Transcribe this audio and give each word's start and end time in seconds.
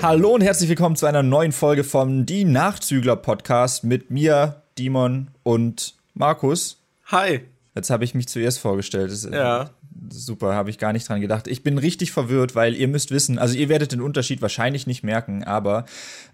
Hallo 0.00 0.32
und 0.32 0.42
herzlich 0.42 0.68
willkommen 0.68 0.94
zu 0.94 1.06
einer 1.06 1.24
neuen 1.24 1.50
Folge 1.50 1.82
vom 1.82 2.24
Die 2.24 2.44
Nachzügler 2.44 3.16
Podcast 3.16 3.82
mit 3.82 4.12
mir, 4.12 4.62
Dimon 4.78 5.26
und 5.42 5.96
Markus. 6.14 6.78
Hi. 7.06 7.40
Jetzt 7.74 7.90
habe 7.90 8.04
ich 8.04 8.14
mich 8.14 8.28
zuerst 8.28 8.60
vorgestellt. 8.60 9.10
Das, 9.10 9.24
ja. 9.24 9.70
Super, 10.10 10.54
habe 10.54 10.70
ich 10.70 10.78
gar 10.78 10.92
nicht 10.92 11.08
dran 11.08 11.20
gedacht. 11.20 11.46
Ich 11.48 11.62
bin 11.62 11.78
richtig 11.78 12.12
verwirrt, 12.12 12.54
weil 12.54 12.74
ihr 12.74 12.88
müsst 12.88 13.10
wissen, 13.10 13.38
also 13.38 13.56
ihr 13.56 13.68
werdet 13.68 13.92
den 13.92 14.00
Unterschied 14.00 14.42
wahrscheinlich 14.42 14.86
nicht 14.86 15.02
merken, 15.02 15.44
aber 15.44 15.84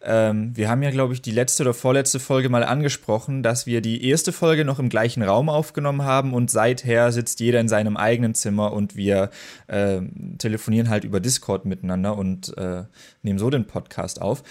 ähm, 0.02 0.56
wir 0.56 0.68
haben 0.68 0.82
ja, 0.82 0.90
glaube 0.90 1.14
ich, 1.14 1.22
die 1.22 1.30
letzte 1.30 1.62
oder 1.62 1.74
vorletzte 1.74 2.20
Folge 2.20 2.48
mal 2.48 2.64
angesprochen, 2.64 3.42
dass 3.42 3.66
wir 3.66 3.80
die 3.80 4.08
erste 4.08 4.32
Folge 4.32 4.64
noch 4.64 4.78
im 4.78 4.88
gleichen 4.88 5.22
Raum 5.22 5.48
aufgenommen 5.48 6.02
haben 6.02 6.34
und 6.34 6.50
seither 6.50 7.12
sitzt 7.12 7.40
jeder 7.40 7.60
in 7.60 7.68
seinem 7.68 7.96
eigenen 7.96 8.34
Zimmer 8.34 8.72
und 8.72 8.96
wir 8.96 9.30
äh, 9.66 10.00
telefonieren 10.38 10.88
halt 10.88 11.04
über 11.04 11.20
Discord 11.20 11.64
miteinander 11.64 12.16
und 12.16 12.56
äh, 12.56 12.84
nehmen 13.22 13.38
so 13.38 13.50
den 13.50 13.66
Podcast 13.66 14.20
auf. 14.20 14.42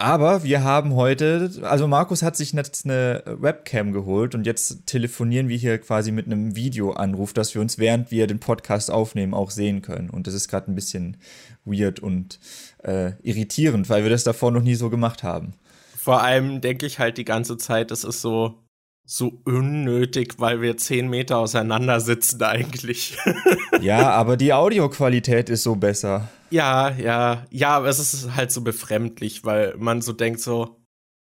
Aber 0.00 0.44
wir 0.44 0.64
haben 0.64 0.94
heute, 0.94 1.50
also 1.60 1.86
Markus 1.86 2.22
hat 2.22 2.34
sich 2.34 2.54
jetzt 2.54 2.86
eine 2.86 3.22
Webcam 3.26 3.92
geholt 3.92 4.34
und 4.34 4.46
jetzt 4.46 4.86
telefonieren 4.86 5.50
wir 5.50 5.58
hier 5.58 5.76
quasi 5.76 6.10
mit 6.10 6.24
einem 6.24 6.56
Videoanruf, 6.56 7.34
dass 7.34 7.54
wir 7.54 7.60
uns 7.60 7.76
während 7.76 8.10
wir 8.10 8.26
den 8.26 8.40
Podcast 8.40 8.90
aufnehmen 8.90 9.34
auch 9.34 9.50
sehen 9.50 9.82
können. 9.82 10.08
Und 10.08 10.26
das 10.26 10.32
ist 10.32 10.48
gerade 10.48 10.72
ein 10.72 10.74
bisschen 10.74 11.18
weird 11.66 12.00
und 12.00 12.40
äh, 12.82 13.12
irritierend, 13.22 13.90
weil 13.90 14.02
wir 14.02 14.08
das 14.08 14.24
davor 14.24 14.50
noch 14.50 14.62
nie 14.62 14.74
so 14.74 14.88
gemacht 14.88 15.22
haben. 15.22 15.52
Vor 15.98 16.22
allem 16.22 16.62
denke 16.62 16.86
ich 16.86 16.98
halt 16.98 17.18
die 17.18 17.26
ganze 17.26 17.58
Zeit, 17.58 17.90
das 17.90 18.02
ist 18.02 18.22
so 18.22 18.54
so 19.04 19.42
unnötig, 19.44 20.36
weil 20.38 20.62
wir 20.62 20.78
zehn 20.78 21.10
Meter 21.10 21.36
auseinander 21.36 22.00
sitzen 22.00 22.42
eigentlich. 22.42 23.18
ja, 23.82 24.12
aber 24.12 24.38
die 24.38 24.54
Audioqualität 24.54 25.50
ist 25.50 25.64
so 25.64 25.74
besser. 25.74 26.30
Ja, 26.50 26.90
ja, 26.90 27.46
ja, 27.50 27.76
aber 27.76 27.88
es 27.88 27.98
ist 27.98 28.34
halt 28.34 28.50
so 28.50 28.60
befremdlich, 28.62 29.44
weil 29.44 29.76
man 29.76 30.02
so 30.02 30.12
denkt 30.12 30.40
so, 30.40 30.80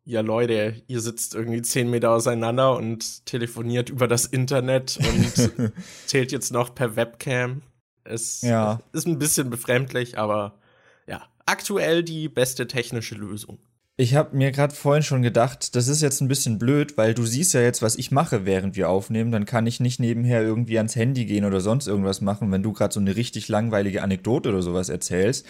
ja 0.06 0.22
Leute, 0.22 0.82
ihr 0.88 1.00
sitzt 1.00 1.34
irgendwie 1.34 1.62
zehn 1.62 1.90
Meter 1.90 2.12
auseinander 2.12 2.76
und 2.76 3.26
telefoniert 3.26 3.90
über 3.90 4.08
das 4.08 4.26
Internet 4.26 5.00
und 5.00 5.74
zählt 6.06 6.32
jetzt 6.32 6.52
noch 6.52 6.76
per 6.76 6.96
Webcam. 6.96 7.62
Es 8.04 8.42
ja. 8.42 8.82
ist 8.92 9.08
ein 9.08 9.18
bisschen 9.18 9.50
befremdlich, 9.50 10.18
aber 10.18 10.60
ja, 11.08 11.24
aktuell 11.46 12.04
die 12.04 12.28
beste 12.28 12.68
technische 12.68 13.16
Lösung. 13.16 13.60
Ich 13.96 14.16
habe 14.16 14.36
mir 14.36 14.52
gerade 14.52 14.74
vorhin 14.74 15.04
schon 15.04 15.22
gedacht, 15.22 15.76
das 15.76 15.88
ist 15.88 16.02
jetzt 16.02 16.20
ein 16.20 16.28
bisschen 16.28 16.58
blöd, 16.58 16.98
weil 16.98 17.14
du 17.14 17.28
siehst 17.28 17.54
ja 17.54 17.62
jetzt, 17.62 17.84
was 17.84 17.96
ich 17.96 18.10
mache, 18.10 18.44
während 18.44 18.76
wir 18.76 18.90
aufnehmen. 18.90 19.32
Dann 19.32 19.46
kann 19.46 19.68
ich 19.68 19.80
nicht 19.80 20.00
nebenher 20.00 20.42
irgendwie 20.42 20.78
ans 20.78 20.96
Handy 20.96 21.26
gehen 21.26 21.46
oder 21.46 21.62
sonst 21.62 21.86
irgendwas 21.86 22.20
machen, 22.20 22.52
wenn 22.52 22.64
du 22.64 22.74
gerade 22.74 22.92
so 22.92 23.00
eine 23.00 23.16
richtig 23.16 23.50
langweilige 23.50 24.02
Anekdote 24.02 24.50
oder 24.50 24.64
sowas 24.64 24.90
erzählst. 24.90 25.46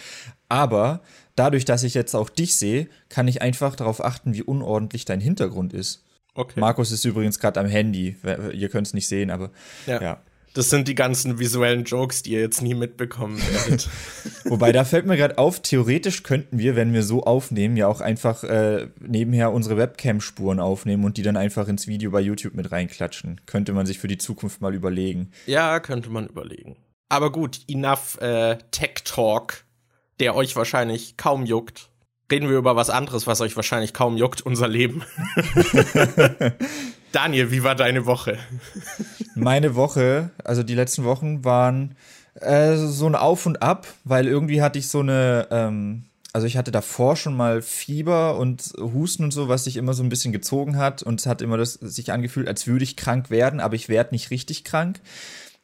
Aber 0.50 1.00
dadurch, 1.36 1.64
dass 1.64 1.84
ich 1.84 1.94
jetzt 1.94 2.14
auch 2.14 2.28
dich 2.28 2.56
sehe, 2.56 2.88
kann 3.08 3.28
ich 3.28 3.40
einfach 3.40 3.76
darauf 3.76 4.04
achten, 4.04 4.34
wie 4.34 4.42
unordentlich 4.42 5.06
dein 5.06 5.20
Hintergrund 5.20 5.72
ist. 5.72 6.04
Okay. 6.34 6.60
Markus 6.60 6.92
ist 6.92 7.06
übrigens 7.06 7.38
gerade 7.38 7.60
am 7.60 7.66
Handy. 7.66 8.16
Ihr 8.52 8.68
könnt 8.68 8.88
es 8.88 8.92
nicht 8.92 9.08
sehen, 9.08 9.30
aber 9.30 9.52
ja. 9.86 10.02
ja. 10.02 10.22
Das 10.54 10.70
sind 10.70 10.86
die 10.86 10.94
ganzen 10.94 11.40
visuellen 11.40 11.82
Jokes, 11.82 12.22
die 12.22 12.30
ihr 12.30 12.40
jetzt 12.40 12.62
nie 12.62 12.74
mitbekommen 12.74 13.38
werdet. 13.38 13.88
Wobei, 14.44 14.70
da 14.70 14.84
fällt 14.84 15.04
mir 15.04 15.16
gerade 15.16 15.36
auf, 15.36 15.60
theoretisch 15.60 16.22
könnten 16.22 16.58
wir, 16.58 16.76
wenn 16.76 16.92
wir 16.92 17.02
so 17.02 17.24
aufnehmen, 17.24 17.76
ja 17.76 17.88
auch 17.88 18.00
einfach 18.00 18.44
äh, 18.44 18.86
nebenher 19.00 19.52
unsere 19.52 19.76
Webcam-Spuren 19.76 20.60
aufnehmen 20.60 21.04
und 21.04 21.16
die 21.16 21.22
dann 21.22 21.36
einfach 21.36 21.66
ins 21.66 21.88
Video 21.88 22.12
bei 22.12 22.20
YouTube 22.20 22.54
mit 22.54 22.70
reinklatschen. 22.70 23.40
Könnte 23.46 23.72
man 23.72 23.84
sich 23.84 23.98
für 23.98 24.06
die 24.06 24.16
Zukunft 24.16 24.60
mal 24.60 24.74
überlegen. 24.74 25.32
Ja, 25.46 25.80
könnte 25.80 26.08
man 26.08 26.28
überlegen. 26.28 26.76
Aber 27.08 27.32
gut, 27.32 27.60
enough 27.68 28.20
äh, 28.20 28.56
Tech 28.70 29.02
Talk, 29.04 29.64
der 30.20 30.36
euch 30.36 30.54
wahrscheinlich 30.54 31.16
kaum 31.16 31.46
juckt. 31.46 31.90
Reden 32.30 32.48
wir 32.48 32.56
über 32.56 32.76
was 32.76 32.90
anderes, 32.90 33.26
was 33.26 33.40
euch 33.40 33.56
wahrscheinlich 33.56 33.92
kaum 33.92 34.16
juckt, 34.16 34.40
unser 34.40 34.68
Leben. 34.68 35.02
Daniel, 37.14 37.52
wie 37.52 37.62
war 37.62 37.76
deine 37.76 38.06
Woche? 38.06 38.38
Meine 39.36 39.76
Woche, 39.76 40.30
also 40.42 40.64
die 40.64 40.74
letzten 40.74 41.04
Wochen 41.04 41.44
waren 41.44 41.94
äh, 42.40 42.74
so 42.74 43.06
ein 43.06 43.14
Auf 43.14 43.46
und 43.46 43.62
Ab, 43.62 43.86
weil 44.02 44.26
irgendwie 44.26 44.62
hatte 44.62 44.80
ich 44.80 44.88
so 44.88 44.98
eine, 44.98 45.46
ähm, 45.52 46.06
also 46.32 46.48
ich 46.48 46.56
hatte 46.56 46.72
davor 46.72 47.14
schon 47.14 47.36
mal 47.36 47.62
Fieber 47.62 48.36
und 48.36 48.72
Husten 48.80 49.22
und 49.22 49.30
so, 49.30 49.48
was 49.48 49.62
sich 49.62 49.76
immer 49.76 49.94
so 49.94 50.02
ein 50.02 50.08
bisschen 50.08 50.32
gezogen 50.32 50.76
hat 50.76 51.04
und 51.04 51.20
es 51.20 51.26
hat 51.26 51.40
immer 51.40 51.56
das 51.56 51.74
sich 51.74 52.10
angefühlt, 52.10 52.48
als 52.48 52.66
würde 52.66 52.82
ich 52.82 52.96
krank 52.96 53.30
werden, 53.30 53.60
aber 53.60 53.76
ich 53.76 53.88
werde 53.88 54.12
nicht 54.12 54.32
richtig 54.32 54.64
krank. 54.64 55.00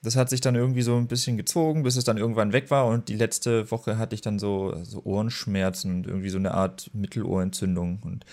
Das 0.02 0.16
hat 0.16 0.30
sich 0.30 0.40
dann 0.40 0.54
irgendwie 0.54 0.82
so 0.82 0.96
ein 0.96 1.08
bisschen 1.08 1.36
gezogen, 1.36 1.82
bis 1.82 1.96
es 1.96 2.04
dann 2.04 2.16
irgendwann 2.16 2.52
weg 2.52 2.70
war. 2.70 2.86
Und 2.86 3.08
die 3.08 3.16
letzte 3.16 3.70
Woche 3.70 3.98
hatte 3.98 4.14
ich 4.14 4.22
dann 4.22 4.38
so, 4.38 4.74
so 4.82 5.02
Ohrenschmerzen 5.04 5.94
und 5.94 6.06
irgendwie 6.06 6.30
so 6.30 6.38
eine 6.38 6.52
Art 6.54 6.90
Mittelohrentzündung. 6.94 8.00
Und 8.02 8.24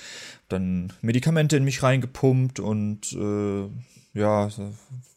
dann 0.47 0.93
Medikamente 1.01 1.57
in 1.57 1.65
mich 1.65 1.83
reingepumpt 1.83 2.59
und 2.59 3.11
äh, 3.13 3.67
ja, 4.17 4.49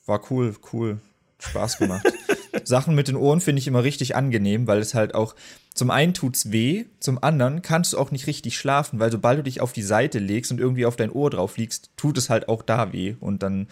war 0.06 0.21
cool, 0.31 0.56
cool. 0.72 0.99
Spaß 1.39 1.78
gemacht. 1.78 2.06
Sachen 2.65 2.94
mit 2.94 3.09
den 3.09 3.16
Ohren 3.16 3.41
finde 3.41 3.60
ich 3.60 3.69
immer 3.69 3.84
richtig 3.84 4.16
angenehm, 4.16 4.66
weil 4.66 4.78
es 4.78 4.94
halt 4.94 5.15
auch 5.15 5.34
zum 5.75 5.91
einen 5.91 6.15
tut's 6.15 6.50
weh, 6.50 6.87
zum 6.99 7.22
anderen 7.22 7.62
kannst 7.62 7.93
du 7.93 7.99
auch 7.99 8.10
nicht 8.10 8.27
richtig 8.27 8.56
schlafen, 8.59 8.99
weil 8.99 9.10
sobald 9.10 9.39
du 9.39 9.43
dich 9.44 9.60
auf 9.60 9.72
die 9.72 9.83
Seite 9.83 10.19
legst 10.19 10.50
und 10.50 10.60
irgendwie 10.60 10.84
auf 10.84 10.97
dein 10.97 11.10
Ohr 11.10 11.31
drauf 11.31 11.56
liegst, 11.56 11.91
tut 11.97 12.19
es 12.19 12.28
halt 12.28 12.49
auch 12.49 12.62
da 12.62 12.93
weh 12.93 13.15
und 13.21 13.43
dann 13.43 13.69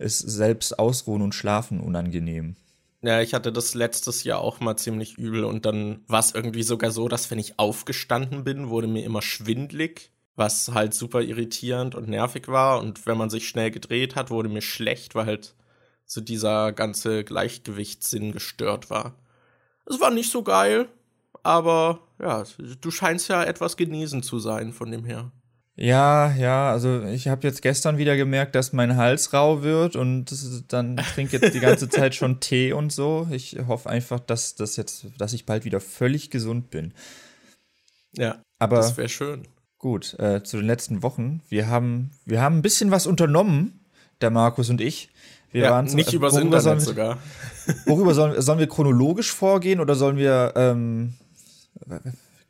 ist 0.00 0.18
selbst 0.18 0.78
Ausruhen 0.78 1.22
und 1.22 1.34
Schlafen 1.34 1.80
unangenehm. 1.80 2.56
Ja, 3.02 3.20
ich 3.22 3.32
hatte 3.32 3.52
das 3.52 3.74
letztes 3.74 4.24
Jahr 4.24 4.40
auch 4.40 4.60
mal 4.60 4.76
ziemlich 4.76 5.16
übel 5.16 5.44
und 5.44 5.64
dann 5.64 6.04
war 6.06 6.20
es 6.20 6.34
irgendwie 6.34 6.62
sogar 6.62 6.90
so, 6.90 7.08
dass 7.08 7.30
wenn 7.30 7.38
ich 7.38 7.58
aufgestanden 7.58 8.44
bin, 8.44 8.68
wurde 8.68 8.88
mir 8.88 9.04
immer 9.04 9.22
schwindlig, 9.22 10.12
was 10.36 10.68
halt 10.72 10.92
super 10.92 11.22
irritierend 11.22 11.94
und 11.94 12.08
nervig 12.08 12.48
war 12.48 12.80
und 12.80 13.06
wenn 13.06 13.16
man 13.16 13.30
sich 13.30 13.48
schnell 13.48 13.70
gedreht 13.70 14.16
hat, 14.16 14.30
wurde 14.30 14.50
mir 14.50 14.60
schlecht, 14.60 15.14
weil 15.14 15.26
halt 15.26 15.54
so 16.04 16.20
dieser 16.20 16.72
ganze 16.72 17.24
Gleichgewichtssinn 17.24 18.32
gestört 18.32 18.90
war. 18.90 19.14
Es 19.86 20.00
war 20.00 20.10
nicht 20.10 20.30
so 20.30 20.42
geil, 20.42 20.88
aber 21.42 22.00
ja, 22.20 22.44
du 22.80 22.90
scheinst 22.90 23.28
ja 23.28 23.42
etwas 23.42 23.76
genesen 23.76 24.22
zu 24.22 24.38
sein 24.38 24.72
von 24.72 24.90
dem 24.90 25.04
her. 25.04 25.32
Ja, 25.82 26.34
ja, 26.34 26.70
also 26.70 27.04
ich 27.04 27.28
habe 27.28 27.46
jetzt 27.46 27.62
gestern 27.62 27.96
wieder 27.96 28.14
gemerkt, 28.14 28.54
dass 28.54 28.74
mein 28.74 28.96
Hals 28.96 29.32
rau 29.32 29.62
wird 29.62 29.96
und 29.96 30.30
dann 30.68 30.98
trinke 30.98 31.38
jetzt 31.38 31.54
die 31.54 31.60
ganze 31.60 31.88
Zeit 31.88 32.14
schon 32.14 32.38
Tee 32.40 32.74
und 32.74 32.92
so. 32.92 33.26
Ich 33.30 33.56
hoffe 33.66 33.88
einfach, 33.88 34.20
dass 34.20 34.54
das 34.54 34.76
jetzt, 34.76 35.06
dass 35.16 35.32
ich 35.32 35.46
bald 35.46 35.64
wieder 35.64 35.80
völlig 35.80 36.30
gesund 36.30 36.68
bin. 36.68 36.92
Ja, 38.14 38.42
aber 38.58 38.76
das 38.76 38.98
wäre 38.98 39.08
schön. 39.08 39.48
Gut, 39.78 40.18
äh, 40.18 40.42
zu 40.42 40.58
den 40.58 40.66
letzten 40.66 41.02
Wochen. 41.02 41.40
Wir 41.48 41.68
haben, 41.68 42.10
wir 42.26 42.42
haben 42.42 42.58
ein 42.58 42.62
bisschen 42.62 42.90
was 42.90 43.06
unternommen, 43.06 43.80
der 44.20 44.28
Markus 44.28 44.68
und 44.68 44.82
ich. 44.82 45.08
Wir 45.50 45.62
ja, 45.62 45.70
waren 45.70 45.86
nicht 45.86 46.08
also, 46.08 46.18
übers 46.18 46.36
Internet 46.36 46.64
wir, 46.64 46.80
sogar. 46.80 47.18
Worüber 47.86 48.12
sollen, 48.12 48.38
sollen 48.42 48.58
wir 48.58 48.68
chronologisch 48.68 49.32
vorgehen 49.32 49.80
oder 49.80 49.94
sollen 49.94 50.18
wir 50.18 50.52
ähm, 50.56 51.14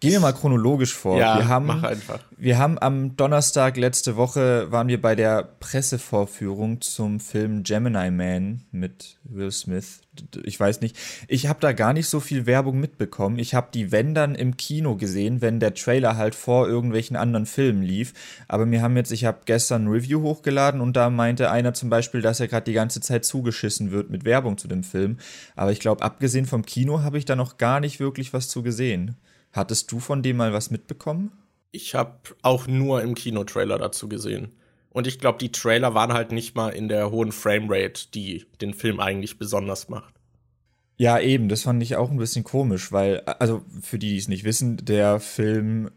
Gehen 0.00 0.12
wir 0.12 0.20
mal 0.20 0.32
chronologisch 0.32 0.94
vor. 0.94 1.18
Ja, 1.18 1.36
wir 1.36 1.48
haben, 1.48 1.66
mach 1.66 1.82
einfach. 1.82 2.20
Wir 2.38 2.56
haben 2.56 2.78
am 2.78 3.16
Donnerstag 3.16 3.76
letzte 3.76 4.16
Woche 4.16 4.72
waren 4.72 4.88
wir 4.88 4.98
bei 4.98 5.14
der 5.14 5.42
Pressevorführung 5.60 6.80
zum 6.80 7.20
Film 7.20 7.64
Gemini 7.64 8.10
Man 8.10 8.62
mit 8.72 9.18
Will 9.24 9.52
Smith. 9.52 10.00
Ich 10.42 10.58
weiß 10.58 10.80
nicht, 10.80 10.96
ich 11.28 11.48
habe 11.48 11.60
da 11.60 11.72
gar 11.72 11.92
nicht 11.92 12.08
so 12.08 12.18
viel 12.18 12.46
Werbung 12.46 12.80
mitbekommen. 12.80 13.38
Ich 13.38 13.54
habe 13.54 13.68
die 13.74 13.92
wenn 13.92 14.14
dann 14.14 14.34
im 14.34 14.56
Kino 14.56 14.96
gesehen, 14.96 15.42
wenn 15.42 15.60
der 15.60 15.74
Trailer 15.74 16.16
halt 16.16 16.34
vor 16.34 16.66
irgendwelchen 16.66 17.16
anderen 17.16 17.44
Filmen 17.44 17.82
lief. 17.82 18.14
Aber 18.48 18.64
mir 18.64 18.80
haben 18.80 18.96
jetzt, 18.96 19.12
ich 19.12 19.26
habe 19.26 19.40
gestern 19.44 19.84
ein 19.84 19.88
Review 19.88 20.22
hochgeladen 20.22 20.80
und 20.80 20.96
da 20.96 21.10
meinte 21.10 21.50
einer 21.50 21.74
zum 21.74 21.90
Beispiel, 21.90 22.22
dass 22.22 22.40
er 22.40 22.48
gerade 22.48 22.64
die 22.64 22.72
ganze 22.72 23.02
Zeit 23.02 23.26
zugeschissen 23.26 23.90
wird 23.90 24.08
mit 24.08 24.24
Werbung 24.24 24.56
zu 24.56 24.66
dem 24.66 24.82
Film. 24.82 25.18
Aber 25.56 25.72
ich 25.72 25.78
glaube, 25.80 26.02
abgesehen 26.02 26.46
vom 26.46 26.64
Kino 26.64 27.02
habe 27.02 27.18
ich 27.18 27.26
da 27.26 27.36
noch 27.36 27.58
gar 27.58 27.80
nicht 27.80 28.00
wirklich 28.00 28.32
was 28.32 28.48
zu 28.48 28.62
gesehen. 28.62 29.16
Hattest 29.52 29.90
du 29.90 30.00
von 30.00 30.22
dem 30.22 30.36
mal 30.36 30.52
was 30.52 30.70
mitbekommen? 30.70 31.32
Ich 31.72 31.94
habe 31.94 32.18
auch 32.42 32.66
nur 32.66 33.02
im 33.02 33.14
Kinotrailer 33.14 33.78
dazu 33.78 34.08
gesehen. 34.08 34.52
Und 34.90 35.06
ich 35.06 35.18
glaube, 35.18 35.38
die 35.38 35.52
Trailer 35.52 35.94
waren 35.94 36.12
halt 36.12 36.32
nicht 36.32 36.56
mal 36.56 36.70
in 36.70 36.88
der 36.88 37.10
hohen 37.10 37.32
Framerate, 37.32 38.08
die 38.12 38.46
den 38.60 38.74
Film 38.74 38.98
eigentlich 38.98 39.38
besonders 39.38 39.88
macht. 39.88 40.14
Ja, 41.00 41.18
eben, 41.18 41.48
das 41.48 41.62
fand 41.62 41.82
ich 41.82 41.96
auch 41.96 42.10
ein 42.10 42.18
bisschen 42.18 42.44
komisch, 42.44 42.92
weil, 42.92 43.20
also 43.20 43.62
für 43.80 43.98
die, 43.98 44.10
die 44.10 44.18
es 44.18 44.28
nicht 44.28 44.44
wissen, 44.44 44.76
der 44.76 45.18
Film, 45.18 45.90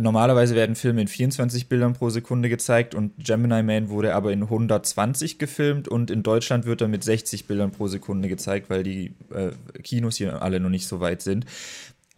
normalerweise 0.00 0.54
werden 0.54 0.76
Filme 0.76 1.02
in 1.02 1.08
24 1.08 1.68
Bildern 1.68 1.92
pro 1.92 2.08
Sekunde 2.08 2.48
gezeigt 2.48 2.94
und 2.94 3.12
Gemini 3.22 3.62
Man 3.62 3.90
wurde 3.90 4.14
aber 4.14 4.32
in 4.32 4.44
120 4.44 5.38
gefilmt 5.38 5.88
und 5.88 6.10
in 6.10 6.22
Deutschland 6.22 6.64
wird 6.64 6.80
er 6.80 6.88
mit 6.88 7.04
60 7.04 7.48
Bildern 7.48 7.70
pro 7.70 7.86
Sekunde 7.88 8.30
gezeigt, 8.30 8.70
weil 8.70 8.82
die 8.82 9.12
äh, 9.28 9.50
Kinos 9.82 10.16
hier 10.16 10.40
alle 10.40 10.58
noch 10.58 10.70
nicht 10.70 10.88
so 10.88 11.00
weit 11.00 11.20
sind. 11.20 11.44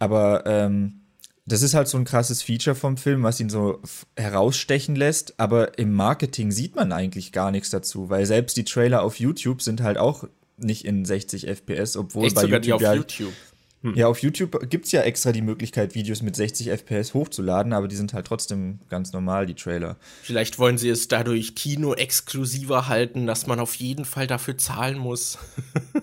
Aber 0.03 0.45
ähm, 0.45 0.99
das 1.45 1.61
ist 1.61 1.73
halt 1.73 1.87
so 1.87 1.97
ein 1.97 2.03
krasses 2.03 2.41
Feature 2.41 2.75
vom 2.75 2.97
Film, 2.97 3.23
was 3.23 3.39
ihn 3.39 3.49
so 3.49 3.81
herausstechen 4.17 4.97
lässt. 4.97 5.39
Aber 5.39 5.79
im 5.79 5.93
Marketing 5.93 6.51
sieht 6.51 6.75
man 6.75 6.91
eigentlich 6.91 7.31
gar 7.31 7.51
nichts 7.51 7.69
dazu, 7.69 8.09
weil 8.09 8.25
selbst 8.25 8.57
die 8.57 8.65
Trailer 8.65 9.01
auf 9.01 9.17
YouTube 9.17 9.61
sind 9.61 9.81
halt 9.81 9.97
auch 9.97 10.25
nicht 10.57 10.83
in 10.83 11.05
60 11.05 11.47
FPS, 11.47 11.95
obwohl 11.95 12.25
Echt 12.25 12.35
bei 12.35 12.41
sogar 12.41 12.59
YouTube, 12.59 12.63
die 12.63 12.73
auf 12.73 12.81
ja, 12.81 12.93
YouTube. 12.95 13.33
Hm. 13.81 13.95
Ja, 13.95 14.07
auf 14.07 14.19
YouTube 14.19 14.69
gibt 14.69 14.87
es 14.87 14.91
ja 14.91 15.03
extra 15.03 15.31
die 15.31 15.41
Möglichkeit, 15.41 15.95
Videos 15.95 16.21
mit 16.21 16.35
60 16.35 16.69
FPS 16.69 17.13
hochzuladen, 17.13 17.71
aber 17.71 17.87
die 17.87 17.95
sind 17.95 18.13
halt 18.13 18.27
trotzdem 18.27 18.79
ganz 18.89 19.13
normal, 19.13 19.45
die 19.45 19.55
Trailer. 19.55 19.95
Vielleicht 20.21 20.59
wollen 20.59 20.77
sie 20.77 20.89
es 20.89 21.07
dadurch 21.07 21.55
Kino-exklusiver 21.55 22.89
halten, 22.89 23.25
dass 23.25 23.47
man 23.47 23.61
auf 23.61 23.75
jeden 23.75 24.03
Fall 24.03 24.27
dafür 24.27 24.57
zahlen 24.57 24.97
muss. 24.97 25.37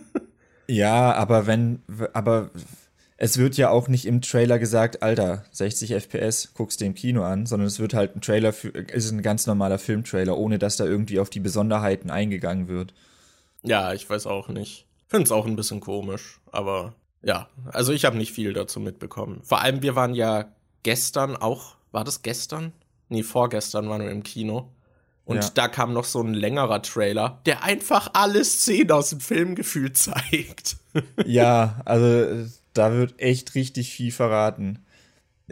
ja, 0.66 1.12
aber 1.12 1.46
wenn, 1.46 1.82
aber 2.14 2.50
es 3.22 3.36
wird 3.36 3.58
ja 3.58 3.68
auch 3.68 3.86
nicht 3.86 4.06
im 4.06 4.22
Trailer 4.22 4.58
gesagt, 4.58 5.02
Alter, 5.02 5.44
60 5.52 5.92
FPS, 5.92 6.54
guckst 6.54 6.80
du 6.80 6.86
im 6.86 6.94
Kino 6.94 7.22
an, 7.22 7.44
sondern 7.44 7.66
es 7.66 7.78
wird 7.78 7.92
halt 7.92 8.16
ein 8.16 8.22
Trailer 8.22 8.54
für, 8.54 8.68
ist 8.68 9.10
ein 9.10 9.20
ganz 9.20 9.46
normaler 9.46 9.78
Filmtrailer, 9.78 10.38
ohne 10.38 10.58
dass 10.58 10.78
da 10.78 10.86
irgendwie 10.86 11.20
auf 11.20 11.28
die 11.28 11.38
Besonderheiten 11.38 12.08
eingegangen 12.08 12.66
wird. 12.66 12.94
Ja, 13.62 13.92
ich 13.92 14.08
weiß 14.08 14.26
auch 14.26 14.48
nicht. 14.48 14.86
Finde 15.06 15.24
es 15.24 15.32
auch 15.32 15.44
ein 15.44 15.54
bisschen 15.54 15.80
komisch, 15.80 16.40
aber 16.50 16.94
ja, 17.22 17.50
also 17.66 17.92
ich 17.92 18.06
habe 18.06 18.16
nicht 18.16 18.32
viel 18.32 18.54
dazu 18.54 18.80
mitbekommen. 18.80 19.42
Vor 19.42 19.60
allem, 19.60 19.82
wir 19.82 19.94
waren 19.94 20.14
ja 20.14 20.46
gestern 20.82 21.36
auch, 21.36 21.76
war 21.92 22.04
das 22.04 22.22
gestern? 22.22 22.72
Nee, 23.10 23.22
vorgestern 23.22 23.90
waren 23.90 24.00
wir 24.00 24.10
im 24.10 24.22
Kino. 24.22 24.72
Und 25.26 25.44
ja. 25.44 25.50
da 25.52 25.68
kam 25.68 25.92
noch 25.92 26.06
so 26.06 26.22
ein 26.22 26.32
längerer 26.32 26.80
Trailer, 26.80 27.42
der 27.44 27.64
einfach 27.64 28.08
alle 28.14 28.42
Szenen 28.44 28.92
aus 28.92 29.10
dem 29.10 29.20
Film 29.20 29.56
gefühlt 29.56 29.98
zeigt. 29.98 30.78
Ja, 31.26 31.82
also 31.84 32.48
da 32.74 32.92
wird 32.92 33.20
echt 33.20 33.54
richtig 33.54 33.92
viel 33.92 34.12
verraten. 34.12 34.84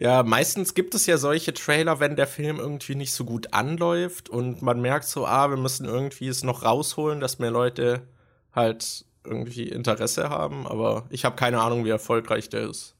Ja, 0.00 0.22
meistens 0.22 0.74
gibt 0.74 0.94
es 0.94 1.06
ja 1.06 1.18
solche 1.18 1.52
Trailer, 1.52 1.98
wenn 1.98 2.14
der 2.14 2.28
Film 2.28 2.58
irgendwie 2.58 2.94
nicht 2.94 3.12
so 3.12 3.24
gut 3.24 3.52
anläuft 3.52 4.28
und 4.28 4.62
man 4.62 4.80
merkt 4.80 5.06
so, 5.06 5.26
ah, 5.26 5.50
wir 5.50 5.56
müssen 5.56 5.86
irgendwie 5.86 6.28
es 6.28 6.44
noch 6.44 6.62
rausholen, 6.64 7.18
dass 7.18 7.40
mehr 7.40 7.50
Leute 7.50 8.02
halt 8.52 9.04
irgendwie 9.24 9.64
Interesse 9.64 10.30
haben, 10.30 10.66
aber 10.66 11.06
ich 11.10 11.24
habe 11.24 11.36
keine 11.36 11.60
Ahnung, 11.60 11.84
wie 11.84 11.90
erfolgreich 11.90 12.48
der 12.48 12.70
ist. 12.70 12.94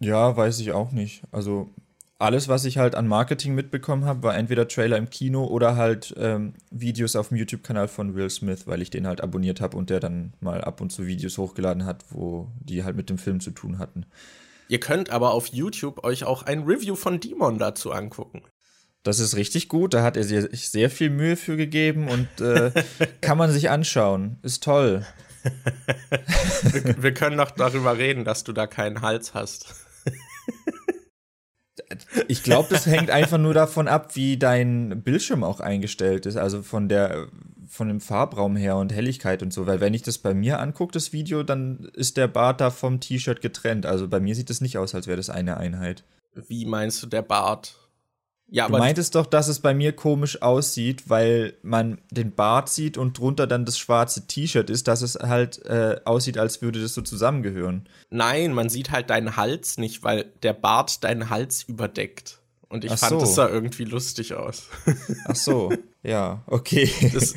Ja, 0.00 0.36
weiß 0.36 0.58
ich 0.58 0.72
auch 0.72 0.90
nicht. 0.90 1.22
Also 1.30 1.70
alles, 2.22 2.48
was 2.48 2.64
ich 2.64 2.78
halt 2.78 2.94
an 2.94 3.06
Marketing 3.06 3.54
mitbekommen 3.54 4.04
habe, 4.04 4.22
war 4.22 4.36
entweder 4.36 4.68
Trailer 4.68 4.96
im 4.96 5.10
Kino 5.10 5.44
oder 5.44 5.76
halt 5.76 6.14
ähm, 6.16 6.54
Videos 6.70 7.16
auf 7.16 7.28
dem 7.28 7.36
YouTube-Kanal 7.38 7.88
von 7.88 8.14
Will 8.14 8.30
Smith, 8.30 8.66
weil 8.66 8.82
ich 8.82 8.90
den 8.90 9.06
halt 9.06 9.20
abonniert 9.20 9.60
habe 9.60 9.76
und 9.76 9.90
der 9.90 10.00
dann 10.00 10.32
mal 10.40 10.62
ab 10.62 10.80
und 10.80 10.90
zu 10.90 11.06
Videos 11.06 11.38
hochgeladen 11.38 11.84
hat, 11.84 12.04
wo 12.10 12.48
die 12.60 12.84
halt 12.84 12.96
mit 12.96 13.10
dem 13.10 13.18
Film 13.18 13.40
zu 13.40 13.50
tun 13.50 13.78
hatten. 13.78 14.06
Ihr 14.68 14.80
könnt 14.80 15.10
aber 15.10 15.32
auf 15.32 15.48
YouTube 15.48 16.04
euch 16.04 16.24
auch 16.24 16.44
ein 16.44 16.62
Review 16.62 16.94
von 16.94 17.20
Demon 17.20 17.58
dazu 17.58 17.92
angucken. 17.92 18.42
Das 19.02 19.18
ist 19.18 19.36
richtig 19.36 19.68
gut, 19.68 19.92
da 19.94 20.02
hat 20.04 20.16
er 20.16 20.24
sich 20.24 20.70
sehr 20.70 20.88
viel 20.88 21.10
Mühe 21.10 21.36
für 21.36 21.56
gegeben 21.56 22.08
und 22.08 22.40
äh, 22.40 22.70
kann 23.20 23.36
man 23.36 23.50
sich 23.50 23.68
anschauen. 23.68 24.38
Ist 24.42 24.62
toll 24.62 25.04
wir, 25.42 27.02
wir, 27.02 27.14
können 27.14 27.36
noch 27.36 27.50
darüber 27.50 27.96
reden, 27.98 28.24
dass 28.24 28.44
du 28.44 28.52
da 28.52 28.66
keinen 28.66 29.02
Hals 29.02 29.34
hast. 29.34 29.81
Ich 32.28 32.42
glaube, 32.42 32.68
das 32.70 32.86
hängt 32.86 33.10
einfach 33.10 33.38
nur 33.38 33.54
davon 33.54 33.88
ab, 33.88 34.14
wie 34.14 34.36
dein 34.36 35.02
Bildschirm 35.02 35.44
auch 35.44 35.60
eingestellt 35.60 36.26
ist, 36.26 36.36
also 36.36 36.62
von 36.62 36.88
der 36.88 37.28
von 37.68 37.88
dem 37.88 38.02
Farbraum 38.02 38.54
her 38.54 38.76
und 38.76 38.92
Helligkeit 38.92 39.42
und 39.42 39.50
so, 39.50 39.66
weil 39.66 39.80
wenn 39.80 39.94
ich 39.94 40.02
das 40.02 40.18
bei 40.18 40.34
mir 40.34 40.60
angucke, 40.60 40.92
das 40.92 41.14
Video, 41.14 41.42
dann 41.42 41.90
ist 41.94 42.18
der 42.18 42.28
Bart 42.28 42.60
da 42.60 42.68
vom 42.68 43.00
T-Shirt 43.00 43.40
getrennt. 43.40 43.86
Also 43.86 44.08
bei 44.08 44.20
mir 44.20 44.34
sieht 44.34 44.50
es 44.50 44.60
nicht 44.60 44.76
aus, 44.76 44.94
als 44.94 45.06
wäre 45.06 45.16
das 45.16 45.30
eine 45.30 45.56
Einheit. 45.56 46.04
Wie 46.34 46.66
meinst 46.66 47.02
du 47.02 47.06
der 47.06 47.22
Bart? 47.22 47.81
Ja, 48.52 48.68
du 48.68 48.76
meintest 48.76 49.14
doch, 49.14 49.24
dass 49.24 49.48
es 49.48 49.60
bei 49.60 49.72
mir 49.72 49.92
komisch 49.92 50.42
aussieht, 50.42 51.08
weil 51.08 51.54
man 51.62 52.02
den 52.10 52.34
Bart 52.34 52.68
sieht 52.68 52.98
und 52.98 53.18
drunter 53.18 53.46
dann 53.46 53.64
das 53.64 53.78
schwarze 53.78 54.26
T-Shirt 54.26 54.68
ist, 54.68 54.88
dass 54.88 55.00
es 55.00 55.14
halt 55.14 55.64
äh, 55.64 56.00
aussieht, 56.04 56.36
als 56.36 56.60
würde 56.60 56.78
das 56.82 56.92
so 56.92 57.00
zusammengehören. 57.00 57.88
Nein, 58.10 58.52
man 58.52 58.68
sieht 58.68 58.90
halt 58.90 59.08
deinen 59.08 59.36
Hals 59.36 59.78
nicht, 59.78 60.04
weil 60.04 60.26
der 60.42 60.52
Bart 60.52 61.02
deinen 61.02 61.30
Hals 61.30 61.62
überdeckt. 61.62 62.40
Und 62.68 62.84
ich 62.84 62.92
Ach 62.92 62.98
fand, 62.98 63.12
so. 63.12 63.20
das 63.20 63.34
sah 63.36 63.48
irgendwie 63.48 63.84
lustig 63.84 64.34
aus. 64.34 64.68
Ach 65.24 65.34
so, 65.34 65.72
ja, 66.02 66.42
okay. 66.46 66.90
Das, 67.14 67.34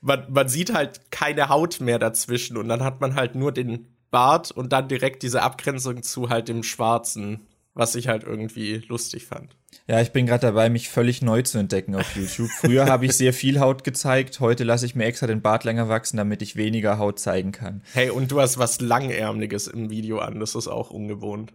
man, 0.00 0.24
man 0.32 0.48
sieht 0.48 0.72
halt 0.72 1.10
keine 1.10 1.50
Haut 1.50 1.82
mehr 1.82 1.98
dazwischen 1.98 2.56
und 2.56 2.68
dann 2.68 2.82
hat 2.82 3.02
man 3.02 3.16
halt 3.16 3.34
nur 3.34 3.52
den 3.52 3.88
Bart 4.10 4.50
und 4.50 4.72
dann 4.72 4.88
direkt 4.88 5.22
diese 5.24 5.42
Abgrenzung 5.42 6.02
zu 6.02 6.30
halt 6.30 6.48
dem 6.48 6.62
Schwarzen, 6.62 7.46
was 7.74 7.94
ich 7.96 8.08
halt 8.08 8.24
irgendwie 8.24 8.82
lustig 8.88 9.26
fand. 9.26 9.56
Ja, 9.86 10.00
ich 10.00 10.12
bin 10.12 10.26
gerade 10.26 10.46
dabei, 10.46 10.70
mich 10.70 10.88
völlig 10.88 11.20
neu 11.20 11.42
zu 11.42 11.58
entdecken 11.58 11.94
auf 11.94 12.16
YouTube. 12.16 12.48
Früher 12.48 12.86
habe 12.86 13.06
ich 13.06 13.12
sehr 13.16 13.32
viel 13.32 13.60
Haut 13.60 13.84
gezeigt, 13.84 14.40
heute 14.40 14.64
lasse 14.64 14.86
ich 14.86 14.94
mir 14.94 15.04
extra 15.04 15.26
den 15.26 15.42
Bart 15.42 15.64
länger 15.64 15.88
wachsen, 15.88 16.16
damit 16.16 16.40
ich 16.40 16.56
weniger 16.56 16.98
Haut 16.98 17.18
zeigen 17.18 17.52
kann. 17.52 17.82
Hey, 17.92 18.10
und 18.10 18.30
du 18.30 18.40
hast 18.40 18.58
was 18.58 18.80
Langärmliches 18.80 19.66
im 19.66 19.90
Video 19.90 20.18
an, 20.18 20.40
das 20.40 20.54
ist 20.54 20.68
auch 20.68 20.90
ungewohnt. 20.90 21.52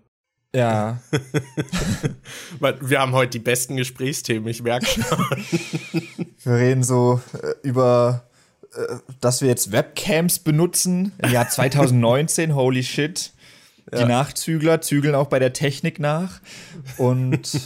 Ja. 0.53 0.99
Wir 2.59 2.99
haben 2.99 3.13
heute 3.13 3.31
die 3.31 3.39
besten 3.39 3.77
Gesprächsthemen, 3.77 4.47
ich 4.47 4.63
merke 4.63 4.87
schon. 4.87 5.03
Wir 6.43 6.53
reden 6.53 6.83
so 6.83 7.21
äh, 7.41 7.53
über, 7.61 8.27
äh, 8.73 8.95
dass 9.21 9.41
wir 9.41 9.47
jetzt 9.47 9.71
Webcams 9.71 10.39
benutzen 10.39 11.11
im 11.19 11.31
Jahr 11.31 11.47
2019, 11.49 12.55
holy 12.55 12.83
shit. 12.83 13.31
Die. 13.97 14.05
Nachzügler 14.05 14.81
zügeln 14.81 15.15
auch 15.15 15.27
bei 15.27 15.39
der 15.39 15.53
Technik 15.53 15.99
nach. 15.99 16.41
Und 16.97 17.59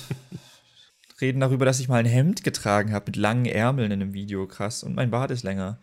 reden 1.22 1.40
darüber, 1.40 1.66
dass 1.66 1.80
ich 1.80 1.90
mal 1.90 1.98
ein 1.98 2.06
Hemd 2.06 2.44
getragen 2.44 2.94
habe 2.94 3.06
mit 3.08 3.16
langen 3.16 3.46
Ärmeln 3.46 3.92
in 3.92 4.02
einem 4.02 4.14
Video. 4.14 4.48
Krass. 4.48 4.84
Und 4.84 4.96
mein 4.96 5.12
Bart 5.12 5.32
ist 5.32 5.44
länger. 5.44 5.80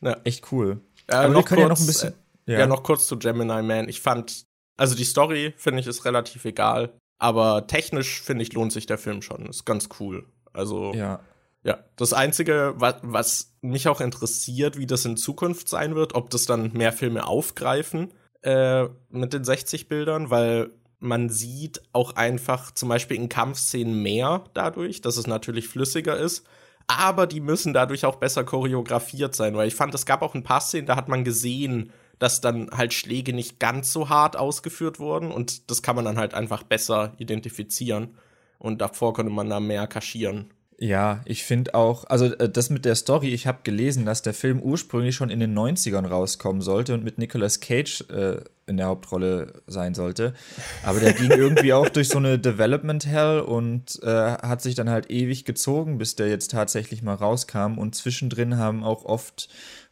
Ja. 0.00 0.16
Echt 0.24 0.52
cool. 0.52 0.80
Äh, 1.06 1.14
Aber 1.14 1.28
noch 1.28 1.40
wir 1.40 1.44
können 1.44 1.60
kurz, 1.60 1.60
ja 1.60 1.68
noch 1.68 1.80
ein 1.80 1.86
bisschen. 1.86 2.14
Äh, 2.46 2.52
ja. 2.52 2.58
ja, 2.60 2.66
noch 2.66 2.82
kurz 2.82 3.06
zu 3.06 3.18
Gemini 3.18 3.62
Man. 3.62 3.88
Ich 3.88 4.00
fand, 4.00 4.44
also 4.76 4.94
die 4.94 5.04
Story 5.04 5.54
finde 5.56 5.80
ich 5.80 5.86
ist 5.86 6.04
relativ 6.04 6.44
egal. 6.44 6.92
Aber 7.18 7.66
technisch 7.66 8.22
finde 8.22 8.42
ich 8.42 8.52
lohnt 8.52 8.72
sich 8.72 8.86
der 8.86 8.98
Film 8.98 9.22
schon. 9.22 9.46
Ist 9.46 9.64
ganz 9.64 9.88
cool. 10.00 10.26
Also. 10.52 10.92
Ja. 10.94 11.20
Ja, 11.66 11.78
das 11.96 12.12
Einzige, 12.12 12.74
was, 12.76 12.96
was 13.00 13.54
mich 13.62 13.88
auch 13.88 14.02
interessiert, 14.02 14.76
wie 14.76 14.86
das 14.86 15.06
in 15.06 15.16
Zukunft 15.16 15.66
sein 15.66 15.94
wird, 15.94 16.14
ob 16.14 16.28
das 16.28 16.44
dann 16.44 16.74
mehr 16.74 16.92
Filme 16.92 17.26
aufgreifen 17.26 18.12
äh, 18.44 18.88
mit 19.10 19.32
den 19.32 19.44
60 19.44 19.88
Bildern, 19.88 20.30
weil 20.30 20.70
man 21.00 21.28
sieht 21.28 21.82
auch 21.92 22.16
einfach 22.16 22.70
zum 22.72 22.88
Beispiel 22.88 23.16
in 23.16 23.28
Kampfszenen 23.28 24.02
mehr 24.02 24.44
dadurch, 24.54 25.00
dass 25.00 25.16
es 25.16 25.26
natürlich 25.26 25.68
flüssiger 25.68 26.16
ist. 26.16 26.46
Aber 26.86 27.26
die 27.26 27.40
müssen 27.40 27.72
dadurch 27.72 28.04
auch 28.04 28.16
besser 28.16 28.44
choreografiert 28.44 29.34
sein, 29.34 29.56
weil 29.56 29.68
ich 29.68 29.74
fand, 29.74 29.94
es 29.94 30.06
gab 30.06 30.22
auch 30.22 30.34
ein 30.34 30.42
paar 30.42 30.60
Szenen, 30.60 30.86
da 30.86 30.96
hat 30.96 31.08
man 31.08 31.24
gesehen, 31.24 31.90
dass 32.18 32.42
dann 32.42 32.70
halt 32.70 32.92
Schläge 32.92 33.32
nicht 33.32 33.58
ganz 33.58 33.92
so 33.92 34.10
hart 34.10 34.36
ausgeführt 34.36 34.98
wurden 34.98 35.30
und 35.30 35.70
das 35.70 35.82
kann 35.82 35.96
man 35.96 36.04
dann 36.04 36.18
halt 36.18 36.34
einfach 36.34 36.62
besser 36.62 37.14
identifizieren. 37.18 38.16
Und 38.58 38.80
davor 38.80 39.14
konnte 39.14 39.32
man 39.32 39.50
da 39.50 39.60
mehr 39.60 39.86
kaschieren. 39.86 40.52
Ja, 40.78 41.20
ich 41.24 41.44
finde 41.44 41.74
auch, 41.74 42.04
also 42.04 42.26
äh, 42.26 42.48
das 42.48 42.68
mit 42.68 42.84
der 42.84 42.96
Story, 42.96 43.28
ich 43.28 43.46
habe 43.46 43.60
gelesen, 43.62 44.04
dass 44.04 44.22
der 44.22 44.34
Film 44.34 44.60
ursprünglich 44.60 45.14
schon 45.14 45.30
in 45.30 45.38
den 45.38 45.56
90ern 45.56 46.06
rauskommen 46.06 46.62
sollte 46.62 46.94
und 46.94 47.04
mit 47.04 47.16
Nicolas 47.18 47.60
Cage 47.60 48.04
äh, 48.10 48.40
in 48.66 48.76
der 48.76 48.86
Hauptrolle 48.86 49.62
sein 49.66 49.94
sollte. 49.94 50.34
Aber 50.82 50.98
der 50.98 51.12
ging 51.12 51.30
irgendwie 51.30 51.72
auch 51.72 51.88
durch 51.88 52.08
so 52.08 52.18
eine 52.18 52.38
Development 52.38 53.06
Hell 53.06 53.40
und 53.40 54.02
äh, 54.02 54.08
hat 54.08 54.62
sich 54.62 54.74
dann 54.74 54.90
halt 54.90 55.10
ewig 55.10 55.44
gezogen, 55.44 55.98
bis 55.98 56.16
der 56.16 56.28
jetzt 56.28 56.50
tatsächlich 56.50 57.02
mal 57.02 57.14
rauskam. 57.14 57.78
Und 57.78 57.94
zwischendrin 57.94 58.56
haben 58.56 58.82
auch 58.82 59.04
oft 59.04 59.48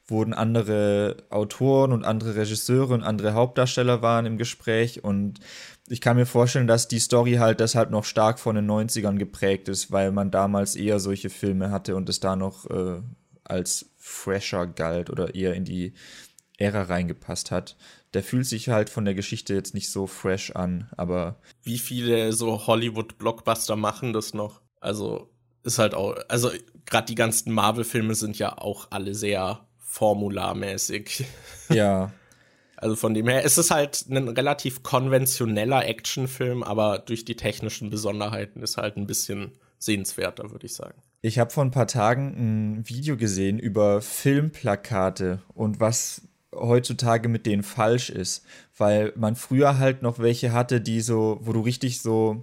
wurden 0.09 0.35
andere 0.35 1.17
Autoren 1.31 1.93
und 1.93 2.05
andere 2.05 2.35
Regisseure 2.37 2.93
und 2.93 3.03
andere 3.03 3.35
Hauptdarsteller 3.35 4.03
waren 4.03 4.27
im 4.27 4.37
Gespräch 4.37 5.05
und 5.05 5.39
ich 5.93 6.01
kann 6.01 6.17
mir 6.17 6.25
vorstellen, 6.25 6.67
dass 6.67 6.89
die 6.89 6.99
Story 6.99 7.35
halt 7.35 7.61
deshalb 7.61 7.91
noch 7.91 8.07
stark 8.07 8.39
von 8.39 8.57
den 8.57 8.69
90ern 8.69 9.19
geprägt 9.19 9.69
ist, 9.69 9.93
weil 9.93 10.11
man 10.11 10.31
damals 10.31 10.75
eher 10.75 10.99
solche 10.99 11.29
Filme 11.29 11.71
hatte 11.71 11.97
und 11.97 12.09
es 12.09 12.19
da 12.19 12.35
noch 12.35 12.65
äh, 12.71 13.03
als 13.45 13.91
fresher 13.99 14.67
galt 14.67 15.11
oder 15.11 15.35
eher 15.35 15.53
in 15.53 15.67
die 15.67 15.93
Ära 16.57 16.85
reingepasst 16.85 17.51
hat. 17.51 17.77
Der 18.15 18.23
fühlt 18.23 18.47
sich 18.47 18.71
halt 18.71 18.89
von 18.89 19.05
der 19.05 19.13
Geschichte 19.13 19.53
jetzt 19.53 19.75
nicht 19.75 19.91
so 19.91 20.07
fresh 20.07 20.53
an, 20.53 20.89
aber. 20.97 21.37
Wie 21.63 21.79
viele 21.79 22.33
so 22.33 22.67
Hollywood-Blockbuster 22.67 23.77
machen 23.77 24.15
das 24.15 24.33
noch? 24.33 24.63
Also, 24.81 25.29
ist 25.63 25.79
halt 25.79 25.93
auch, 25.93 26.17
also 26.27 26.51
gerade 26.87 27.07
die 27.07 27.15
ganzen 27.15 27.53
Marvel-Filme 27.53 28.15
sind 28.15 28.39
ja 28.39 28.57
auch 28.57 28.87
alle 28.91 29.15
sehr 29.15 29.67
formularmäßig. 29.79 31.27
Ja. 31.69 32.15
Also 32.83 32.97
von 32.97 33.15
dem 33.15 33.29
her 33.29 33.45
ist 33.45 33.59
es 33.59 33.71
halt 33.71 34.07
ein 34.11 34.27
relativ 34.27 34.83
konventioneller 34.83 35.87
Actionfilm, 35.87 36.65
aber 36.65 36.99
durch 36.99 37.25
die 37.25 37.37
technischen 37.37 37.91
Besonderheiten 37.91 38.61
ist 38.61 38.77
halt 38.77 38.97
ein 38.97 39.07
bisschen 39.07 39.53
sehenswerter, 39.79 40.51
würde 40.51 40.67
ich 40.67 40.75
sagen. 40.75 41.01
Ich 41.21 41.39
habe 41.39 41.53
vor 41.53 41.65
ein 41.65 41.71
paar 41.71 41.87
Tagen 41.87 42.35
ein 42.37 42.89
Video 42.89 43.17
gesehen 43.17 43.61
über 43.61 44.03
Filmplakate 44.03 45.43
und 45.55 45.79
was 45.79 46.23
heutzutage 46.53 47.29
mit 47.29 47.47
denen 47.47 47.63
falsch 47.63 48.11
ist, 48.11 48.45
weil 48.77 49.13
man 49.15 49.37
früher 49.37 49.79
halt 49.79 50.03
noch 50.03 50.19
welche 50.19 50.53
hatte, 50.53 50.81
die 50.81 51.03
so, 51.03 51.39
wo 51.41 51.53
du 51.53 51.61
richtig 51.61 52.03
so 52.03 52.43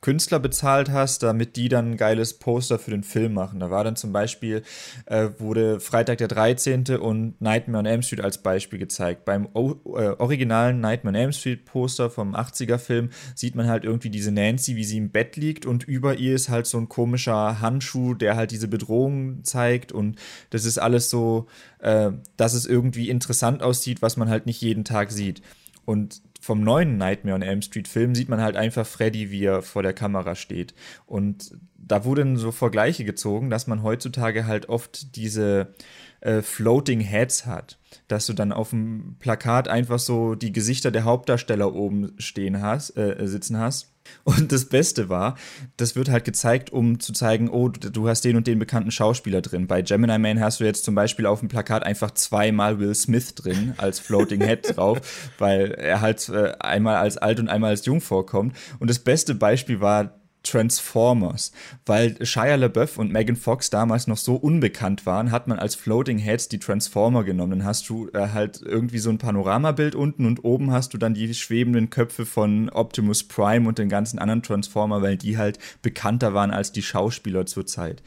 Künstler 0.00 0.38
bezahlt 0.38 0.90
hast, 0.90 1.22
damit 1.22 1.56
die 1.56 1.68
dann 1.68 1.92
ein 1.92 1.96
geiles 1.96 2.34
Poster 2.34 2.78
für 2.78 2.92
den 2.92 3.02
Film 3.02 3.34
machen. 3.34 3.58
Da 3.58 3.70
war 3.70 3.82
dann 3.82 3.96
zum 3.96 4.12
Beispiel, 4.12 4.62
äh, 5.06 5.30
wurde 5.38 5.80
Freitag 5.80 6.18
der 6.18 6.28
13. 6.28 6.84
und 6.98 7.40
Nightmare 7.40 7.80
on 7.80 7.86
Elm 7.86 8.02
Street 8.02 8.20
als 8.20 8.38
Beispiel 8.38 8.78
gezeigt. 8.78 9.24
Beim 9.24 9.48
o 9.54 9.74
äh, 9.96 10.10
originalen 10.18 10.80
Nightmare 10.80 11.16
on 11.16 11.20
Elm 11.20 11.32
Street 11.32 11.64
Poster 11.64 12.10
vom 12.10 12.36
80er-Film 12.36 13.10
sieht 13.34 13.56
man 13.56 13.66
halt 13.66 13.84
irgendwie 13.84 14.10
diese 14.10 14.30
Nancy, 14.30 14.76
wie 14.76 14.84
sie 14.84 14.98
im 14.98 15.10
Bett 15.10 15.36
liegt 15.36 15.66
und 15.66 15.84
über 15.84 16.14
ihr 16.14 16.34
ist 16.34 16.48
halt 16.48 16.66
so 16.66 16.78
ein 16.78 16.88
komischer 16.88 17.60
Handschuh, 17.60 18.14
der 18.14 18.36
halt 18.36 18.52
diese 18.52 18.68
Bedrohung 18.68 19.42
zeigt 19.42 19.90
und 19.90 20.16
das 20.50 20.64
ist 20.64 20.78
alles 20.78 21.10
so, 21.10 21.46
äh, 21.80 22.12
dass 22.36 22.54
es 22.54 22.66
irgendwie 22.66 23.10
interessant 23.10 23.62
aussieht, 23.62 24.00
was 24.00 24.16
man 24.16 24.28
halt 24.28 24.46
nicht 24.46 24.60
jeden 24.60 24.84
Tag 24.84 25.10
sieht. 25.10 25.42
Und 25.84 26.20
vom 26.48 26.62
neuen 26.62 26.96
Nightmare 26.96 27.34
on 27.34 27.42
Elm 27.42 27.60
Street 27.60 27.86
Film 27.86 28.14
sieht 28.14 28.30
man 28.30 28.40
halt 28.40 28.56
einfach 28.56 28.86
Freddy, 28.86 29.30
wie 29.30 29.44
er 29.44 29.60
vor 29.60 29.82
der 29.82 29.92
Kamera 29.92 30.34
steht. 30.34 30.72
Und 31.04 31.50
da 31.76 32.06
wurden 32.06 32.38
so 32.38 32.52
Vergleiche 32.52 33.04
gezogen, 33.04 33.50
dass 33.50 33.66
man 33.66 33.82
heutzutage 33.82 34.46
halt 34.46 34.70
oft 34.70 35.14
diese 35.14 35.74
äh, 36.22 36.40
Floating 36.40 37.00
Heads 37.00 37.44
hat. 37.44 37.78
Dass 38.08 38.24
du 38.24 38.32
dann 38.32 38.52
auf 38.52 38.70
dem 38.70 39.16
Plakat 39.18 39.68
einfach 39.68 39.98
so 39.98 40.36
die 40.36 40.50
Gesichter 40.50 40.90
der 40.90 41.04
Hauptdarsteller 41.04 41.74
oben 41.74 42.14
stehen 42.16 42.62
hast, 42.62 42.96
äh, 42.96 43.26
sitzen 43.26 43.58
hast 43.58 43.92
und 44.24 44.52
das 44.52 44.66
Beste 44.66 45.08
war, 45.08 45.36
das 45.76 45.96
wird 45.96 46.10
halt 46.10 46.24
gezeigt, 46.24 46.70
um 46.70 47.00
zu 47.00 47.12
zeigen, 47.12 47.48
oh, 47.48 47.68
du 47.68 48.08
hast 48.08 48.24
den 48.24 48.36
und 48.36 48.46
den 48.46 48.58
bekannten 48.58 48.90
Schauspieler 48.90 49.40
drin. 49.40 49.66
Bei 49.66 49.82
Gemini 49.82 50.18
Man 50.18 50.40
hast 50.40 50.60
du 50.60 50.64
jetzt 50.64 50.84
zum 50.84 50.94
Beispiel 50.94 51.26
auf 51.26 51.40
dem 51.40 51.48
Plakat 51.48 51.82
einfach 51.82 52.10
zweimal 52.10 52.78
Will 52.78 52.94
Smith 52.94 53.34
drin 53.34 53.74
als 53.78 53.98
Floating 54.00 54.42
Head 54.42 54.72
drauf, 54.76 55.30
weil 55.38 55.72
er 55.72 56.00
halt 56.00 56.28
äh, 56.28 56.52
einmal 56.60 56.96
als 56.96 57.16
alt 57.16 57.40
und 57.40 57.48
einmal 57.48 57.70
als 57.70 57.86
jung 57.86 58.00
vorkommt. 58.00 58.56
Und 58.78 58.90
das 58.90 58.98
beste 58.98 59.34
Beispiel 59.34 59.80
war 59.80 60.17
Transformers. 60.48 61.52
Weil 61.86 62.24
Shia 62.24 62.54
LaBeouf 62.54 62.98
und 62.98 63.12
Megan 63.12 63.36
Fox 63.36 63.70
damals 63.70 64.06
noch 64.06 64.16
so 64.16 64.36
unbekannt 64.36 65.06
waren, 65.06 65.30
hat 65.30 65.48
man 65.48 65.58
als 65.58 65.74
Floating 65.74 66.18
Heads 66.18 66.48
die 66.48 66.58
Transformer 66.58 67.24
genommen. 67.24 67.58
Dann 67.58 67.64
hast 67.64 67.88
du 67.88 68.08
äh, 68.10 68.28
halt 68.32 68.62
irgendwie 68.62 68.98
so 68.98 69.10
ein 69.10 69.18
Panoramabild 69.18 69.94
unten 69.94 70.26
und 70.26 70.44
oben 70.44 70.72
hast 70.72 70.94
du 70.94 70.98
dann 70.98 71.14
die 71.14 71.32
schwebenden 71.34 71.90
Köpfe 71.90 72.26
von 72.26 72.70
Optimus 72.70 73.24
Prime 73.24 73.68
und 73.68 73.78
den 73.78 73.88
ganzen 73.88 74.18
anderen 74.18 74.42
Transformer, 74.42 75.02
weil 75.02 75.16
die 75.16 75.38
halt 75.38 75.58
bekannter 75.82 76.34
waren 76.34 76.50
als 76.50 76.72
die 76.72 76.82
Schauspieler 76.82 77.46
zur 77.46 77.66
Zeit. 77.66 78.02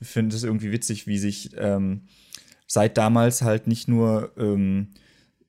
Ich 0.00 0.08
finde 0.08 0.36
es 0.36 0.44
irgendwie 0.44 0.72
witzig, 0.72 1.06
wie 1.06 1.18
sich 1.18 1.50
ähm, 1.56 2.02
seit 2.66 2.96
damals 2.98 3.42
halt 3.42 3.66
nicht 3.66 3.88
nur 3.88 4.32
ähm, 4.36 4.88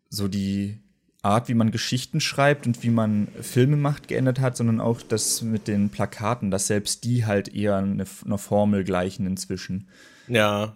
so 0.10 0.27
die 0.27 0.79
Art, 1.22 1.50
wie 1.50 1.54
man 1.54 1.72
Geschichten 1.72 2.22
schreibt 2.22 2.66
und 2.66 2.82
wie 2.84 2.90
man 2.90 3.28
Filme 3.42 3.76
macht, 3.76 4.08
geändert 4.08 4.40
hat, 4.40 4.56
sondern 4.56 4.80
auch 4.80 5.02
das 5.02 5.42
mit 5.42 5.68
den 5.68 5.90
Plakaten, 5.90 6.50
dass 6.50 6.68
selbst 6.68 7.04
die 7.04 7.26
halt 7.26 7.54
eher 7.54 7.78
eine, 7.78 8.06
einer 8.26 8.38
Formel 8.38 8.84
gleichen 8.84 9.26
inzwischen. 9.26 9.90
Ja. 10.28 10.76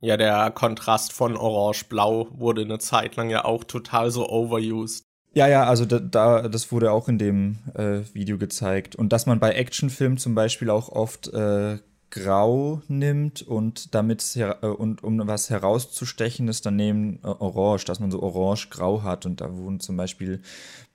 Ja, 0.00 0.16
der 0.16 0.50
Kontrast 0.52 1.12
von 1.12 1.36
Orange-Blau 1.36 2.28
wurde 2.30 2.62
eine 2.62 2.78
Zeit 2.78 3.16
lang 3.16 3.30
ja 3.30 3.44
auch 3.44 3.64
total 3.64 4.10
so 4.12 4.28
overused. 4.28 5.04
Ja, 5.34 5.48
ja, 5.48 5.64
also 5.64 5.84
da, 5.84 5.98
da 5.98 6.48
das 6.48 6.70
wurde 6.70 6.92
auch 6.92 7.08
in 7.08 7.18
dem 7.18 7.58
äh, 7.74 8.00
Video 8.12 8.38
gezeigt. 8.38 8.94
Und 8.94 9.12
dass 9.12 9.26
man 9.26 9.40
bei 9.40 9.52
Actionfilmen 9.52 10.18
zum 10.18 10.34
Beispiel 10.34 10.70
auch 10.70 10.88
oft 10.88 11.28
äh, 11.28 11.78
grau 12.10 12.82
nimmt 12.88 13.42
und 13.42 13.94
damit 13.94 14.36
äh, 14.36 14.54
und 14.66 15.04
um 15.04 15.26
was 15.26 15.50
herauszustechen 15.50 16.48
ist 16.48 16.64
dann 16.64 16.76
nehmen 16.76 17.18
äh, 17.22 17.26
orange, 17.26 17.84
dass 17.84 18.00
man 18.00 18.10
so 18.10 18.22
orange-grau 18.22 19.02
hat 19.02 19.26
und 19.26 19.40
da 19.40 19.54
wurden 19.54 19.80
zum 19.80 19.96
Beispiel 19.96 20.40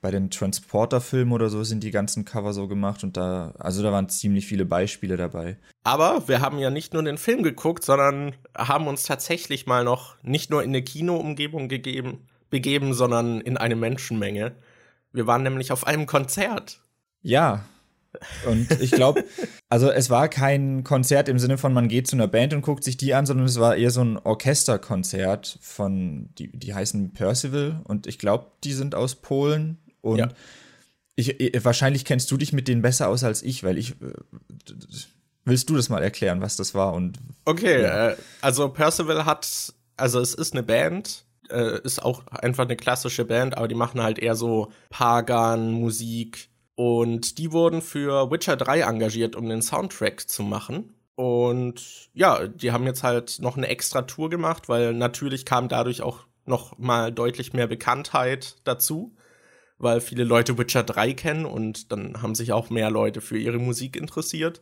bei 0.00 0.10
den 0.10 0.30
Transporter-Filmen 0.30 1.32
oder 1.32 1.48
so 1.48 1.62
sind 1.62 1.84
die 1.84 1.90
ganzen 1.90 2.24
Cover 2.24 2.52
so 2.52 2.68
gemacht 2.68 3.04
und 3.04 3.16
da, 3.16 3.54
also 3.58 3.82
da 3.82 3.92
waren 3.92 4.08
ziemlich 4.08 4.46
viele 4.46 4.64
Beispiele 4.64 5.16
dabei. 5.16 5.56
Aber 5.84 6.28
wir 6.28 6.40
haben 6.40 6.58
ja 6.58 6.70
nicht 6.70 6.92
nur 6.92 7.02
den 7.02 7.18
Film 7.18 7.42
geguckt, 7.42 7.84
sondern 7.84 8.34
haben 8.56 8.86
uns 8.86 9.04
tatsächlich 9.04 9.66
mal 9.66 9.84
noch 9.84 10.16
nicht 10.22 10.50
nur 10.50 10.62
in 10.62 10.70
eine 10.70 10.82
Kinoumgebung 10.82 11.68
gegeben, 11.68 12.26
begeben, 12.50 12.92
sondern 12.92 13.40
in 13.40 13.56
eine 13.56 13.76
Menschenmenge. 13.76 14.52
Wir 15.12 15.26
waren 15.26 15.42
nämlich 15.42 15.70
auf 15.70 15.86
einem 15.86 16.06
Konzert. 16.06 16.80
Ja, 17.22 17.64
und 18.46 18.70
ich 18.80 18.90
glaube, 18.90 19.24
also 19.68 19.90
es 19.90 20.10
war 20.10 20.28
kein 20.28 20.84
Konzert 20.84 21.28
im 21.28 21.38
Sinne 21.38 21.58
von, 21.58 21.72
man 21.72 21.88
geht 21.88 22.06
zu 22.06 22.16
einer 22.16 22.28
Band 22.28 22.54
und 22.54 22.62
guckt 22.62 22.84
sich 22.84 22.96
die 22.96 23.14
an, 23.14 23.26
sondern 23.26 23.46
es 23.46 23.58
war 23.58 23.76
eher 23.76 23.90
so 23.90 24.02
ein 24.02 24.18
Orchesterkonzert 24.18 25.58
von, 25.60 26.30
die, 26.38 26.56
die 26.56 26.74
heißen 26.74 27.12
Percival 27.12 27.80
und 27.84 28.06
ich 28.06 28.18
glaube, 28.18 28.46
die 28.64 28.72
sind 28.72 28.94
aus 28.94 29.16
Polen 29.16 29.78
und 30.00 30.18
ja. 30.18 30.28
ich, 31.16 31.36
wahrscheinlich 31.64 32.04
kennst 32.04 32.30
du 32.30 32.36
dich 32.36 32.52
mit 32.52 32.68
denen 32.68 32.82
besser 32.82 33.08
aus 33.08 33.24
als 33.24 33.42
ich, 33.42 33.64
weil 33.64 33.78
ich, 33.78 33.92
äh, 34.02 34.14
willst 35.44 35.68
du 35.70 35.76
das 35.76 35.88
mal 35.88 36.02
erklären, 36.02 36.40
was 36.40 36.56
das 36.56 36.74
war 36.74 36.92
und. 36.94 37.18
Okay, 37.44 37.82
ja. 37.82 38.10
äh, 38.10 38.16
also 38.40 38.68
Percival 38.68 39.24
hat, 39.24 39.74
also 39.96 40.20
es 40.20 40.34
ist 40.34 40.52
eine 40.52 40.62
Band, 40.62 41.24
äh, 41.50 41.80
ist 41.82 42.02
auch 42.02 42.26
einfach 42.28 42.64
eine 42.64 42.76
klassische 42.76 43.24
Band, 43.24 43.56
aber 43.56 43.68
die 43.68 43.74
machen 43.74 44.02
halt 44.02 44.18
eher 44.18 44.36
so 44.36 44.72
Pagan, 44.90 45.72
Musik, 45.72 46.48
und 46.76 47.38
die 47.38 47.52
wurden 47.52 47.82
für 47.82 48.30
Witcher 48.30 48.56
3 48.56 48.80
engagiert, 48.80 49.36
um 49.36 49.48
den 49.48 49.62
Soundtrack 49.62 50.28
zu 50.28 50.42
machen. 50.42 50.94
Und 51.14 52.10
ja, 52.12 52.48
die 52.48 52.72
haben 52.72 52.86
jetzt 52.86 53.04
halt 53.04 53.38
noch 53.40 53.56
eine 53.56 53.68
extra 53.68 54.02
Tour 54.02 54.30
gemacht, 54.30 54.68
weil 54.68 54.92
natürlich 54.94 55.44
kam 55.44 55.68
dadurch 55.68 56.02
auch 56.02 56.26
noch 56.46 56.76
mal 56.78 57.12
deutlich 57.12 57.52
mehr 57.52 57.68
Bekanntheit 57.68 58.56
dazu, 58.64 59.14
weil 59.78 60.00
viele 60.00 60.24
Leute 60.24 60.58
Witcher 60.58 60.82
3 60.82 61.12
kennen 61.14 61.44
und 61.46 61.92
dann 61.92 62.20
haben 62.20 62.34
sich 62.34 62.52
auch 62.52 62.70
mehr 62.70 62.90
Leute 62.90 63.20
für 63.20 63.38
ihre 63.38 63.58
Musik 63.58 63.96
interessiert. 63.96 64.60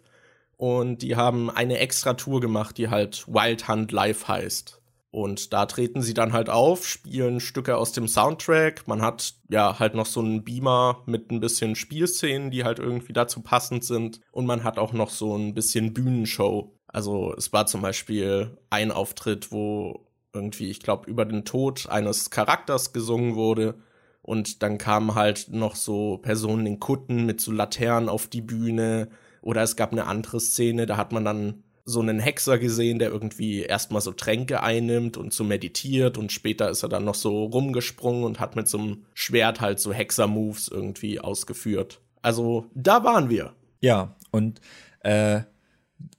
Und 0.59 0.99
die 1.03 1.17
haben 1.17 1.51
eine 1.51 1.79
extra 1.79 2.15
Tour 2.15 2.41
gemacht, 2.41 2.79
die 2.79 2.89
halt 2.89 3.27
Wild 3.27 3.69
Hunt 3.69 3.91
Live 3.91 4.29
heißt. 4.29 4.82
Und 5.13 5.53
da 5.53 5.67
treten 5.67 6.01
sie 6.01 6.15
dann 6.15 6.33
halt 6.33 6.49
auf, 6.49 6.89
spielen 6.89 7.39
Stücke 7.39 7.77
aus 7.77 7.93
dem 7.93 8.09
Soundtrack. 8.09 8.89
Man 8.89 9.03
hat 9.03 9.35
ja 9.51 9.79
halt 9.79 9.95
noch 9.95 10.07
so 10.07 10.21
einen 10.21 10.43
Beamer 10.43 11.03
mit 11.05 11.31
ein 11.31 11.39
bisschen 11.39 11.77
Spielszenen, 11.77 12.51
die 12.51 12.65
halt 12.65 12.79
irgendwie 12.79 13.13
dazu 13.13 13.43
passend 13.43 13.85
sind. 13.85 14.21
Und 14.33 14.47
man 14.47 14.65
hat 14.65 14.79
auch 14.79 14.95
noch 14.95 15.11
so 15.11 15.37
ein 15.37 15.53
bisschen 15.53 15.93
Bühnenshow. 15.93 16.73
Also 16.87 17.35
es 17.37 17.53
war 17.53 17.67
zum 17.67 17.83
Beispiel 17.83 18.57
ein 18.71 18.91
Auftritt, 18.91 19.53
wo 19.53 20.07
irgendwie, 20.33 20.71
ich 20.71 20.81
glaube, 20.81 21.11
über 21.11 21.27
den 21.27 21.45
Tod 21.45 21.91
eines 21.91 22.31
Charakters 22.31 22.95
gesungen 22.95 23.35
wurde. 23.35 23.75
Und 24.23 24.63
dann 24.63 24.79
kamen 24.79 25.15
halt 25.15 25.49
noch 25.51 25.77
so 25.77 26.19
Personen 26.23 26.65
in 26.65 26.81
Kutten 26.81 27.27
mit 27.27 27.39
so 27.43 27.53
Laternen 27.53 28.09
auf 28.09 28.29
die 28.29 28.41
Bühne. 28.41 29.11
Oder 29.43 29.63
es 29.63 29.77
gab 29.77 29.93
eine 29.93 30.07
andere 30.07 30.41
Szene, 30.41 30.87
da 30.87 30.97
hat 30.97 31.13
man 31.13 31.27
dann 31.27 31.65
so 31.85 32.01
einen 32.01 32.21
Hexer 32.21 32.59
gesehen, 32.59 32.99
der 32.99 33.11
irgendwie 33.11 33.63
erstmal 33.63 34.01
so 34.03 34.13
Tränke 34.13 34.63
einnimmt 34.63 35.17
und 35.17 35.35
so 35.35 35.43
meditiert 35.43 36.17
und 36.17 36.31
später 36.31 36.71
ist 36.71 36.83
er 36.83 36.89
dann 36.89 37.05
noch 37.05 37.15
so 37.15 37.45
rumgesprungen 37.45 38.25
und 38.25 38.41
hat 38.41 38.55
mit 38.55 38.69
so 38.69 38.79
einem 38.79 39.05
Schwert 39.15 39.61
halt 39.61 39.81
so 39.81 39.93
Hexer-Moves 39.93 40.69
irgendwie 40.69 41.21
ausgeführt. 41.21 42.01
Also 42.23 42.67
da 42.75 43.03
waren 43.03 43.31
wir. 43.31 43.53
Ja, 43.81 44.15
und 44.31 44.61
äh, 45.01 45.41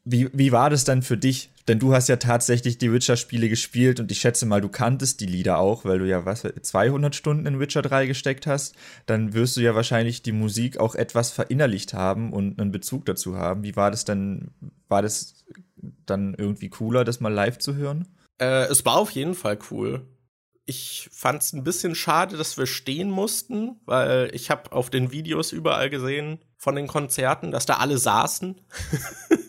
wie, 0.04 0.30
wie 0.34 0.52
war 0.52 0.70
das 0.70 0.84
dann 0.84 1.02
für 1.02 1.18
dich? 1.18 1.53
Denn 1.68 1.80
du 1.80 1.94
hast 1.94 2.10
ja 2.10 2.18
tatsächlich 2.18 2.78
die 2.78 2.92
Witcher-Spiele 2.92 3.48
gespielt 3.48 4.00
und 4.00 4.12
ich 4.12 4.20
schätze 4.20 4.46
mal, 4.46 4.60
du 4.60 4.68
kanntest 4.68 5.22
die 5.22 5.26
Lieder 5.26 5.60
auch, 5.60 5.86
weil 5.86 6.00
du 6.00 6.08
ja 6.08 6.26
was 6.26 6.42
200 6.42 7.16
Stunden 7.16 7.46
in 7.46 7.60
Witcher 7.60 7.82
3 7.82 8.06
gesteckt 8.06 8.48
hast. 8.48 8.76
Dann 9.06 9.34
wirst 9.34 9.56
du 9.56 9.62
ja 9.62 9.74
wahrscheinlich 9.74 10.24
die 10.24 10.34
Musik 10.34 10.78
auch 10.78 10.96
etwas 10.96 11.32
verinnerlicht 11.32 11.94
haben 11.94 12.34
und 12.34 12.60
einen 12.60 12.72
Bezug 12.72 13.06
dazu 13.06 13.38
haben. 13.38 13.64
Wie 13.64 13.76
war 13.76 13.92
das 13.92 14.04
denn? 14.04 14.52
War 14.90 15.02
das 15.02 15.46
dann 16.06 16.34
irgendwie 16.38 16.70
cooler, 16.70 17.06
das 17.06 17.22
mal 17.22 17.34
live 17.34 17.58
zu 17.60 17.76
hören? 17.76 18.08
Äh, 18.40 18.66
es 18.66 18.86
war 18.86 18.98
auf 18.98 19.12
jeden 19.12 19.34
Fall 19.34 19.58
cool. 19.72 20.06
Ich 20.66 21.10
fand 21.12 21.44
es 21.44 21.54
ein 21.54 21.64
bisschen 21.64 21.96
schade, 21.96 22.38
dass 22.38 22.58
wir 22.58 22.68
stehen 22.68 23.10
mussten, 23.10 23.82
weil 23.86 24.30
ich 24.34 24.50
habe 24.50 24.72
auf 24.72 24.90
den 24.90 25.12
Videos 25.12 25.52
überall 25.52 25.90
gesehen 25.90 26.40
von 26.58 26.76
den 26.76 26.88
Konzerten, 26.88 27.52
dass 27.52 27.66
da 27.66 27.76
alle 27.76 27.98
saßen. 27.98 28.62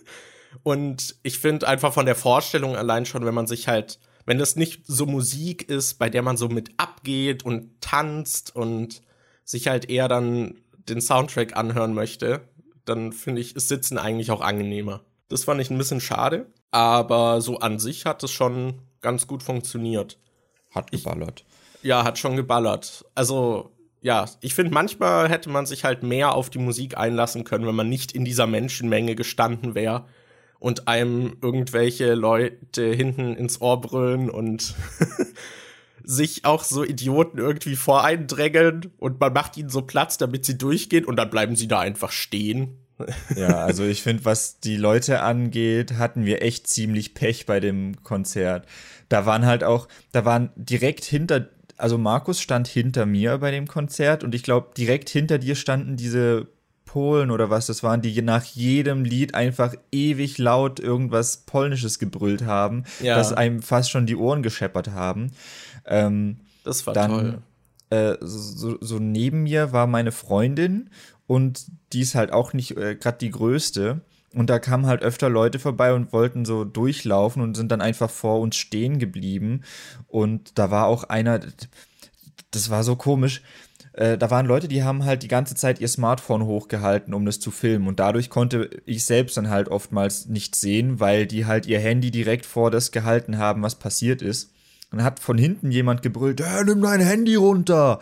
Und 0.63 1.17
ich 1.23 1.39
finde 1.39 1.69
einfach 1.69 1.93
von 1.93 2.07
der 2.07 2.15
Vorstellung 2.15 2.77
allein 2.77 3.07
schon, 3.07 3.25
wenn 3.25 3.35
man 3.35 3.47
sich 3.47 3.69
halt, 3.69 3.99
wenn 4.27 4.39
das 4.39 4.57
nicht 4.57 4.87
so 4.87 5.07
Musik 5.07 5.69
ist, 5.69 5.95
bei 5.95 6.09
der 6.09 6.23
man 6.23 6.37
so 6.37 6.49
mit 6.49 6.71
abgeht 6.77 7.45
und 7.45 7.81
tanzt 7.81 8.55
und 8.55 9.03
sich 9.45 9.69
halt 9.69 9.91
eher 9.91 10.09
dann 10.09 10.55
den 10.89 11.01
Soundtrack 11.01 11.57
anhören 11.57 11.95
möchte, 11.95 12.43
dann 12.85 13.13
finde 13.13 13.41
ich, 13.41 13.57
ist 13.57 13.69
Sitzen 13.69 13.99
eigentlich 13.99 14.31
auch 14.31 14.41
angenehmer. 14.41 15.03
Das 15.29 15.45
fand 15.45 15.61
ich 15.61 15.71
ein 15.71 15.79
bisschen 15.79 16.01
schade, 16.01 16.47
aber 16.71 17.41
so 17.41 17.59
an 17.59 17.79
sich 17.79 18.07
hat 18.07 18.23
es 18.23 18.31
schon 18.31 18.83
ganz 19.01 19.27
gut 19.27 19.43
funktioniert. 19.43 20.19
Hat 20.71 20.91
geballert. 20.91 21.45
Ich, 21.83 21.89
ja, 21.89 22.05
hat 22.05 22.19
schon 22.19 22.37
geballert. 22.37 23.05
Also, 23.15 23.73
ja, 24.01 24.27
ich 24.41 24.55
finde, 24.55 24.75
manchmal 24.75 25.29
hätte 25.29 25.49
man 25.49 25.67
sich 25.67 25.85
halt 25.85 26.03
mehr 26.03 26.35
auf 26.35 26.51
die 26.51 26.59
Musik 26.59 26.97
einlassen 26.99 27.45
können, 27.45 27.67
wenn 27.67 27.75
man 27.75 27.89
nicht 27.89 28.13
in 28.13 28.25
dieser 28.25 28.47
Menschenmenge 28.47 29.15
gestanden 29.15 29.75
wäre 29.75 30.07
und 30.65 30.89
einem 30.89 31.37
irgendwelche 31.43 32.15
Leute 32.15 32.87
hinten 32.87 33.35
ins 33.37 33.61
Ohr 33.61 33.83
brüllen 33.83 34.31
und 34.31 34.75
sich 36.05 36.47
auch 36.47 36.65
so 36.65 36.83
Idioten 36.83 37.37
irgendwie 37.37 37.77
voreindrängeln 37.77 38.91
und 38.97 39.21
man 39.21 39.35
macht 39.35 39.59
ihnen 39.59 39.69
so 39.69 39.83
Platz, 39.83 40.17
damit 40.17 40.47
sie 40.47 40.57
durchgehen 40.57 41.05
und 41.05 41.17
dann 41.17 41.29
bleiben 41.29 41.55
sie 41.55 41.69
da 41.69 41.81
einfach 41.81 42.13
stehen. 42.13 42.79
Ja, 43.37 43.59
also 43.59 43.85
ich 43.85 44.03
finde, 44.03 44.25
was 44.25 44.61
die 44.61 44.77
Leute 44.77 45.21
angeht, 45.21 45.95
hatten 45.99 46.25
wir 46.25 46.41
echt 46.41 46.69
ziemlich 46.69 47.13
Pech 47.13 47.45
bei 47.45 47.59
dem 47.59 48.03
Konzert. 48.05 48.67
Da 49.09 49.27
waren 49.27 49.45
halt 49.45 49.65
auch, 49.65 49.89
da 50.13 50.25
waren 50.25 50.51
direkt 50.55 51.05
hinter, 51.05 51.49
also 51.77 51.99
Markus 51.99 52.41
stand 52.41 52.69
hinter 52.69 53.05
mir 53.05 53.37
bei 53.39 53.51
dem 53.51 53.67
Konzert 53.67 54.23
und 54.25 54.35
ich 54.35 54.45
glaube, 54.45 54.71
direkt 54.79 55.11
hinter 55.11 55.39
dir 55.39 55.57
standen 55.57 55.97
diese 55.97 56.47
Polen 56.95 57.33
oder 57.33 57.51
was 57.51 57.67
das 57.67 57.83
waren, 57.83 58.03
die 58.03 58.23
nach 58.23 58.45
jedem 58.45 59.05
Lied 59.05 59.35
einfach 59.35 59.75
ewig 59.91 60.39
laut 60.39 60.79
irgendwas 60.79 61.39
Polnisches 61.39 61.99
gebrüllt 61.99 62.45
haben, 62.45 62.85
ja. 63.01 63.17
dass 63.17 63.33
einem 63.33 63.63
fast 63.63 63.91
schon 63.91 64.07
die 64.07 64.15
Ohren 64.15 64.45
gescheppert 64.45 64.93
haben. 64.93 65.33
Ähm, 65.87 66.37
das 66.63 66.87
war 66.87 66.95
dann, 66.95 67.11
toll. 67.11 67.39
Äh, 67.91 68.17
so, 68.21 68.79
so 68.81 69.01
neben 69.01 69.43
mir 69.43 69.73
war 69.73 69.89
meine 69.89 70.13
Freundin 70.13 70.89
und 71.27 71.67
die 71.93 72.03
ist 72.03 72.15
halt 72.15 72.33
auch 72.33 72.53
nicht 72.53 72.77
äh, 72.77 72.95
gerade 72.95 73.19
die 73.19 73.33
größte. 73.33 74.01
Und 74.33 74.49
da 74.49 74.61
kamen 74.61 74.87
halt 74.87 75.03
öfter 75.03 75.29
Leute 75.29 75.59
vorbei 75.59 75.95
und 75.95 76.13
wollten 76.13 76.45
so 76.45 76.65
durchlaufen 76.65 77.43
und 77.43 77.57
sind 77.57 77.73
dann 77.73 77.81
einfach 77.81 78.09
vor 78.11 78.39
uns 78.39 78.55
stehen 78.55 79.01
geblieben. 79.01 79.63
Und 80.07 80.61
da 80.61 80.71
war 80.71 80.87
auch 80.87 81.03
einer, 81.03 81.41
das 82.53 82.71
war 82.71 82.85
so 82.85 82.95
komisch. 82.95 83.43
Äh, 83.95 84.19
da 84.19 84.31
waren 84.31 84.47
Leute, 84.47 84.69
die 84.69 84.83
haben 84.83 85.05
halt 85.05 85.23
die 85.23 85.29
ganze 85.29 85.55
Zeit 85.55 85.81
ihr 85.81 85.89
Smartphone 85.89 86.45
hochgehalten, 86.45 87.15
um 87.15 87.25
das 87.25 87.41
zu 87.41 87.51
filmen. 87.51 87.89
Und 87.89 88.01
dadurch 88.01 88.29
konnte 88.29 88.71
ich 88.87 89.05
selbst 89.05 89.37
dann 89.37 89.51
halt 89.51 89.69
oftmals 89.69 90.27
nicht 90.27 90.57
sehen, 90.57 91.01
weil 91.01 91.27
die 91.27 91.47
halt 91.47 91.67
ihr 91.67 91.81
Handy 91.81 92.11
direkt 92.11 92.47
vor 92.47 92.71
das 92.71 92.93
gehalten 92.93 93.39
haben, 93.39 93.63
was 93.63 93.77
passiert 93.77 94.23
ist. 94.23 94.53
Und 94.91 94.99
dann 94.99 95.07
hat 95.07 95.21
von 95.21 95.39
hinten 95.39 95.71
jemand 95.71 96.03
gebrüllt, 96.03 96.41
hey, 96.43 96.65
nimm 96.65 96.83
dein 96.83 97.01
Handy 97.01 97.37
runter. 97.37 98.01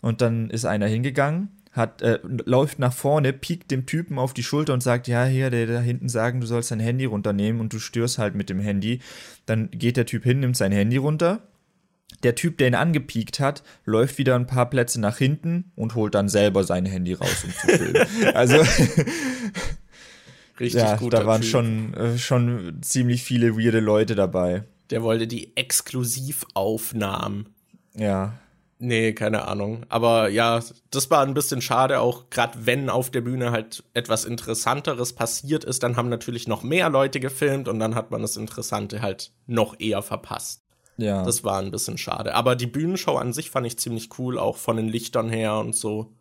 Und 0.00 0.20
dann 0.20 0.50
ist 0.50 0.64
einer 0.64 0.86
hingegangen 0.86 1.48
hat, 1.72 2.02
äh, 2.02 2.18
läuft 2.22 2.78
nach 2.78 2.92
vorne, 2.92 3.32
piekt 3.32 3.70
dem 3.70 3.86
Typen 3.86 4.18
auf 4.18 4.34
die 4.34 4.42
Schulter 4.42 4.74
und 4.74 4.82
sagt, 4.82 5.08
ja, 5.08 5.24
hier, 5.24 5.50
der 5.50 5.66
da 5.66 5.80
hinten 5.80 6.08
sagen, 6.08 6.40
du 6.40 6.46
sollst 6.46 6.70
dein 6.70 6.80
Handy 6.80 7.06
runternehmen 7.06 7.60
und 7.60 7.72
du 7.72 7.78
störst 7.78 8.18
halt 8.18 8.34
mit 8.34 8.50
dem 8.50 8.60
Handy. 8.60 9.00
Dann 9.46 9.70
geht 9.70 9.96
der 9.96 10.06
Typ 10.06 10.22
hin, 10.24 10.40
nimmt 10.40 10.56
sein 10.56 10.72
Handy 10.72 10.98
runter. 10.98 11.40
Der 12.22 12.34
Typ, 12.34 12.58
der 12.58 12.68
ihn 12.68 12.74
angepiekt 12.74 13.40
hat, 13.40 13.62
läuft 13.84 14.18
wieder 14.18 14.34
ein 14.36 14.46
paar 14.46 14.68
Plätze 14.70 15.00
nach 15.00 15.18
hinten 15.18 15.72
und 15.74 15.94
holt 15.94 16.14
dann 16.14 16.28
selber 16.28 16.64
sein 16.64 16.86
Handy 16.86 17.14
raus, 17.14 17.44
um 17.44 17.50
zu 17.50 17.78
filmen. 17.78 18.06
also 18.34 18.62
Richtig 20.60 20.80
ja, 20.80 20.96
gut. 20.96 21.12
Da 21.12 21.26
waren 21.26 21.40
typ. 21.40 21.50
schon, 21.50 21.94
äh, 21.94 22.16
schon 22.18 22.78
ziemlich 22.82 23.22
viele 23.22 23.56
weirde 23.56 23.80
Leute 23.80 24.14
dabei. 24.14 24.62
Der 24.90 25.02
wollte 25.02 25.26
die 25.26 25.56
Exklusivaufnahmen. 25.56 27.48
Ja. 27.96 28.34
Nee, 28.78 29.12
keine 29.12 29.46
Ahnung. 29.46 29.86
Aber 29.88 30.28
ja, 30.28 30.60
das 30.90 31.10
war 31.10 31.24
ein 31.24 31.34
bisschen 31.34 31.62
schade, 31.62 32.00
auch 32.00 32.30
gerade 32.30 32.66
wenn 32.66 32.90
auf 32.90 33.10
der 33.10 33.20
Bühne 33.20 33.52
halt 33.52 33.84
etwas 33.94 34.24
Interessanteres 34.24 35.12
passiert 35.12 35.62
ist, 35.64 35.84
dann 35.84 35.96
haben 35.96 36.08
natürlich 36.08 36.48
noch 36.48 36.64
mehr 36.64 36.90
Leute 36.90 37.20
gefilmt 37.20 37.68
und 37.68 37.78
dann 37.78 37.94
hat 37.94 38.10
man 38.10 38.22
das 38.22 38.36
Interessante 38.36 39.00
halt 39.00 39.30
noch 39.46 39.78
eher 39.78 40.02
verpasst. 40.02 40.61
Ja. 41.02 41.24
Das 41.24 41.42
war 41.42 41.58
ein 41.58 41.70
bisschen 41.70 41.98
schade. 41.98 42.34
Aber 42.34 42.54
die 42.54 42.66
Bühnenshow 42.66 43.16
an 43.16 43.32
sich 43.32 43.50
fand 43.50 43.66
ich 43.66 43.78
ziemlich 43.78 44.08
cool, 44.18 44.38
auch 44.38 44.56
von 44.56 44.76
den 44.76 44.88
Lichtern 44.88 45.28
her 45.28 45.58
und 45.58 45.74
so. 45.74 46.12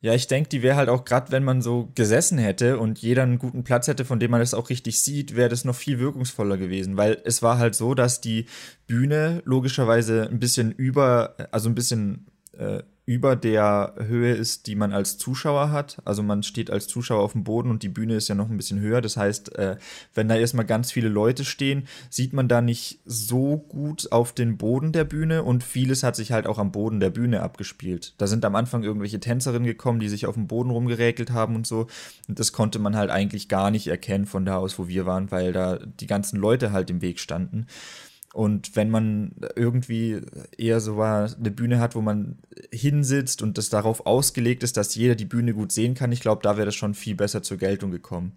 Ja, 0.00 0.14
ich 0.14 0.26
denke, 0.26 0.48
die 0.48 0.62
wäre 0.62 0.76
halt 0.76 0.88
auch 0.88 1.04
gerade, 1.04 1.32
wenn 1.32 1.44
man 1.44 1.62
so 1.62 1.90
gesessen 1.94 2.38
hätte 2.38 2.78
und 2.78 2.98
jeder 2.98 3.22
einen 3.22 3.38
guten 3.38 3.64
Platz 3.64 3.88
hätte, 3.88 4.04
von 4.04 4.20
dem 4.20 4.30
man 4.30 4.40
das 4.40 4.54
auch 4.54 4.70
richtig 4.70 5.00
sieht, 5.00 5.36
wäre 5.36 5.48
das 5.48 5.64
noch 5.64 5.74
viel 5.74 5.98
wirkungsvoller 5.98 6.58
gewesen, 6.58 6.96
weil 6.96 7.20
es 7.24 7.42
war 7.42 7.58
halt 7.58 7.74
so, 7.74 7.94
dass 7.94 8.20
die 8.20 8.46
Bühne 8.86 9.42
logischerweise 9.44 10.28
ein 10.30 10.38
bisschen 10.38 10.70
über, 10.70 11.34
also 11.50 11.68
ein 11.68 11.74
bisschen 11.74 12.26
äh, 12.52 12.82
über 13.06 13.36
der 13.36 13.94
Höhe 13.98 14.34
ist, 14.34 14.66
die 14.66 14.74
man 14.74 14.92
als 14.92 15.16
Zuschauer 15.16 15.70
hat. 15.70 16.02
Also 16.04 16.24
man 16.24 16.42
steht 16.42 16.72
als 16.72 16.88
Zuschauer 16.88 17.22
auf 17.22 17.32
dem 17.32 17.44
Boden 17.44 17.70
und 17.70 17.84
die 17.84 17.88
Bühne 17.88 18.16
ist 18.16 18.26
ja 18.26 18.34
noch 18.34 18.50
ein 18.50 18.56
bisschen 18.56 18.80
höher. 18.80 19.00
Das 19.00 19.16
heißt, 19.16 19.54
äh, 19.54 19.76
wenn 20.14 20.26
da 20.26 20.34
erstmal 20.34 20.66
ganz 20.66 20.90
viele 20.90 21.08
Leute 21.08 21.44
stehen, 21.44 21.86
sieht 22.10 22.32
man 22.32 22.48
da 22.48 22.60
nicht 22.60 22.98
so 23.04 23.58
gut 23.58 24.10
auf 24.10 24.32
den 24.32 24.56
Boden 24.56 24.90
der 24.90 25.04
Bühne 25.04 25.44
und 25.44 25.62
vieles 25.62 26.02
hat 26.02 26.16
sich 26.16 26.32
halt 26.32 26.48
auch 26.48 26.58
am 26.58 26.72
Boden 26.72 26.98
der 26.98 27.10
Bühne 27.10 27.42
abgespielt. 27.42 28.14
Da 28.18 28.26
sind 28.26 28.44
am 28.44 28.56
Anfang 28.56 28.82
irgendwelche 28.82 29.20
Tänzerinnen 29.20 29.66
gekommen, 29.66 30.00
die 30.00 30.08
sich 30.08 30.26
auf 30.26 30.34
dem 30.34 30.48
Boden 30.48 30.70
rumgeräkelt 30.70 31.30
haben 31.30 31.54
und 31.54 31.64
so. 31.64 31.86
Und 32.26 32.40
das 32.40 32.52
konnte 32.52 32.80
man 32.80 32.96
halt 32.96 33.10
eigentlich 33.10 33.48
gar 33.48 33.70
nicht 33.70 33.86
erkennen 33.86 34.26
von 34.26 34.44
da 34.44 34.56
aus, 34.56 34.80
wo 34.80 34.88
wir 34.88 35.06
waren, 35.06 35.30
weil 35.30 35.52
da 35.52 35.78
die 35.78 36.08
ganzen 36.08 36.40
Leute 36.40 36.72
halt 36.72 36.90
im 36.90 37.02
Weg 37.02 37.20
standen. 37.20 37.68
Und 38.36 38.76
wenn 38.76 38.90
man 38.90 39.32
irgendwie 39.54 40.20
eher 40.58 40.80
so 40.80 41.00
eine 41.00 41.50
Bühne 41.50 41.80
hat, 41.80 41.94
wo 41.94 42.02
man 42.02 42.36
hinsitzt 42.70 43.40
und 43.40 43.56
das 43.56 43.70
darauf 43.70 44.04
ausgelegt 44.04 44.62
ist, 44.62 44.76
dass 44.76 44.94
jeder 44.94 45.14
die 45.14 45.24
Bühne 45.24 45.54
gut 45.54 45.72
sehen 45.72 45.94
kann, 45.94 46.12
ich 46.12 46.20
glaube, 46.20 46.42
da 46.42 46.58
wäre 46.58 46.66
das 46.66 46.74
schon 46.74 46.92
viel 46.92 47.14
besser 47.14 47.42
zur 47.42 47.56
Geltung 47.56 47.90
gekommen. 47.90 48.36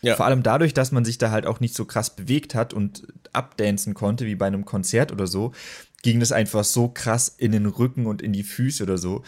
Ja. 0.00 0.16
Vor 0.16 0.24
allem 0.24 0.42
dadurch, 0.42 0.72
dass 0.72 0.92
man 0.92 1.04
sich 1.04 1.18
da 1.18 1.30
halt 1.30 1.44
auch 1.44 1.60
nicht 1.60 1.74
so 1.74 1.84
krass 1.84 2.16
bewegt 2.16 2.54
hat 2.54 2.72
und 2.72 3.06
abdancen 3.34 3.92
konnte, 3.92 4.24
wie 4.24 4.34
bei 4.34 4.46
einem 4.46 4.64
Konzert 4.64 5.12
oder 5.12 5.26
so, 5.26 5.52
ging 6.00 6.20
das 6.20 6.32
einfach 6.32 6.64
so 6.64 6.88
krass 6.88 7.28
in 7.36 7.52
den 7.52 7.66
Rücken 7.66 8.06
und 8.06 8.22
in 8.22 8.32
die 8.32 8.44
Füße 8.44 8.82
oder 8.82 8.96
so, 8.96 9.24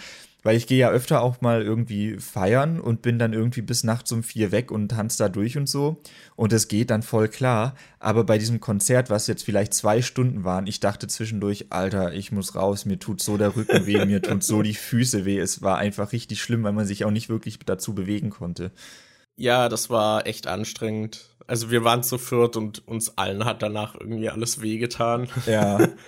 weil 0.47 0.57
ich 0.57 0.69
gehe 0.69 0.79
ja 0.79 0.91
öfter 0.91 1.23
auch 1.23 1.41
mal 1.41 1.61
irgendwie 1.61 2.19
feiern 2.19 2.81
und 2.81 3.03
bin 3.03 3.19
dann 3.19 3.33
irgendwie 3.33 3.63
bis 3.63 3.83
nachts 3.83 4.13
um 4.13 4.23
vier 4.23 4.53
weg 4.53 4.71
und 4.71 4.91
tanze 4.91 5.19
da 5.19 5.29
durch 5.29 5.59
und 5.59 5.69
so. 5.69 6.01
Und 6.37 6.53
es 6.53 6.69
geht 6.69 6.91
dann 6.91 7.03
voll 7.03 7.27
klar. 7.27 7.75
Aber 7.99 8.23
bei 8.23 8.39
diesem 8.39 8.61
Konzert, 8.61 9.11
was 9.11 9.27
jetzt 9.27 9.45
vielleicht 9.45 9.75
zwei 9.75 10.03
Stunden 10.03 10.45
waren, 10.45 10.69
ich 10.69 10.79
dachte 10.79 11.09
zwischendurch, 11.09 11.67
Alter, 11.71 12.13
ich 12.13 12.31
muss 12.31 12.55
raus, 12.55 12.85
mir 12.85 13.01
tut 13.01 13.21
so 13.21 13.37
der 13.37 13.57
Rücken 13.57 13.87
weh, 13.87 14.07
mir 14.07 14.23
tut 14.23 14.45
so 14.45 14.63
die 14.63 14.75
Füße 14.75 15.25
weh. 15.25 15.41
Es 15.41 15.63
war 15.63 15.79
einfach 15.79 16.13
richtig 16.13 16.41
schlimm, 16.41 16.63
weil 16.63 16.73
man 16.73 16.87
sich 16.87 17.05
auch 17.05 17.11
nicht 17.11 17.29
wirklich 17.29 17.59
dazu 17.67 17.93
bewegen 17.93 18.31
konnte. 18.31 18.71
Ja, 19.35 19.69
das 19.69 19.91
war 19.91 20.29
echt 20.29 20.47
anstrengend. 20.47 21.29
Also 21.49 21.73
wir 21.73 21.83
waren 21.83 22.05
zu 22.05 22.19
viert 22.19 22.57
und 22.57 22.87
uns 22.87 23.19
allen 23.19 23.45
hat 23.45 23.63
danach 23.63 23.97
irgendwie 23.99 24.31
alles 24.31 24.63
wehgetan. 24.63 25.27
Ja. 25.47 25.89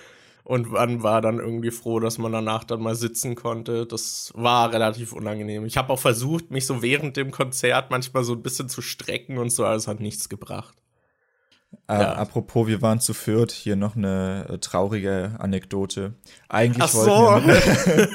und 0.43 0.71
man 0.71 1.03
war 1.03 1.21
dann 1.21 1.39
irgendwie 1.39 1.71
froh, 1.71 1.99
dass 1.99 2.17
man 2.17 2.31
danach 2.31 2.63
dann 2.63 2.81
mal 2.81 2.95
sitzen 2.95 3.35
konnte. 3.35 3.85
Das 3.85 4.31
war 4.35 4.73
relativ 4.73 5.13
unangenehm. 5.13 5.65
Ich 5.65 5.77
habe 5.77 5.93
auch 5.93 5.99
versucht, 5.99 6.51
mich 6.51 6.65
so 6.65 6.81
während 6.81 7.17
dem 7.17 7.31
Konzert 7.31 7.91
manchmal 7.91 8.23
so 8.23 8.33
ein 8.33 8.41
bisschen 8.41 8.69
zu 8.69 8.81
strecken 8.81 9.37
und 9.37 9.51
so, 9.51 9.65
alles 9.65 9.87
hat 9.87 9.99
nichts 9.99 10.29
gebracht. 10.29 10.75
Ja. 11.87 12.13
Apropos, 12.13 12.67
wir 12.67 12.83
waren 12.83 12.99
zu 12.99 13.15
viert, 13.15 13.51
hier 13.51 13.75
noch 13.75 13.95
eine 13.95 14.45
äh, 14.47 14.57
traurige 14.59 15.31
Anekdote. 15.39 16.13
Eigentlich 16.47 16.83
Ach 16.83 16.93
wollten 16.93 17.49
so. 17.49 17.55
wir, 17.55 18.09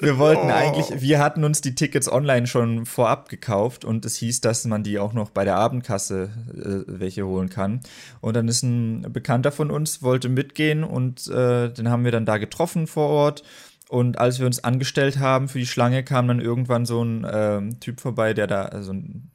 wir 0.00 0.18
wollten 0.18 0.46
oh. 0.46 0.52
eigentlich, 0.52 1.02
wir 1.02 1.18
hatten 1.18 1.44
uns 1.44 1.60
die 1.60 1.74
Tickets 1.74 2.10
online 2.10 2.46
schon 2.46 2.86
vorab 2.86 3.28
gekauft 3.28 3.84
und 3.84 4.06
es 4.06 4.16
hieß, 4.16 4.40
dass 4.40 4.64
man 4.64 4.82
die 4.82 4.98
auch 4.98 5.12
noch 5.12 5.28
bei 5.28 5.44
der 5.44 5.56
Abendkasse 5.56 6.30
äh, 6.54 6.84
welche 6.86 7.26
holen 7.26 7.50
kann. 7.50 7.80
Und 8.22 8.34
dann 8.34 8.48
ist 8.48 8.62
ein 8.62 9.02
Bekannter 9.12 9.52
von 9.52 9.70
uns, 9.70 10.02
wollte 10.02 10.30
mitgehen 10.30 10.82
und 10.82 11.26
äh, 11.28 11.70
den 11.70 11.90
haben 11.90 12.04
wir 12.04 12.12
dann 12.12 12.26
da 12.26 12.38
getroffen 12.38 12.86
vor 12.86 13.08
Ort. 13.08 13.42
Und 13.90 14.16
als 14.18 14.38
wir 14.38 14.46
uns 14.46 14.64
angestellt 14.64 15.18
haben 15.18 15.48
für 15.48 15.58
die 15.58 15.66
Schlange, 15.66 16.02
kam 16.02 16.28
dann 16.28 16.40
irgendwann 16.40 16.86
so 16.86 17.02
ein 17.02 17.24
äh, 17.24 17.60
Typ 17.80 18.00
vorbei, 18.00 18.32
der 18.32 18.46
da, 18.46 18.64
also 18.64 18.94
ein 18.94 19.30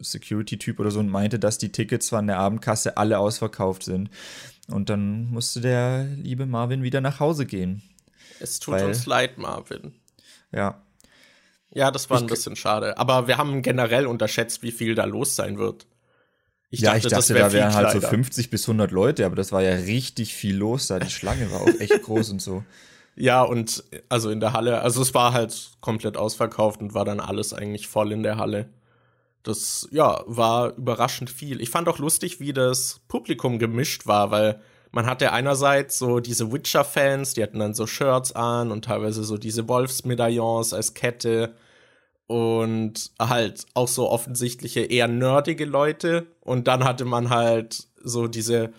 Security-Typ 0.00 0.80
oder 0.80 0.90
so 0.90 1.00
und 1.00 1.08
meinte, 1.08 1.38
dass 1.38 1.58
die 1.58 1.72
Tickets 1.72 2.06
zwar 2.06 2.20
an 2.20 2.26
der 2.26 2.38
Abendkasse 2.38 2.96
alle 2.96 3.18
ausverkauft 3.18 3.82
sind. 3.82 4.10
Und 4.68 4.90
dann 4.90 5.30
musste 5.30 5.60
der 5.60 6.04
liebe 6.04 6.46
Marvin 6.46 6.82
wieder 6.82 7.00
nach 7.00 7.20
Hause 7.20 7.46
gehen. 7.46 7.82
Es 8.40 8.58
tut 8.58 8.74
weil, 8.74 8.86
uns 8.86 9.06
leid, 9.06 9.38
Marvin. 9.38 9.92
Ja. 10.52 10.82
Ja, 11.72 11.90
das 11.90 12.10
war 12.10 12.16
ich, 12.18 12.24
ein 12.24 12.28
bisschen 12.28 12.56
schade. 12.56 12.98
Aber 12.98 13.28
wir 13.28 13.38
haben 13.38 13.62
generell 13.62 14.06
unterschätzt, 14.06 14.62
wie 14.62 14.72
viel 14.72 14.94
da 14.94 15.04
los 15.04 15.36
sein 15.36 15.58
wird. 15.58 15.86
Ich 16.70 16.80
ja, 16.80 16.92
dachte, 16.92 17.08
ich 17.08 17.12
dachte, 17.12 17.34
wär 17.34 17.46
da 17.46 17.52
wären 17.52 17.74
halt 17.74 17.90
so 17.90 18.00
50 18.00 18.50
bis 18.50 18.62
100 18.62 18.92
Leute, 18.92 19.26
aber 19.26 19.34
das 19.34 19.50
war 19.50 19.62
ja 19.62 19.72
richtig 19.72 20.34
viel 20.34 20.56
los 20.56 20.86
da. 20.86 21.00
Die 21.00 21.10
Schlange 21.10 21.50
war 21.50 21.62
auch 21.62 21.80
echt 21.80 22.02
groß 22.02 22.30
und 22.30 22.42
so. 22.42 22.64
Ja, 23.16 23.42
und 23.42 23.84
also 24.08 24.30
in 24.30 24.40
der 24.40 24.54
Halle, 24.54 24.80
also 24.80 25.02
es 25.02 25.12
war 25.12 25.34
halt 25.34 25.72
komplett 25.80 26.16
ausverkauft 26.16 26.80
und 26.80 26.94
war 26.94 27.04
dann 27.04 27.20
alles 27.20 27.52
eigentlich 27.52 27.86
voll 27.86 28.12
in 28.12 28.22
der 28.22 28.36
Halle. 28.36 28.70
Das, 29.42 29.88
ja, 29.90 30.22
war 30.26 30.76
überraschend 30.76 31.30
viel. 31.30 31.60
Ich 31.60 31.70
fand 31.70 31.88
auch 31.88 31.98
lustig, 31.98 32.40
wie 32.40 32.52
das 32.52 33.00
Publikum 33.08 33.58
gemischt 33.58 34.06
war, 34.06 34.30
weil 34.30 34.60
man 34.92 35.06
hatte 35.06 35.32
einerseits 35.32 35.98
so 35.98 36.20
diese 36.20 36.52
Witcher-Fans, 36.52 37.34
die 37.34 37.42
hatten 37.42 37.60
dann 37.60 37.74
so 37.74 37.86
Shirts 37.86 38.32
an 38.32 38.70
und 38.70 38.84
teilweise 38.84 39.24
so 39.24 39.38
diese 39.38 39.68
Wolfsmedaillons 39.68 40.74
als 40.74 40.94
Kette 40.94 41.54
und 42.26 43.12
halt 43.18 43.66
auch 43.74 43.88
so 43.88 44.10
offensichtliche 44.10 44.80
eher 44.80 45.08
nerdige 45.08 45.64
Leute 45.64 46.26
und 46.40 46.68
dann 46.68 46.84
hatte 46.84 47.04
man 47.04 47.30
halt 47.30 47.88
so 48.02 48.26
diese 48.26 48.72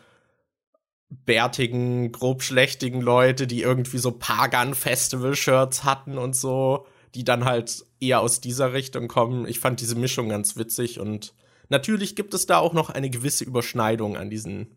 bärtigen, 1.10 2.12
grobschlächtigen 2.12 3.02
Leute, 3.02 3.48
die 3.48 3.62
irgendwie 3.62 3.98
so 3.98 4.12
Pagan-Festival-Shirts 4.12 5.84
hatten 5.84 6.18
und 6.18 6.36
so 6.36 6.86
die 7.16 7.24
dann 7.24 7.46
halt 7.46 7.86
eher 8.00 8.22
aus 8.22 8.42
dieser 8.42 8.74
Richtung 8.74 9.08
kommen. 9.08 9.48
Ich 9.48 9.60
fand 9.60 9.82
diese 9.82 9.96
Mischung 9.96 10.30
ganz 10.30 10.56
witzig 10.56 11.00
und 11.00 11.34
natürlich 11.70 12.16
gibt 12.16 12.34
es 12.34 12.46
da 12.46 12.58
auch 12.58 12.74
noch 12.74 12.90
eine 12.90 13.10
gewisse 13.10 13.44
Überschneidung 13.44 14.18
an 14.18 14.30
diesen 14.30 14.76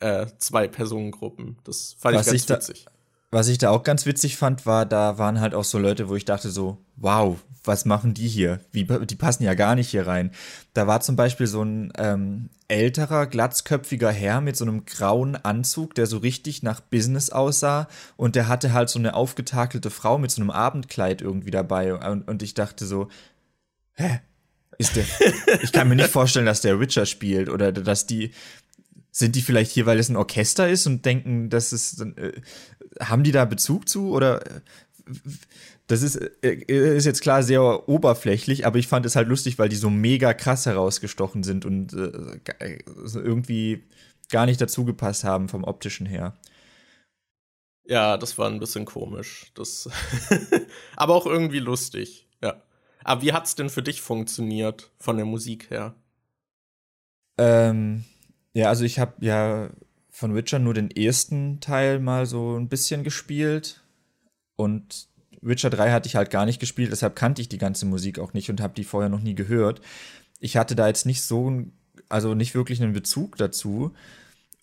äh, 0.00 0.26
zwei 0.38 0.68
Personengruppen. 0.68 1.58
Das 1.64 1.96
fand 1.98 2.16
was 2.16 2.26
ich 2.28 2.46
ganz 2.46 2.68
ich 2.68 2.70
witzig. 2.70 2.86
Was 3.30 3.48
ich 3.48 3.58
da 3.58 3.70
auch 3.70 3.82
ganz 3.82 4.06
witzig 4.06 4.36
fand, 4.36 4.64
war, 4.64 4.86
da 4.86 5.18
waren 5.18 5.40
halt 5.40 5.54
auch 5.54 5.64
so 5.64 5.78
Leute, 5.78 6.08
wo 6.08 6.16
ich 6.16 6.24
dachte 6.24 6.50
so, 6.50 6.78
wow, 6.96 7.38
was 7.64 7.84
machen 7.84 8.14
die 8.14 8.26
hier? 8.26 8.60
Wie, 8.72 8.84
die 8.84 9.16
passen 9.16 9.42
ja 9.44 9.52
gar 9.54 9.74
nicht 9.74 9.90
hier 9.90 10.06
rein. 10.06 10.30
Da 10.72 10.86
war 10.86 11.00
zum 11.02 11.16
Beispiel 11.16 11.46
so 11.46 11.62
ein 11.62 11.92
ähm, 11.98 12.48
älterer, 12.68 13.26
glatzköpfiger 13.26 14.10
Herr 14.10 14.40
mit 14.40 14.56
so 14.56 14.64
einem 14.64 14.86
grauen 14.86 15.36
Anzug, 15.36 15.94
der 15.94 16.06
so 16.06 16.18
richtig 16.18 16.62
nach 16.62 16.80
Business 16.80 17.28
aussah 17.28 17.88
und 18.16 18.34
der 18.34 18.48
hatte 18.48 18.72
halt 18.72 18.88
so 18.88 18.98
eine 18.98 19.14
aufgetakelte 19.14 19.90
Frau 19.90 20.18
mit 20.18 20.30
so 20.30 20.40
einem 20.40 20.50
Abendkleid 20.50 21.20
irgendwie 21.20 21.50
dabei 21.50 21.94
und, 21.94 22.26
und 22.26 22.42
ich 22.42 22.54
dachte 22.54 22.86
so, 22.86 23.08
hä? 23.94 24.20
Ist 24.78 24.96
der, 24.96 25.04
ich 25.62 25.72
kann 25.72 25.88
mir 25.88 25.96
nicht 25.96 26.10
vorstellen, 26.10 26.46
dass 26.46 26.60
der 26.60 26.78
Richard 26.78 27.08
spielt 27.08 27.48
oder 27.48 27.72
dass 27.72 28.06
die, 28.06 28.32
sind 29.10 29.34
die 29.34 29.42
vielleicht 29.42 29.72
hier, 29.72 29.86
weil 29.86 29.98
es 29.98 30.08
ein 30.08 30.16
Orchester 30.16 30.68
ist 30.68 30.86
und 30.86 31.04
denken, 31.04 31.50
dass 31.50 31.72
es, 31.72 32.00
äh, 32.00 32.40
haben 33.00 33.24
die 33.24 33.32
da 33.32 33.44
Bezug 33.44 33.88
zu 33.88 34.10
oder 34.10 34.46
äh, 34.46 34.60
das 35.86 36.02
ist, 36.02 36.16
äh, 36.42 36.96
ist 36.96 37.06
jetzt 37.06 37.22
klar 37.22 37.42
sehr 37.42 37.88
oberflächlich, 37.88 38.66
aber 38.66 38.78
ich 38.78 38.88
fand 38.88 39.06
es 39.06 39.16
halt 39.16 39.28
lustig, 39.28 39.58
weil 39.58 39.68
die 39.68 39.76
so 39.76 39.90
mega 39.90 40.34
krass 40.34 40.66
herausgestochen 40.66 41.42
sind 41.42 41.64
und 41.64 41.94
äh, 41.94 42.78
irgendwie 43.14 43.84
gar 44.30 44.46
nicht 44.46 44.60
dazu 44.60 44.84
gepasst 44.84 45.24
haben 45.24 45.48
vom 45.48 45.64
optischen 45.64 46.06
her. 46.06 46.36
Ja, 47.86 48.18
das 48.18 48.36
war 48.36 48.50
ein 48.50 48.60
bisschen 48.60 48.84
komisch. 48.84 49.50
Das 49.54 49.88
aber 50.96 51.14
auch 51.14 51.26
irgendwie 51.26 51.58
lustig, 51.58 52.28
ja. 52.42 52.62
Aber 53.02 53.22
wie 53.22 53.32
hat's 53.32 53.54
denn 53.54 53.70
für 53.70 53.82
dich 53.82 54.02
funktioniert 54.02 54.90
von 54.98 55.16
der 55.16 55.24
Musik 55.24 55.70
her? 55.70 55.94
Ähm, 57.38 58.04
ja, 58.52 58.68
also 58.68 58.84
ich 58.84 58.98
habe 58.98 59.14
ja 59.24 59.70
von 60.18 60.34
Witcher 60.34 60.58
nur 60.58 60.74
den 60.74 60.90
ersten 60.90 61.60
Teil 61.60 62.00
mal 62.00 62.26
so 62.26 62.58
ein 62.58 62.68
bisschen 62.68 63.04
gespielt 63.04 63.84
und 64.56 65.06
Witcher 65.40 65.70
3 65.70 65.92
hatte 65.92 66.08
ich 66.08 66.16
halt 66.16 66.30
gar 66.30 66.44
nicht 66.44 66.58
gespielt, 66.58 66.90
deshalb 66.90 67.14
kannte 67.14 67.40
ich 67.40 67.48
die 67.48 67.56
ganze 67.56 67.86
Musik 67.86 68.18
auch 68.18 68.32
nicht 68.32 68.50
und 68.50 68.60
habe 68.60 68.74
die 68.74 68.82
vorher 68.82 69.08
noch 69.08 69.20
nie 69.20 69.36
gehört. 69.36 69.80
Ich 70.40 70.56
hatte 70.56 70.74
da 70.74 70.88
jetzt 70.88 71.06
nicht 71.06 71.22
so, 71.22 71.62
also 72.08 72.34
nicht 72.34 72.56
wirklich 72.56 72.82
einen 72.82 72.92
Bezug 72.92 73.36
dazu 73.36 73.94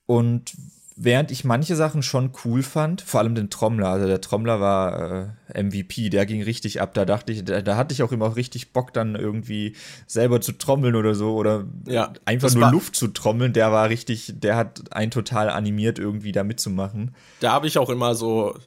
und 0.05 0.57
während 0.95 1.29
ich 1.29 1.43
manche 1.43 1.75
Sachen 1.75 2.03
schon 2.03 2.31
cool 2.43 2.63
fand, 2.63 3.01
vor 3.01 3.19
allem 3.19 3.35
den 3.35 3.49
Trommler, 3.49 3.89
also 3.89 4.07
der 4.07 4.21
Trommler 4.21 4.61
war 4.61 5.35
äh, 5.53 5.63
MVP, 5.63 6.09
der 6.09 6.25
ging 6.25 6.41
richtig 6.41 6.81
ab. 6.81 6.93
Da 6.93 7.05
dachte 7.05 7.33
ich, 7.33 7.43
da, 7.43 7.61
da, 7.61 7.75
hatte 7.75 7.93
ich 7.93 8.01
auch 8.01 8.13
immer 8.13 8.35
richtig 8.35 8.71
Bock, 8.71 8.93
dann 8.93 9.15
irgendwie 9.15 9.75
selber 10.07 10.39
zu 10.39 10.53
trommeln 10.53 10.95
oder 10.95 11.13
so 11.13 11.35
oder 11.35 11.65
ja, 11.85 12.13
einfach 12.23 12.53
nur 12.53 12.71
Luft 12.71 12.95
zu 12.95 13.09
trommeln. 13.09 13.51
Der 13.51 13.71
war 13.71 13.89
richtig, 13.89 14.33
der 14.37 14.55
hat 14.55 14.93
einen 14.93 15.11
total 15.11 15.49
animiert, 15.49 15.99
irgendwie 15.99 16.31
da 16.31 16.43
mitzumachen. 16.43 17.13
Da 17.41 17.51
habe 17.51 17.67
ich 17.67 17.77
auch 17.77 17.89
immer 17.89 18.15
so 18.15 18.57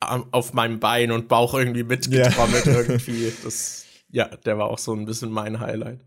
auf 0.00 0.52
meinem 0.52 0.78
Bein 0.78 1.10
und 1.10 1.26
Bauch 1.26 1.54
irgendwie 1.54 1.82
mitgetrommelt 1.82 2.66
ja. 2.66 2.72
irgendwie. 2.74 3.32
Das, 3.42 3.86
ja, 4.10 4.26
der 4.26 4.56
war 4.58 4.66
auch 4.66 4.78
so 4.78 4.92
ein 4.92 5.04
bisschen 5.04 5.32
mein 5.32 5.58
Highlight. 5.58 6.00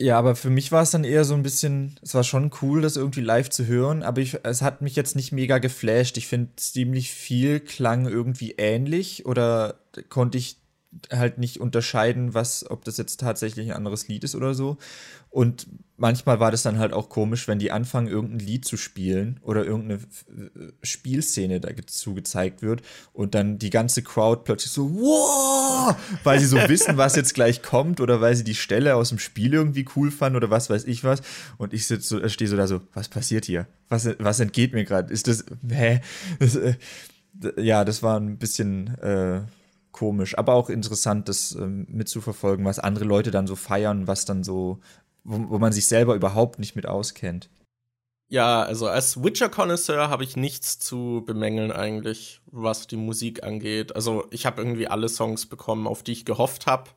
Ja, 0.00 0.18
aber 0.18 0.34
für 0.34 0.50
mich 0.50 0.72
war 0.72 0.82
es 0.82 0.90
dann 0.90 1.04
eher 1.04 1.24
so 1.24 1.34
ein 1.34 1.44
bisschen, 1.44 1.98
es 2.02 2.14
war 2.14 2.24
schon 2.24 2.50
cool, 2.60 2.82
das 2.82 2.96
irgendwie 2.96 3.20
live 3.20 3.50
zu 3.50 3.66
hören, 3.66 4.02
aber 4.02 4.20
ich, 4.20 4.36
es 4.42 4.60
hat 4.60 4.82
mich 4.82 4.96
jetzt 4.96 5.14
nicht 5.14 5.30
mega 5.30 5.58
geflasht. 5.58 6.16
Ich 6.16 6.26
finde, 6.26 6.56
ziemlich 6.56 7.10
viel 7.12 7.60
klang 7.60 8.06
irgendwie 8.08 8.52
ähnlich 8.58 9.26
oder 9.26 9.78
konnte 10.08 10.38
ich 10.38 10.56
halt 11.10 11.38
nicht 11.38 11.60
unterscheiden, 11.60 12.34
was, 12.34 12.68
ob 12.70 12.84
das 12.84 12.98
jetzt 12.98 13.20
tatsächlich 13.20 13.70
ein 13.70 13.76
anderes 13.76 14.08
Lied 14.08 14.24
ist 14.24 14.34
oder 14.34 14.54
so. 14.54 14.76
Und 15.30 15.66
manchmal 15.96 16.40
war 16.40 16.50
das 16.50 16.62
dann 16.62 16.78
halt 16.78 16.92
auch 16.92 17.08
komisch, 17.08 17.48
wenn 17.48 17.58
die 17.58 17.72
anfangen, 17.72 18.06
irgendein 18.06 18.46
Lied 18.46 18.66
zu 18.66 18.76
spielen 18.76 19.40
oder 19.42 19.64
irgendeine 19.64 20.00
Spielszene 20.82 21.58
dazu 21.58 22.12
gezeigt 22.12 22.60
wird 22.60 22.82
und 23.14 23.34
dann 23.34 23.58
die 23.58 23.70
ganze 23.70 24.02
Crowd 24.02 24.42
plötzlich 24.44 24.72
so, 24.72 24.92
wow, 24.92 25.96
weil 26.22 26.38
sie 26.38 26.46
so 26.46 26.56
wissen, 26.68 26.98
was 26.98 27.16
jetzt 27.16 27.32
gleich 27.32 27.62
kommt 27.62 28.00
oder 28.00 28.20
weil 28.20 28.36
sie 28.36 28.44
die 28.44 28.54
Stelle 28.54 28.94
aus 28.94 29.08
dem 29.08 29.18
Spiel 29.18 29.54
irgendwie 29.54 29.86
cool 29.96 30.10
fanden 30.10 30.36
oder 30.36 30.50
was 30.50 30.68
weiß 30.68 30.84
ich 30.84 31.02
was. 31.02 31.22
Und 31.56 31.72
ich 31.72 31.86
sitze 31.86 32.20
so, 32.20 32.28
stehe 32.28 32.50
so 32.50 32.56
da 32.58 32.66
so, 32.66 32.82
was 32.92 33.08
passiert 33.08 33.46
hier? 33.46 33.66
Was, 33.88 34.06
was 34.18 34.40
entgeht 34.40 34.74
mir 34.74 34.84
gerade? 34.84 35.10
Ist 35.10 35.28
das, 35.28 35.46
hä? 35.66 36.02
Das, 36.38 36.56
äh, 36.56 36.74
ja, 37.56 37.84
das 37.86 38.02
war 38.02 38.20
ein 38.20 38.36
bisschen, 38.36 38.98
äh, 38.98 39.40
komisch, 39.92 40.36
aber 40.36 40.54
auch 40.54 40.70
interessant, 40.70 41.28
das 41.28 41.54
ähm, 41.54 41.86
mitzuverfolgen, 41.88 42.64
was 42.64 42.78
andere 42.78 43.04
Leute 43.04 43.30
dann 43.30 43.46
so 43.46 43.56
feiern, 43.56 44.06
was 44.06 44.24
dann 44.24 44.42
so, 44.42 44.80
wo, 45.24 45.50
wo 45.50 45.58
man 45.58 45.72
sich 45.72 45.86
selber 45.86 46.14
überhaupt 46.14 46.58
nicht 46.58 46.74
mit 46.74 46.86
auskennt. 46.86 47.48
Ja, 48.28 48.62
also 48.62 48.88
als 48.88 49.22
Witcher-Connoisseur 49.22 50.08
habe 50.08 50.24
ich 50.24 50.36
nichts 50.36 50.78
zu 50.78 51.22
bemängeln 51.26 51.70
eigentlich, 51.70 52.40
was 52.46 52.86
die 52.86 52.96
Musik 52.96 53.44
angeht. 53.44 53.94
Also 53.94 54.26
ich 54.30 54.46
habe 54.46 54.62
irgendwie 54.62 54.88
alle 54.88 55.10
Songs 55.10 55.44
bekommen, 55.44 55.86
auf 55.86 56.02
die 56.02 56.12
ich 56.12 56.24
gehofft 56.24 56.66
habe. 56.66 56.88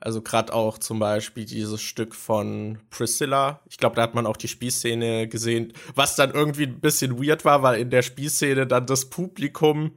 Also 0.00 0.22
gerade 0.22 0.54
auch 0.54 0.78
zum 0.78 0.98
Beispiel 0.98 1.44
dieses 1.44 1.82
Stück 1.82 2.14
von 2.14 2.78
Priscilla. 2.88 3.60
Ich 3.68 3.76
glaube, 3.76 3.96
da 3.96 4.02
hat 4.02 4.14
man 4.14 4.26
auch 4.26 4.38
die 4.38 4.48
Spielszene 4.48 5.28
gesehen, 5.28 5.74
was 5.94 6.16
dann 6.16 6.30
irgendwie 6.32 6.64
ein 6.64 6.80
bisschen 6.80 7.22
weird 7.22 7.44
war, 7.44 7.62
weil 7.62 7.78
in 7.78 7.90
der 7.90 8.02
Spielszene 8.02 8.66
dann 8.66 8.86
das 8.86 9.10
Publikum 9.10 9.92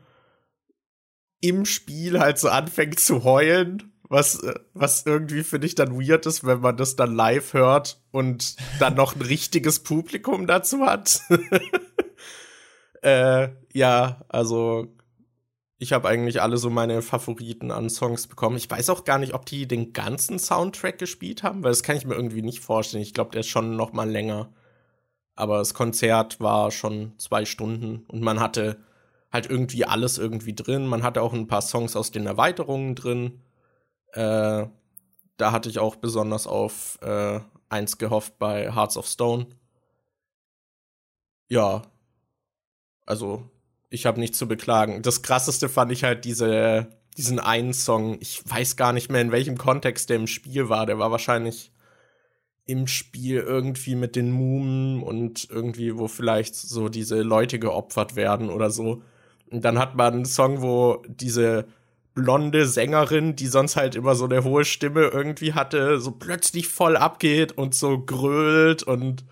im 1.42 1.66
Spiel 1.66 2.20
halt 2.20 2.38
so 2.38 2.50
anfängt 2.50 3.00
zu 3.00 3.24
heulen, 3.24 3.94
was, 4.10 4.42
was 4.74 5.06
irgendwie 5.06 5.44
finde 5.44 5.68
ich 5.68 5.76
dann 5.76 6.00
weird 6.00 6.26
ist, 6.26 6.44
wenn 6.44 6.62
man 6.62 6.78
das 6.78 6.96
dann 6.96 7.16
live 7.16 7.54
hört 7.54 8.02
und 8.12 8.56
dann 8.80 8.96
noch 8.96 9.16
ein 9.16 9.22
richtiges 9.22 9.82
Publikum 9.82 10.48
dazu 10.48 10.86
hat. 10.86 11.22
äh, 13.04 13.50
ja, 13.72 14.26
also 14.28 14.88
ich 15.78 15.94
habe 15.94 16.10
eigentlich 16.10 16.42
alle 16.42 16.58
so 16.58 16.70
meine 16.70 17.02
Favoriten 17.02 17.72
an 17.72 17.90
Songs 17.90 18.28
bekommen. 18.28 18.58
Ich 18.58 18.70
weiß 18.70 18.90
auch 18.90 19.06
gar 19.06 19.20
nicht, 19.20 19.34
ob 19.34 19.46
die 19.46 19.68
den 19.68 19.94
ganzen 19.94 20.40
Soundtrack 20.40 20.98
gespielt 20.98 21.44
haben, 21.44 21.64
weil 21.64 21.72
das 21.72 21.84
kann 21.84 21.96
ich 21.96 22.06
mir 22.06 22.16
irgendwie 22.16 22.42
nicht 22.42 22.60
vorstellen. 22.60 23.04
Ich 23.04 23.14
glaube, 23.14 23.32
der 23.32 23.42
ist 23.42 23.48
schon 23.48 23.78
noch 23.78 23.94
mal 23.94 24.10
länger. 24.10 24.52
Aber 25.36 25.60
das 25.60 25.74
Konzert 25.74 26.42
war 26.42 26.72
schon 26.72 27.14
zwei 27.18 27.46
Stunden 27.46 28.04
und 28.08 28.22
man 28.22 28.42
hatte 28.42 28.84
halt 29.32 29.50
irgendwie 29.50 29.86
alles 29.86 30.18
irgendwie 30.18 30.54
drin. 30.54 30.88
Man 30.88 31.04
hatte 31.04 31.22
auch 31.22 31.34
ein 31.34 31.48
paar 31.48 31.62
Songs 31.62 31.96
aus 31.96 32.12
den 32.12 32.26
Erweiterungen 32.26 32.96
drin. 32.96 33.42
Äh, 34.14 34.66
da 35.38 35.52
hatte 35.52 35.70
ich 35.70 35.80
auch 35.80 35.96
besonders 35.96 36.48
auf 36.48 37.00
äh, 37.02 37.40
eins 37.70 37.98
gehofft 37.98 38.40
bei 38.40 38.74
Hearts 38.74 38.98
of 38.98 39.08
Stone. 39.08 39.48
Ja, 41.48 41.84
also 43.06 43.50
ich 43.90 44.06
habe 44.06 44.20
nichts 44.20 44.38
zu 44.38 44.48
beklagen. 44.48 45.02
Das 45.02 45.22
krasseste 45.22 45.70
fand 45.70 45.92
ich 45.92 46.04
halt 46.04 46.26
diese, 46.26 46.88
diesen 47.18 47.40
einen 47.40 47.74
Song. 47.74 48.18
Ich 48.20 48.42
weiß 48.48 48.76
gar 48.76 48.94
nicht 48.94 49.10
mehr, 49.12 49.22
in 49.22 49.32
welchem 49.32 49.58
Kontext 49.58 50.10
der 50.10 50.18
im 50.18 50.28
Spiel 50.28 50.70
war. 50.70 50.86
Der 50.86 51.00
war 51.00 51.12
wahrscheinlich 51.12 51.72
im 52.66 52.86
Spiel 52.86 53.38
irgendwie 53.38 53.96
mit 53.96 54.16
den 54.16 54.32
Mumen 54.32 55.02
und 55.02 55.50
irgendwie, 55.50 55.98
wo 55.98 56.08
vielleicht 56.08 56.56
so 56.56 56.88
diese 56.88 57.22
Leute 57.24 57.58
geopfert 57.58 58.16
werden 58.16 58.52
oder 58.52 58.70
so. 58.70 59.02
Und 59.52 59.66
dann 59.66 59.80
hat 59.80 59.96
man 59.96 60.14
einen 60.14 60.26
Song, 60.26 60.62
wo 60.62 61.02
diese 61.08 61.66
blonde 62.14 62.68
Sängerin, 62.68 63.36
die 63.36 63.48
sonst 63.48 63.76
halt 63.76 63.96
immer 63.96 64.16
so 64.16 64.26
eine 64.26 64.44
hohe 64.44 64.66
Stimme 64.66 65.06
irgendwie 65.08 65.54
hatte, 65.54 66.00
so 66.00 66.12
plötzlich 66.12 66.68
voll 66.68 66.98
abgeht 66.98 67.54
und 67.58 67.76
so 67.76 68.00
grölt 68.00 68.84
und 68.84 69.26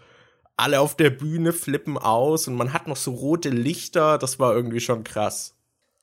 alle 0.55 0.79
auf 0.79 0.95
der 0.95 1.09
Bühne 1.09 1.53
flippen 1.53 1.97
aus 1.97 2.47
und 2.47 2.55
man 2.55 2.73
hat 2.73 2.87
noch 2.87 2.97
so 2.97 3.11
rote 3.11 3.49
Lichter, 3.49 4.17
das 4.17 4.39
war 4.39 4.55
irgendwie 4.55 4.79
schon 4.79 5.03
krass. 5.03 5.56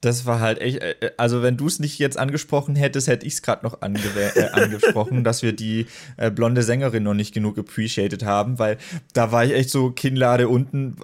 Das 0.04 0.26
war 0.26 0.40
halt 0.40 0.60
echt, 0.60 0.82
äh, 0.82 0.94
äh, 1.00 1.10
also 1.16 1.42
wenn 1.42 1.56
du 1.56 1.66
es 1.66 1.78
nicht 1.78 1.98
jetzt 1.98 2.18
angesprochen 2.18 2.76
hättest, 2.76 3.08
hätte 3.08 3.26
ich 3.26 3.34
es 3.34 3.42
gerade 3.42 3.64
noch 3.64 3.80
äh, 3.80 4.48
angesprochen, 4.52 5.24
dass 5.24 5.42
wir 5.42 5.52
die 5.52 5.86
äh, 6.16 6.30
blonde 6.30 6.62
Sängerin 6.62 7.02
noch 7.02 7.14
nicht 7.14 7.32
genug 7.32 7.58
appreciated 7.58 8.24
haben, 8.24 8.58
weil 8.58 8.76
da 9.14 9.32
war 9.32 9.44
ich 9.44 9.52
echt 9.52 9.70
so 9.70 9.90
Kinnlade 9.90 10.48
unten, 10.48 10.96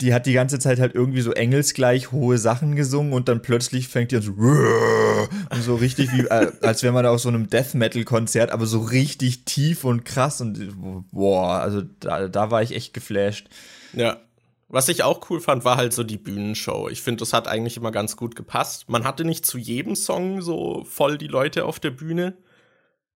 die 0.00 0.14
hat 0.14 0.26
die 0.26 0.32
ganze 0.32 0.58
Zeit 0.58 0.80
halt 0.80 0.94
irgendwie 0.94 1.20
so 1.20 1.32
engelsgleich 1.32 2.12
hohe 2.12 2.38
Sachen 2.38 2.74
gesungen 2.74 3.12
und 3.12 3.28
dann 3.28 3.42
plötzlich 3.42 3.88
fängt 3.88 4.12
die 4.12 4.16
an 4.16 4.22
so 4.22 4.32
und 5.50 5.62
so 5.62 5.74
richtig 5.74 6.12
wie, 6.12 6.26
äh, 6.26 6.52
als 6.62 6.82
wäre 6.82 6.92
man 6.92 7.04
auf 7.04 7.20
so 7.20 7.28
einem 7.28 7.50
Death 7.50 7.74
Metal 7.74 8.04
Konzert, 8.04 8.50
aber 8.50 8.66
so 8.66 8.80
richtig 8.80 9.44
tief 9.44 9.84
und 9.84 10.04
krass 10.04 10.40
und 10.40 10.74
boah, 11.12 11.60
also 11.60 11.82
da, 12.00 12.28
da 12.28 12.50
war 12.50 12.62
ich 12.62 12.74
echt 12.74 12.94
geflasht. 12.94 13.48
Ja, 13.92 14.18
was 14.68 14.88
ich 14.88 15.02
auch 15.02 15.30
cool 15.30 15.40
fand, 15.40 15.64
war 15.64 15.76
halt 15.76 15.92
so 15.92 16.04
die 16.04 16.18
Bühnenshow. 16.18 16.88
Ich 16.88 17.02
finde, 17.02 17.20
das 17.20 17.32
hat 17.32 17.48
eigentlich 17.48 17.76
immer 17.76 17.90
ganz 17.90 18.16
gut 18.16 18.36
gepasst. 18.36 18.88
Man 18.88 19.04
hatte 19.04 19.24
nicht 19.24 19.46
zu 19.46 19.58
jedem 19.58 19.96
Song 19.96 20.42
so 20.42 20.84
voll 20.84 21.18
die 21.18 21.26
Leute 21.26 21.64
auf 21.64 21.80
der 21.80 21.90
Bühne, 21.90 22.36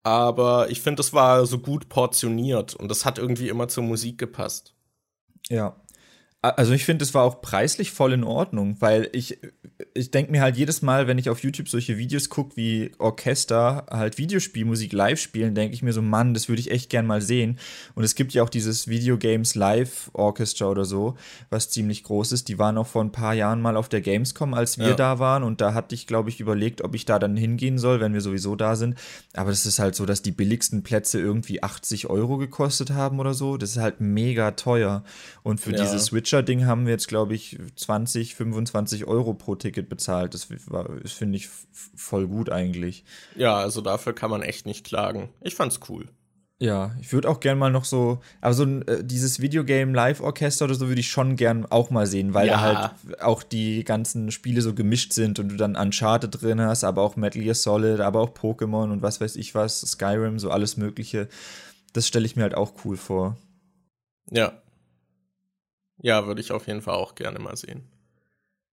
aber 0.03 0.71
ich 0.71 0.81
finde, 0.81 0.97
das 0.97 1.13
war 1.13 1.47
so 1.47 1.59
gut 1.59 1.89
portioniert 1.89 2.75
und 2.75 2.89
das 2.91 3.05
hat 3.05 3.19
irgendwie 3.19 3.49
immer 3.49 3.69
zur 3.69 3.85
Musik 3.85 4.19
gepasst. 4.19 4.75
Ja. 5.49 5.77
Also 6.41 6.73
ich 6.73 6.85
finde, 6.85 7.05
es 7.05 7.15
war 7.15 7.25
auch 7.25 7.41
preislich 7.43 7.91
voll 7.91 8.13
in 8.13 8.23
Ordnung, 8.23 8.77
weil 8.79 9.11
ich, 9.13 9.41
ich 9.93 10.13
denke 10.13 10.31
mir 10.31 10.41
halt 10.41 10.57
jedes 10.57 10.83
Mal, 10.83 11.09
wenn 11.09 11.19
ich 11.19 11.31
auf 11.31 11.43
YouTube 11.43 11.69
solche 11.69 11.99
Videos 11.99 12.29
gucke, 12.29 12.57
wie 12.57 12.93
Orchester 12.99 13.87
halt 13.91 14.19
Videospielmusik 14.19 14.93
live 14.93 15.19
spielen, 15.19 15.57
denke 15.57 15.75
ich 15.75 15.83
mir 15.83 15.93
so, 15.93 16.01
Mann, 16.01 16.35
das 16.35 16.49
würde 16.49 16.61
ich 16.61 16.71
echt 16.71 16.91
gern 16.91 17.09
mal 17.09 17.21
sehen. 17.21 17.59
Und 17.97 18.05
es 18.05 18.15
gibt 18.15 18.35
ja 18.35 18.45
auch 18.45 18.51
dieses 18.51 18.87
Video 18.87 19.19
Games 19.19 19.57
Live 19.57 20.13
Orchestra 20.13 20.67
oder 20.67 20.85
so, 20.85 21.17
was 21.51 21.71
ziemlich 21.71 22.05
groß 22.05 22.31
ist. 22.31 22.47
Die 22.47 22.57
waren 22.61 22.79
auch 22.79 22.87
vor 22.87 23.03
ein 23.03 23.11
paar 23.11 23.35
Jahren 23.35 23.61
mal 23.61 23.77
auf 23.77 23.89
der 23.89 24.01
Gamescom, 24.01 24.55
als 24.55 24.79
wir 24.79 24.91
ja. 24.91 24.95
da 24.95 25.19
waren. 25.19 25.43
Und 25.43 25.61
da 25.61 25.75
hatte 25.75 25.97
ich, 25.97 26.07
glaube 26.07 26.29
ich, 26.29 26.39
überlegt, 26.39 26.83
ob 26.83 26.95
ich 26.95 27.05
da 27.05 27.19
dann 27.19 27.37
hingehen 27.37 27.79
soll, 27.79 27.99
wenn 27.99 28.15
wir 28.15 28.21
sowieso 28.21 28.55
da 28.55 28.77
sind. 28.77 28.95
Aber 29.35 29.51
das 29.51 29.67
ist 29.67 29.81
halt 29.81 29.97
so, 29.97 30.07
dass 30.07 30.23
die 30.23 30.31
billigsten 30.31 30.85
Plätze 30.85 31.19
irgendwie 31.19 31.65
80 31.65 32.09
Euro 32.09 32.39
gekostet 32.39 32.91
haben 32.91 33.19
oder 33.19 33.35
so. 33.35 33.57
Das 33.57 33.71
ist 33.71 33.79
halt 33.79 34.01
mega 34.01 34.53
teuer. 34.53 35.03
Und 35.43 35.61
für 35.61 35.73
ja. 35.73 35.83
diese 35.83 35.99
Switch 35.99 36.28
Witcher-Ding 36.29 36.67
haben 36.67 36.85
wir 36.85 36.93
jetzt, 36.93 37.09
glaube 37.09 37.35
ich, 37.35 37.59
20, 37.77 38.35
25 38.35 39.07
Euro 39.07 39.33
pro 39.35 39.55
Ticket 39.55 39.89
bezahlt. 39.89 40.35
Das, 40.35 40.49
das 40.49 41.13
finde 41.13 41.39
ich 41.39 41.49
voll 41.97 42.29
gut 42.29 42.51
eigentlich. 42.51 43.05
Ja, 43.35 43.57
also 43.57 43.81
dafür 43.81 44.15
kann 44.15 44.31
man 44.31 44.43
echt 44.43 44.67
nicht 44.67 44.85
klagen. 44.85 45.31
Ich 45.41 45.55
fand's 45.55 45.81
cool. 45.89 46.07
Ja, 46.61 46.91
ich 47.01 47.13
würde 47.13 47.31
auch 47.31 47.39
gern 47.39 47.57
mal 47.57 47.71
noch 47.71 47.85
so, 47.85 48.19
aber 48.41 48.53
so 48.53 48.65
äh, 48.65 49.05
dieses 49.05 49.41
Videogame 49.41 49.93
Live-Orchester 49.93 50.65
oder 50.65 50.75
so 50.75 50.89
würde 50.89 51.01
ich 51.01 51.09
schon 51.09 51.37
gern 51.37 51.65
auch 51.67 51.91
mal 51.91 52.07
sehen, 52.09 52.35
weil 52.35 52.49
ja. 52.49 52.53
da 52.55 52.61
halt 52.61 53.23
auch 53.23 53.45
die 53.45 53.85
ganzen 53.85 54.33
Spiele 54.33 54.61
so 54.61 54.75
gemischt 54.75 55.13
sind 55.13 55.39
und 55.39 55.51
du 55.51 55.57
dann 55.57 55.77
Uncharted 55.77 56.43
drin 56.43 56.61
hast, 56.61 56.83
aber 56.83 57.03
auch 57.03 57.15
Metal 57.15 57.41
Gear 57.41 57.55
Solid, 57.55 58.01
aber 58.01 58.21
auch 58.21 58.31
Pokémon 58.31 58.91
und 58.91 59.03
was 59.03 59.21
weiß 59.21 59.37
ich 59.37 59.55
was, 59.55 59.81
Skyrim, 59.83 60.41
so 60.41 60.51
alles 60.51 60.77
Mögliche. 60.77 61.29
Das 61.93 62.09
stelle 62.09 62.27
ich 62.27 62.35
mir 62.35 62.43
halt 62.43 62.57
auch 62.57 62.73
cool 62.85 62.97
vor. 62.97 63.37
Ja, 64.29 64.53
ja, 66.01 66.27
würde 66.27 66.41
ich 66.41 66.53
auf 66.53 66.67
jeden 66.67 66.83
Fall 66.83 66.95
auch 66.95 67.15
gerne 67.15 67.39
mal 67.39 67.57
sehen. 67.57 67.89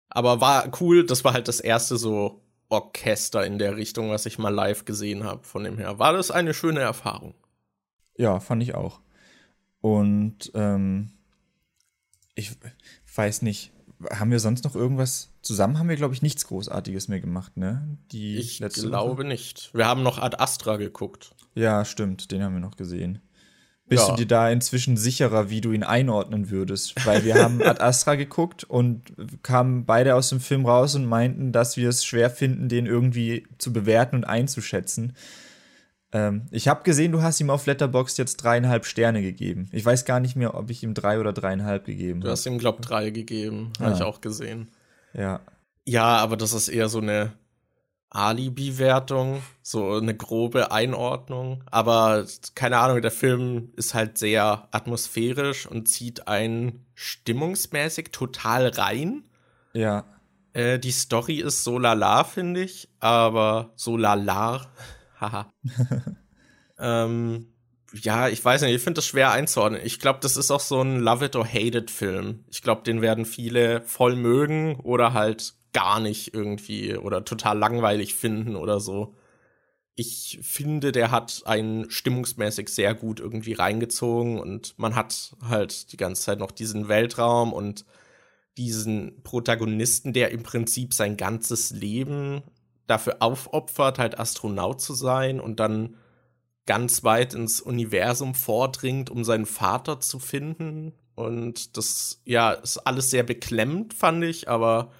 Aber 0.09 0.41
war 0.41 0.69
cool, 0.79 1.05
das 1.05 1.23
war 1.23 1.33
halt 1.33 1.47
das 1.47 1.59
erste 1.59 1.97
so 1.97 2.41
Orchester 2.69 3.45
in 3.45 3.57
der 3.59 3.77
Richtung, 3.77 4.09
was 4.09 4.25
ich 4.25 4.39
mal 4.39 4.49
live 4.53 4.85
gesehen 4.85 5.23
habe. 5.23 5.43
Von 5.43 5.63
dem 5.63 5.77
her 5.77 5.99
war 5.99 6.13
das 6.13 6.31
eine 6.31 6.53
schöne 6.53 6.81
Erfahrung. 6.81 7.35
Ja, 8.17 8.39
fand 8.39 8.61
ich 8.63 8.75
auch. 8.75 9.01
Und 9.81 10.51
ähm, 10.53 11.11
ich 12.35 12.51
weiß 13.15 13.41
nicht, 13.41 13.71
haben 14.11 14.31
wir 14.31 14.39
sonst 14.39 14.63
noch 14.63 14.75
irgendwas 14.75 15.31
zusammen? 15.41 15.79
Haben 15.79 15.89
wir, 15.89 15.95
glaube 15.95 16.13
ich, 16.13 16.21
nichts 16.21 16.47
Großartiges 16.47 17.07
mehr 17.07 17.19
gemacht, 17.19 17.57
ne? 17.57 17.97
Die 18.11 18.37
ich 18.37 18.59
glaube 18.59 19.17
Woche? 19.17 19.27
nicht. 19.27 19.71
Wir 19.73 19.87
haben 19.87 20.03
noch 20.03 20.19
Ad 20.19 20.37
Astra 20.39 20.77
geguckt. 20.77 21.35
Ja, 21.55 21.85
stimmt, 21.85 22.31
den 22.31 22.43
haben 22.43 22.53
wir 22.53 22.59
noch 22.59 22.75
gesehen. 22.75 23.21
Bist 23.85 24.07
ja. 24.07 24.15
du 24.15 24.21
dir 24.21 24.27
da 24.27 24.49
inzwischen 24.49 24.95
sicherer, 24.95 25.49
wie 25.49 25.59
du 25.59 25.71
ihn 25.71 25.83
einordnen 25.83 26.49
würdest? 26.49 27.05
Weil 27.05 27.25
wir 27.25 27.35
haben 27.35 27.61
Ad 27.65 27.81
Astra 27.81 28.15
geguckt 28.15 28.63
und 28.63 29.13
kamen 29.43 29.85
beide 29.85 30.15
aus 30.15 30.29
dem 30.29 30.39
Film 30.39 30.65
raus 30.65 30.95
und 30.95 31.05
meinten, 31.05 31.51
dass 31.51 31.75
wir 31.75 31.89
es 31.89 32.05
schwer 32.05 32.29
finden, 32.29 32.69
den 32.69 32.85
irgendwie 32.85 33.45
zu 33.57 33.73
bewerten 33.73 34.17
und 34.17 34.23
einzuschätzen. 34.23 35.13
Ähm, 36.13 36.43
ich 36.51 36.67
habe 36.67 36.83
gesehen, 36.83 37.11
du 37.11 37.21
hast 37.21 37.41
ihm 37.41 37.49
auf 37.49 37.65
Letterboxd 37.65 38.17
jetzt 38.19 38.37
dreieinhalb 38.37 38.85
Sterne 38.85 39.21
gegeben. 39.21 39.67
Ich 39.71 39.83
weiß 39.83 40.05
gar 40.05 40.19
nicht 40.19 40.35
mehr, 40.35 40.55
ob 40.55 40.69
ich 40.69 40.83
ihm 40.83 40.93
drei 40.93 41.19
oder 41.19 41.33
dreieinhalb 41.33 41.85
gegeben 41.85 42.19
habe. 42.19 42.27
Du 42.27 42.31
hast 42.31 42.45
ihm, 42.45 42.59
glaub, 42.59 42.81
drei 42.81 43.09
gegeben. 43.09 43.73
Ah. 43.79 43.85
Habe 43.85 43.95
ich 43.95 44.01
auch 44.03 44.21
gesehen. 44.21 44.69
Ja. 45.13 45.41
Ja, 45.85 46.17
aber 46.17 46.37
das 46.37 46.53
ist 46.53 46.69
eher 46.69 46.87
so 46.87 46.99
eine 46.99 47.33
Alibi-Wertung, 48.13 49.41
so 49.61 49.93
eine 49.93 50.15
grobe 50.15 50.71
Einordnung. 50.71 51.63
Aber 51.69 52.25
keine 52.55 52.77
Ahnung, 52.77 53.01
der 53.01 53.11
Film 53.11 53.73
ist 53.75 53.93
halt 53.93 54.17
sehr 54.17 54.67
atmosphärisch 54.71 55.65
und 55.65 55.87
zieht 55.87 56.27
einen 56.27 56.85
stimmungsmäßig 56.93 58.11
total 58.11 58.67
rein. 58.67 59.23
Ja. 59.73 60.05
Äh, 60.53 60.77
die 60.77 60.91
Story 60.91 61.37
ist 61.39 61.63
so 61.63 61.79
lala, 61.79 62.23
finde 62.23 62.61
ich, 62.61 62.87
aber 62.99 63.73
so 63.75 63.97
lala. 63.97 64.67
Haha. 65.19 65.51
ähm, 66.79 67.47
ja, 67.93 68.27
ich 68.27 68.43
weiß 68.43 68.61
nicht, 68.61 68.75
ich 68.75 68.81
finde 68.81 68.99
das 68.99 69.05
schwer 69.05 69.31
einzuordnen. 69.31 69.81
Ich 69.83 69.99
glaube, 69.99 70.19
das 70.21 70.37
ist 70.37 70.51
auch 70.51 70.59
so 70.59 70.81
ein 70.81 70.99
Love 70.99 71.25
It 71.25 71.35
or 71.35 71.45
Hate 71.45 71.77
It 71.79 71.91
Film. 71.91 72.43
Ich 72.49 72.61
glaube, 72.61 72.83
den 72.83 73.01
werden 73.01 73.25
viele 73.25 73.81
voll 73.81 74.15
mögen 74.15 74.75
oder 74.81 75.13
halt 75.13 75.53
gar 75.73 75.99
nicht 75.99 76.33
irgendwie 76.33 76.95
oder 76.95 77.25
total 77.25 77.57
langweilig 77.57 78.15
finden 78.15 78.55
oder 78.55 78.79
so. 78.79 79.15
Ich 79.95 80.39
finde, 80.41 80.91
der 80.91 81.11
hat 81.11 81.43
einen 81.45 81.89
stimmungsmäßig 81.91 82.69
sehr 82.69 82.95
gut 82.95 83.19
irgendwie 83.19 83.53
reingezogen 83.53 84.39
und 84.39 84.77
man 84.77 84.95
hat 84.95 85.35
halt 85.47 85.91
die 85.91 85.97
ganze 85.97 86.23
Zeit 86.23 86.39
noch 86.39 86.51
diesen 86.51 86.87
Weltraum 86.87 87.53
und 87.53 87.85
diesen 88.57 89.21
Protagonisten, 89.23 90.13
der 90.13 90.31
im 90.31 90.43
Prinzip 90.43 90.93
sein 90.93 91.17
ganzes 91.17 91.71
Leben 91.71 92.43
dafür 92.87 93.17
aufopfert, 93.19 93.99
halt 93.99 94.19
Astronaut 94.19 94.81
zu 94.81 94.93
sein 94.93 95.39
und 95.39 95.59
dann 95.59 95.95
ganz 96.65 97.03
weit 97.03 97.33
ins 97.33 97.61
Universum 97.61 98.35
vordringt, 98.35 99.09
um 99.09 99.23
seinen 99.23 99.45
Vater 99.45 99.99
zu 99.99 100.19
finden. 100.19 100.93
Und 101.15 101.77
das, 101.77 102.21
ja, 102.25 102.51
ist 102.51 102.77
alles 102.79 103.09
sehr 103.09 103.23
beklemmt, 103.23 103.93
fand 103.93 104.23
ich, 104.23 104.49
aber 104.49 104.91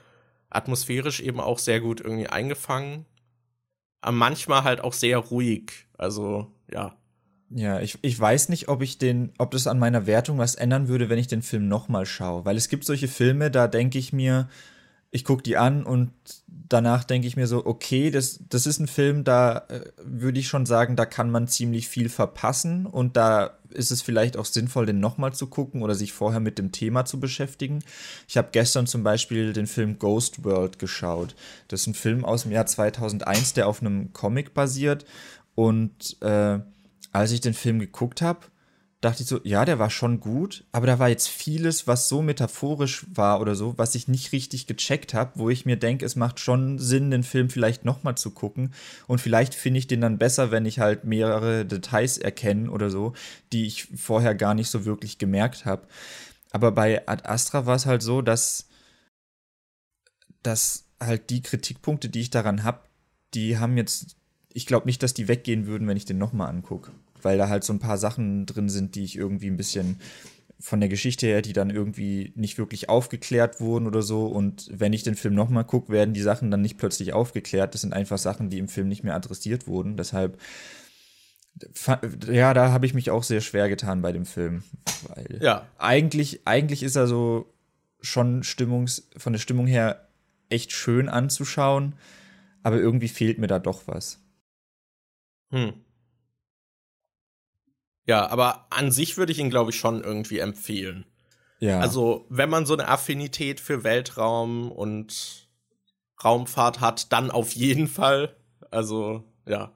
atmosphärisch 0.56 1.20
eben 1.20 1.40
auch 1.40 1.60
sehr 1.60 1.80
gut 1.80 2.02
irgendwie 2.02 2.28
eingefangen. 2.28 3.06
Aber 4.02 4.16
manchmal 4.16 4.64
halt 4.64 4.82
auch 4.82 4.94
sehr 4.94 5.18
ruhig. 5.18 5.88
Also, 5.98 6.52
ja. 6.72 6.96
Ja, 7.50 7.80
ich, 7.80 8.00
ich 8.02 8.20
weiß 8.20 8.50
nicht, 8.50 8.68
ob 8.68 8.82
ich 8.82 8.98
den, 8.98 9.32
ob 9.38 9.52
das 9.52 9.68
an 9.68 9.80
meiner 9.80 10.08
Wertung 10.08 10.40
was 10.40 10.56
ändern 10.56 10.88
würde, 10.88 11.10
wenn 11.10 11.20
ich 11.20 11.28
den 11.28 11.44
Film 11.44 11.68
nochmal 11.68 12.06
schaue. 12.06 12.46
Weil 12.46 12.58
es 12.58 12.68
gibt 12.68 12.84
solche 12.84 13.08
Filme, 13.08 13.52
da 13.52 13.68
denke 13.68 14.00
ich 14.00 14.12
mir, 14.12 14.50
ich 15.14 15.24
gucke 15.24 15.44
die 15.44 15.58
an 15.58 15.84
und 15.84 16.12
danach 16.48 17.04
denke 17.04 17.28
ich 17.28 17.36
mir 17.36 17.46
so, 17.46 17.68
okay, 17.68 18.10
das, 18.10 18.40
das 18.50 18.66
ist 18.66 18.80
ein 18.80 18.88
Film, 18.88 19.24
da 19.24 19.60
äh, 19.70 19.82
würde 20.04 20.40
ich 20.40 20.48
schon 20.48 20.66
sagen, 20.66 20.96
da 20.96 21.06
kann 21.06 21.30
man 21.30 21.48
ziemlich 21.48 21.88
viel 21.88 22.10
verpassen 22.10 22.88
und 22.88 23.16
da 23.16 23.52
ist 23.70 23.92
es 23.92 24.02
vielleicht 24.02 24.38
auch 24.38 24.46
sinnvoll, 24.46 24.88
den 24.88 25.00
nochmal 25.00 25.32
zu 25.32 25.46
gucken 25.46 25.84
oder 25.84 25.94
sich 25.94 26.14
vorher 26.14 26.40
mit 26.40 26.58
dem 26.58 26.72
Thema 26.72 27.06
zu 27.06 27.20
beschäftigen. 27.20 27.84
Ich 28.28 28.38
habe 28.38 28.50
gestern 28.52 28.88
zum 28.88 29.04
Beispiel 29.04 29.54
den 29.54 29.68
Film 29.68 30.00
Ghost 30.00 30.44
World 30.44 30.80
geschaut. 30.80 31.36
Das 31.68 31.82
ist 31.82 31.88
ein 31.88 31.94
Film 31.94 32.26
aus 32.26 32.44
dem 32.44 32.52
Jahr 32.52 32.66
2001, 32.66 33.54
der 33.54 33.68
auf 33.68 33.82
einem 33.82 34.12
Comic 34.14 34.56
basiert 34.56 35.06
und 35.54 36.18
äh, 36.24 36.58
als 37.12 37.32
ich 37.32 37.42
den 37.42 37.54
Film 37.54 37.78
geguckt 37.78 38.24
habe, 38.24 38.48
dachte 39.04 39.24
ich 39.24 39.30
so, 39.30 39.42
ja, 39.44 39.66
der 39.66 39.80
war 39.80 39.90
schon 39.90 40.20
gut, 40.20 40.64
aber 40.72 40.88
da 40.88 40.98
war 40.98 41.10
jetzt 41.10 41.28
vieles, 41.28 41.88
was 41.88 42.08
so 42.08 42.22
metaphorisch 42.22 43.06
war 43.14 43.42
oder 43.42 43.54
so, 43.54 43.78
was 43.78 43.96
ich 43.96 44.08
nicht 44.08 44.32
richtig 44.32 44.66
gecheckt 44.66 45.14
habe, 45.14 45.32
wo 45.36 45.50
ich 45.50 45.66
mir 45.66 45.76
denke, 45.76 46.06
es 46.06 46.16
macht 46.16 46.40
schon 46.40 46.80
Sinn, 46.80 47.12
den 47.12 47.24
Film 47.24 47.50
vielleicht 47.50 47.84
nochmal 47.84 48.16
zu 48.16 48.32
gucken 48.32 48.74
und 49.08 49.20
vielleicht 49.20 49.56
finde 49.56 49.80
ich 49.80 49.88
den 49.88 50.00
dann 50.02 50.18
besser, 50.18 50.52
wenn 50.52 50.66
ich 50.66 50.80
halt 50.80 51.04
mehrere 51.04 51.66
Details 51.66 52.18
erkenne 52.18 52.72
oder 52.72 52.90
so, 52.90 53.14
die 53.52 53.66
ich 53.66 53.88
vorher 53.96 54.36
gar 54.36 54.54
nicht 54.54 54.70
so 54.70 54.86
wirklich 54.86 55.18
gemerkt 55.18 55.66
habe. 55.66 55.86
Aber 56.52 56.72
bei 56.72 57.08
Ad 57.08 57.28
Astra 57.28 57.66
war 57.66 57.76
es 57.76 57.86
halt 57.86 58.02
so, 58.02 58.22
dass, 58.22 58.70
dass 60.44 60.86
halt 61.02 61.30
die 61.30 61.42
Kritikpunkte, 61.42 62.08
die 62.10 62.22
ich 62.22 62.30
daran 62.30 62.64
habe, 62.64 62.80
die 63.34 63.58
haben 63.58 63.76
jetzt, 63.76 64.16
ich 64.54 64.66
glaube 64.66 64.86
nicht, 64.86 65.04
dass 65.04 65.14
die 65.14 65.28
weggehen 65.28 65.68
würden, 65.68 65.88
wenn 65.88 65.98
ich 65.98 66.06
den 66.06 66.20
nochmal 66.20 66.50
angucke 66.50 66.92
weil 67.24 67.38
da 67.38 67.50
halt 67.50 67.64
so 67.64 67.74
ein 67.74 67.80
paar 67.80 67.98
Sachen 67.98 68.46
drin 68.46 68.70
sind, 68.70 68.96
die 68.96 69.04
ich 69.04 69.18
irgendwie 69.18 69.48
ein 69.48 69.58
bisschen 69.58 69.98
von 70.60 70.80
der 70.80 70.88
Geschichte 70.88 71.28
her, 71.28 71.42
die 71.42 71.52
dann 71.52 71.70
irgendwie 71.70 72.32
nicht 72.36 72.58
wirklich 72.58 72.88
aufgeklärt 72.88 73.60
wurden 73.60 73.86
oder 73.86 74.02
so. 74.02 74.28
Und 74.28 74.70
wenn 74.72 74.94
ich 74.94 75.04
den 75.04 75.16
Film 75.16 75.34
nochmal 75.34 75.66
gucke, 75.66 75.92
werden 75.92 76.14
die 76.14 76.22
Sachen 76.22 76.52
dann 76.52 76.62
nicht 76.62 76.78
plötzlich 76.78 77.12
aufgeklärt. 77.12 77.74
Das 77.74 77.82
sind 77.82 77.94
einfach 77.94 78.18
Sachen, 78.18 78.50
die 78.50 78.60
im 78.60 78.70
Film 78.70 78.88
nicht 78.88 79.04
mehr 79.04 79.14
adressiert 79.14 79.68
wurden. 79.68 79.98
Deshalb, 79.98 80.40
ja, 82.32 82.54
da 82.54 82.72
habe 82.72 82.86
ich 82.86 82.94
mich 82.94 83.12
auch 83.12 83.24
sehr 83.24 83.42
schwer 83.42 83.68
getan 83.68 84.02
bei 84.02 84.14
dem 84.14 84.26
Film. 84.26 84.64
Weil 85.10 85.40
ja. 85.42 85.68
eigentlich, 85.78 86.48
eigentlich 86.48 86.82
ist 86.82 86.96
er 86.96 87.08
so 87.08 87.54
schon 88.00 88.44
Stimmungs, 88.44 89.10
von 89.18 89.34
der 89.34 89.40
Stimmung 89.40 89.68
her 89.68 90.08
echt 90.50 90.72
schön 90.72 91.10
anzuschauen, 91.10 91.96
aber 92.62 92.78
irgendwie 92.78 93.10
fehlt 93.10 93.38
mir 93.38 93.48
da 93.48 93.60
doch 93.60 93.84
was. 93.88 94.20
Hm. 95.52 95.74
Ja, 98.06 98.28
aber 98.30 98.68
an 98.70 98.92
sich 98.92 99.18
würde 99.18 99.32
ich 99.32 99.40
ihn, 99.40 99.50
glaube 99.50 99.72
ich, 99.72 99.78
schon 99.78 100.04
irgendwie 100.04 100.40
empfehlen. 100.40 101.06
Ja. 101.60 101.80
Also, 101.80 102.26
wenn 102.30 102.50
man 102.50 102.66
so 102.66 102.74
eine 102.74 102.88
Affinität 102.88 103.60
für 103.60 103.84
Weltraum 103.84 104.72
und 104.72 105.48
Raumfahrt 106.24 106.82
hat, 106.82 107.14
dann 107.14 107.32
auf 107.32 107.54
jeden 107.54 107.88
Fall. 107.88 108.36
Also, 108.72 109.24
ja. 109.46 109.72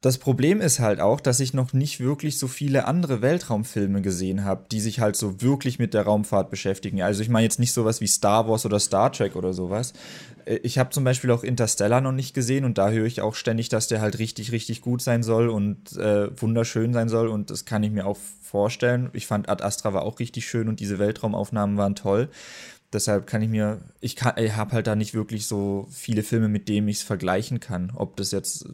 Das 0.00 0.18
Problem 0.18 0.60
ist 0.60 0.78
halt 0.78 1.00
auch, 1.00 1.20
dass 1.20 1.40
ich 1.40 1.54
noch 1.54 1.72
nicht 1.72 1.98
wirklich 1.98 2.38
so 2.38 2.46
viele 2.46 2.86
andere 2.86 3.20
Weltraumfilme 3.20 4.00
gesehen 4.00 4.44
habe, 4.44 4.64
die 4.70 4.80
sich 4.80 5.00
halt 5.00 5.16
so 5.16 5.42
wirklich 5.42 5.80
mit 5.80 5.92
der 5.92 6.02
Raumfahrt 6.02 6.50
beschäftigen. 6.50 7.02
Also 7.02 7.20
ich 7.20 7.28
meine 7.28 7.44
jetzt 7.44 7.58
nicht 7.58 7.72
sowas 7.72 8.00
wie 8.00 8.06
Star 8.06 8.48
Wars 8.48 8.64
oder 8.64 8.78
Star 8.78 9.10
Trek 9.10 9.34
oder 9.34 9.52
sowas. 9.52 9.94
Äh, 10.44 10.60
ich 10.62 10.78
habe 10.78 10.90
zum 10.90 11.02
Beispiel 11.02 11.32
auch 11.32 11.42
Interstellar 11.42 12.00
noch 12.00 12.12
nicht 12.12 12.32
gesehen 12.32 12.64
und 12.64 12.78
da 12.78 12.90
höre 12.90 13.06
ich 13.06 13.22
auch 13.22 13.34
ständig, 13.34 13.70
dass 13.70 13.88
der 13.88 14.00
halt 14.00 14.20
richtig, 14.20 14.52
richtig 14.52 14.82
gut 14.82 15.02
sein 15.02 15.24
soll 15.24 15.48
und 15.48 15.96
äh, 15.96 16.30
wunderschön 16.40 16.92
sein 16.92 17.08
soll 17.08 17.26
und 17.26 17.50
das 17.50 17.64
kann 17.64 17.82
ich 17.82 17.90
mir 17.90 18.06
auch 18.06 18.18
vorstellen. 18.40 19.10
Ich 19.14 19.26
fand 19.26 19.48
Ad 19.48 19.64
Astra 19.64 19.94
war 19.94 20.02
auch 20.02 20.20
richtig 20.20 20.48
schön 20.48 20.68
und 20.68 20.78
diese 20.78 21.00
Weltraumaufnahmen 21.00 21.76
waren 21.76 21.96
toll 21.96 22.28
deshalb 22.92 23.26
kann 23.26 23.42
ich 23.42 23.48
mir, 23.48 23.80
ich 24.00 24.16
ich 24.36 24.56
habe 24.56 24.72
halt 24.72 24.86
da 24.86 24.96
nicht 24.96 25.14
wirklich 25.14 25.46
so 25.46 25.86
viele 25.90 26.22
Filme, 26.22 26.48
mit 26.48 26.68
denen 26.68 26.88
ich 26.88 26.98
es 26.98 27.02
vergleichen 27.02 27.60
kann. 27.60 27.92
Ob 27.94 28.16
das 28.16 28.30
jetzt 28.30 28.66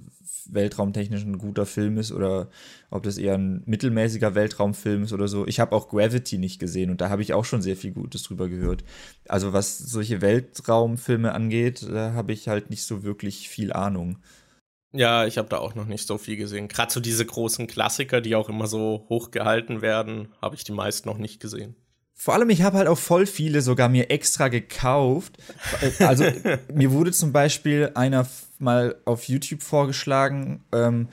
weltraumtechnisch 0.52 1.22
ein 1.24 1.38
guter 1.38 1.66
Film 1.66 1.98
ist 1.98 2.12
oder 2.12 2.48
ob 2.90 3.02
das 3.02 3.18
eher 3.18 3.35
ein 3.35 3.62
mittelmäßiger 3.66 4.35
Weltraumfilm 4.35 5.04
ist 5.04 5.12
oder 5.12 5.28
so. 5.28 5.46
Ich 5.46 5.61
habe 5.61 5.72
auch 5.72 5.88
Gravity 5.88 6.38
nicht 6.38 6.59
gesehen 6.59 6.90
und 6.90 7.00
da 7.00 7.09
habe 7.09 7.22
ich 7.22 7.33
auch 7.33 7.44
schon 7.44 7.62
sehr 7.62 7.76
viel 7.76 7.92
Gutes 7.92 8.22
drüber 8.22 8.48
gehört. 8.48 8.85
Also 9.28 9.52
was 9.52 9.78
solche 9.78 10.20
Weltraumfilme 10.20 11.33
angeht, 11.33 11.87
da 11.88 12.12
habe 12.12 12.33
ich 12.33 12.48
halt 12.48 12.70
nicht 12.70 12.85
so 12.85 13.02
wirklich 13.02 13.48
viel 13.48 13.72
Ahnung. 13.72 14.18
Ja, 14.92 15.26
ich 15.26 15.38
habe 15.38 15.48
da 15.48 15.59
auch 15.59 15.74
noch 15.74 15.87
nicht 15.87 16.07
so 16.07 16.18
viel 16.18 16.37
gesehen. 16.37 16.68
Gerade 16.68 16.92
so 16.92 17.00
diese 17.00 17.26
großen 17.26 17.66
Klassiker, 17.66 18.20
die 18.20 18.37
auch 18.37 18.48
immer 18.48 18.68
so 18.68 19.07
hochgehalten 19.09 19.83
werden, 19.83 20.28
habe 20.40 20.54
ich 20.54 20.62
die 20.62 20.72
meist 20.72 21.04
noch 21.04 21.18
nicht 21.18 21.40
gesehen. 21.40 21.74
Vor 22.16 22.35
allem, 22.35 22.48
ich 22.50 22.62
habe 22.62 22.78
halt 22.78 22.87
auch 22.87 22.98
voll 22.98 23.26
viele 23.26 23.61
sogar 23.61 23.88
mir 23.88 24.11
extra 24.11 24.46
gekauft. 24.48 25.37
Also 25.98 26.24
mir 26.72 26.92
wurde 26.92 27.11
zum 27.11 27.33
Beispiel 27.33 27.90
einer 27.94 28.24
mal 28.61 28.97
auf 29.05 29.25
YouTube 29.25 29.62
vorgeschlagen, 29.62 30.62
ähm, 30.73 31.09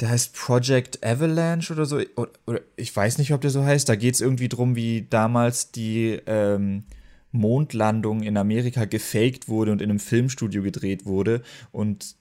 der 0.00 0.10
heißt 0.10 0.34
Project 0.34 1.04
Avalanche 1.04 1.72
oder 1.72 1.86
so. 1.86 2.00
Oder, 2.16 2.32
oder, 2.46 2.60
ich 2.76 2.94
weiß 2.94 3.18
nicht, 3.18 3.32
ob 3.32 3.40
der 3.40 3.50
so 3.50 3.64
heißt. 3.64 3.88
Da 3.88 3.94
geht 3.94 4.14
es 4.14 4.20
irgendwie 4.20 4.48
drum, 4.48 4.76
wie 4.76 5.06
damals 5.08 5.70
die 5.70 6.20
ähm, 6.26 6.84
Mondlandung 7.30 8.22
in 8.22 8.36
Amerika 8.36 8.86
gefaked 8.86 9.48
wurde 9.48 9.72
und 9.72 9.80
in 9.80 9.90
einem 9.90 10.00
Filmstudio 10.00 10.62
gedreht 10.62 11.06
wurde. 11.06 11.42
Und 11.70 12.16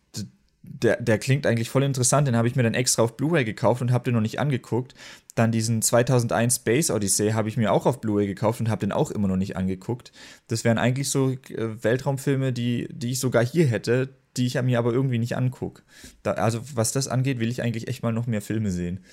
der, 0.64 1.02
der 1.02 1.18
klingt 1.20 1.46
eigentlich 1.46 1.70
voll 1.70 1.84
interessant, 1.84 2.28
den 2.28 2.38
habe 2.38 2.48
ich 2.48 2.56
mir 2.56 2.64
dann 2.64 2.74
extra 2.74 3.02
auf 3.02 3.18
Blu-ray 3.18 3.44
gekauft 3.44 3.82
und 3.82 3.92
habe 3.92 4.06
den 4.06 4.14
noch 4.14 4.22
nicht 4.22 4.40
angeguckt. 4.40 4.94
Dann 5.36 5.52
diesen 5.52 5.82
2001 5.82 6.56
Space 6.56 6.90
Odyssey 6.90 7.32
habe 7.32 7.50
ich 7.50 7.58
mir 7.58 7.72
auch 7.72 7.86
auf 7.86 8.00
Blu-ray 8.00 8.28
gekauft 8.28 8.62
und 8.62 8.70
habe 8.70 8.80
den 8.80 8.92
auch 8.92 9.12
immer 9.12 9.28
noch 9.28 9.36
nicht 9.36 9.58
angeguckt. 9.58 10.12
Das 10.48 10.64
wären 10.64 10.78
eigentlich 10.78 11.10
so 11.10 11.32
äh, 11.32 11.84
Weltraumfilme, 11.84 12.54
die, 12.54 12.88
die 12.92 13.12
ich 13.12 13.20
sogar 13.20 13.46
hier 13.46 13.66
hätte, 13.66 14.10
die 14.38 14.46
ich 14.48 14.62
mir 14.62 14.80
aber 14.80 14.94
irgendwie 14.94 15.20
nicht 15.20 15.38
angucke. 15.38 15.84
also 16.24 16.62
was 16.76 16.92
das 16.92 17.08
angeht, 17.08 17.40
will 17.40 17.50
ich 17.50 17.62
eigentlich 17.62 17.88
echt 17.88 18.04
mal 18.04 18.12
noch 18.12 18.28
mehr 18.28 18.42
Filme 18.42 18.72
sehen. 18.72 19.04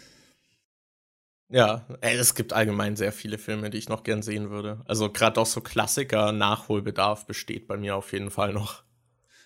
Ja, 1.52 1.84
es 2.00 2.36
gibt 2.36 2.52
allgemein 2.52 2.94
sehr 2.94 3.10
viele 3.10 3.36
Filme, 3.36 3.70
die 3.70 3.78
ich 3.78 3.88
noch 3.88 4.04
gern 4.04 4.22
sehen 4.22 4.50
würde. 4.50 4.82
Also 4.86 5.10
gerade 5.10 5.40
auch 5.40 5.46
so 5.46 5.60
Klassiker, 5.60 6.30
Nachholbedarf 6.30 7.26
besteht 7.26 7.66
bei 7.66 7.76
mir 7.76 7.96
auf 7.96 8.12
jeden 8.12 8.30
Fall 8.30 8.52
noch. 8.52 8.84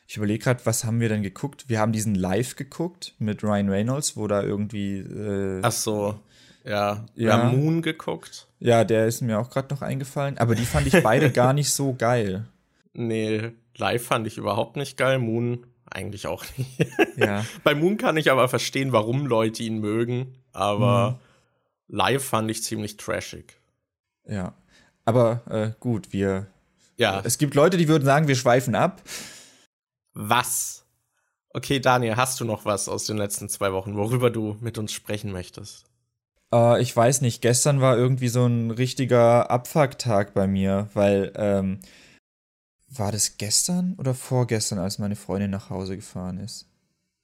Ich 0.07 0.19
überlege 0.19 0.45
gerade, 0.45 0.67
was 0.67 0.85
haben 0.85 1.01
wir 1.01 1.09
denn 1.09 1.23
geguckt? 1.23 1.65
Wir 1.69 1.81
haben 1.81 1.93
diesen 1.93 2.15
Live 2.15 2.57
geguckt 2.57 3.15
mit 3.19 3.43
Ryan 3.43 3.71
Reynolds, 3.71 4.19
wo 4.19 4.27
da 4.27 4.43
irgendwie. 4.43 4.99
Äh, 4.99 5.61
Ach 5.63 5.73
so. 5.73 6.21
Ja, 6.63 7.07
wir 7.15 7.29
ja. 7.29 7.39
haben 7.39 7.59
Moon 7.59 7.81
geguckt. 7.81 8.49
Ja, 8.59 8.85
der 8.85 9.07
ist 9.07 9.23
mir 9.23 9.39
auch 9.39 9.49
gerade 9.49 9.73
noch 9.73 9.81
eingefallen. 9.81 10.37
Aber 10.37 10.55
die 10.55 10.67
fand 10.67 10.87
ich 10.87 11.03
beide 11.03 11.31
gar 11.33 11.55
nicht 11.55 11.71
so 11.71 11.95
geil. 11.95 12.45
Nee, 12.93 13.53
Live 13.77 14.07
fand 14.07 14.27
ich 14.27 14.39
überhaupt 14.39 14.77
nicht 14.77 14.97
geil. 14.97 15.19
Moon 15.19 15.67
eigentlich 15.91 16.27
auch 16.27 16.45
nicht. 16.57 16.87
Ja. 17.17 17.45
Bei 17.65 17.75
Moon 17.75 17.97
kann 17.97 18.17
ich 18.17 18.31
aber 18.31 18.49
verstehen, 18.49 18.93
warum 18.93 19.27
Leute 19.27 19.63
ihn 19.63 19.79
mögen. 19.79 20.35
Aber 20.53 21.19
mhm. 21.89 21.97
live 21.97 22.25
fand 22.25 22.51
ich 22.51 22.63
ziemlich 22.63 22.97
trashig. 22.97 23.59
Ja. 24.27 24.55
Aber 25.05 25.43
äh, 25.51 25.71
gut, 25.81 26.13
wir. 26.13 26.47
Ja. 26.97 27.21
Es 27.25 27.39
gibt 27.39 27.55
Leute, 27.55 27.77
die 27.77 27.89
würden 27.89 28.05
sagen, 28.05 28.29
wir 28.29 28.37
schweifen 28.37 28.75
ab. 28.75 29.03
Was? 30.15 30.85
Okay, 31.51 31.81
Daniel, 31.81 32.17
hast 32.17 32.41
du 32.41 32.45
noch 32.45 32.65
was 32.65 32.89
aus 32.89 33.07
den 33.07 33.17
letzten 33.17 33.49
zwei 33.49 33.73
Wochen, 33.73 33.97
worüber 33.97 34.31
du 34.31 34.57
mit 34.61 34.79
uns 34.79 34.93
sprechen 34.93 35.33
möchtest? 35.33 35.85
Äh, 36.53 36.81
ich 36.81 36.97
weiß 36.97 37.21
nicht, 37.21 37.43
gestern 37.43 37.81
war 37.81 37.97
irgendwie 37.97 38.29
so 38.29 38.47
ein 38.47 38.71
richtiger 38.71 39.51
Abfucktag 39.51 40.35
bei 40.35 40.47
mir, 40.47 40.89
weil, 40.95 41.33
ähm, 41.37 41.81
war 42.99 43.13
das 43.13 43.37
gestern 43.39 43.95
oder 43.99 44.15
vorgestern, 44.15 44.79
als 44.79 44.99
meine 44.99 45.17
Freundin 45.17 45.51
nach 45.51 45.71
Hause 45.71 45.97
gefahren 45.97 46.39
ist? 46.39 46.67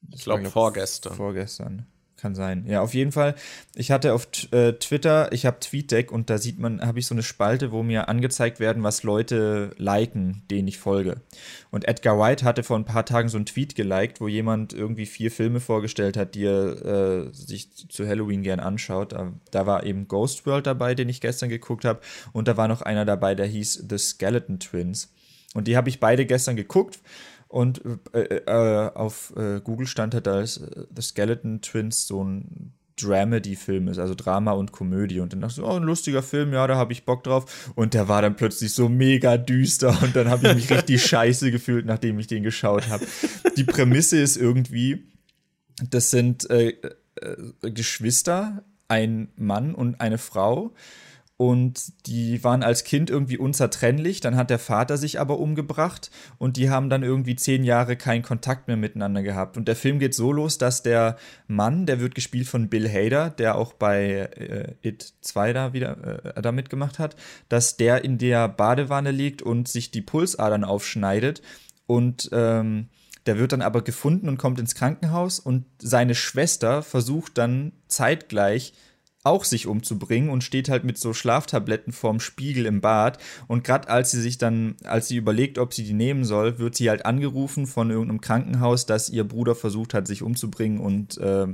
Das 0.02 0.20
ich 0.20 0.24
glaube 0.24 0.42
glaub, 0.42 0.52
vorgestern. 0.52 1.14
Vorgestern. 1.14 1.87
Kann 2.16 2.35
sein. 2.35 2.66
Ja, 2.66 2.83
auf 2.83 2.92
jeden 2.92 3.12
Fall. 3.12 3.35
Ich 3.74 3.90
hatte 3.90 4.12
auf 4.12 4.28
äh, 4.52 4.74
Twitter, 4.74 5.33
ich 5.33 5.46
habe 5.46 5.59
TweetDeck 5.59 6.12
und 6.12 6.28
da 6.28 6.37
sieht 6.37 6.59
man, 6.59 6.83
habe 6.83 6.98
ich 6.98 7.06
so 7.06 7.14
eine 7.14 7.22
Spalte, 7.22 7.72
wo 7.72 7.83
mir 7.83 8.11
angezeigt 8.11 8.61
werden, 8.61 8.83
was 8.83 9.04
Leute 9.04 9.70
liken, 9.78 10.42
denen 10.50 10.68
ich 10.68 10.76
folge. 10.76 11.22
Und 11.70 11.88
Edgar 11.88 12.18
White 12.18 12.44
hatte 12.44 12.62
vor 12.62 12.76
ein 12.76 12.85
paar 12.85 13.06
Tagen 13.06 13.30
so 13.30 13.38
einen 13.38 13.46
Tweet 13.46 13.74
geliked, 13.74 14.20
wo 14.20 14.28
jemand 14.28 14.74
irgendwie 14.74 15.06
vier 15.06 15.30
Filme 15.30 15.61
vorgestellt 15.61 16.18
hat, 16.18 16.35
die 16.35 16.44
er 16.44 16.85
äh, 16.85 17.33
sich 17.33 17.74
zu 17.88 18.06
Halloween 18.06 18.42
gern 18.42 18.61
anschaut. 18.61 19.12
Da, 19.12 19.33
da, 19.50 19.64
war 19.64 19.85
eben 19.85 20.06
Ghost 20.06 20.44
World 20.44 20.66
dabei, 20.66 20.94
den 20.94 21.09
ich 21.09 21.22
gestern 21.22 21.48
geguckt 21.48 21.87
habe. 21.87 22.00
Und 22.33 22.48
da 22.48 22.59
war 22.59 22.68
noch 22.68 22.83
einer 22.83 23.06
dabei, 23.06 23.35
der 23.35 23.46
hieß 23.46 23.87
The 23.88 23.96
Skeleton 23.96 24.61
Twins. 24.61 25.11
Und 25.54 25.66
die 25.66 25.76
habe 25.76 25.88
ich 25.88 26.00
beide 26.00 26.26
gestern 26.26 26.56
geguckt 26.56 27.00
und 27.48 27.82
äh, 28.12 28.20
äh, 28.20 28.90
auf 28.94 29.32
äh, 29.36 29.60
Google 29.60 29.86
stand 29.86 30.14
halt 30.14 30.28
als 30.28 30.58
äh, 30.58 30.84
The 30.94 31.02
Skeleton 31.02 31.60
Twins 31.60 32.06
so 32.06 32.22
ein 32.22 32.72
Dramedy-Film 32.96 33.88
ist, 33.88 33.98
also 33.98 34.14
Drama 34.14 34.52
und 34.52 34.72
Komödie. 34.72 35.20
Und 35.20 35.32
dann 35.32 35.40
dachte 35.40 35.52
ich 35.52 35.56
so, 35.56 35.66
oh, 35.66 35.76
ein 35.76 35.82
lustiger 35.82 36.22
Film, 36.22 36.52
ja, 36.52 36.66
da 36.66 36.76
habe 36.76 36.92
ich 36.92 37.04
Bock 37.04 37.24
drauf. 37.24 37.72
Und 37.74 37.94
der 37.94 38.08
war 38.08 38.22
dann 38.22 38.36
plötzlich 38.36 38.72
so 38.72 38.88
mega 38.88 39.36
düster 39.36 39.98
und 40.02 40.14
dann 40.14 40.28
habe 40.28 40.48
ich 40.48 40.54
mich 40.54 40.70
richtig 40.70 41.02
scheiße 41.06 41.50
gefühlt, 41.50 41.86
nachdem 41.86 42.18
ich 42.18 42.26
den 42.26 42.42
geschaut 42.42 42.88
habe. 42.88 43.06
Die 43.56 43.64
Prämisse 43.64 44.20
ist 44.20 44.36
irgendwie, 44.36 45.04
das 45.88 46.10
sind 46.10 46.48
äh, 46.50 46.74
äh, 47.16 47.70
Geschwister, 47.70 48.62
ein 48.88 49.28
Mann 49.36 49.74
und 49.74 50.00
eine 50.00 50.18
Frau 50.18 50.72
und 51.40 52.07
die 52.07 52.44
waren 52.44 52.62
als 52.62 52.85
Kind 52.85 53.09
irgendwie 53.09 53.38
unzertrennlich. 53.38 54.20
Dann 54.20 54.37
hat 54.37 54.50
der 54.50 54.59
Vater 54.59 54.98
sich 54.98 55.18
aber 55.18 55.38
umgebracht 55.38 56.11
und 56.37 56.59
die 56.59 56.68
haben 56.68 56.90
dann 56.90 57.03
irgendwie 57.03 57.35
zehn 57.35 57.64
Jahre 57.64 57.96
keinen 57.96 58.20
Kontakt 58.20 58.68
mehr 58.68 58.76
miteinander 58.76 59.22
gehabt. 59.22 59.57
Und 59.57 59.66
der 59.66 59.74
Film 59.74 59.98
geht 60.00 60.14
so 60.14 60.35
los, 60.35 60.59
dass 60.59 60.83
der 60.83 61.16
Mann, 61.46 61.87
der 61.87 61.98
wird 61.98 62.14
gespielt 62.14 62.46
von 62.46 62.68
Bill 62.68 62.87
Hader, 62.87 63.31
der 63.31 63.55
auch 63.55 63.72
bei 63.72 64.29
äh, 64.37 64.74
It 64.87 65.14
2 65.22 65.55
da 65.55 65.72
wieder 65.72 66.35
äh, 66.37 66.42
da 66.42 66.53
mitgemacht 66.53 66.98
hat, 66.98 67.16
dass 67.48 67.79
der 67.79 68.05
in 68.05 68.18
der 68.18 68.46
Badewanne 68.46 69.11
liegt 69.11 69.40
und 69.40 69.66
sich 69.66 69.90
die 69.90 70.03
Pulsadern 70.03 70.62
aufschneidet 70.62 71.40
und 71.87 72.29
ähm, 72.33 72.90
der 73.24 73.38
wird 73.38 73.53
dann 73.53 73.62
aber 73.62 73.81
gefunden 73.81 74.29
und 74.29 74.37
kommt 74.37 74.61
ins 74.61 74.74
Krankenhaus 74.74 75.40
und 75.40 75.64
seine 75.79 76.14
Schwester 76.14 76.83
versucht 76.83 77.38
dann 77.38 77.72
zeitgleich 77.88 78.74
auch 79.22 79.44
sich 79.44 79.66
umzubringen 79.66 80.30
und 80.30 80.42
steht 80.42 80.68
halt 80.70 80.85
mit 80.85 80.96
so 80.96 81.12
Schlaftabletten 81.12 81.92
vorm 81.92 82.20
Spiegel 82.20 82.64
im 82.64 82.80
Bad. 82.80 83.18
Und 83.48 83.64
gerade 83.64 83.88
als 83.88 84.11
sie 84.11 84.20
sich 84.20 84.38
dann, 84.38 84.76
als 84.85 85.09
sie 85.09 85.16
überlegt, 85.16 85.59
ob 85.59 85.74
sie 85.74 85.85
die 85.85 85.92
nehmen 85.92 86.24
soll, 86.24 86.59
wird 86.59 86.74
sie 86.74 86.88
halt 86.88 87.04
angerufen 87.04 87.66
von 87.66 87.90
irgendeinem 87.90 88.22
Krankenhaus, 88.22 88.87
dass 88.87 89.11
ihr 89.11 89.24
Bruder 89.24 89.54
versucht 89.54 89.92
hat, 89.92 90.06
sich 90.06 90.22
umzubringen 90.22 90.80
und 90.80 91.18
äh, 91.18 91.46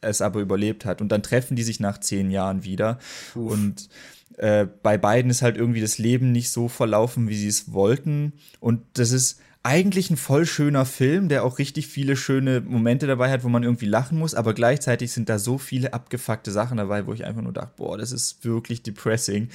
es 0.00 0.22
aber 0.22 0.40
überlebt 0.40 0.86
hat. 0.86 1.02
Und 1.02 1.10
dann 1.10 1.22
treffen 1.22 1.54
die 1.54 1.62
sich 1.64 1.80
nach 1.80 1.98
zehn 1.98 2.30
Jahren 2.30 2.64
wieder. 2.64 2.98
Uff. 3.34 3.52
Und 3.52 3.88
äh, 4.38 4.66
bei 4.82 4.96
beiden 4.96 5.30
ist 5.30 5.42
halt 5.42 5.58
irgendwie 5.58 5.82
das 5.82 5.98
Leben 5.98 6.32
nicht 6.32 6.50
so 6.50 6.68
verlaufen, 6.68 7.28
wie 7.28 7.36
sie 7.36 7.48
es 7.48 7.72
wollten. 7.72 8.32
Und 8.58 8.80
das 8.94 9.12
ist 9.12 9.38
eigentlich 9.62 10.10
ein 10.10 10.16
voll 10.16 10.44
schöner 10.44 10.84
Film, 10.84 11.28
der 11.28 11.44
auch 11.44 11.58
richtig 11.58 11.86
viele 11.86 12.16
schöne 12.16 12.60
Momente 12.60 13.06
dabei 13.06 13.30
hat, 13.30 13.44
wo 13.44 13.48
man 13.48 13.62
irgendwie 13.62 13.86
lachen 13.86 14.18
muss, 14.18 14.34
aber 14.34 14.54
gleichzeitig 14.54 15.12
sind 15.12 15.28
da 15.28 15.38
so 15.38 15.58
viele 15.58 15.94
abgefuckte 15.94 16.50
Sachen 16.50 16.78
dabei, 16.78 17.06
wo 17.06 17.12
ich 17.12 17.24
einfach 17.24 17.42
nur 17.42 17.52
dachte, 17.52 17.72
boah, 17.76 17.96
das 17.96 18.12
ist 18.12 18.44
wirklich 18.44 18.82
depressing. 18.82 19.48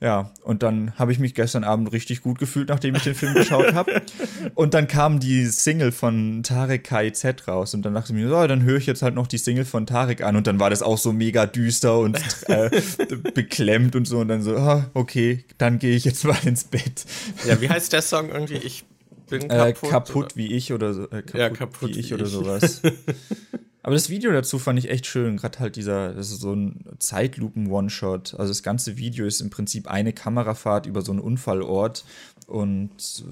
Ja, 0.00 0.32
und 0.42 0.62
dann 0.62 0.92
habe 0.98 1.12
ich 1.12 1.18
mich 1.18 1.34
gestern 1.34 1.64
Abend 1.64 1.90
richtig 1.92 2.20
gut 2.20 2.38
gefühlt, 2.38 2.68
nachdem 2.68 2.94
ich 2.94 3.04
den 3.04 3.14
Film 3.14 3.32
geschaut 3.34 3.72
habe. 3.72 4.02
Und 4.54 4.74
dann 4.74 4.86
kam 4.86 5.18
die 5.18 5.46
Single 5.46 5.92
von 5.92 6.42
Tarek 6.42 6.84
KIZ 6.84 7.48
raus 7.48 7.72
und 7.72 7.82
dann 7.82 7.94
dachte 7.94 8.12
ich 8.12 8.18
mir, 8.18 8.28
so, 8.28 8.46
dann 8.46 8.62
höre 8.62 8.76
ich 8.76 8.86
jetzt 8.86 9.02
halt 9.02 9.14
noch 9.14 9.26
die 9.26 9.38
Single 9.38 9.64
von 9.64 9.86
Tarek 9.86 10.22
an 10.22 10.36
und 10.36 10.46
dann 10.46 10.60
war 10.60 10.68
das 10.68 10.82
auch 10.82 10.98
so 10.98 11.12
mega 11.12 11.46
düster 11.46 11.98
und 11.98 12.20
äh, 12.48 12.70
beklemmt 13.34 13.96
und 13.96 14.06
so 14.06 14.18
und 14.18 14.28
dann 14.28 14.42
so, 14.42 14.56
ah, 14.56 14.90
okay, 14.92 15.44
dann 15.56 15.78
gehe 15.78 15.96
ich 15.96 16.04
jetzt 16.04 16.24
mal 16.24 16.36
ins 16.44 16.64
Bett. 16.64 17.06
Ja, 17.48 17.60
wie 17.60 17.70
heißt 17.70 17.92
der 17.94 18.02
Song 18.02 18.28
irgendwie? 18.28 18.58
Ich 18.58 18.84
bin 19.28 19.42
äh, 19.42 19.72
kaputt. 19.72 19.82
Äh, 19.82 19.90
kaputt 19.90 20.36
wie 20.36 20.52
ich 20.52 20.72
oder 20.72 20.94
so. 20.94 21.04
Äh, 21.04 21.22
kaputt, 21.22 21.34
ja, 21.34 21.50
kaputt 21.50 21.94
wie 21.94 22.00
ich, 22.00 22.10
wie 22.10 22.14
oder 22.14 22.24
ich. 22.24 22.30
sowas. 22.30 22.82
Aber 23.82 23.94
das 23.94 24.08
Video 24.08 24.32
dazu 24.32 24.58
fand 24.58 24.78
ich 24.78 24.88
echt 24.88 25.06
schön. 25.06 25.36
Gerade 25.36 25.58
halt 25.58 25.76
dieser, 25.76 26.14
das 26.14 26.30
ist 26.30 26.40
so 26.40 26.54
ein 26.54 26.84
Zeitlupen-One-Shot. 26.98 28.34
Also 28.38 28.50
das 28.50 28.62
ganze 28.62 28.96
Video 28.96 29.26
ist 29.26 29.42
im 29.42 29.50
Prinzip 29.50 29.88
eine 29.88 30.14
Kamerafahrt 30.14 30.86
über 30.86 31.02
so 31.02 31.12
einen 31.12 31.20
Unfallort 31.20 32.04
und 32.46 33.24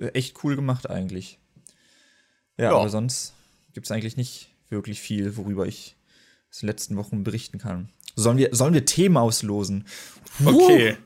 äh, 0.00 0.06
echt 0.08 0.42
cool 0.42 0.56
gemacht 0.56 0.88
eigentlich. 0.88 1.38
Ja, 2.56 2.64
ja. 2.64 2.70
aber 2.72 2.88
sonst 2.88 3.34
gibt 3.74 3.86
es 3.86 3.90
eigentlich 3.90 4.16
nicht, 4.16 4.48
wirklich 4.70 5.00
viel, 5.00 5.36
worüber 5.36 5.66
ich 5.66 5.96
in 6.52 6.60
den 6.60 6.66
letzten 6.68 6.96
Wochen 6.96 7.22
berichten 7.22 7.58
kann. 7.58 7.90
Sollen 8.16 8.38
wir, 8.38 8.48
sollen 8.52 8.74
wir 8.74 8.84
Themen 8.84 9.16
auslosen? 9.16 9.86
Okay. 10.44 10.96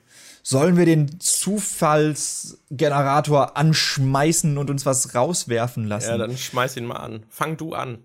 Sollen 0.49 0.77
wir 0.77 0.85
den 0.85 1.19
Zufallsgenerator 1.19 3.57
anschmeißen 3.57 4.57
und 4.59 4.71
uns 4.71 4.87
was 4.87 5.13
rauswerfen 5.13 5.89
lassen? 5.89 6.11
Ja, 6.11 6.19
dann 6.19 6.37
schmeiß 6.37 6.77
ihn 6.77 6.85
mal 6.85 6.99
an. 6.99 7.27
Fang 7.29 7.57
du 7.57 7.75
an. 7.75 7.99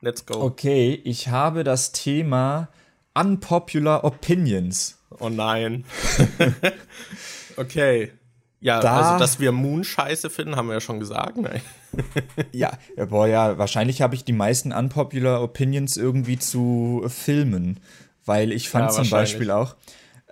Let's 0.00 0.26
go. 0.26 0.42
Okay, 0.42 1.00
ich 1.04 1.28
habe 1.28 1.62
das 1.62 1.92
Thema 1.92 2.70
Unpopular 3.14 4.02
Opinions. 4.02 4.98
Oh 5.20 5.28
nein. 5.28 5.84
okay. 7.56 8.10
Ja, 8.58 8.80
da, 8.80 9.02
also 9.02 9.20
dass 9.20 9.38
wir 9.38 9.52
Moon 9.52 9.84
scheiße 9.84 10.28
finden, 10.28 10.56
haben 10.56 10.66
wir 10.66 10.74
ja 10.74 10.80
schon 10.80 10.98
gesagt. 10.98 11.36
Ne? 11.36 11.60
ja, 12.50 12.72
boah, 13.08 13.28
ja, 13.28 13.58
wahrscheinlich 13.58 14.02
habe 14.02 14.16
ich 14.16 14.24
die 14.24 14.32
meisten 14.32 14.72
Unpopular 14.72 15.40
Opinions 15.40 15.96
irgendwie 15.96 16.36
zu 16.36 17.04
Filmen, 17.06 17.78
weil 18.24 18.50
ich 18.50 18.68
fand 18.68 18.86
ja, 18.86 18.90
zum 18.90 19.08
Beispiel 19.08 19.52
auch, 19.52 19.76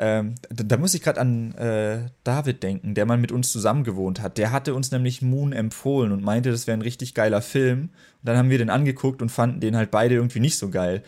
ähm, 0.00 0.36
da, 0.48 0.62
da, 0.62 0.76
muss 0.76 0.94
ich 0.94 1.02
gerade 1.02 1.20
an 1.20 1.52
äh, 1.56 2.10
David 2.22 2.62
denken, 2.62 2.94
der 2.94 3.04
mal 3.04 3.18
mit 3.18 3.32
uns 3.32 3.50
zusammen 3.50 3.82
gewohnt 3.82 4.20
hat. 4.20 4.38
Der 4.38 4.52
hatte 4.52 4.74
uns 4.74 4.92
nämlich 4.92 5.22
Moon 5.22 5.52
empfohlen 5.52 6.12
und 6.12 6.22
meinte, 6.22 6.52
das 6.52 6.68
wäre 6.68 6.78
ein 6.78 6.82
richtig 6.82 7.14
geiler 7.14 7.42
Film. 7.42 7.80
Und 7.82 7.90
dann 8.22 8.36
haben 8.36 8.48
wir 8.48 8.58
den 8.58 8.70
angeguckt 8.70 9.20
und 9.22 9.30
fanden 9.30 9.58
den 9.58 9.76
halt 9.76 9.90
beide 9.90 10.14
irgendwie 10.14 10.38
nicht 10.38 10.56
so 10.56 10.70
geil. 10.70 11.02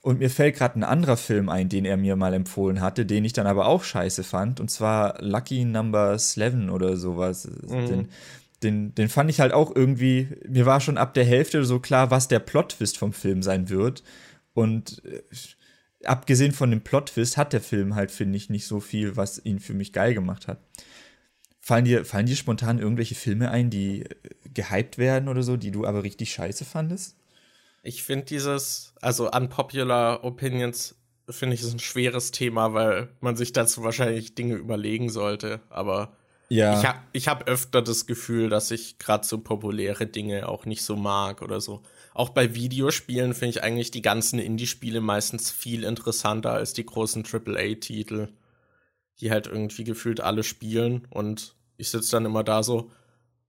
Und 0.00 0.20
mir 0.20 0.30
fällt 0.30 0.56
gerade 0.56 0.78
ein 0.78 0.84
anderer 0.84 1.18
Film 1.18 1.50
ein, 1.50 1.68
den 1.68 1.84
er 1.84 1.98
mir 1.98 2.16
mal 2.16 2.32
empfohlen 2.32 2.80
hatte, 2.80 3.04
den 3.04 3.26
ich 3.26 3.34
dann 3.34 3.46
aber 3.46 3.66
auch 3.66 3.84
scheiße 3.84 4.24
fand. 4.24 4.58
Und 4.58 4.70
zwar 4.70 5.22
Lucky 5.22 5.66
Number 5.66 6.12
11 6.12 6.70
oder 6.70 6.96
sowas. 6.96 7.46
Mhm. 7.46 7.86
Den, 7.86 8.08
den, 8.62 8.94
den 8.94 9.08
fand 9.10 9.28
ich 9.28 9.40
halt 9.40 9.52
auch 9.52 9.74
irgendwie, 9.76 10.28
mir 10.48 10.64
war 10.64 10.80
schon 10.80 10.96
ab 10.96 11.12
der 11.12 11.26
Hälfte 11.26 11.62
so 11.66 11.78
klar, 11.78 12.10
was 12.10 12.28
der 12.28 12.38
Plot-Twist 12.38 12.96
vom 12.96 13.12
Film 13.12 13.42
sein 13.42 13.68
wird. 13.68 14.02
Und 14.54 15.02
äh, 15.04 15.20
abgesehen 16.04 16.52
von 16.52 16.70
dem 16.70 16.82
Plot-Twist 16.82 17.36
hat 17.36 17.52
der 17.52 17.60
Film 17.60 17.94
halt, 17.94 18.10
finde 18.10 18.36
ich, 18.36 18.50
nicht 18.50 18.66
so 18.66 18.80
viel, 18.80 19.16
was 19.16 19.44
ihn 19.44 19.60
für 19.60 19.74
mich 19.74 19.92
geil 19.92 20.14
gemacht 20.14 20.48
hat. 20.48 20.58
Fallen 21.60 21.84
dir, 21.84 22.04
fallen 22.04 22.26
dir 22.26 22.36
spontan 22.36 22.78
irgendwelche 22.78 23.14
Filme 23.14 23.50
ein, 23.50 23.70
die 23.70 24.02
äh, 24.02 24.14
gehypt 24.54 24.98
werden 24.98 25.28
oder 25.28 25.42
so, 25.42 25.56
die 25.56 25.70
du 25.70 25.86
aber 25.86 26.02
richtig 26.02 26.32
scheiße 26.32 26.64
fandest? 26.64 27.16
Ich 27.82 28.02
finde 28.02 28.26
dieses, 28.26 28.94
also 29.00 29.30
unpopular 29.30 30.24
Opinions, 30.24 30.96
finde 31.28 31.54
ich, 31.54 31.62
ist 31.62 31.72
ein 31.72 31.78
schweres 31.78 32.30
Thema, 32.30 32.74
weil 32.74 33.08
man 33.20 33.36
sich 33.36 33.52
dazu 33.52 33.82
wahrscheinlich 33.82 34.34
Dinge 34.34 34.54
überlegen 34.54 35.10
sollte. 35.10 35.60
Aber 35.70 36.16
ja. 36.48 36.78
ich 36.78 36.86
habe 36.86 36.98
ich 37.12 37.28
hab 37.28 37.48
öfter 37.48 37.82
das 37.82 38.06
Gefühl, 38.06 38.48
dass 38.48 38.70
ich 38.70 38.98
gerade 38.98 39.26
so 39.26 39.38
populäre 39.38 40.06
Dinge 40.06 40.48
auch 40.48 40.66
nicht 40.66 40.82
so 40.82 40.96
mag 40.96 41.42
oder 41.42 41.60
so. 41.60 41.82
Auch 42.12 42.30
bei 42.30 42.54
Videospielen 42.54 43.34
finde 43.34 43.50
ich 43.50 43.62
eigentlich 43.62 43.90
die 43.90 44.02
ganzen 44.02 44.38
Indie-Spiele 44.38 45.00
meistens 45.00 45.50
viel 45.50 45.84
interessanter 45.84 46.52
als 46.52 46.72
die 46.72 46.84
großen 46.84 47.24
AAA-Titel, 47.24 48.28
die 49.20 49.30
halt 49.30 49.46
irgendwie 49.46 49.84
gefühlt 49.84 50.20
alle 50.20 50.42
spielen. 50.42 51.06
Und 51.10 51.54
ich 51.76 51.90
sitze 51.90 52.12
dann 52.12 52.24
immer 52.24 52.42
da 52.42 52.62
so, 52.62 52.90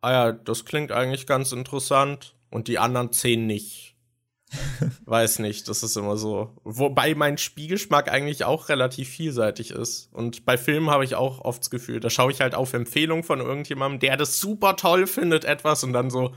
ah 0.01 0.11
ja, 0.11 0.31
das 0.31 0.65
klingt 0.65 0.91
eigentlich 0.91 1.25
ganz 1.25 1.51
interessant 1.51 2.35
und 2.49 2.67
die 2.67 2.79
anderen 2.79 3.11
zehn 3.11 3.47
nicht. 3.47 3.95
Weiß 5.05 5.39
nicht, 5.39 5.67
das 5.69 5.81
ist 5.81 5.95
immer 5.95 6.17
so. 6.17 6.51
Wobei 6.63 7.15
mein 7.15 7.37
Spielgeschmack 7.37 8.11
eigentlich 8.11 8.43
auch 8.43 8.69
relativ 8.69 9.09
vielseitig 9.09 9.71
ist. 9.71 10.09
Und 10.11 10.45
bei 10.45 10.57
Filmen 10.57 10.89
habe 10.89 11.05
ich 11.05 11.15
auch 11.15 11.39
oft 11.39 11.61
das 11.61 11.69
Gefühl, 11.69 11.99
da 11.99 12.09
schaue 12.09 12.31
ich 12.31 12.41
halt 12.41 12.53
auf 12.53 12.73
Empfehlungen 12.73 13.23
von 13.23 13.39
irgendjemandem, 13.39 13.99
der 14.01 14.17
das 14.17 14.39
super 14.39 14.75
toll 14.75 15.07
findet, 15.07 15.45
etwas 15.45 15.83
und 15.83 15.93
dann 15.93 16.09
so, 16.09 16.33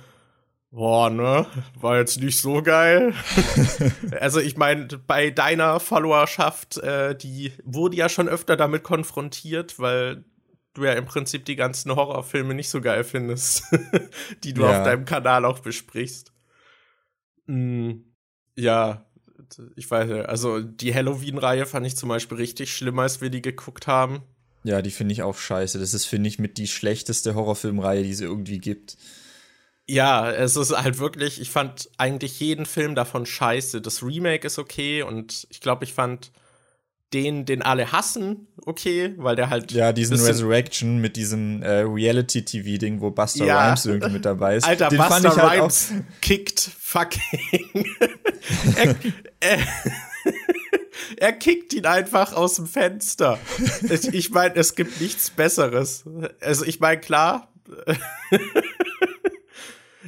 boah, 0.75 1.09
ne, 1.09 1.47
war 1.81 1.99
jetzt 1.99 2.21
nicht 2.21 2.41
so 2.41 2.61
geil. 2.61 3.15
also 4.21 4.41
ich 4.41 4.57
meine, 4.57 4.87
bei 5.07 5.31
deiner 5.31 5.79
Followerschaft, 5.79 6.79
äh, 6.79 7.17
die 7.17 7.53
wurde 7.63 7.97
ja 7.97 8.09
schon 8.09 8.29
öfter 8.29 8.57
damit 8.57 8.83
konfrontiert, 8.83 9.79
weil 9.79 10.25
du 10.75 10.85
ja 10.85 10.93
im 10.95 11.05
Prinzip 11.05 11.45
die 11.45 11.55
ganzen 11.55 11.95
Horrorfilme 11.95 12.55
nicht 12.55 12.69
so 12.69 12.81
geil 12.81 13.05
findest, 13.05 13.65
die 14.45 14.53
du 14.53 14.63
ja. 14.63 14.79
auf 14.79 14.85
deinem 14.85 15.05
Kanal 15.05 15.45
auch 15.45 15.61
besprichst. 15.61 16.33
Mm, 17.47 17.93
ja, 18.57 19.07
ich 19.77 19.89
weiß 19.89 20.27
also 20.27 20.61
die 20.61 20.93
Halloween-Reihe 20.93 21.67
fand 21.67 21.87
ich 21.87 21.97
zum 21.97 22.09
Beispiel 22.09 22.39
richtig 22.39 22.75
schlimm, 22.75 22.99
als 22.99 23.21
wir 23.21 23.31
die 23.31 23.43
geguckt 23.43 23.87
haben. 23.87 24.23
Ja, 24.65 24.83
die 24.83 24.91
finde 24.91 25.13
ich 25.13 25.23
auch 25.23 25.37
scheiße. 25.37 25.79
Das 25.79 25.95
ist, 25.95 26.07
finde 26.07 26.27
ich, 26.29 26.39
mit 26.39 26.57
die 26.57 26.67
schlechteste 26.67 27.35
Horrorfilmreihe, 27.35 28.03
die 28.03 28.11
es 28.11 28.23
irgendwie 28.23 28.59
gibt. 28.59 28.97
Ja, 29.87 30.31
es 30.31 30.57
ist 30.57 30.77
halt 30.77 30.99
wirklich, 30.99 31.41
ich 31.41 31.51
fand 31.51 31.91
eigentlich 31.99 32.41
jeden 32.41 32.65
Film 32.65 32.95
davon 32.95 33.27
scheiße. 33.27 33.83
Das 33.83 34.03
Remake 34.03 34.47
ist 34.47 34.59
okay 34.59 35.03
und 35.03 35.47
ich 35.51 35.61
glaube, 35.61 35.85
ich 35.85 35.93
fand 35.93 36.33
den, 37.13 37.45
den 37.45 37.63
alle 37.63 37.93
hassen, 37.93 38.49
okay, 38.67 39.15
weil 39.17 39.37
der 39.37 39.49
halt. 39.49 39.73
Ja, 39.73 39.93
diesen 39.93 40.19
Resurrection 40.19 41.01
mit 41.01 41.17
diesem 41.17 41.63
äh, 41.63 41.81
Reality-TV-Ding, 41.81 43.01
wo 43.01 43.11
Buster 43.11 43.45
ja. 43.45 43.69
Rhymes 43.69 43.87
irgendwie 43.87 44.11
mit 44.11 44.25
dabei 44.25 44.57
ist. 44.57 44.65
Alter, 44.65 44.89
den 44.89 44.99
Buster 44.99 45.13
fand 45.13 45.27
ich 45.27 45.43
halt 45.43 45.61
Rhymes 45.61 45.93
auch 45.93 46.21
kickt 46.21 46.61
fucking. 46.61 47.87
er, 48.77 48.97
er, 49.41 49.59
er 51.19 51.33
kickt 51.33 51.73
ihn 51.73 51.87
einfach 51.87 52.33
aus 52.33 52.57
dem 52.57 52.67
Fenster. 52.67 53.39
Ich 54.13 54.31
meine, 54.31 54.57
es 54.57 54.75
gibt 54.75 55.01
nichts 55.01 55.31
Besseres. 55.31 56.05
Also, 56.41 56.65
ich 56.65 56.81
meine, 56.81 57.01
klar. 57.01 57.53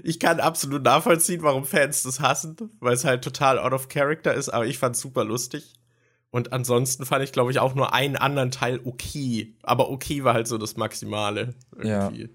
Ich 0.03 0.18
kann 0.20 0.40
absolut 0.40 0.82
nachvollziehen, 0.82 1.42
warum 1.42 1.64
Fans 1.64 2.03
das 2.03 2.20
hassen, 2.20 2.57
weil 2.80 2.94
es 2.94 3.05
halt 3.05 3.22
total 3.22 3.59
out 3.59 3.72
of 3.72 3.88
character 3.88 4.34
ist, 4.34 4.49
aber 4.49 4.66
ich 4.66 4.78
fand's 4.78 5.01
super 5.01 5.24
lustig. 5.24 5.74
Und 6.30 6.53
ansonsten 6.53 7.07
fand 7.07 7.24
ich, 7.24 7.32
glaube 7.32 7.51
ich, 7.51 7.61
auch 7.61 7.74
nur 7.74 7.94
einen 7.94 8.16
anderen 8.16 8.51
Teil 8.51 8.80
okay. 8.84 9.55
Aber 9.62 9.90
okay 9.90 10.24
war 10.24 10.34
halt 10.34 10.47
so 10.47 10.59
das 10.59 10.76
Maximale. 10.76 11.55
Irgendwie. 11.74 12.22
Ja. 12.22 12.28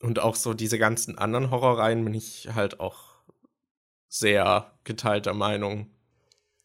Und 0.00 0.18
auch 0.18 0.36
so 0.36 0.54
diese 0.54 0.78
ganzen 0.78 1.18
anderen 1.18 1.50
Horrorreihen 1.50 2.04
bin 2.04 2.14
ich 2.14 2.48
halt 2.54 2.80
auch 2.80 3.14
sehr 4.08 4.72
geteilter 4.84 5.34
Meinung. 5.34 5.88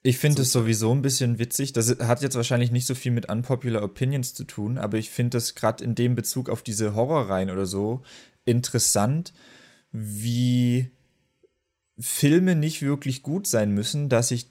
Ich 0.02 0.18
finde 0.18 0.44
es 0.44 0.52
sowieso 0.52 0.94
ein 0.94 1.02
bisschen 1.02 1.40
witzig. 1.40 1.74
Das 1.74 2.00
hat 2.00 2.22
jetzt 2.22 2.36
wahrscheinlich 2.36 2.72
nicht 2.72 2.86
so 2.86 2.96
viel 2.96 3.12
mit 3.12 3.30
unpopular 3.30 3.84
Opinions 3.84 4.34
zu 4.34 4.46
tun, 4.46 4.78
aber 4.78 4.98
ich 4.98 5.10
finde 5.10 5.38
es 5.38 5.56
gerade 5.56 5.84
in 5.84 5.96
dem 5.96 6.16
Bezug 6.16 6.50
auf 6.50 6.64
diese 6.64 6.96
Horrorreihen 6.96 7.50
oder 7.50 7.66
so 7.66 8.04
interessant, 8.50 9.34
wie 9.92 10.90
Filme 12.00 12.56
nicht 12.56 12.82
wirklich 12.82 13.24
gut 13.24 13.48
sein 13.48 13.72
müssen, 13.72 14.10
dass 14.10 14.32
ich 14.32 14.48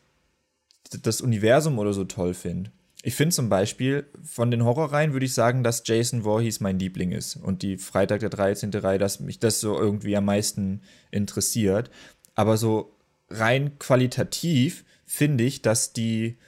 das 1.03 1.21
Universum 1.21 1.79
oder 1.79 1.93
so 1.93 2.05
toll 2.05 2.35
finde. 2.35 2.71
Ich 3.03 3.15
finde 3.15 3.35
zum 3.35 3.49
Beispiel, 3.49 4.07
von 4.25 4.51
den 4.51 4.65
Horrorreihen 4.65 5.13
würde 5.13 5.27
ich 5.27 5.35
sagen, 5.35 5.63
dass 5.63 5.83
Jason 5.87 6.23
Voorhees 6.23 6.61
mein 6.61 6.79
Liebling 6.79 7.13
ist 7.13 7.37
und 7.37 7.63
die 7.63 7.79
Freitag 7.79 8.21
der 8.21 8.31
13. 8.31 8.71
Reihe, 8.75 8.99
dass 8.99 9.21
mich 9.21 9.39
das 9.39 9.61
so 9.61 9.79
irgendwie 9.79 10.17
am 10.17 10.25
meisten 10.25 10.83
interessiert. 11.11 11.91
Aber 12.35 12.57
so 12.57 12.97
rein 13.31 13.79
qualitativ 13.79 14.85
finde 15.07 15.45
ich, 15.45 15.63
dass 15.63 15.93
die 15.93 16.39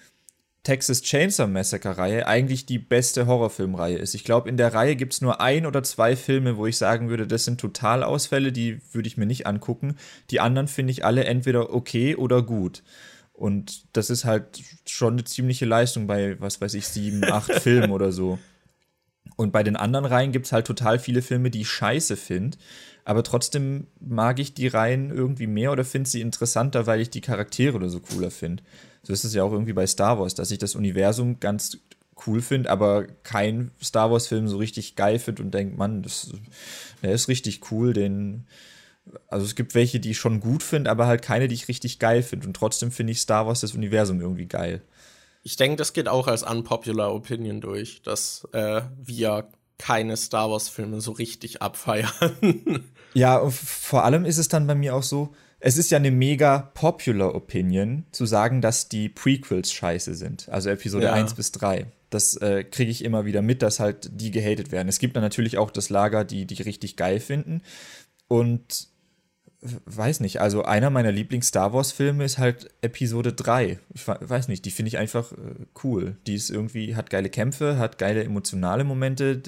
Texas 0.62 1.00
Chainsaw 1.02 1.46
Massacre 1.46 1.96
Reihe 1.96 2.26
eigentlich 2.26 2.66
die 2.66 2.78
beste 2.78 3.26
Horrorfilmreihe 3.26 3.96
ist. 3.96 4.14
Ich 4.14 4.24
glaube, 4.24 4.48
in 4.48 4.58
der 4.58 4.74
Reihe 4.74 4.94
gibt 4.94 5.14
es 5.14 5.22
nur 5.22 5.40
ein 5.40 5.64
oder 5.64 5.82
zwei 5.82 6.16
Filme, 6.16 6.58
wo 6.58 6.66
ich 6.66 6.76
sagen 6.76 7.08
würde, 7.08 7.26
das 7.26 7.46
sind 7.46 7.60
Totalausfälle, 7.60 8.52
die 8.52 8.80
würde 8.92 9.08
ich 9.08 9.16
mir 9.16 9.26
nicht 9.26 9.46
angucken. 9.46 9.96
Die 10.30 10.40
anderen 10.40 10.68
finde 10.68 10.90
ich 10.90 11.04
alle 11.04 11.24
entweder 11.24 11.72
okay 11.72 12.14
oder 12.14 12.42
gut. 12.42 12.82
Und 13.32 13.86
das 13.96 14.10
ist 14.10 14.26
halt 14.26 14.60
schon 14.86 15.14
eine 15.14 15.24
ziemliche 15.24 15.64
Leistung 15.64 16.06
bei, 16.06 16.38
was 16.40 16.60
weiß 16.60 16.74
ich, 16.74 16.88
sieben, 16.88 17.24
acht 17.24 17.52
Filmen 17.62 17.90
oder 17.90 18.12
so. 18.12 18.38
Und 19.36 19.52
bei 19.52 19.62
den 19.62 19.76
anderen 19.76 20.04
Reihen 20.04 20.32
gibt 20.32 20.44
es 20.44 20.52
halt 20.52 20.66
total 20.66 20.98
viele 20.98 21.22
Filme, 21.22 21.50
die 21.50 21.62
ich 21.62 21.70
scheiße 21.70 22.18
finde. 22.18 22.58
Aber 23.06 23.22
trotzdem 23.22 23.86
mag 23.98 24.38
ich 24.38 24.52
die 24.52 24.68
Reihen 24.68 25.10
irgendwie 25.10 25.46
mehr 25.46 25.72
oder 25.72 25.86
finde 25.86 26.10
sie 26.10 26.20
interessanter, 26.20 26.86
weil 26.86 27.00
ich 27.00 27.08
die 27.08 27.22
Charaktere 27.22 27.76
oder 27.76 27.88
so 27.88 28.00
cooler 28.00 28.30
finde. 28.30 28.62
So 29.02 29.12
ist 29.12 29.24
es 29.24 29.34
ja 29.34 29.42
auch 29.42 29.52
irgendwie 29.52 29.72
bei 29.72 29.86
Star 29.86 30.18
Wars, 30.18 30.34
dass 30.34 30.50
ich 30.50 30.58
das 30.58 30.74
Universum 30.74 31.40
ganz 31.40 31.78
cool 32.26 32.42
finde, 32.42 32.70
aber 32.70 33.06
kein 33.22 33.70
Star 33.82 34.10
Wars-Film 34.10 34.46
so 34.48 34.58
richtig 34.58 34.94
geil 34.94 35.18
finde 35.18 35.42
und 35.42 35.52
denkt, 35.52 35.78
Mann, 35.78 36.02
das, 36.02 36.32
der 37.02 37.12
ist 37.12 37.28
richtig 37.28 37.70
cool, 37.70 37.92
den 37.92 38.46
also 39.28 39.44
es 39.44 39.54
gibt 39.54 39.74
welche, 39.74 40.00
die 40.00 40.10
ich 40.10 40.18
schon 40.18 40.40
gut 40.40 40.62
finde, 40.62 40.90
aber 40.90 41.06
halt 41.06 41.22
keine, 41.22 41.48
die 41.48 41.54
ich 41.54 41.68
richtig 41.68 41.98
geil 41.98 42.22
finde. 42.22 42.46
Und 42.46 42.54
trotzdem 42.54 42.92
finde 42.92 43.12
ich 43.12 43.20
Star 43.20 43.46
Wars 43.46 43.60
das 43.60 43.74
Universum 43.74 44.20
irgendwie 44.20 44.46
geil. 44.46 44.82
Ich 45.42 45.56
denke, 45.56 45.76
das 45.76 45.92
geht 45.92 46.08
auch 46.08 46.26
als 46.26 46.42
unpopular 46.42 47.14
Opinion 47.14 47.60
durch, 47.60 48.02
dass 48.02 48.46
äh, 48.52 48.82
wir 48.96 49.48
keine 49.78 50.16
Star 50.16 50.50
Wars-Filme 50.50 51.00
so 51.00 51.12
richtig 51.12 51.62
abfeiern. 51.62 52.10
ja, 53.14 53.48
vor 53.48 54.04
allem 54.04 54.24
ist 54.26 54.38
es 54.38 54.48
dann 54.48 54.66
bei 54.66 54.74
mir 54.74 54.94
auch 54.94 55.02
so, 55.02 55.34
es 55.60 55.76
ist 55.76 55.90
ja 55.90 55.98
eine 55.98 56.10
mega 56.10 56.70
popular 56.74 57.34
Opinion, 57.34 58.04
zu 58.12 58.26
sagen, 58.26 58.60
dass 58.60 58.88
die 58.88 59.08
Prequels 59.08 59.72
scheiße 59.72 60.14
sind. 60.14 60.48
Also 60.48 60.70
Episode 60.70 61.06
ja. 61.06 61.12
1 61.12 61.34
bis 61.34 61.52
3. 61.52 61.86
Das 62.08 62.36
äh, 62.36 62.64
kriege 62.64 62.90
ich 62.90 63.04
immer 63.04 63.24
wieder 63.24 63.42
mit, 63.42 63.62
dass 63.62 63.78
halt 63.78 64.10
die 64.12 64.30
gehatet 64.30 64.72
werden. 64.72 64.88
Es 64.88 64.98
gibt 64.98 65.16
dann 65.16 65.22
natürlich 65.22 65.58
auch 65.58 65.70
das 65.70 65.90
Lager, 65.90 66.24
die 66.24 66.46
die 66.46 66.62
richtig 66.62 66.96
geil 66.96 67.20
finden. 67.20 67.62
Und 68.26 68.88
weiß 69.62 70.20
nicht, 70.20 70.40
also 70.40 70.64
einer 70.64 70.88
meiner 70.88 71.12
Lieblings-Star 71.12 71.74
Wars-Filme 71.74 72.24
ist 72.24 72.38
halt 72.38 72.70
Episode 72.80 73.34
3. 73.34 73.78
Ich 73.92 74.08
weiß 74.08 74.48
nicht, 74.48 74.64
die 74.64 74.70
finde 74.70 74.88
ich 74.88 74.96
einfach 74.96 75.32
äh, 75.32 75.36
cool. 75.84 76.16
Die 76.26 76.34
ist 76.34 76.48
irgendwie, 76.48 76.96
hat 76.96 77.10
geile 77.10 77.28
Kämpfe, 77.28 77.76
hat 77.76 77.98
geile 77.98 78.24
emotionale 78.24 78.84
Momente. 78.84 79.42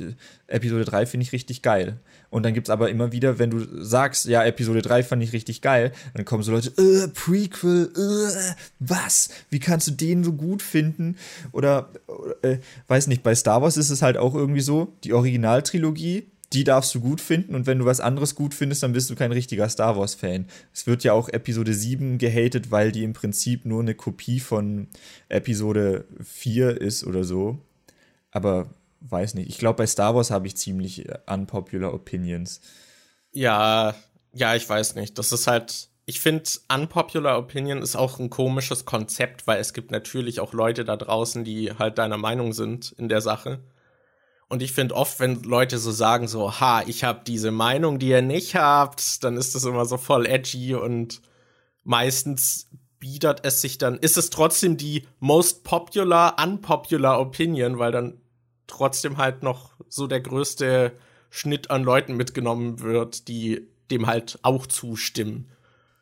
Episode 0.48 0.84
3 0.84 1.06
finde 1.06 1.24
ich 1.24 1.32
richtig 1.32 1.62
geil. 1.62 1.98
Und 2.28 2.42
dann 2.42 2.52
gibt 2.52 2.68
es 2.68 2.70
aber 2.70 2.90
immer 2.90 3.12
wieder, 3.12 3.38
wenn 3.38 3.50
du 3.50 3.64
sagst, 3.82 4.26
ja, 4.26 4.44
Episode 4.44 4.82
3 4.82 5.02
fand 5.02 5.22
ich 5.22 5.32
richtig 5.32 5.62
geil, 5.62 5.92
dann 6.14 6.26
kommen 6.26 6.42
so 6.42 6.52
Leute, 6.52 6.70
äh, 6.76 7.08
Prequel, 7.08 7.90
äh, 7.96 8.54
was? 8.80 9.30
Wie 9.48 9.60
kannst 9.60 9.86
du 9.86 9.92
den 9.92 10.24
so 10.24 10.34
gut 10.34 10.60
finden? 10.60 11.16
Oder, 11.52 11.88
äh, 12.42 12.58
weiß 12.88 13.06
nicht, 13.06 13.22
bei 13.22 13.34
Star 13.34 13.62
Wars 13.62 13.78
ist 13.78 13.90
es 13.90 14.02
halt 14.02 14.18
auch 14.18 14.34
irgendwie 14.34 14.60
so, 14.60 14.92
die 15.04 15.14
Originaltrilogie 15.14 16.26
die 16.54 16.64
darfst 16.64 16.94
du 16.94 17.00
gut 17.00 17.20
finden 17.20 17.54
und 17.54 17.66
wenn 17.66 17.78
du 17.78 17.84
was 17.84 18.00
anderes 18.00 18.34
gut 18.34 18.54
findest, 18.54 18.82
dann 18.82 18.92
bist 18.92 19.10
du 19.10 19.14
kein 19.14 19.32
richtiger 19.32 19.68
Star 19.68 19.96
Wars-Fan. 19.96 20.46
Es 20.72 20.86
wird 20.86 21.04
ja 21.04 21.12
auch 21.12 21.28
Episode 21.28 21.74
7 21.74 22.18
gehatet, 22.18 22.70
weil 22.70 22.92
die 22.92 23.04
im 23.04 23.12
Prinzip 23.12 23.64
nur 23.64 23.80
eine 23.80 23.94
Kopie 23.94 24.40
von 24.40 24.88
Episode 25.28 26.04
4 26.22 26.80
ist 26.80 27.04
oder 27.04 27.24
so. 27.24 27.58
Aber 28.30 28.70
weiß 29.00 29.34
nicht. 29.34 29.48
Ich 29.48 29.58
glaube, 29.58 29.78
bei 29.78 29.86
Star 29.86 30.14
Wars 30.14 30.30
habe 30.30 30.46
ich 30.46 30.56
ziemlich 30.56 31.04
unpopular 31.26 31.92
Opinions. 31.92 32.60
Ja, 33.32 33.94
ja, 34.32 34.54
ich 34.54 34.68
weiß 34.68 34.94
nicht. 34.94 35.18
Das 35.18 35.32
ist 35.32 35.46
halt. 35.46 35.88
Ich 36.04 36.20
finde, 36.20 36.42
unpopular 36.68 37.38
Opinion 37.38 37.80
ist 37.80 37.94
auch 37.94 38.18
ein 38.18 38.28
komisches 38.28 38.84
Konzept, 38.84 39.46
weil 39.46 39.60
es 39.60 39.72
gibt 39.72 39.92
natürlich 39.92 40.40
auch 40.40 40.52
Leute 40.52 40.84
da 40.84 40.96
draußen, 40.96 41.44
die 41.44 41.72
halt 41.78 41.96
deiner 41.98 42.16
Meinung 42.16 42.52
sind 42.52 42.92
in 42.98 43.08
der 43.08 43.20
Sache. 43.20 43.60
Und 44.52 44.60
ich 44.60 44.72
finde 44.72 44.96
oft, 44.96 45.18
wenn 45.18 45.42
Leute 45.44 45.78
so 45.78 45.90
sagen, 45.90 46.28
so, 46.28 46.60
ha, 46.60 46.82
ich 46.86 47.04
habe 47.04 47.22
diese 47.26 47.50
Meinung, 47.50 47.98
die 47.98 48.08
ihr 48.08 48.20
nicht 48.20 48.54
habt, 48.54 49.24
dann 49.24 49.38
ist 49.38 49.54
das 49.54 49.64
immer 49.64 49.86
so 49.86 49.96
voll 49.96 50.26
edgy 50.26 50.74
und 50.74 51.22
meistens 51.84 52.68
biedert 52.98 53.46
es 53.46 53.62
sich 53.62 53.78
dann, 53.78 53.96
ist 53.96 54.18
es 54.18 54.28
trotzdem 54.28 54.76
die 54.76 55.06
most 55.20 55.64
popular, 55.64 56.36
unpopular 56.38 57.18
Opinion, 57.18 57.78
weil 57.78 57.92
dann 57.92 58.20
trotzdem 58.66 59.16
halt 59.16 59.42
noch 59.42 59.70
so 59.88 60.06
der 60.06 60.20
größte 60.20 60.92
Schnitt 61.30 61.70
an 61.70 61.82
Leuten 61.82 62.18
mitgenommen 62.18 62.80
wird, 62.80 63.28
die 63.28 63.66
dem 63.90 64.06
halt 64.06 64.38
auch 64.42 64.66
zustimmen. 64.66 65.48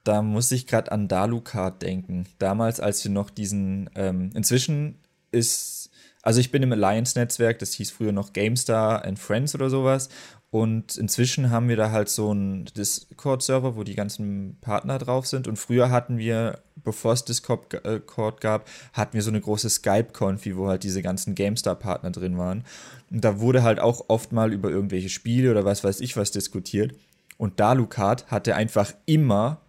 Da 0.02 0.22
muss 0.22 0.50
ich 0.50 0.66
gerade 0.66 0.90
an 0.90 1.06
Dalukat 1.06 1.82
denken. 1.82 2.26
Damals, 2.40 2.80
als 2.80 3.04
wir 3.04 3.12
noch 3.12 3.30
diesen, 3.30 3.90
ähm, 3.94 4.32
inzwischen 4.34 4.98
ist 5.30 5.89
also 6.22 6.40
ich 6.40 6.50
bin 6.50 6.62
im 6.62 6.72
Alliance-Netzwerk, 6.72 7.58
das 7.58 7.72
hieß 7.74 7.90
früher 7.90 8.12
noch 8.12 8.32
GameStar 8.32 9.04
and 9.04 9.18
Friends 9.18 9.54
oder 9.54 9.70
sowas. 9.70 10.08
Und 10.50 10.96
inzwischen 10.96 11.50
haben 11.50 11.68
wir 11.68 11.76
da 11.76 11.92
halt 11.92 12.08
so 12.08 12.30
einen 12.30 12.64
Discord-Server, 12.64 13.76
wo 13.76 13.84
die 13.84 13.94
ganzen 13.94 14.58
Partner 14.60 14.98
drauf 14.98 15.26
sind. 15.26 15.46
Und 15.46 15.56
früher 15.56 15.90
hatten 15.90 16.18
wir, 16.18 16.58
bevor 16.74 17.12
es 17.12 17.24
Discord 17.24 17.72
äh, 17.84 18.00
gab, 18.40 18.68
hatten 18.92 19.14
wir 19.14 19.22
so 19.22 19.30
eine 19.30 19.40
große 19.40 19.70
Skype-Konfi, 19.70 20.56
wo 20.56 20.66
halt 20.66 20.82
diese 20.82 21.02
ganzen 21.02 21.36
GameStar-Partner 21.36 22.10
drin 22.10 22.36
waren. 22.36 22.64
Und 23.10 23.24
da 23.24 23.38
wurde 23.38 23.62
halt 23.62 23.78
auch 23.78 24.06
oft 24.08 24.32
mal 24.32 24.52
über 24.52 24.70
irgendwelche 24.70 25.08
Spiele 25.08 25.52
oder 25.52 25.64
was 25.64 25.84
weiß 25.84 26.00
ich 26.00 26.16
was 26.16 26.32
diskutiert. 26.32 26.94
Und 27.36 27.60
Dalukat 27.60 28.26
hatte 28.30 28.56
einfach 28.56 28.92
immer 29.06 29.60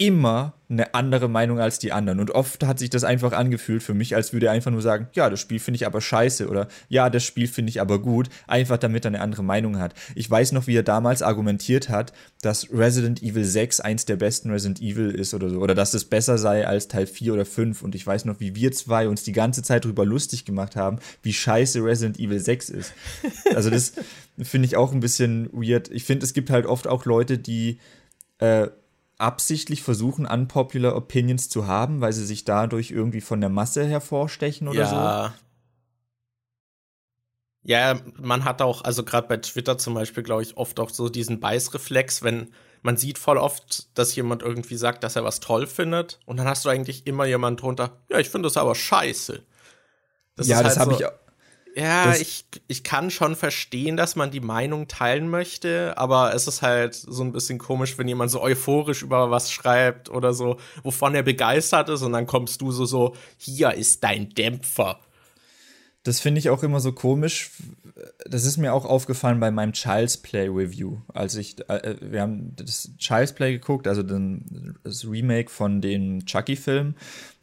immer 0.00 0.54
eine 0.70 0.94
andere 0.94 1.28
Meinung 1.28 1.60
als 1.60 1.78
die 1.78 1.92
anderen. 1.92 2.20
Und 2.20 2.30
oft 2.30 2.64
hat 2.64 2.78
sich 2.78 2.88
das 2.88 3.04
einfach 3.04 3.32
angefühlt 3.32 3.82
für 3.82 3.92
mich, 3.92 4.16
als 4.16 4.32
würde 4.32 4.46
er 4.46 4.52
einfach 4.52 4.70
nur 4.70 4.80
sagen, 4.80 5.08
ja, 5.12 5.28
das 5.28 5.40
Spiel 5.40 5.58
finde 5.58 5.76
ich 5.76 5.86
aber 5.86 6.00
scheiße 6.00 6.48
oder 6.48 6.68
ja, 6.88 7.10
das 7.10 7.22
Spiel 7.22 7.48
finde 7.48 7.68
ich 7.68 7.82
aber 7.82 8.00
gut, 8.00 8.30
einfach 8.46 8.78
damit 8.78 9.04
er 9.04 9.08
eine 9.08 9.20
andere 9.20 9.44
Meinung 9.44 9.78
hat. 9.78 9.92
Ich 10.14 10.30
weiß 10.30 10.52
noch, 10.52 10.66
wie 10.66 10.76
er 10.76 10.82
damals 10.82 11.20
argumentiert 11.20 11.90
hat, 11.90 12.14
dass 12.40 12.72
Resident 12.72 13.22
Evil 13.22 13.44
6 13.44 13.80
eins 13.80 14.06
der 14.06 14.16
besten 14.16 14.50
Resident 14.50 14.80
Evil 14.80 15.10
ist 15.10 15.34
oder 15.34 15.50
so, 15.50 15.58
oder 15.58 15.74
dass 15.74 15.92
es 15.92 16.06
besser 16.06 16.38
sei 16.38 16.66
als 16.66 16.88
Teil 16.88 17.06
4 17.06 17.34
oder 17.34 17.44
5. 17.44 17.82
Und 17.82 17.94
ich 17.94 18.06
weiß 18.06 18.24
noch, 18.24 18.40
wie 18.40 18.54
wir 18.54 18.72
zwei 18.72 19.06
uns 19.06 19.22
die 19.22 19.32
ganze 19.32 19.62
Zeit 19.62 19.84
darüber 19.84 20.06
lustig 20.06 20.46
gemacht 20.46 20.76
haben, 20.76 20.98
wie 21.22 21.34
scheiße 21.34 21.84
Resident 21.84 22.18
Evil 22.18 22.40
6 22.40 22.70
ist. 22.70 22.94
Also 23.54 23.68
das 23.68 23.92
finde 24.40 24.64
ich 24.64 24.78
auch 24.78 24.92
ein 24.92 25.00
bisschen 25.00 25.50
weird. 25.52 25.90
Ich 25.90 26.04
finde, 26.04 26.24
es 26.24 26.32
gibt 26.32 26.48
halt 26.48 26.64
oft 26.64 26.86
auch 26.86 27.04
Leute, 27.04 27.36
die 27.36 27.80
äh, 28.38 28.68
absichtlich 29.20 29.82
versuchen, 29.82 30.26
unpopular 30.26 30.96
Opinions 30.96 31.48
zu 31.48 31.66
haben, 31.66 32.00
weil 32.00 32.12
sie 32.12 32.24
sich 32.24 32.44
dadurch 32.44 32.90
irgendwie 32.90 33.20
von 33.20 33.40
der 33.40 33.50
Masse 33.50 33.86
hervorstechen 33.86 34.68
oder 34.68 34.80
ja. 34.80 35.26
so? 35.28 35.34
Ja, 37.62 38.00
man 38.16 38.44
hat 38.44 38.62
auch, 38.62 38.82
also 38.82 39.04
gerade 39.04 39.28
bei 39.28 39.36
Twitter 39.36 39.76
zum 39.76 39.94
Beispiel, 39.94 40.22
glaube 40.22 40.42
ich, 40.42 40.56
oft 40.56 40.80
auch 40.80 40.88
so 40.88 41.10
diesen 41.10 41.40
Beißreflex, 41.40 42.22
wenn 42.22 42.52
man 42.82 42.96
sieht 42.96 43.18
voll 43.18 43.36
oft, 43.36 43.96
dass 43.98 44.16
jemand 44.16 44.42
irgendwie 44.42 44.76
sagt, 44.76 45.04
dass 45.04 45.16
er 45.16 45.24
was 45.24 45.40
toll 45.40 45.66
findet 45.66 46.18
und 46.24 46.38
dann 46.38 46.48
hast 46.48 46.64
du 46.64 46.70
eigentlich 46.70 47.06
immer 47.06 47.26
jemand 47.26 47.60
drunter, 47.60 48.00
ja, 48.08 48.18
ich 48.18 48.30
finde 48.30 48.46
das 48.46 48.56
aber 48.56 48.74
scheiße. 48.74 49.42
Das 50.36 50.48
ja, 50.48 50.62
das 50.62 50.78
halt 50.78 50.88
habe 50.88 50.94
so, 50.94 51.00
ich 51.00 51.06
ja, 51.74 52.14
ich, 52.14 52.44
ich 52.68 52.82
kann 52.82 53.10
schon 53.10 53.36
verstehen, 53.36 53.96
dass 53.96 54.16
man 54.16 54.30
die 54.30 54.40
Meinung 54.40 54.88
teilen 54.88 55.28
möchte, 55.28 55.96
aber 55.96 56.34
es 56.34 56.46
ist 56.48 56.62
halt 56.62 56.94
so 56.94 57.22
ein 57.22 57.32
bisschen 57.32 57.58
komisch, 57.58 57.96
wenn 57.98 58.08
jemand 58.08 58.30
so 58.30 58.40
euphorisch 58.42 59.02
über 59.02 59.30
was 59.30 59.52
schreibt 59.52 60.10
oder 60.10 60.34
so, 60.34 60.58
wovon 60.82 61.14
er 61.14 61.22
begeistert 61.22 61.88
ist 61.88 62.02
und 62.02 62.12
dann 62.12 62.26
kommst 62.26 62.60
du 62.60 62.72
so 62.72 62.84
so, 62.84 63.14
hier 63.36 63.72
ist 63.74 64.02
dein 64.02 64.30
Dämpfer. 64.30 65.00
Das 66.02 66.18
finde 66.20 66.38
ich 66.38 66.50
auch 66.50 66.62
immer 66.62 66.80
so 66.80 66.92
komisch. 66.92 67.50
Das 68.26 68.44
ist 68.44 68.56
mir 68.56 68.72
auch 68.72 68.84
aufgefallen 68.84 69.40
bei 69.40 69.50
meinem 69.50 69.72
Child's 69.72 70.16
Play 70.16 70.48
Review. 70.48 70.98
Als 71.12 71.34
ich, 71.36 71.56
äh, 71.68 71.96
wir 72.00 72.22
haben 72.22 72.54
das 72.56 72.90
Child's 72.98 73.32
Play 73.32 73.52
geguckt, 73.52 73.88
also 73.88 74.02
den, 74.02 74.76
das 74.84 75.04
Remake 75.06 75.50
von 75.50 75.80
dem 75.80 76.24
Chucky-Film. 76.24 76.94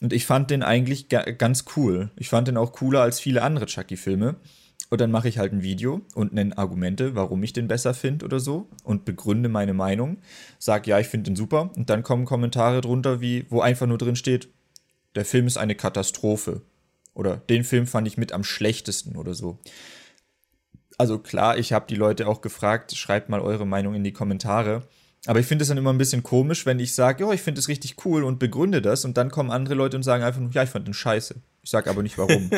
Und 0.01 0.13
ich 0.13 0.25
fand 0.25 0.51
den 0.51 0.63
eigentlich 0.63 1.09
ga 1.09 1.23
ganz 1.23 1.65
cool. 1.75 2.11
Ich 2.15 2.29
fand 2.29 2.47
den 2.47 2.57
auch 2.57 2.71
cooler 2.71 3.01
als 3.01 3.19
viele 3.19 3.41
andere 3.41 3.65
Chucky-Filme. 3.65 4.35
Und 4.89 5.01
dann 5.01 5.11
mache 5.11 5.27
ich 5.27 5.37
halt 5.37 5.51
ein 5.51 5.63
Video 5.63 6.01
und 6.15 6.33
nenne 6.33 6.57
Argumente, 6.57 7.13
warum 7.13 7.43
ich 7.43 7.51
den 7.51 7.67
besser 7.67 7.93
finde 7.93 8.23
oder 8.23 8.39
so 8.39 8.69
und 8.83 9.03
begründe 9.03 9.49
meine 9.49 9.73
Meinung. 9.73 10.17
Sag, 10.59 10.87
ja, 10.87 10.97
ich 10.99 11.07
finde 11.07 11.31
den 11.31 11.35
super. 11.35 11.71
Und 11.75 11.89
dann 11.89 12.03
kommen 12.03 12.25
Kommentare 12.25 12.79
drunter, 12.81 13.19
wie, 13.19 13.45
wo 13.49 13.59
einfach 13.59 13.87
nur 13.87 13.97
drin 13.97 14.15
steht, 14.15 14.47
der 15.15 15.25
Film 15.25 15.47
ist 15.47 15.57
eine 15.57 15.75
Katastrophe 15.75 16.61
oder 17.13 17.37
den 17.37 17.63
Film 17.63 17.87
fand 17.87 18.07
ich 18.07 18.17
mit 18.17 18.31
am 18.31 18.43
schlechtesten 18.43 19.15
oder 19.15 19.33
so. 19.33 19.57
Also 20.97 21.19
klar, 21.19 21.57
ich 21.57 21.73
habe 21.73 21.85
die 21.87 21.95
Leute 21.95 22.27
auch 22.27 22.41
gefragt, 22.41 22.95
schreibt 22.95 23.29
mal 23.29 23.39
eure 23.39 23.67
Meinung 23.67 23.93
in 23.93 24.03
die 24.03 24.13
Kommentare. 24.13 24.83
Aber 25.25 25.39
ich 25.39 25.45
finde 25.45 25.63
es 25.63 25.67
dann 25.67 25.77
immer 25.77 25.91
ein 25.91 25.97
bisschen 25.97 26.23
komisch, 26.23 26.65
wenn 26.65 26.79
ich 26.79 26.95
sage, 26.95 27.25
ja, 27.25 27.33
ich 27.33 27.41
finde 27.41 27.59
es 27.59 27.67
richtig 27.67 28.05
cool 28.05 28.23
und 28.23 28.39
begründe 28.39 28.81
das 28.81 29.03
und 29.03 29.17
dann 29.17 29.29
kommen 29.29 29.51
andere 29.51 29.75
Leute 29.75 29.97
und 29.97 30.03
sagen 30.03 30.23
einfach 30.23 30.39
nur, 30.39 30.51
ja, 30.51 30.63
ich 30.63 30.69
fand 30.69 30.87
den 30.87 30.93
scheiße. 30.93 31.35
Ich 31.63 31.69
sage 31.69 31.89
aber 31.89 32.01
nicht 32.01 32.17
warum. 32.17 32.49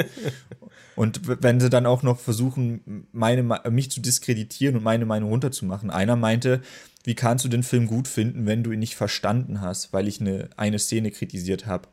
und 0.95 1.21
wenn 1.41 1.59
sie 1.59 1.69
dann 1.69 1.87
auch 1.87 2.03
noch 2.03 2.19
versuchen, 2.19 3.07
meine, 3.11 3.41
mich 3.71 3.89
zu 3.89 4.01
diskreditieren 4.01 4.75
und 4.75 4.83
meine 4.83 5.05
Meinung 5.05 5.31
runterzumachen. 5.31 5.89
Einer 5.89 6.15
meinte, 6.15 6.61
wie 7.03 7.15
kannst 7.15 7.43
du 7.43 7.49
den 7.49 7.63
Film 7.63 7.87
gut 7.87 8.07
finden, 8.07 8.45
wenn 8.45 8.63
du 8.63 8.71
ihn 8.71 8.79
nicht 8.79 8.95
verstanden 8.95 9.61
hast, 9.61 9.91
weil 9.93 10.07
ich 10.07 10.21
eine, 10.21 10.49
eine 10.57 10.77
Szene 10.77 11.09
kritisiert 11.09 11.65
habe. 11.65 11.87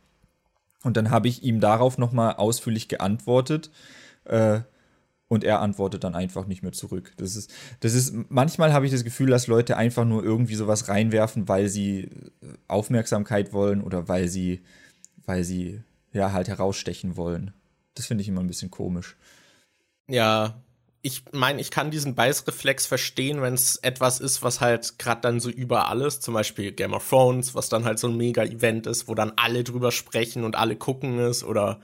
Und 0.83 0.99
dann 0.99 1.11
habe 1.11 1.29
ich 1.29 1.43
ihm 1.43 1.59
darauf 1.61 1.97
nochmal 1.97 2.35
ausführlich 2.35 2.89
geantwortet. 2.89 3.71
Äh, 4.25 4.61
und 5.29 5.45
er 5.45 5.61
antwortet 5.61 6.05
dann 6.05 6.15
einfach 6.15 6.47
nicht 6.47 6.63
mehr 6.63 6.73
zurück. 6.73 7.13
Das 7.17 7.37
ist, 7.37 7.53
das 7.81 7.95
ist, 7.95 8.15
manchmal 8.29 8.73
habe 8.73 8.87
ich 8.87 8.93
das 8.93 9.05
Gefühl, 9.05 9.31
dass 9.31 9.47
Leute 9.47 9.77
einfach 9.77 10.05
nur 10.05 10.23
irgendwie 10.23 10.55
sowas 10.55 10.89
reinwerfen, 10.89 11.49
weil 11.49 11.69
sie 11.69 12.03
äh, 12.03 12.09
Aufmerksamkeit 12.69 13.53
wollen 13.53 13.83
oder 13.83 14.09
weil 14.09 14.29
sie, 14.29 14.63
weil 15.25 15.45
sie 15.45 15.83
ja 16.13 16.33
halt 16.33 16.49
herausstechen 16.49 17.17
wollen. 17.17 17.53
Das 17.95 18.07
finde 18.07 18.23
ich 18.23 18.29
immer 18.29 18.41
ein 18.41 18.47
bisschen 18.47 18.71
komisch. 18.71 19.17
Ja, 20.09 20.63
ich 21.03 21.23
meine, 21.33 21.61
ich 21.61 21.71
kann 21.71 21.91
diesen 21.91 22.15
Beißreflex 22.15 22.87
verstehen, 22.87 23.41
wenn 23.41 23.55
es 23.55 23.77
etwas 23.77 24.21
ist, 24.21 24.43
was 24.43 24.61
halt 24.61 24.99
gerade 24.99 25.21
dann 25.21 25.41
so 25.41 25.51
überall 25.51 26.03
ist, 26.03 26.23
zum 26.23 26.35
Beispiel 26.35 26.73
Game 26.73 26.95
of 26.95 27.09
Thrones, 27.09 27.55
was 27.55 27.69
dann 27.69 27.85
halt 27.85 27.99
so 27.99 28.09
ein 28.09 28.17
Mega-Event 28.17 28.87
ist, 28.87 29.07
wo 29.07 29.15
dann 29.15 29.33
alle 29.37 29.63
drüber 29.65 29.93
sprechen 29.93 30.45
und 30.45 30.57
alle 30.57 30.77
gucken 30.77 31.19
es, 31.19 31.45
oder 31.45 31.81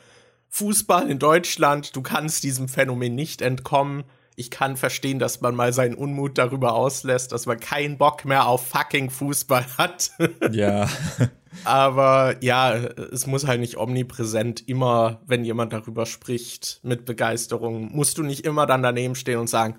Fußball 0.54 1.10
in 1.10 1.18
Deutschland, 1.18 1.96
du 1.96 2.02
kannst 2.02 2.44
diesem 2.44 2.68
Phänomen 2.68 3.14
nicht 3.14 3.40
entkommen. 3.40 4.04
Ich 4.36 4.50
kann 4.50 4.76
verstehen, 4.76 5.18
dass 5.18 5.40
man 5.40 5.54
mal 5.54 5.72
seinen 5.72 5.94
Unmut 5.94 6.36
darüber 6.36 6.74
auslässt, 6.74 7.32
dass 7.32 7.46
man 7.46 7.58
keinen 7.58 7.96
Bock 7.96 8.26
mehr 8.26 8.46
auf 8.46 8.66
fucking 8.68 9.08
Fußball 9.08 9.64
hat. 9.78 10.10
Ja. 10.50 10.90
Aber 11.64 12.36
ja, 12.42 12.74
es 12.74 13.26
muss 13.26 13.46
halt 13.46 13.60
nicht 13.60 13.78
omnipräsent 13.78 14.68
immer, 14.68 15.22
wenn 15.26 15.44
jemand 15.44 15.72
darüber 15.72 16.04
spricht, 16.04 16.80
mit 16.82 17.06
Begeisterung, 17.06 17.90
musst 17.94 18.18
du 18.18 18.22
nicht 18.22 18.44
immer 18.44 18.66
dann 18.66 18.82
daneben 18.82 19.14
stehen 19.14 19.38
und 19.38 19.48
sagen, 19.48 19.78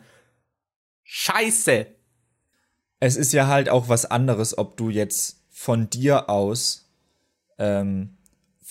Scheiße. 1.03 1.85
Es 2.99 3.15
ist 3.15 3.31
ja 3.31 3.45
halt 3.45 3.69
auch 3.69 3.89
was 3.89 4.05
anderes, 4.05 4.57
ob 4.57 4.77
du 4.77 4.89
jetzt 4.89 5.43
von 5.51 5.89
dir 5.89 6.29
aus, 6.29 6.89
ähm, 7.59 8.17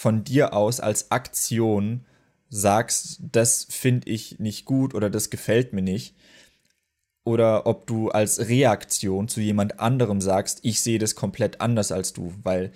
von 0.02 0.24
dir 0.24 0.52
aus 0.52 0.80
als 0.80 1.12
Aktion 1.12 2.04
sagst, 2.50 3.20
das 3.30 3.64
finde 3.70 4.10
ich 4.10 4.40
nicht 4.40 4.64
gut 4.64 4.94
oder 4.94 5.08
das 5.08 5.30
gefällt 5.30 5.72
mir 5.72 5.82
nicht. 5.82 6.16
oder 7.24 7.66
ob 7.66 7.86
du 7.86 8.10
als 8.10 8.48
Reaktion 8.48 9.28
zu 9.28 9.40
jemand 9.40 9.78
anderem 9.78 10.20
sagst, 10.20 10.58
ich 10.64 10.80
sehe 10.80 10.98
das 10.98 11.14
komplett 11.14 11.60
anders 11.60 11.92
als 11.92 12.12
du, 12.12 12.34
weil 12.42 12.72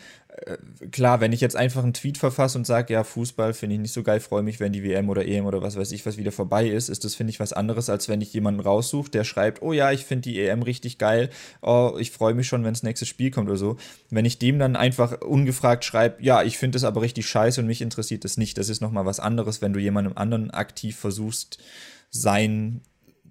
klar, 0.90 1.20
wenn 1.20 1.32
ich 1.32 1.40
jetzt 1.40 1.56
einfach 1.56 1.82
einen 1.82 1.94
Tweet 1.94 2.18
verfasse 2.18 2.58
und 2.58 2.66
sage, 2.66 2.92
ja, 2.92 3.04
Fußball 3.04 3.54
finde 3.54 3.76
ich 3.76 3.80
nicht 3.80 3.92
so 3.92 4.02
geil, 4.02 4.20
freue 4.20 4.42
mich, 4.42 4.60
wenn 4.60 4.72
die 4.72 4.82
WM 4.82 5.08
oder 5.08 5.26
EM 5.26 5.46
oder 5.46 5.62
was 5.62 5.76
weiß 5.76 5.92
ich, 5.92 6.04
was 6.04 6.18
wieder 6.18 6.32
vorbei 6.32 6.68
ist, 6.68 6.88
ist 6.88 7.04
das, 7.04 7.14
finde 7.14 7.30
ich, 7.30 7.40
was 7.40 7.52
anderes, 7.52 7.88
als 7.88 8.08
wenn 8.08 8.20
ich 8.20 8.32
jemanden 8.32 8.60
raussuche, 8.60 9.10
der 9.10 9.24
schreibt, 9.24 9.62
oh 9.62 9.72
ja, 9.72 9.92
ich 9.92 10.04
finde 10.04 10.28
die 10.28 10.40
EM 10.40 10.62
richtig 10.62 10.98
geil, 10.98 11.30
oh, 11.62 11.96
ich 11.98 12.10
freue 12.10 12.34
mich 12.34 12.46
schon, 12.48 12.64
wenn 12.64 12.74
das 12.74 12.82
nächste 12.82 13.06
Spiel 13.06 13.30
kommt 13.30 13.48
oder 13.48 13.58
so. 13.58 13.76
Wenn 14.10 14.24
ich 14.24 14.38
dem 14.38 14.58
dann 14.58 14.76
einfach 14.76 15.20
ungefragt 15.22 15.84
schreibe, 15.84 16.22
ja, 16.22 16.42
ich 16.42 16.58
finde 16.58 16.76
das 16.76 16.84
aber 16.84 17.00
richtig 17.00 17.26
scheiße 17.26 17.60
und 17.60 17.66
mich 17.66 17.80
interessiert 17.80 18.24
das 18.24 18.36
nicht, 18.36 18.58
das 18.58 18.68
ist 18.68 18.80
nochmal 18.80 19.06
was 19.06 19.20
anderes, 19.20 19.62
wenn 19.62 19.72
du 19.72 19.80
jemandem 19.80 20.16
anderen 20.16 20.50
aktiv 20.50 20.96
versuchst, 20.96 21.58
sein, 22.10 22.82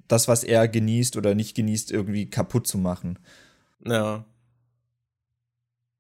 das, 0.08 0.28
was 0.28 0.44
er 0.44 0.68
genießt 0.68 1.18
oder 1.18 1.36
nicht 1.36 1.56
genießt, 1.56 1.92
irgendwie 1.92 2.30
kaputt 2.30 2.68
zu 2.68 2.78
machen. 2.78 3.20
Ja. 3.86 4.26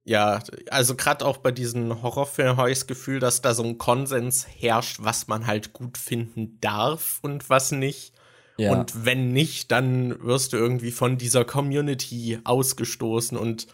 Ja, 0.07 0.43
also 0.69 0.95
gerade 0.95 1.25
auch 1.25 1.37
bei 1.37 1.51
diesen 1.51 2.03
Horrorfilmen 2.03 2.57
habe 2.57 2.71
ich 2.71 2.77
das 2.77 2.87
Gefühl, 2.87 3.19
dass 3.19 3.41
da 3.41 3.55
so 3.55 3.63
ein 3.63 3.79
Konsens 3.79 4.45
herrscht, 4.47 4.97
was 5.01 5.27
man 5.27 5.47
halt 5.47 5.73
gut 5.73 5.97
finden 5.97 6.59
darf 6.61 7.19
und 7.23 7.49
was 7.49 7.71
nicht. 7.71 8.13
Ja. 8.57 8.71
Und 8.71 9.05
wenn 9.05 9.33
nicht, 9.33 9.71
dann 9.71 10.23
wirst 10.23 10.53
du 10.53 10.57
irgendwie 10.57 10.91
von 10.91 11.17
dieser 11.17 11.43
Community 11.43 12.39
ausgestoßen 12.43 13.35
und 13.35 13.67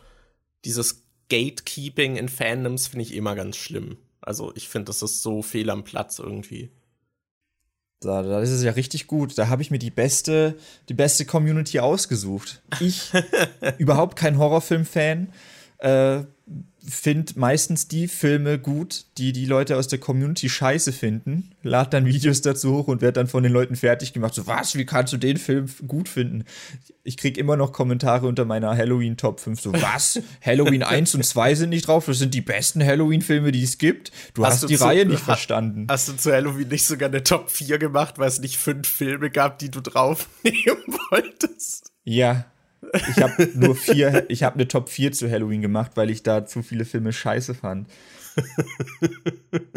dieses 0.63 1.03
Gatekeeping 1.29 2.15
in 2.15 2.29
Fandoms 2.29 2.87
finde 2.87 3.03
ich 3.03 3.13
immer 3.13 3.35
ganz 3.35 3.57
schlimm. 3.57 3.97
Also 4.21 4.53
ich 4.55 4.69
finde, 4.69 4.85
das 4.85 5.01
ist 5.01 5.21
so 5.21 5.41
fehl 5.41 5.69
am 5.69 5.83
Platz 5.83 6.17
irgendwie. 6.19 6.71
Da, 7.99 8.23
da 8.23 8.41
ist 8.41 8.49
es 8.49 8.63
ja 8.63 8.71
richtig 8.71 9.07
gut. 9.07 9.37
Da 9.37 9.47
habe 9.47 9.61
ich 9.61 9.69
mir 9.69 9.79
die 9.79 9.91
beste, 9.91 10.57
die 10.89 10.93
beste 10.93 11.25
Community 11.25 11.79
ausgesucht. 11.79 12.61
Ich, 12.79 13.11
überhaupt 13.77 14.17
kein 14.17 14.37
Horrorfilm-Fan, 14.37 15.31
äh, 15.81 16.23
finde 16.87 17.33
meistens 17.35 17.87
die 17.87 18.07
Filme 18.07 18.57
gut, 18.57 19.05
die 19.17 19.33
die 19.33 19.45
Leute 19.45 19.77
aus 19.77 19.87
der 19.87 19.99
Community 19.99 20.49
scheiße 20.49 20.91
finden, 20.91 21.51
lad 21.61 21.93
dann 21.93 22.05
Videos 22.05 22.41
dazu 22.41 22.73
hoch 22.73 22.87
und 22.87 23.01
werde 23.01 23.13
dann 23.13 23.27
von 23.27 23.43
den 23.43 23.51
Leuten 23.51 23.75
fertig 23.75 24.13
gemacht. 24.13 24.33
So, 24.33 24.47
was, 24.47 24.75
wie 24.75 24.85
kannst 24.85 25.13
du 25.13 25.17
den 25.17 25.37
Film 25.37 25.67
gut 25.87 26.09
finden? 26.09 26.43
Ich 27.03 27.17
krieg 27.17 27.37
immer 27.37 27.55
noch 27.55 27.71
Kommentare 27.71 28.27
unter 28.27 28.45
meiner 28.45 28.75
Halloween 28.75 29.15
Top 29.15 29.39
5. 29.39 29.61
So, 29.61 29.73
was? 29.81 30.19
Halloween 30.43 30.83
1 30.83 31.13
und 31.15 31.23
2 31.23 31.55
sind 31.55 31.69
nicht 31.69 31.87
drauf? 31.87 32.05
Das 32.07 32.17
sind 32.17 32.33
die 32.33 32.41
besten 32.41 32.83
Halloween-Filme, 32.83 33.51
die 33.51 33.63
es 33.63 33.77
gibt. 33.77 34.11
Du 34.33 34.43
hast, 34.43 34.53
hast 34.53 34.63
du 34.63 34.67
die 34.67 34.77
zu, 34.77 34.83
Reihe 34.83 35.05
nicht 35.05 35.23
verstanden. 35.23 35.87
Hast 35.89 36.09
du 36.09 36.13
zu 36.13 36.31
Halloween 36.31 36.67
nicht 36.67 36.85
sogar 36.85 37.09
eine 37.09 37.23
Top 37.23 37.51
4 37.51 37.77
gemacht, 37.77 38.17
weil 38.17 38.27
es 38.27 38.39
nicht 38.39 38.57
fünf 38.57 38.87
Filme 38.87 39.29
gab, 39.29 39.59
die 39.59 39.69
du 39.69 39.81
draufnehmen 39.81 40.83
wolltest? 41.11 41.91
Ja, 42.03 42.45
ich 42.93 43.21
habe 43.21 43.49
nur 43.53 43.75
vier, 43.75 44.25
ich 44.29 44.43
habe 44.43 44.55
eine 44.55 44.67
Top 44.67 44.89
4 44.89 45.11
zu 45.11 45.29
Halloween 45.29 45.61
gemacht, 45.61 45.91
weil 45.95 46.09
ich 46.09 46.23
da 46.23 46.45
zu 46.45 46.63
viele 46.63 46.85
Filme 46.85 47.13
scheiße 47.13 47.53
fand. 47.53 47.87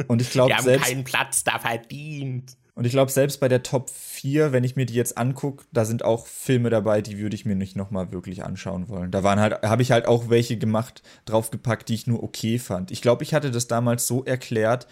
Und 0.06 0.22
ich 0.22 0.30
glaube 0.30 0.54
selbst 0.62 0.86
keinen 0.86 1.04
Platz 1.04 1.44
da 1.44 1.58
verdient. 1.58 2.56
Und 2.76 2.86
ich 2.86 2.92
glaube 2.92 3.12
selbst 3.12 3.38
bei 3.38 3.48
der 3.48 3.62
Top 3.62 3.88
4, 3.88 4.52
wenn 4.52 4.64
ich 4.64 4.74
mir 4.74 4.84
die 4.84 4.94
jetzt 4.94 5.16
angucke, 5.16 5.64
da 5.72 5.84
sind 5.84 6.04
auch 6.04 6.26
Filme 6.26 6.70
dabei, 6.70 7.02
die 7.02 7.18
würde 7.18 7.36
ich 7.36 7.44
mir 7.44 7.54
nicht 7.54 7.76
noch 7.76 7.90
mal 7.90 8.10
wirklich 8.10 8.44
anschauen 8.44 8.88
wollen. 8.88 9.12
Da 9.12 9.22
waren 9.22 9.38
halt 9.38 9.62
habe 9.62 9.82
ich 9.82 9.92
halt 9.92 10.06
auch 10.06 10.28
welche 10.28 10.56
gemacht, 10.56 11.02
draufgepackt, 11.24 11.88
die 11.88 11.94
ich 11.94 12.06
nur 12.06 12.22
okay 12.22 12.58
fand. 12.58 12.90
Ich 12.90 13.00
glaube, 13.00 13.22
ich 13.22 13.32
hatte 13.32 13.52
das 13.52 13.68
damals 13.68 14.08
so 14.08 14.24
erklärt, 14.24 14.88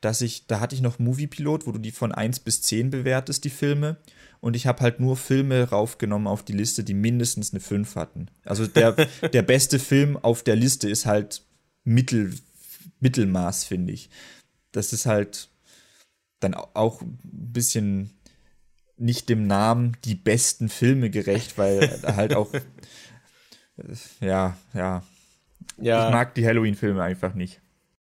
dass 0.00 0.20
ich 0.20 0.46
da 0.46 0.60
hatte 0.60 0.76
ich 0.76 0.82
noch 0.82 1.00
Movie 1.00 1.26
Pilot, 1.26 1.66
wo 1.66 1.72
du 1.72 1.78
die 1.78 1.90
von 1.90 2.12
1 2.12 2.40
bis 2.40 2.62
10 2.62 2.90
bewertest, 2.90 3.42
die 3.44 3.50
Filme 3.50 3.96
und 4.44 4.56
ich 4.56 4.66
habe 4.66 4.82
halt 4.82 5.00
nur 5.00 5.16
Filme 5.16 5.70
raufgenommen 5.70 6.26
auf 6.26 6.42
die 6.42 6.52
Liste, 6.52 6.84
die 6.84 6.92
mindestens 6.92 7.54
eine 7.54 7.60
5 7.60 7.96
hatten. 7.96 8.28
Also 8.44 8.66
der, 8.66 8.92
der 9.32 9.40
beste 9.40 9.78
Film 9.78 10.18
auf 10.18 10.42
der 10.42 10.54
Liste 10.54 10.86
ist 10.86 11.06
halt 11.06 11.46
Mittel, 11.82 12.34
Mittelmaß, 13.00 13.64
finde 13.64 13.94
ich. 13.94 14.10
Das 14.70 14.92
ist 14.92 15.06
halt 15.06 15.48
dann 16.40 16.52
auch 16.52 17.00
ein 17.00 17.18
bisschen 17.22 18.10
nicht 18.98 19.30
dem 19.30 19.46
Namen 19.46 19.96
die 20.04 20.14
besten 20.14 20.68
Filme 20.68 21.08
gerecht, 21.08 21.56
weil 21.56 22.02
halt 22.04 22.34
auch 22.34 22.52
ja, 24.20 24.58
ja. 24.74 25.02
Ja. 25.78 26.06
Ich 26.06 26.12
mag 26.12 26.34
die 26.34 26.46
Halloween-Filme 26.46 27.02
einfach 27.02 27.32
nicht. 27.32 27.62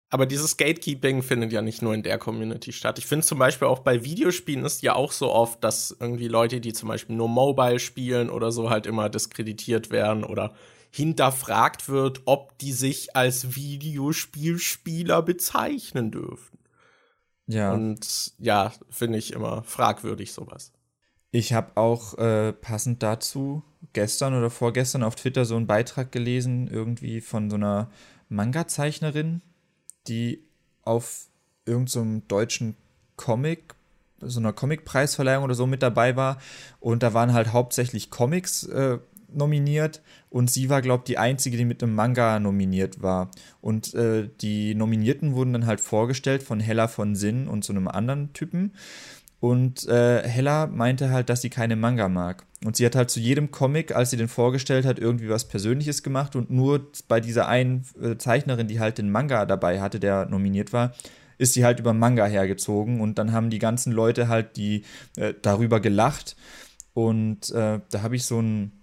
Aber 0.08 0.26
dieses 0.26 0.56
Gatekeeping 0.56 1.22
findet 1.22 1.52
ja 1.52 1.62
nicht 1.62 1.82
nur 1.82 1.92
in 1.92 2.04
der 2.04 2.18
Community 2.18 2.72
statt. 2.72 2.98
Ich 2.98 3.06
finde 3.06 3.26
zum 3.26 3.38
Beispiel 3.38 3.66
auch 3.66 3.80
bei 3.80 4.04
Videospielen 4.04 4.64
ist 4.64 4.82
ja 4.82 4.94
auch 4.94 5.10
so 5.10 5.32
oft, 5.32 5.64
dass 5.64 5.96
irgendwie 5.98 6.28
Leute, 6.28 6.60
die 6.60 6.72
zum 6.72 6.88
Beispiel 6.88 7.16
nur 7.16 7.28
Mobile 7.28 7.80
spielen 7.80 8.30
oder 8.30 8.52
so, 8.52 8.70
halt 8.70 8.86
immer 8.86 9.08
diskreditiert 9.08 9.90
werden 9.90 10.22
oder 10.22 10.54
hinterfragt 10.92 11.88
wird, 11.88 12.22
ob 12.24 12.56
die 12.58 12.72
sich 12.72 13.16
als 13.16 13.56
Videospielspieler 13.56 15.22
bezeichnen 15.22 16.12
dürfen. 16.12 16.58
Ja. 17.48 17.72
Und 17.72 18.32
ja, 18.38 18.72
finde 18.88 19.18
ich 19.18 19.32
immer 19.32 19.62
fragwürdig 19.64 20.32
sowas. 20.32 20.72
Ich 21.32 21.52
habe 21.52 21.76
auch 21.76 22.16
äh, 22.18 22.52
passend 22.52 23.02
dazu 23.02 23.62
gestern 23.92 24.34
oder 24.34 24.50
vorgestern 24.50 25.02
auf 25.02 25.16
Twitter 25.16 25.44
so 25.44 25.56
einen 25.56 25.66
Beitrag 25.66 26.12
gelesen, 26.12 26.68
irgendwie 26.68 27.20
von 27.20 27.50
so 27.50 27.56
einer 27.56 27.90
Manga-Zeichnerin, 28.28 29.42
die 30.08 30.42
auf 30.82 31.26
irgendeinem 31.64 32.20
so 32.20 32.22
deutschen 32.28 32.76
Comic, 33.16 33.74
so 34.20 34.40
einer 34.40 34.52
Comic-Preisverleihung 34.52 35.44
oder 35.44 35.54
so 35.54 35.66
mit 35.66 35.82
dabei 35.82 36.16
war. 36.16 36.38
Und 36.80 37.02
da 37.02 37.12
waren 37.14 37.32
halt 37.32 37.52
hauptsächlich 37.52 38.10
Comics 38.10 38.64
äh, 38.64 38.98
nominiert 39.32 40.02
und 40.30 40.50
sie 40.50 40.70
war, 40.70 40.82
glaube 40.82 41.02
ich, 41.02 41.06
die 41.06 41.18
einzige, 41.18 41.56
die 41.56 41.64
mit 41.64 41.82
einem 41.82 41.94
Manga 41.94 42.38
nominiert 42.38 43.02
war. 43.02 43.30
Und 43.60 43.94
äh, 43.94 44.28
die 44.40 44.74
Nominierten 44.74 45.34
wurden 45.34 45.52
dann 45.52 45.66
halt 45.66 45.80
vorgestellt 45.80 46.42
von 46.42 46.60
Hella 46.60 46.88
von 46.88 47.14
Sinn 47.16 47.48
und 47.48 47.64
so 47.64 47.72
einem 47.72 47.88
anderen 47.88 48.32
Typen. 48.32 48.72
Und 49.46 49.86
äh, 49.86 50.28
Hella 50.28 50.66
meinte 50.66 51.10
halt, 51.12 51.28
dass 51.28 51.40
sie 51.40 51.50
keine 51.50 51.76
Manga 51.76 52.08
mag. 52.08 52.44
Und 52.64 52.74
sie 52.74 52.84
hat 52.84 52.96
halt 52.96 53.10
zu 53.10 53.20
jedem 53.20 53.52
Comic, 53.52 53.94
als 53.94 54.10
sie 54.10 54.16
den 54.16 54.26
vorgestellt 54.26 54.84
hat, 54.84 54.98
irgendwie 54.98 55.28
was 55.28 55.46
Persönliches 55.46 56.02
gemacht. 56.02 56.34
Und 56.34 56.50
nur 56.50 56.90
bei 57.06 57.20
dieser 57.20 57.46
einen 57.46 57.86
äh, 58.02 58.16
Zeichnerin, 58.16 58.66
die 58.66 58.80
halt 58.80 58.98
den 58.98 59.08
Manga 59.08 59.46
dabei 59.46 59.80
hatte, 59.80 60.00
der 60.00 60.26
nominiert 60.26 60.72
war, 60.72 60.94
ist 61.38 61.54
sie 61.54 61.64
halt 61.64 61.78
über 61.78 61.92
Manga 61.92 62.26
hergezogen. 62.26 63.00
Und 63.00 63.18
dann 63.18 63.30
haben 63.30 63.48
die 63.48 63.60
ganzen 63.60 63.92
Leute 63.92 64.26
halt 64.26 64.56
die 64.56 64.82
äh, 65.14 65.32
darüber 65.42 65.78
gelacht. 65.78 66.34
Und 66.92 67.48
äh, 67.52 67.78
da 67.88 68.02
habe 68.02 68.16
ich 68.16 68.24
so 68.24 68.40
ein 68.40 68.75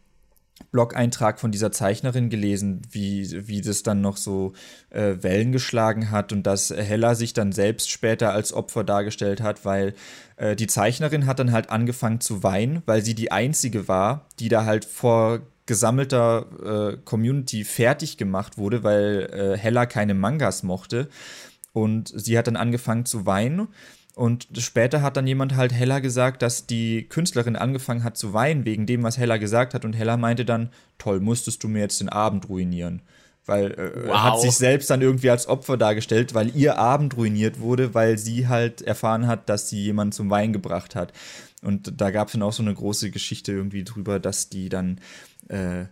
Blog-Eintrag 0.71 1.39
von 1.39 1.51
dieser 1.51 1.71
Zeichnerin 1.71 2.29
gelesen, 2.29 2.81
wie, 2.89 3.47
wie 3.47 3.61
das 3.61 3.83
dann 3.83 4.01
noch 4.01 4.17
so 4.17 4.53
äh, 4.89 5.15
Wellen 5.21 5.51
geschlagen 5.51 6.11
hat 6.11 6.31
und 6.31 6.43
dass 6.43 6.69
Hella 6.69 7.15
sich 7.15 7.33
dann 7.33 7.51
selbst 7.51 7.89
später 7.89 8.33
als 8.33 8.53
Opfer 8.53 8.83
dargestellt 8.83 9.41
hat, 9.41 9.65
weil 9.65 9.93
äh, 10.37 10.55
die 10.55 10.67
Zeichnerin 10.67 11.25
hat 11.25 11.39
dann 11.39 11.51
halt 11.51 11.69
angefangen 11.69 12.21
zu 12.21 12.43
weinen, 12.43 12.81
weil 12.85 13.03
sie 13.03 13.15
die 13.15 13.31
einzige 13.31 13.87
war, 13.87 14.27
die 14.39 14.49
da 14.49 14.65
halt 14.65 14.85
vor 14.85 15.41
gesammelter 15.65 16.93
äh, 16.93 16.97
Community 17.05 17.63
fertig 17.63 18.17
gemacht 18.17 18.57
wurde, 18.57 18.83
weil 18.83 19.29
äh, 19.31 19.57
Hella 19.57 19.85
keine 19.85 20.13
Mangas 20.13 20.63
mochte. 20.63 21.07
Und 21.71 22.13
sie 22.15 22.37
hat 22.37 22.47
dann 22.47 22.55
angefangen 22.55 23.05
zu 23.05 23.25
weinen 23.25 23.69
und 24.15 24.47
später 24.59 25.01
hat 25.01 25.17
dann 25.17 25.25
jemand 25.25 25.55
halt 25.55 25.73
Hella 25.73 25.99
gesagt, 25.99 26.43
dass 26.43 26.67
die 26.67 27.03
Künstlerin 27.09 27.55
angefangen 27.55 28.03
hat 28.03 28.15
zu 28.15 28.33
weinen 28.33 28.63
wegen 28.63 28.85
dem, 28.85 29.01
was 29.01 29.17
Hella 29.17 29.37
gesagt 29.37 29.73
hat. 29.73 29.85
Und 29.85 29.93
Hella 29.93 30.17
meinte 30.17 30.45
dann, 30.45 30.69
toll, 30.99 31.19
musstest 31.19 31.63
du 31.63 31.67
mir 31.67 31.79
jetzt 31.79 31.99
den 31.99 32.09
Abend 32.09 32.47
ruinieren. 32.47 33.01
Weil 33.45 33.71
äh, 33.71 34.07
wow. 34.07 34.23
hat 34.23 34.41
sich 34.41 34.51
selbst 34.51 34.89
dann 34.89 35.01
irgendwie 35.01 35.31
als 35.31 35.47
Opfer 35.47 35.77
dargestellt, 35.77 36.33
weil 36.35 36.55
ihr 36.55 36.77
Abend 36.77 37.17
ruiniert 37.17 37.59
wurde, 37.59 37.93
weil 37.93 38.17
sie 38.19 38.47
halt 38.47 38.83
erfahren 38.83 39.25
hat, 39.25 39.49
dass 39.49 39.69
sie 39.69 39.83
jemanden 39.83 40.11
zum 40.11 40.29
Wein 40.29 40.53
gebracht 40.53 40.95
hat. 40.95 41.11
Und 41.63 41.99
da 41.99 42.11
gab 42.11 42.27
es 42.27 42.33
dann 42.33 42.43
auch 42.43 42.53
so 42.53 42.61
eine 42.61 42.73
große 42.73 43.09
Geschichte 43.09 43.51
irgendwie 43.51 43.83
drüber, 43.83 44.19
dass 44.19 44.47
die 44.47 44.69
dann 44.69 44.99
äh, 45.49 45.85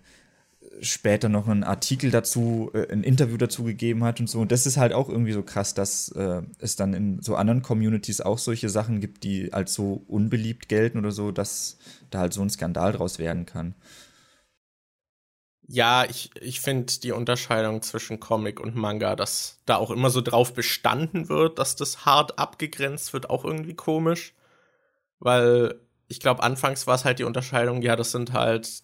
später 0.82 1.30
noch 1.30 1.48
einen 1.48 1.64
Artikel 1.64 2.12
dazu, 2.12 2.72
äh, 2.74 2.92
ein 2.92 3.04
Interview 3.04 3.38
dazu 3.38 3.64
gegeben 3.64 4.04
hat 4.04 4.20
und 4.20 4.28
so. 4.28 4.40
Und 4.40 4.52
das 4.52 4.66
ist 4.66 4.78
halt 4.78 4.94
auch 4.94 5.10
irgendwie 5.10 5.32
so 5.32 5.44
krass, 5.44 5.74
dass 5.74 6.10
äh, 6.10 6.42
es 6.60 6.76
dann 6.76 6.94
in 6.94 7.22
so 7.22 7.36
anderen 7.36 7.62
Communities 7.62 8.22
auch 8.22 8.40
solche 8.40 8.70
Sachen 8.70 9.00
gibt, 9.00 9.24
die 9.24 9.54
als 9.54 9.74
so 9.74 10.04
unbeliebt 10.08 10.68
gelten 10.70 10.98
oder 10.98 11.12
so, 11.12 11.32
dass 11.32 11.78
da 12.10 12.20
halt 12.20 12.34
so 12.34 12.42
ein 12.42 12.50
Skandal 12.50 12.94
draus 12.94 13.20
werden 13.20 13.46
kann. 13.46 13.76
Ja, 15.68 16.04
ich, 16.04 16.32
ich 16.42 16.60
finde 16.60 16.92
die 17.00 17.14
Unterscheidung 17.14 17.82
zwischen 17.82 18.20
Comic 18.20 18.60
und 18.60 18.76
Manga, 18.76 19.16
dass 19.16 19.60
da 19.66 19.78
auch 19.78 19.92
immer 19.92 20.10
so 20.10 20.20
drauf 20.20 20.54
bestanden 20.54 21.30
wird, 21.30 21.60
dass 21.60 21.78
das 21.78 22.06
hart 22.06 22.40
abgegrenzt 22.40 23.14
wird, 23.14 23.30
auch 23.30 23.46
irgendwie 23.46 23.76
komisch. 23.76 24.34
Weil 25.20 25.80
ich 26.10 26.20
glaube, 26.20 26.44
anfangs 26.44 26.88
war 26.88 26.96
es 26.96 27.06
halt 27.06 27.20
die 27.20 27.24
Unterscheidung, 27.24 27.82
ja, 27.82 27.96
das 27.96 28.12
sind 28.12 28.34
halt 28.34 28.84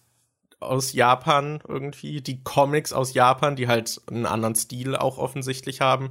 aus 0.60 0.92
Japan 0.92 1.60
irgendwie, 1.66 2.20
die 2.20 2.42
Comics 2.42 2.92
aus 2.92 3.14
Japan, 3.14 3.56
die 3.56 3.68
halt 3.68 4.00
einen 4.06 4.26
anderen 4.26 4.54
Stil 4.54 4.96
auch 4.96 5.18
offensichtlich 5.18 5.80
haben. 5.80 6.10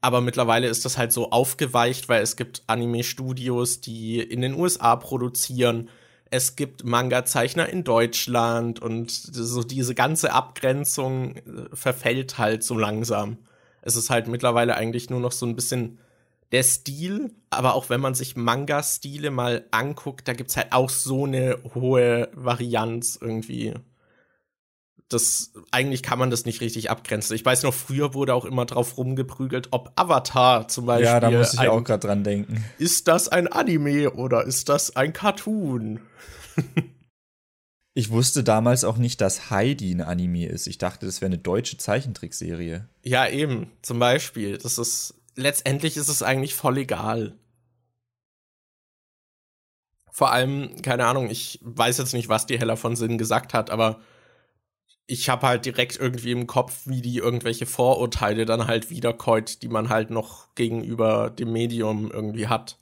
Aber 0.00 0.20
mittlerweile 0.20 0.68
ist 0.68 0.84
das 0.84 0.96
halt 0.98 1.12
so 1.12 1.30
aufgeweicht, 1.30 2.08
weil 2.08 2.22
es 2.22 2.36
gibt 2.36 2.62
Anime-Studios, 2.66 3.80
die 3.80 4.20
in 4.20 4.42
den 4.42 4.54
USA 4.54 4.96
produzieren. 4.96 5.88
es 6.30 6.56
gibt 6.56 6.84
Manga-Zeichner 6.84 7.68
in 7.70 7.84
Deutschland 7.84 8.80
und 8.80 9.10
so 9.10 9.62
diese 9.62 9.94
ganze 9.94 10.32
Abgrenzung 10.32 11.36
äh, 11.36 11.42
verfällt 11.72 12.36
halt 12.38 12.62
so 12.62 12.76
langsam. 12.76 13.38
Es 13.82 13.96
ist 13.96 14.10
halt 14.10 14.28
mittlerweile 14.28 14.76
eigentlich 14.76 15.08
nur 15.08 15.20
noch 15.20 15.32
so 15.32 15.46
ein 15.46 15.56
bisschen 15.56 15.98
der 16.52 16.62
Stil, 16.62 17.34
aber 17.50 17.74
auch 17.74 17.90
wenn 17.90 18.00
man 18.00 18.14
sich 18.14 18.36
Manga-Stile 18.36 19.30
mal 19.30 19.66
anguckt, 19.70 20.28
da 20.28 20.32
gibt's 20.32 20.56
halt 20.56 20.72
auch 20.72 20.88
so 20.88 21.26
eine 21.26 21.58
hohe 21.74 22.30
Varianz 22.32 23.18
irgendwie. 23.20 23.74
Das, 25.10 25.52
eigentlich 25.70 26.02
kann 26.02 26.18
man 26.18 26.30
das 26.30 26.44
nicht 26.44 26.60
richtig 26.60 26.90
abgrenzen. 26.90 27.34
Ich 27.34 27.44
weiß 27.44 27.62
noch, 27.62 27.72
früher 27.72 28.12
wurde 28.12 28.34
auch 28.34 28.44
immer 28.44 28.66
drauf 28.66 28.98
rumgeprügelt, 28.98 29.68
ob 29.70 29.92
Avatar 29.96 30.68
zum 30.68 30.86
Beispiel. 30.86 31.06
Ja, 31.06 31.20
da 31.20 31.30
muss 31.30 31.54
ich 31.54 31.60
ein, 31.60 31.68
auch 31.68 31.82
gerade 31.82 32.06
dran 32.06 32.24
denken. 32.24 32.64
Ist 32.78 33.08
das 33.08 33.28
ein 33.28 33.48
Anime 33.48 34.10
oder 34.10 34.44
ist 34.44 34.68
das 34.68 34.96
ein 34.96 35.14
Cartoon? 35.14 36.00
ich 37.94 38.10
wusste 38.10 38.44
damals 38.44 38.84
auch 38.84 38.98
nicht, 38.98 39.22
dass 39.22 39.50
Heidi 39.50 39.92
ein 39.92 40.02
Anime 40.02 40.46
ist. 40.46 40.66
Ich 40.66 40.76
dachte, 40.76 41.06
das 41.06 41.22
wäre 41.22 41.30
eine 41.30 41.38
deutsche 41.38 41.78
Zeichentrickserie. 41.78 42.86
Ja, 43.02 43.26
eben. 43.28 43.70
Zum 43.80 43.98
Beispiel. 43.98 44.58
Das 44.58 44.76
ist 44.76 45.17
letztendlich 45.38 45.96
ist 45.96 46.08
es 46.08 46.22
eigentlich 46.22 46.54
voll 46.54 46.78
egal. 46.78 47.38
Vor 50.10 50.32
allem, 50.32 50.82
keine 50.82 51.06
Ahnung, 51.06 51.30
ich 51.30 51.60
weiß 51.62 51.98
jetzt 51.98 52.12
nicht, 52.12 52.28
was 52.28 52.46
die 52.46 52.58
Heller 52.58 52.76
von 52.76 52.96
Sinn 52.96 53.18
gesagt 53.18 53.54
hat, 53.54 53.70
aber 53.70 54.00
ich 55.06 55.28
habe 55.28 55.46
halt 55.46 55.64
direkt 55.64 55.96
irgendwie 55.96 56.32
im 56.32 56.46
Kopf, 56.46 56.82
wie 56.86 57.00
die 57.00 57.18
irgendwelche 57.18 57.66
Vorurteile 57.66 58.44
dann 58.44 58.66
halt 58.66 58.90
wiederkäut, 58.90 59.62
die 59.62 59.68
man 59.68 59.88
halt 59.88 60.10
noch 60.10 60.54
gegenüber 60.54 61.30
dem 61.30 61.52
Medium 61.52 62.10
irgendwie 62.10 62.48
hat. 62.48 62.78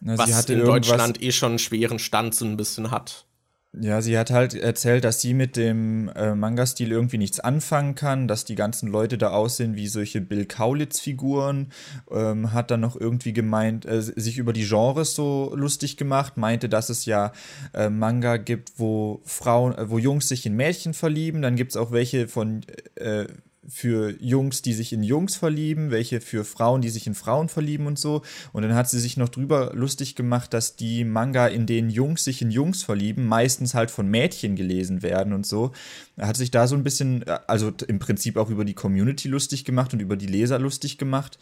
Na, 0.00 0.18
was 0.18 0.50
in 0.50 0.64
Deutschland 0.64 1.22
eh 1.22 1.30
schon 1.30 1.52
einen 1.52 1.58
schweren 1.60 2.00
Stand 2.00 2.34
so 2.34 2.44
ein 2.44 2.56
bisschen 2.56 2.90
hat. 2.90 3.26
Ja, 3.74 4.02
sie 4.02 4.18
hat 4.18 4.30
halt 4.30 4.52
erzählt, 4.52 5.02
dass 5.02 5.22
sie 5.22 5.32
mit 5.32 5.56
dem 5.56 6.10
äh, 6.10 6.34
Manga-Stil 6.34 6.92
irgendwie 6.92 7.16
nichts 7.16 7.40
anfangen 7.40 7.94
kann, 7.94 8.28
dass 8.28 8.44
die 8.44 8.54
ganzen 8.54 8.86
Leute 8.86 9.16
da 9.16 9.30
aussehen 9.30 9.76
wie 9.76 9.88
solche 9.88 10.20
Bill 10.20 10.44
Kaulitz-Figuren. 10.44 11.72
Ähm, 12.10 12.52
hat 12.52 12.70
dann 12.70 12.80
noch 12.80 13.00
irgendwie 13.00 13.32
gemeint, 13.32 13.86
äh, 13.86 14.02
sich 14.02 14.36
über 14.36 14.52
die 14.52 14.68
Genres 14.68 15.14
so 15.14 15.54
lustig 15.56 15.96
gemacht, 15.96 16.36
meinte, 16.36 16.68
dass 16.68 16.90
es 16.90 17.06
ja 17.06 17.32
äh, 17.72 17.88
Manga 17.88 18.36
gibt, 18.36 18.72
wo 18.76 19.22
Frauen, 19.24 19.74
äh, 19.74 19.88
wo 19.88 19.96
Jungs 19.96 20.28
sich 20.28 20.44
in 20.44 20.54
Mädchen 20.54 20.92
verlieben. 20.92 21.40
Dann 21.40 21.56
gibt's 21.56 21.78
auch 21.78 21.92
welche 21.92 22.28
von 22.28 22.60
äh, 22.96 23.24
für 23.68 24.16
Jungs, 24.20 24.60
die 24.62 24.72
sich 24.72 24.92
in 24.92 25.02
Jungs 25.04 25.36
verlieben, 25.36 25.90
welche 25.90 26.20
für 26.20 26.44
Frauen, 26.44 26.82
die 26.82 26.88
sich 26.90 27.06
in 27.06 27.14
Frauen 27.14 27.48
verlieben 27.48 27.86
und 27.86 27.98
so. 27.98 28.22
Und 28.52 28.62
dann 28.62 28.74
hat 28.74 28.90
sie 28.90 28.98
sich 28.98 29.16
noch 29.16 29.28
drüber 29.28 29.72
lustig 29.74 30.16
gemacht, 30.16 30.52
dass 30.52 30.74
die 30.74 31.04
Manga, 31.04 31.46
in 31.46 31.66
denen 31.66 31.88
Jungs 31.88 32.24
sich 32.24 32.42
in 32.42 32.50
Jungs 32.50 32.82
verlieben, 32.82 33.24
meistens 33.26 33.74
halt 33.74 33.90
von 33.90 34.08
Mädchen 34.08 34.56
gelesen 34.56 35.02
werden 35.02 35.32
und 35.32 35.46
so. 35.46 35.72
Hat 36.20 36.36
sich 36.36 36.50
da 36.50 36.66
so 36.66 36.74
ein 36.74 36.82
bisschen, 36.82 37.24
also 37.46 37.72
im 37.86 38.00
Prinzip 38.00 38.36
auch 38.36 38.50
über 38.50 38.64
die 38.64 38.74
Community 38.74 39.28
lustig 39.28 39.64
gemacht 39.64 39.92
und 39.92 40.00
über 40.00 40.16
die 40.16 40.26
Leser 40.26 40.58
lustig 40.58 40.98
gemacht. 40.98 41.38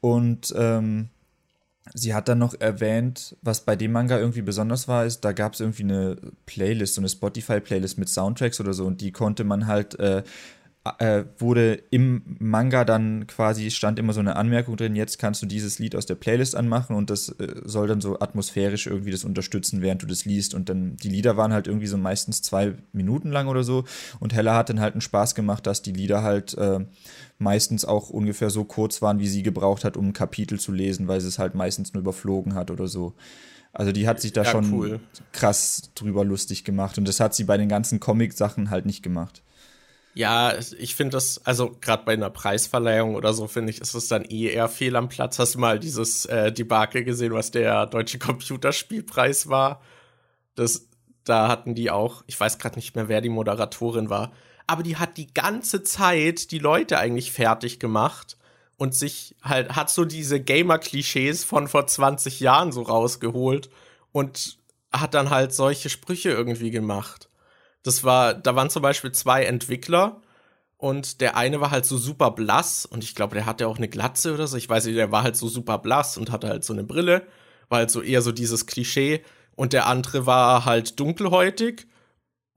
Und 0.00 0.52
ähm, 0.56 1.08
sie 1.92 2.14
hat 2.14 2.28
dann 2.28 2.38
noch 2.38 2.54
erwähnt, 2.58 3.36
was 3.42 3.64
bei 3.64 3.76
dem 3.76 3.92
Manga 3.92 4.18
irgendwie 4.18 4.42
besonders 4.42 4.88
war, 4.88 5.04
ist, 5.04 5.20
da 5.20 5.32
gab 5.32 5.54
es 5.54 5.60
irgendwie 5.60 5.84
eine 5.84 6.16
Playlist, 6.46 6.94
so 6.94 7.00
eine 7.00 7.08
Spotify-Playlist 7.08 7.98
mit 7.98 8.08
Soundtracks 8.08 8.60
oder 8.60 8.72
so 8.72 8.86
und 8.86 9.00
die 9.00 9.12
konnte 9.12 9.44
man 9.44 9.66
halt 9.66 9.98
äh, 9.98 10.22
äh, 10.98 11.24
wurde 11.38 11.82
im 11.90 12.22
Manga 12.38 12.84
dann 12.84 13.26
quasi, 13.26 13.70
stand 13.70 13.98
immer 13.98 14.12
so 14.12 14.20
eine 14.20 14.36
Anmerkung 14.36 14.76
drin, 14.76 14.94
jetzt 14.96 15.18
kannst 15.18 15.40
du 15.40 15.46
dieses 15.46 15.78
Lied 15.78 15.96
aus 15.96 16.04
der 16.04 16.14
Playlist 16.14 16.54
anmachen 16.54 16.94
und 16.94 17.08
das 17.08 17.30
äh, 17.30 17.62
soll 17.64 17.88
dann 17.88 18.02
so 18.02 18.20
atmosphärisch 18.20 18.86
irgendwie 18.86 19.10
das 19.10 19.24
unterstützen, 19.24 19.80
während 19.80 20.02
du 20.02 20.06
das 20.06 20.26
liest. 20.26 20.52
Und 20.52 20.68
dann, 20.68 20.96
die 20.96 21.08
Lieder 21.08 21.38
waren 21.38 21.54
halt 21.54 21.68
irgendwie 21.68 21.86
so 21.86 21.96
meistens 21.96 22.42
zwei 22.42 22.74
Minuten 22.92 23.30
lang 23.30 23.48
oder 23.48 23.64
so. 23.64 23.84
Und 24.20 24.34
Hella 24.34 24.56
hat 24.56 24.68
dann 24.68 24.80
halt 24.80 24.92
einen 24.92 25.00
Spaß 25.00 25.34
gemacht, 25.34 25.66
dass 25.66 25.80
die 25.80 25.92
Lieder 25.92 26.22
halt 26.22 26.52
äh, 26.58 26.80
meistens 27.38 27.86
auch 27.86 28.10
ungefähr 28.10 28.50
so 28.50 28.64
kurz 28.64 29.00
waren, 29.00 29.20
wie 29.20 29.28
sie 29.28 29.42
gebraucht 29.42 29.84
hat, 29.84 29.96
um 29.96 30.08
ein 30.08 30.12
Kapitel 30.12 30.60
zu 30.60 30.70
lesen, 30.70 31.08
weil 31.08 31.20
sie 31.22 31.28
es 31.28 31.38
halt 31.38 31.54
meistens 31.54 31.94
nur 31.94 32.02
überflogen 32.02 32.54
hat 32.54 32.70
oder 32.70 32.88
so. 32.88 33.14
Also 33.72 33.90
die 33.90 34.06
hat 34.06 34.20
sich 34.20 34.32
da 34.32 34.42
ja, 34.42 34.50
schon 34.50 34.72
cool. 34.72 35.00
krass 35.32 35.90
drüber 35.94 36.24
lustig 36.24 36.62
gemacht 36.62 36.96
und 36.96 37.08
das 37.08 37.18
hat 37.18 37.34
sie 37.34 37.42
bei 37.42 37.56
den 37.56 37.68
ganzen 37.68 37.98
Comic-Sachen 37.98 38.70
halt 38.70 38.86
nicht 38.86 39.02
gemacht. 39.02 39.42
Ja, 40.14 40.54
ich 40.78 40.94
finde 40.94 41.16
das, 41.16 41.44
also 41.44 41.76
gerade 41.80 42.04
bei 42.04 42.12
einer 42.12 42.30
Preisverleihung 42.30 43.16
oder 43.16 43.34
so, 43.34 43.48
finde 43.48 43.70
ich, 43.70 43.80
ist 43.80 43.94
es 43.94 44.06
dann 44.06 44.24
eh 44.24 44.48
eher 44.48 44.68
fehl 44.68 44.94
am 44.94 45.08
Platz. 45.08 45.40
Hast 45.40 45.56
du 45.56 45.58
mal 45.58 45.80
dieses 45.80 46.24
äh, 46.26 46.52
Debakel 46.52 47.02
gesehen, 47.02 47.32
was 47.32 47.50
der 47.50 47.86
deutsche 47.86 48.18
Computerspielpreis 48.20 49.48
war? 49.48 49.82
Das, 50.54 50.86
da 51.24 51.48
hatten 51.48 51.74
die 51.74 51.90
auch, 51.90 52.22
ich 52.28 52.38
weiß 52.38 52.58
gerade 52.58 52.76
nicht 52.76 52.94
mehr, 52.94 53.08
wer 53.08 53.20
die 53.20 53.28
Moderatorin 53.28 54.08
war, 54.08 54.32
aber 54.68 54.84
die 54.84 54.96
hat 54.96 55.16
die 55.16 55.34
ganze 55.34 55.82
Zeit 55.82 56.52
die 56.52 56.60
Leute 56.60 56.98
eigentlich 56.98 57.32
fertig 57.32 57.80
gemacht 57.80 58.36
und 58.76 58.94
sich 58.94 59.34
halt, 59.42 59.74
hat 59.74 59.90
so 59.90 60.04
diese 60.04 60.40
Gamer-Klischees 60.40 61.42
von 61.42 61.66
vor 61.66 61.88
20 61.88 62.38
Jahren 62.38 62.70
so 62.70 62.82
rausgeholt 62.82 63.68
und 64.12 64.58
hat 64.92 65.14
dann 65.14 65.30
halt 65.30 65.52
solche 65.52 65.90
Sprüche 65.90 66.30
irgendwie 66.30 66.70
gemacht. 66.70 67.28
Das 67.84 68.02
war, 68.02 68.34
da 68.34 68.56
waren 68.56 68.70
zum 68.70 68.82
Beispiel 68.82 69.12
zwei 69.12 69.44
Entwickler 69.44 70.20
und 70.78 71.20
der 71.20 71.36
eine 71.36 71.60
war 71.60 71.70
halt 71.70 71.86
so 71.86 71.96
super 71.96 72.32
blass 72.32 72.86
und 72.86 73.04
ich 73.04 73.14
glaube, 73.14 73.34
der 73.34 73.46
hatte 73.46 73.68
auch 73.68 73.76
eine 73.76 73.88
Glatze 73.88 74.34
oder 74.34 74.46
so. 74.46 74.56
Ich 74.56 74.68
weiß 74.68 74.86
nicht, 74.86 74.96
der 74.96 75.12
war 75.12 75.22
halt 75.22 75.36
so 75.36 75.46
super 75.48 75.78
blass 75.78 76.18
und 76.18 76.32
hatte 76.32 76.48
halt 76.48 76.64
so 76.64 76.72
eine 76.72 76.82
Brille, 76.82 77.22
war 77.68 77.78
halt 77.78 77.90
so 77.90 78.02
eher 78.02 78.22
so 78.22 78.32
dieses 78.32 78.66
Klischee. 78.66 79.22
Und 79.54 79.72
der 79.72 79.86
andere 79.86 80.26
war 80.26 80.64
halt 80.64 80.98
dunkelhäutig 80.98 81.86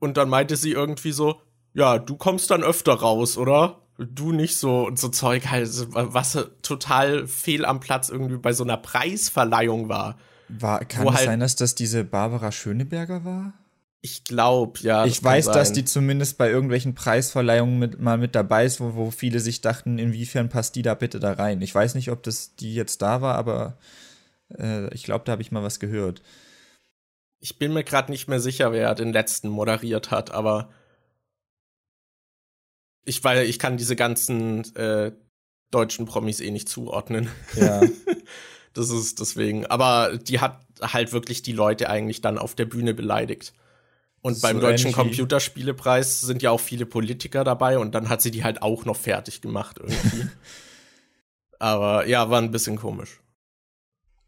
und 0.00 0.16
dann 0.16 0.28
meinte 0.28 0.56
sie 0.56 0.72
irgendwie 0.72 1.12
so, 1.12 1.40
ja, 1.74 1.98
du 1.98 2.16
kommst 2.16 2.50
dann 2.50 2.64
öfter 2.64 2.94
raus, 2.94 3.36
oder? 3.36 3.82
Du 3.98 4.32
nicht 4.32 4.56
so 4.56 4.86
und 4.86 4.98
so 4.98 5.08
Zeug 5.08 5.48
halt, 5.50 5.68
was 5.92 6.38
total 6.62 7.26
fehl 7.26 7.64
am 7.64 7.80
Platz 7.80 8.08
irgendwie 8.08 8.38
bei 8.38 8.52
so 8.52 8.64
einer 8.64 8.78
Preisverleihung 8.78 9.88
war. 9.88 10.18
War, 10.48 10.84
kann 10.84 11.06
es 11.08 11.14
halt 11.14 11.26
sein, 11.26 11.40
dass 11.40 11.56
das 11.56 11.74
diese 11.74 12.04
Barbara 12.04 12.50
Schöneberger 12.50 13.24
war? 13.24 13.52
Ich 14.00 14.22
glaube, 14.22 14.78
ja. 14.80 15.04
Ich 15.06 15.22
weiß, 15.22 15.46
dass 15.46 15.72
die 15.72 15.84
zumindest 15.84 16.38
bei 16.38 16.48
irgendwelchen 16.48 16.94
Preisverleihungen 16.94 17.78
mit, 17.78 18.00
mal 18.00 18.16
mit 18.16 18.34
dabei 18.34 18.64
ist, 18.64 18.80
wo, 18.80 18.94
wo 18.94 19.10
viele 19.10 19.40
sich 19.40 19.60
dachten, 19.60 19.98
inwiefern 19.98 20.48
passt 20.48 20.76
die 20.76 20.82
da 20.82 20.94
bitte 20.94 21.18
da 21.18 21.32
rein. 21.32 21.60
Ich 21.62 21.74
weiß 21.74 21.94
nicht, 21.96 22.10
ob 22.10 22.22
das 22.22 22.54
die 22.54 22.74
jetzt 22.74 23.02
da 23.02 23.22
war, 23.22 23.34
aber 23.34 23.76
äh, 24.56 24.92
ich 24.94 25.02
glaube, 25.02 25.24
da 25.24 25.32
habe 25.32 25.42
ich 25.42 25.50
mal 25.50 25.64
was 25.64 25.80
gehört. 25.80 26.22
Ich 27.40 27.58
bin 27.58 27.72
mir 27.72 27.84
gerade 27.84 28.10
nicht 28.12 28.28
mehr 28.28 28.40
sicher, 28.40 28.72
wer 28.72 28.94
den 28.94 29.12
letzten 29.12 29.48
moderiert 29.48 30.10
hat, 30.10 30.30
aber 30.30 30.70
ich 33.04 33.24
weil 33.24 33.44
ich 33.44 33.58
kann 33.58 33.76
diese 33.76 33.96
ganzen 33.96 34.74
äh, 34.76 35.12
deutschen 35.70 36.06
Promis 36.06 36.40
eh 36.40 36.50
nicht 36.50 36.68
zuordnen. 36.68 37.28
Ja. 37.56 37.80
das 38.74 38.90
ist 38.90 39.20
deswegen. 39.20 39.66
Aber 39.66 40.18
die 40.18 40.40
hat 40.40 40.60
halt 40.80 41.12
wirklich 41.12 41.42
die 41.42 41.52
Leute 41.52 41.90
eigentlich 41.90 42.20
dann 42.20 42.38
auf 42.38 42.54
der 42.54 42.66
Bühne 42.66 42.94
beleidigt. 42.94 43.54
Und 44.20 44.40
beim 44.42 44.56
so 44.56 44.62
Deutschen 44.62 44.92
Computerspielepreis 44.92 46.20
sind 46.20 46.42
ja 46.42 46.50
auch 46.50 46.60
viele 46.60 46.86
Politiker 46.86 47.44
dabei 47.44 47.78
und 47.78 47.94
dann 47.94 48.08
hat 48.08 48.20
sie 48.20 48.30
die 48.30 48.44
halt 48.44 48.62
auch 48.62 48.84
noch 48.84 48.96
fertig 48.96 49.40
gemacht 49.40 49.78
irgendwie. 49.78 50.28
Aber 51.60 52.06
ja, 52.06 52.28
war 52.30 52.40
ein 52.40 52.50
bisschen 52.50 52.76
komisch. 52.76 53.20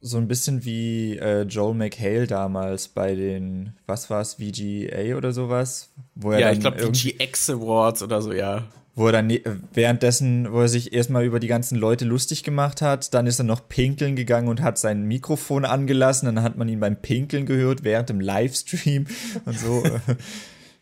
So 0.00 0.16
ein 0.16 0.28
bisschen 0.28 0.64
wie 0.64 1.18
äh, 1.18 1.42
Joel 1.42 1.74
McHale 1.74 2.26
damals 2.26 2.88
bei 2.88 3.14
den, 3.14 3.76
was 3.86 4.08
war 4.08 4.22
es, 4.22 4.34
VGA 4.34 5.16
oder 5.16 5.32
sowas? 5.32 5.90
Wo 6.14 6.32
er 6.32 6.40
ja, 6.40 6.52
ich 6.52 6.60
glaube 6.60 6.78
VGX 6.78 7.50
Awards 7.50 8.02
oder 8.02 8.22
so, 8.22 8.32
ja 8.32 8.64
wo 9.00 9.06
er 9.06 9.12
dann 9.12 9.28
ne, 9.28 9.40
währenddessen, 9.72 10.52
wo 10.52 10.60
er 10.60 10.68
sich 10.68 10.92
erstmal 10.92 11.24
über 11.24 11.40
die 11.40 11.46
ganzen 11.46 11.76
Leute 11.76 12.04
lustig 12.04 12.44
gemacht 12.44 12.82
hat, 12.82 13.14
dann 13.14 13.26
ist 13.26 13.38
er 13.38 13.44
noch 13.44 13.66
pinkeln 13.66 14.14
gegangen 14.14 14.48
und 14.48 14.60
hat 14.60 14.76
sein 14.76 15.04
Mikrofon 15.04 15.64
angelassen, 15.64 16.26
dann 16.26 16.42
hat 16.42 16.58
man 16.58 16.68
ihn 16.68 16.80
beim 16.80 17.00
Pinkeln 17.00 17.46
gehört 17.46 17.82
während 17.82 18.10
dem 18.10 18.20
Livestream 18.20 19.06
und 19.46 19.58
so. 19.58 19.82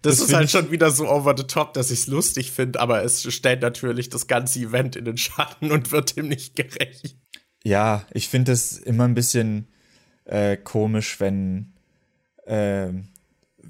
Das, 0.02 0.16
das 0.18 0.20
ist 0.20 0.34
halt 0.34 0.50
schon 0.50 0.72
wieder 0.72 0.90
so 0.90 1.08
over 1.08 1.34
the 1.36 1.44
top, 1.44 1.74
dass 1.74 1.92
ich 1.92 2.00
es 2.00 2.06
lustig 2.08 2.50
finde, 2.50 2.80
aber 2.80 3.04
es 3.04 3.32
stellt 3.32 3.62
natürlich 3.62 4.08
das 4.10 4.26
ganze 4.26 4.58
Event 4.58 4.96
in 4.96 5.04
den 5.04 5.16
Schatten 5.16 5.70
und 5.70 5.92
wird 5.92 6.16
dem 6.16 6.26
nicht 6.26 6.56
gerecht. 6.56 7.16
Ja, 7.62 8.04
ich 8.12 8.28
finde 8.28 8.50
es 8.50 8.78
immer 8.78 9.04
ein 9.04 9.14
bisschen 9.14 9.68
äh, 10.24 10.56
komisch, 10.56 11.20
wenn 11.20 11.72
äh, 12.46 12.88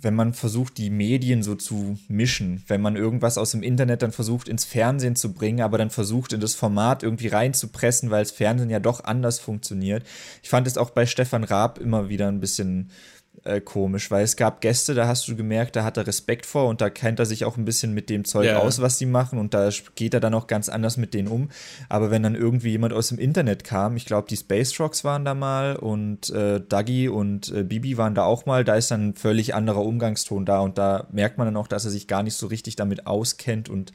wenn 0.00 0.14
man 0.14 0.34
versucht, 0.34 0.78
die 0.78 0.90
Medien 0.90 1.42
so 1.42 1.54
zu 1.54 1.98
mischen, 2.08 2.62
wenn 2.66 2.80
man 2.80 2.96
irgendwas 2.96 3.38
aus 3.38 3.52
dem 3.52 3.62
Internet 3.62 4.02
dann 4.02 4.12
versucht, 4.12 4.48
ins 4.48 4.64
Fernsehen 4.64 5.16
zu 5.16 5.32
bringen, 5.32 5.60
aber 5.60 5.78
dann 5.78 5.90
versucht, 5.90 6.32
in 6.32 6.40
das 6.40 6.54
Format 6.54 7.02
irgendwie 7.02 7.28
reinzupressen, 7.28 8.10
weil 8.10 8.22
das 8.22 8.32
Fernsehen 8.32 8.70
ja 8.70 8.80
doch 8.80 9.04
anders 9.04 9.38
funktioniert. 9.38 10.04
Ich 10.42 10.48
fand 10.48 10.66
es 10.66 10.78
auch 10.78 10.90
bei 10.90 11.06
Stefan 11.06 11.44
Raab 11.44 11.78
immer 11.78 12.08
wieder 12.08 12.28
ein 12.28 12.40
bisschen 12.40 12.90
äh, 13.48 13.60
komisch, 13.60 14.10
weil 14.10 14.24
es 14.24 14.36
gab 14.36 14.60
Gäste, 14.60 14.94
da 14.94 15.08
hast 15.08 15.26
du 15.26 15.36
gemerkt, 15.36 15.76
da 15.76 15.84
hat 15.84 15.96
er 15.96 16.06
Respekt 16.06 16.46
vor 16.46 16.68
und 16.68 16.80
da 16.80 16.90
kennt 16.90 17.18
er 17.18 17.26
sich 17.26 17.44
auch 17.44 17.56
ein 17.56 17.64
bisschen 17.64 17.94
mit 17.94 18.10
dem 18.10 18.24
Zeug 18.24 18.46
yeah. 18.46 18.58
aus, 18.58 18.80
was 18.80 18.98
die 18.98 19.06
machen 19.06 19.38
und 19.38 19.54
da 19.54 19.70
geht 19.94 20.14
er 20.14 20.20
dann 20.20 20.34
auch 20.34 20.46
ganz 20.46 20.68
anders 20.68 20.96
mit 20.96 21.14
denen 21.14 21.28
um. 21.28 21.48
Aber 21.88 22.10
wenn 22.10 22.22
dann 22.22 22.34
irgendwie 22.34 22.70
jemand 22.70 22.92
aus 22.92 23.08
dem 23.08 23.18
Internet 23.18 23.64
kam, 23.64 23.96
ich 23.96 24.06
glaube, 24.06 24.28
die 24.28 24.36
Space 24.36 24.78
Rocks 24.78 25.04
waren 25.04 25.24
da 25.24 25.34
mal 25.34 25.76
und 25.76 26.30
äh, 26.30 26.60
Dougie 26.60 27.08
und 27.08 27.50
äh, 27.52 27.64
Bibi 27.64 27.96
waren 27.96 28.14
da 28.14 28.24
auch 28.24 28.46
mal, 28.46 28.64
da 28.64 28.74
ist 28.76 28.90
dann 28.90 29.08
ein 29.08 29.14
völlig 29.14 29.54
anderer 29.54 29.84
Umgangston 29.84 30.44
da 30.44 30.60
und 30.60 30.78
da 30.78 31.06
merkt 31.10 31.38
man 31.38 31.46
dann 31.46 31.56
auch, 31.56 31.68
dass 31.68 31.84
er 31.84 31.90
sich 31.90 32.06
gar 32.06 32.22
nicht 32.22 32.34
so 32.34 32.46
richtig 32.46 32.76
damit 32.76 33.06
auskennt 33.06 33.68
und 33.68 33.92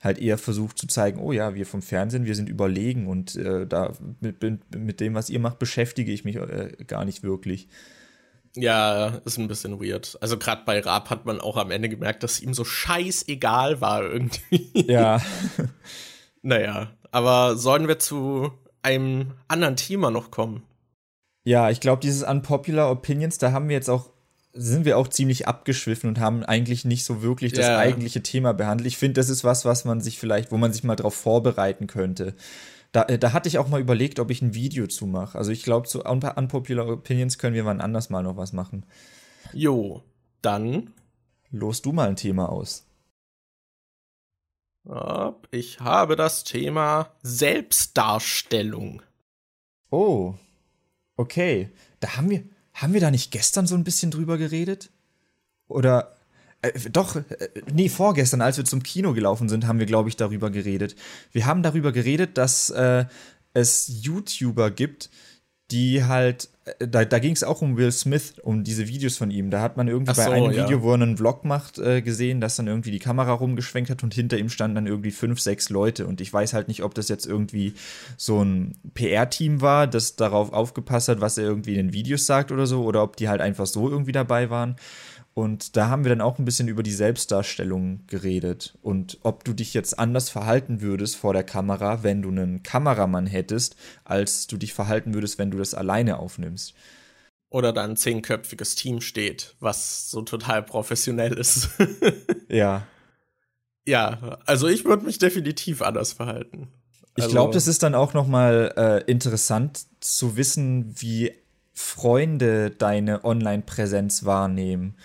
halt 0.00 0.18
eher 0.18 0.38
versucht 0.38 0.78
zu 0.78 0.86
zeigen, 0.86 1.20
oh 1.20 1.32
ja, 1.32 1.54
wir 1.54 1.66
vom 1.66 1.82
Fernsehen, 1.82 2.24
wir 2.24 2.34
sind 2.34 2.48
überlegen 2.48 3.06
und 3.06 3.36
äh, 3.36 3.66
da 3.66 3.92
mit, 4.20 4.42
mit, 4.74 5.00
dem, 5.00 5.14
was 5.14 5.28
ihr 5.28 5.40
macht, 5.40 5.58
beschäftige 5.58 6.10
ich 6.10 6.24
mich 6.24 6.36
äh, 6.36 6.72
gar 6.86 7.04
nicht 7.04 7.22
wirklich. 7.22 7.68
Ja, 8.56 9.20
ist 9.24 9.38
ein 9.38 9.48
bisschen 9.48 9.80
weird. 9.80 10.18
Also 10.20 10.36
gerade 10.36 10.62
bei 10.64 10.80
Raab 10.80 11.10
hat 11.10 11.24
man 11.24 11.40
auch 11.40 11.56
am 11.56 11.70
Ende 11.70 11.88
gemerkt, 11.88 12.22
dass 12.22 12.40
ihm 12.40 12.52
so 12.52 12.64
scheißegal 12.64 13.80
war 13.80 14.02
irgendwie. 14.02 14.70
Ja. 14.74 15.20
naja, 16.42 16.90
aber 17.12 17.56
sollen 17.56 17.86
wir 17.86 17.98
zu 17.98 18.50
einem 18.82 19.32
anderen 19.48 19.76
Thema 19.76 20.10
noch 20.10 20.30
kommen? 20.30 20.64
Ja, 21.44 21.70
ich 21.70 21.80
glaube, 21.80 22.02
dieses 22.02 22.22
Unpopular 22.22 22.90
Opinions, 22.90 23.38
da 23.38 23.52
haben 23.52 23.68
wir 23.68 23.76
jetzt 23.76 23.88
auch, 23.88 24.10
sind 24.52 24.84
wir 24.84 24.98
auch 24.98 25.08
ziemlich 25.08 25.46
abgeschwiffen 25.46 26.08
und 26.08 26.18
haben 26.18 26.44
eigentlich 26.44 26.84
nicht 26.84 27.04
so 27.04 27.22
wirklich 27.22 27.52
das 27.52 27.66
ja. 27.66 27.78
eigentliche 27.78 28.22
Thema 28.22 28.52
behandelt. 28.52 28.88
Ich 28.88 28.98
finde, 28.98 29.20
das 29.20 29.28
ist 29.28 29.44
was, 29.44 29.64
was 29.64 29.84
man 29.84 30.00
sich 30.00 30.18
vielleicht, 30.18 30.50
wo 30.50 30.56
man 30.56 30.72
sich 30.72 30.82
mal 30.82 30.96
drauf 30.96 31.14
vorbereiten 31.14 31.86
könnte. 31.86 32.34
Da, 32.92 33.04
äh, 33.04 33.18
da 33.18 33.32
hatte 33.32 33.48
ich 33.48 33.58
auch 33.58 33.68
mal 33.68 33.80
überlegt, 33.80 34.18
ob 34.18 34.30
ich 34.30 34.42
ein 34.42 34.54
Video 34.54 34.86
zu 34.86 35.06
mache. 35.06 35.38
Also 35.38 35.52
ich 35.52 35.62
glaube, 35.62 35.88
zu 35.88 36.02
Unpopular 36.04 36.88
Opinions 36.88 37.38
können 37.38 37.54
wir 37.54 37.64
wann 37.64 37.80
anders 37.80 38.10
mal 38.10 38.22
noch 38.22 38.36
was 38.36 38.52
machen. 38.52 38.84
Jo, 39.52 40.02
dann. 40.42 40.92
Los 41.50 41.82
du 41.82 41.92
mal 41.92 42.08
ein 42.08 42.16
Thema 42.16 42.48
aus. 42.48 42.86
Ich 45.50 45.80
habe 45.80 46.16
das 46.16 46.44
Thema 46.44 47.10
Selbstdarstellung. 47.22 49.02
Oh, 49.90 50.34
okay. 51.16 51.70
Da 52.00 52.16
haben 52.16 52.30
wir, 52.30 52.44
haben 52.72 52.94
wir 52.94 53.00
da 53.00 53.10
nicht 53.10 53.30
gestern 53.30 53.66
so 53.66 53.74
ein 53.74 53.84
bisschen 53.84 54.10
drüber 54.10 54.38
geredet? 54.38 54.90
Oder 55.68 56.16
äh, 56.62 56.72
doch, 56.90 57.16
äh, 57.16 57.22
nee, 57.72 57.88
vorgestern, 57.88 58.40
als 58.40 58.56
wir 58.56 58.64
zum 58.64 58.82
Kino 58.82 59.12
gelaufen 59.12 59.48
sind, 59.48 59.66
haben 59.66 59.78
wir, 59.78 59.86
glaube 59.86 60.08
ich, 60.08 60.16
darüber 60.16 60.50
geredet. 60.50 60.94
Wir 61.32 61.46
haben 61.46 61.62
darüber 61.62 61.92
geredet, 61.92 62.36
dass 62.36 62.70
äh, 62.70 63.06
es 63.54 64.02
YouTuber 64.02 64.70
gibt, 64.70 65.10
die 65.70 66.04
halt, 66.04 66.48
äh, 66.64 66.86
da, 66.86 67.04
da 67.04 67.18
ging 67.18 67.32
es 67.32 67.44
auch 67.44 67.62
um 67.62 67.76
Will 67.76 67.92
Smith, 67.92 68.34
um 68.42 68.64
diese 68.64 68.88
Videos 68.88 69.16
von 69.16 69.30
ihm. 69.30 69.50
Da 69.50 69.62
hat 69.62 69.76
man 69.76 69.88
irgendwie 69.88 70.12
so, 70.12 70.22
bei 70.22 70.32
einem 70.32 70.52
ja. 70.52 70.64
Video, 70.64 70.82
wo 70.82 70.90
er 70.90 70.94
einen 70.94 71.16
Vlog 71.16 71.44
macht, 71.44 71.78
äh, 71.78 72.02
gesehen, 72.02 72.40
dass 72.40 72.56
dann 72.56 72.66
irgendwie 72.66 72.90
die 72.90 72.98
Kamera 72.98 73.32
rumgeschwenkt 73.32 73.88
hat 73.88 74.02
und 74.02 74.12
hinter 74.12 74.36
ihm 74.36 74.50
standen 74.50 74.74
dann 74.74 74.86
irgendwie 74.86 75.12
fünf, 75.12 75.40
sechs 75.40 75.70
Leute. 75.70 76.06
Und 76.06 76.20
ich 76.20 76.32
weiß 76.32 76.52
halt 76.52 76.68
nicht, 76.68 76.82
ob 76.82 76.94
das 76.94 77.08
jetzt 77.08 77.26
irgendwie 77.26 77.74
so 78.16 78.42
ein 78.42 78.76
PR-Team 78.94 79.60
war, 79.60 79.86
das 79.86 80.16
darauf 80.16 80.52
aufgepasst 80.52 81.08
hat, 81.08 81.20
was 81.20 81.38
er 81.38 81.44
irgendwie 81.44 81.76
in 81.76 81.86
den 81.86 81.92
Videos 81.92 82.26
sagt 82.26 82.52
oder 82.52 82.66
so, 82.66 82.84
oder 82.84 83.02
ob 83.02 83.16
die 83.16 83.28
halt 83.28 83.40
einfach 83.40 83.66
so 83.66 83.88
irgendwie 83.88 84.12
dabei 84.12 84.50
waren. 84.50 84.76
Und 85.40 85.78
da 85.78 85.88
haben 85.88 86.04
wir 86.04 86.10
dann 86.10 86.20
auch 86.20 86.38
ein 86.38 86.44
bisschen 86.44 86.68
über 86.68 86.82
die 86.82 86.92
Selbstdarstellung 86.92 88.06
geredet 88.08 88.76
und 88.82 89.16
ob 89.22 89.42
du 89.42 89.54
dich 89.54 89.72
jetzt 89.72 89.98
anders 89.98 90.28
verhalten 90.28 90.82
würdest 90.82 91.16
vor 91.16 91.32
der 91.32 91.44
Kamera, 91.44 92.02
wenn 92.02 92.20
du 92.20 92.28
einen 92.28 92.62
Kameramann 92.62 93.26
hättest, 93.26 93.74
als 94.04 94.48
du 94.48 94.58
dich 94.58 94.74
verhalten 94.74 95.14
würdest, 95.14 95.38
wenn 95.38 95.50
du 95.50 95.56
das 95.56 95.72
alleine 95.72 96.18
aufnimmst. 96.18 96.74
Oder 97.48 97.72
da 97.72 97.84
ein 97.84 97.96
zehnköpfiges 97.96 98.74
Team 98.74 99.00
steht, 99.00 99.54
was 99.60 100.10
so 100.10 100.20
total 100.20 100.62
professionell 100.62 101.32
ist. 101.32 101.70
ja. 102.50 102.86
Ja, 103.86 104.40
also 104.44 104.68
ich 104.68 104.84
würde 104.84 105.06
mich 105.06 105.16
definitiv 105.16 105.80
anders 105.80 106.12
verhalten. 106.12 106.68
Ich 107.16 107.28
glaube, 107.28 107.48
also 107.48 107.52
das 107.54 107.66
ist 107.66 107.82
dann 107.82 107.94
auch 107.94 108.12
noch 108.12 108.26
mal 108.26 108.74
äh, 108.76 109.10
interessant 109.10 109.86
zu 110.00 110.36
wissen, 110.36 110.94
wie 110.98 111.32
Freunde 111.72 112.70
deine 112.70 113.24
Online-Präsenz 113.24 114.26
wahrnehmen. 114.26 114.96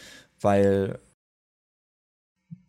Weil 0.45 0.99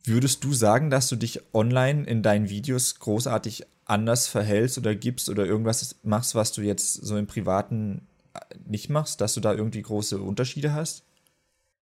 würdest 0.05 0.43
du 0.45 0.55
sagen, 0.55 0.89
dass 0.89 1.09
du 1.11 1.16
dich 1.16 1.43
online 1.53 2.07
in 2.07 2.22
deinen 2.22 2.49
Videos 2.49 2.99
großartig 2.99 3.66
anders 3.85 4.29
verhältst 4.29 4.79
oder 4.79 4.95
gibst 4.95 5.29
oder 5.29 5.45
irgendwas 5.45 5.97
machst, 6.03 6.35
was 6.35 6.53
du 6.53 6.62
jetzt 6.62 6.95
so 6.95 7.18
im 7.18 7.27
Privaten 7.27 8.09
äh, 8.33 8.39
nicht 8.64 8.89
machst, 8.89 9.20
dass 9.20 9.35
du 9.35 9.41
da 9.41 9.53
irgendwie 9.53 9.83
große 9.83 10.18
Unterschiede 10.18 10.72
hast? 10.72 11.05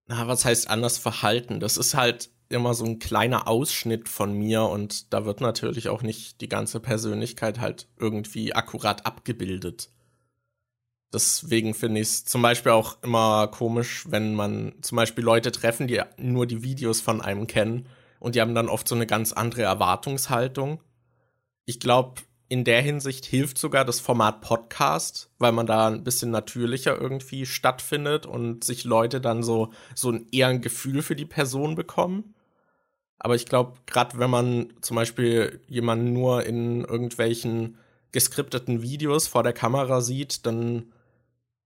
Na, 0.08 0.30
was 0.30 0.46
heißt 0.46 0.70
anders 0.70 0.98
verhalten? 0.98 1.60
Das 1.60 1.76
ist 1.76 1.94
halt 1.94 2.30
immer 2.48 2.74
so 2.74 2.86
ein 2.86 3.00
kleiner 3.00 3.50
Ausschnitt 3.50 4.08
von 4.08 4.32
mir 4.32 4.64
und 4.64 5.12
da 5.12 5.26
wird 5.26 5.42
natürlich 5.42 5.90
auch 5.90 6.04
nicht 6.04 6.40
die 6.40 6.50
ganze 6.50 6.80
Persönlichkeit 6.80 7.60
halt 7.60 7.90
irgendwie 7.98 8.54
akkurat 8.54 9.06
abgebildet. 9.06 9.90
Deswegen 11.14 11.74
finde 11.74 12.00
ich 12.00 12.08
es 12.08 12.26
zum 12.26 12.42
Beispiel 12.42 12.72
auch 12.72 12.98
immer 13.04 13.48
komisch, 13.48 14.06
wenn 14.10 14.34
man 14.34 14.74
zum 14.82 14.96
Beispiel 14.96 15.24
Leute 15.24 15.52
treffen, 15.52 15.88
die 15.88 16.02
nur 16.18 16.48
die 16.48 16.64
Videos 16.64 17.02
von 17.02 17.22
einem 17.22 17.48
kennen 17.48 17.88
und 18.20 18.36
die 18.36 18.42
haben 18.42 18.56
dann 18.56 18.70
oft 18.70 18.88
so 18.88 18.96
eine 18.96 19.08
ganz 19.08 19.34
andere 19.34 19.64
Erwartungshaltung. 19.64 20.80
Ich 21.66 21.80
glaube, 21.80 22.22
in 22.48 22.64
der 22.64 22.82
Hinsicht 22.82 23.26
hilft 23.26 23.58
sogar 23.58 23.84
das 23.84 24.00
Format 24.00 24.42
Podcast, 24.42 25.32
weil 25.40 25.52
man 25.54 25.66
da 25.66 25.88
ein 25.88 26.04
bisschen 26.04 26.32
natürlicher 26.32 27.00
irgendwie 27.00 27.46
stattfindet 27.46 28.26
und 28.26 28.64
sich 28.64 28.84
Leute 28.84 29.22
dann 29.22 29.42
so, 29.42 29.72
so 29.96 30.12
ein 30.12 30.28
eher 30.32 30.48
ein 30.48 30.62
Gefühl 30.62 31.02
für 31.02 31.16
die 31.16 31.26
Person 31.26 31.76
bekommen. 31.76 32.36
Aber 33.18 33.36
ich 33.36 33.46
glaube, 33.46 33.74
gerade 33.86 34.20
wenn 34.20 34.30
man 34.30 34.74
zum 34.82 34.96
Beispiel 34.96 35.62
jemanden 35.68 36.14
nur 36.14 36.46
in 36.46 36.84
irgendwelchen 36.84 37.78
geskripteten 38.12 38.82
Videos 38.82 39.28
vor 39.28 39.44
der 39.44 39.54
Kamera 39.54 40.02
sieht, 40.02 40.46
dann 40.46 40.92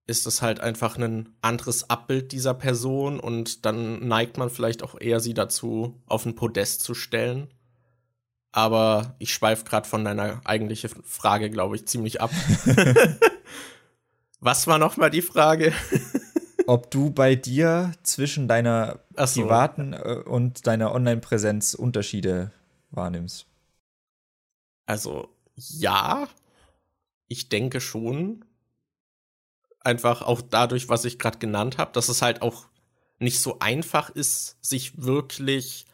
ist 0.08 0.28
es 0.28 0.42
halt 0.42 0.60
einfach 0.60 0.98
ein 0.98 1.30
anderes 1.42 1.90
Abbild 1.90 2.32
dieser 2.32 2.54
Person 2.54 3.20
und 3.20 3.66
dann 3.66 4.08
neigt 4.08 4.38
man 4.38 4.50
vielleicht 4.50 4.84
auch 4.84 5.00
eher 5.00 5.20
sie 5.20 5.34
dazu, 5.34 6.00
auf 6.06 6.26
ein 6.26 6.36
Podest 6.36 6.82
zu 6.82 6.94
stellen. 6.94 7.50
Aber 8.52 9.16
ich 9.20 9.34
schweife 9.34 9.66
gerade 9.66 9.88
von 9.88 10.06
deiner 10.06 10.42
eigentlichen 10.46 10.92
Frage, 11.04 11.50
glaube 11.50 11.76
ich, 11.76 11.88
ziemlich 11.88 12.22
ab. 12.22 12.32
Was 14.40 14.68
war 14.68 14.78
nochmal 14.78 15.10
die 15.10 15.24
Frage? 15.24 15.74
Ob 16.68 16.90
du 16.92 17.10
bei 17.10 17.36
dir 17.36 17.92
zwischen 18.04 18.48
deiner 18.48 19.00
so. 19.18 19.42
privaten 19.42 19.94
äh, 19.94 20.22
und 20.26 20.68
deiner 20.68 20.94
Online-Präsenz 20.94 21.74
Unterschiede 21.74 22.52
wahrnimmst. 22.92 23.48
Also 24.86 25.30
ja, 25.56 26.28
ich 27.28 27.50
denke 27.50 27.82
schon 27.82 28.46
einfach 29.86 30.22
auch 30.22 30.42
dadurch, 30.42 30.90
was 30.90 31.06
ich 31.06 31.20
gerade 31.20 31.40
genannt 31.40 31.78
habe, 31.78 31.92
dass 31.94 32.10
es 32.10 32.22
halt 32.22 32.42
auch 32.42 32.68
nicht 33.20 33.40
so 33.40 33.60
einfach 33.60 34.10
ist, 34.10 34.58
sich 34.62 35.02
wirklich 35.02 35.86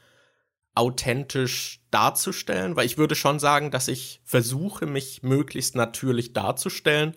authentisch 0.74 1.82
darzustellen, 1.92 2.76
weil 2.76 2.86
ich 2.86 2.98
würde 2.98 3.16
schon 3.16 3.40
sagen, 3.40 3.72
dass 3.72 3.88
ich 3.88 4.22
versuche, 4.24 4.86
mich 4.86 5.22
möglichst 5.22 5.76
natürlich 5.76 6.34
darzustellen, 6.34 7.16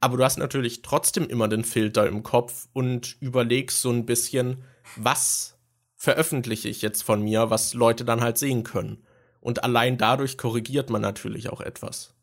aber 0.00 0.16
du 0.16 0.24
hast 0.24 0.38
natürlich 0.38 0.82
trotzdem 0.82 1.28
immer 1.28 1.48
den 1.48 1.64
Filter 1.64 2.06
im 2.06 2.22
Kopf 2.22 2.68
und 2.72 3.16
überlegst 3.20 3.80
so 3.80 3.90
ein 3.90 4.06
bisschen, 4.06 4.64
was 4.96 5.58
veröffentliche 5.96 6.68
ich 6.68 6.82
jetzt 6.82 7.02
von 7.02 7.22
mir, 7.22 7.50
was 7.50 7.74
Leute 7.74 8.04
dann 8.04 8.20
halt 8.20 8.38
sehen 8.38 8.62
können. 8.62 9.04
Und 9.40 9.64
allein 9.64 9.98
dadurch 9.98 10.38
korrigiert 10.38 10.90
man 10.90 11.02
natürlich 11.02 11.50
auch 11.50 11.60
etwas. 11.60 12.14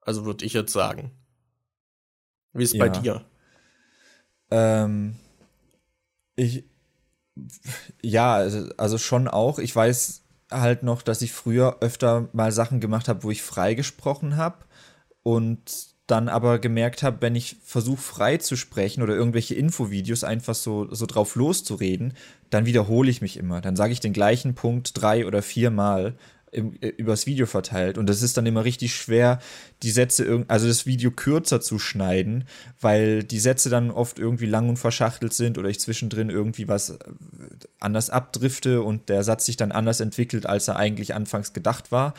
Also 0.00 0.24
würde 0.24 0.44
ich 0.44 0.52
jetzt 0.52 0.72
sagen. 0.72 1.10
Wie 2.58 2.64
ist 2.64 2.72
es 2.72 2.78
ja. 2.78 2.86
bei 2.86 2.88
dir? 2.88 3.24
Ähm, 4.50 5.16
ich, 6.36 6.64
ja, 8.02 8.34
also, 8.34 8.68
also 8.76 8.98
schon 8.98 9.28
auch. 9.28 9.58
Ich 9.58 9.74
weiß 9.74 10.22
halt 10.50 10.82
noch, 10.82 11.02
dass 11.02 11.22
ich 11.22 11.32
früher 11.32 11.78
öfter 11.80 12.28
mal 12.32 12.52
Sachen 12.52 12.80
gemacht 12.80 13.08
habe, 13.08 13.24
wo 13.24 13.30
ich 13.30 13.42
freigesprochen 13.42 14.36
habe 14.36 14.64
und 15.22 15.96
dann 16.06 16.28
aber 16.28 16.60
gemerkt 16.60 17.02
habe, 17.02 17.20
wenn 17.20 17.34
ich 17.34 17.56
versuche 17.64 18.00
frei 18.00 18.36
zu 18.36 18.54
sprechen 18.54 19.02
oder 19.02 19.14
irgendwelche 19.14 19.56
Infovideos 19.56 20.22
einfach 20.22 20.54
so, 20.54 20.92
so 20.94 21.04
drauf 21.04 21.34
loszureden, 21.34 22.14
dann 22.50 22.64
wiederhole 22.64 23.10
ich 23.10 23.22
mich 23.22 23.36
immer. 23.36 23.60
Dann 23.60 23.74
sage 23.74 23.92
ich 23.92 23.98
den 23.98 24.12
gleichen 24.12 24.54
Punkt 24.54 24.92
drei 24.94 25.26
oder 25.26 25.42
viermal 25.42 26.14
im, 26.52 26.74
äh, 26.80 26.88
übers 26.88 27.26
Video 27.26 27.46
verteilt. 27.46 27.98
Und 27.98 28.06
das 28.08 28.22
ist 28.22 28.36
dann 28.36 28.46
immer 28.46 28.64
richtig 28.64 28.94
schwer, 28.94 29.40
die 29.82 29.90
Sätze, 29.90 30.44
also 30.48 30.66
das 30.66 30.86
Video 30.86 31.10
kürzer 31.10 31.60
zu 31.60 31.78
schneiden, 31.78 32.44
weil 32.80 33.24
die 33.24 33.38
Sätze 33.38 33.70
dann 33.70 33.90
oft 33.90 34.18
irgendwie 34.18 34.46
lang 34.46 34.68
und 34.68 34.78
verschachtelt 34.78 35.32
sind 35.32 35.58
oder 35.58 35.68
ich 35.68 35.80
zwischendrin 35.80 36.30
irgendwie 36.30 36.68
was 36.68 36.90
äh, 36.90 36.98
anders 37.80 38.10
abdrifte 38.10 38.82
und 38.82 39.08
der 39.08 39.24
Satz 39.24 39.46
sich 39.46 39.56
dann 39.56 39.72
anders 39.72 40.00
entwickelt, 40.00 40.46
als 40.46 40.68
er 40.68 40.76
eigentlich 40.76 41.14
anfangs 41.14 41.52
gedacht 41.52 41.92
war. 41.92 42.14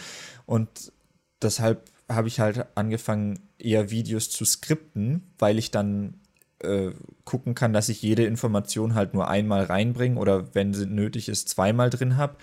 Und 0.46 0.92
deshalb 1.42 1.90
habe 2.10 2.28
ich 2.28 2.40
halt 2.40 2.66
angefangen, 2.76 3.40
eher 3.60 3.90
Videos 3.90 4.30
zu 4.30 4.46
skripten, 4.46 5.24
weil 5.40 5.58
ich 5.58 5.72
dann 5.72 6.16
äh, 6.60 6.92
gucken 7.26 7.56
kann, 7.56 7.74
dass 7.74 7.90
ich 7.90 8.02
jede 8.02 8.26
Information 8.26 8.96
halt 8.96 9.14
nur 9.14 9.28
einmal 9.28 9.64
reinbringe 9.66 10.20
oder 10.20 10.56
wenn 10.56 10.74
sie 10.74 10.86
nötig 10.86 11.30
ist, 11.30 11.50
zweimal 11.50 11.90
drin 11.90 12.18
habe, 12.18 12.38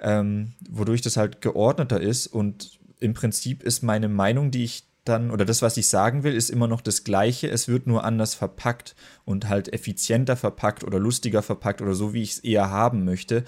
ähm, 0.00 0.52
wodurch 0.68 1.02
das 1.02 1.16
halt 1.16 1.40
geordneter 1.40 2.00
ist 2.00 2.26
und 2.26 2.78
im 2.98 3.14
Prinzip 3.14 3.62
ist 3.62 3.82
meine 3.82 4.08
Meinung, 4.08 4.50
die 4.50 4.64
ich 4.64 4.84
dann, 5.04 5.30
oder 5.30 5.44
das, 5.44 5.62
was 5.62 5.76
ich 5.76 5.88
sagen 5.88 6.22
will, 6.24 6.34
ist 6.34 6.50
immer 6.50 6.66
noch 6.66 6.80
das 6.80 7.04
Gleiche. 7.04 7.48
Es 7.48 7.68
wird 7.68 7.86
nur 7.86 8.04
anders 8.04 8.34
verpackt 8.34 8.96
und 9.24 9.48
halt 9.48 9.72
effizienter 9.72 10.36
verpackt 10.36 10.84
oder 10.84 10.98
lustiger 10.98 11.42
verpackt 11.42 11.80
oder 11.80 11.94
so, 11.94 12.12
wie 12.12 12.22
ich 12.22 12.32
es 12.32 12.38
eher 12.40 12.70
haben 12.70 13.04
möchte. 13.04 13.44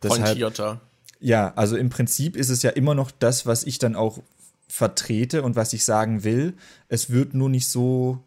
Pointierter. 0.00 0.80
Ja, 1.20 1.52
also 1.56 1.76
im 1.76 1.90
Prinzip 1.90 2.36
ist 2.36 2.50
es 2.50 2.62
ja 2.62 2.70
immer 2.70 2.94
noch 2.94 3.10
das, 3.10 3.46
was 3.46 3.64
ich 3.64 3.78
dann 3.78 3.96
auch 3.96 4.22
vertrete 4.68 5.42
und 5.42 5.56
was 5.56 5.72
ich 5.72 5.84
sagen 5.84 6.24
will. 6.24 6.54
Es 6.88 7.10
wird 7.10 7.34
nur 7.34 7.48
nicht 7.48 7.68
so, 7.68 8.18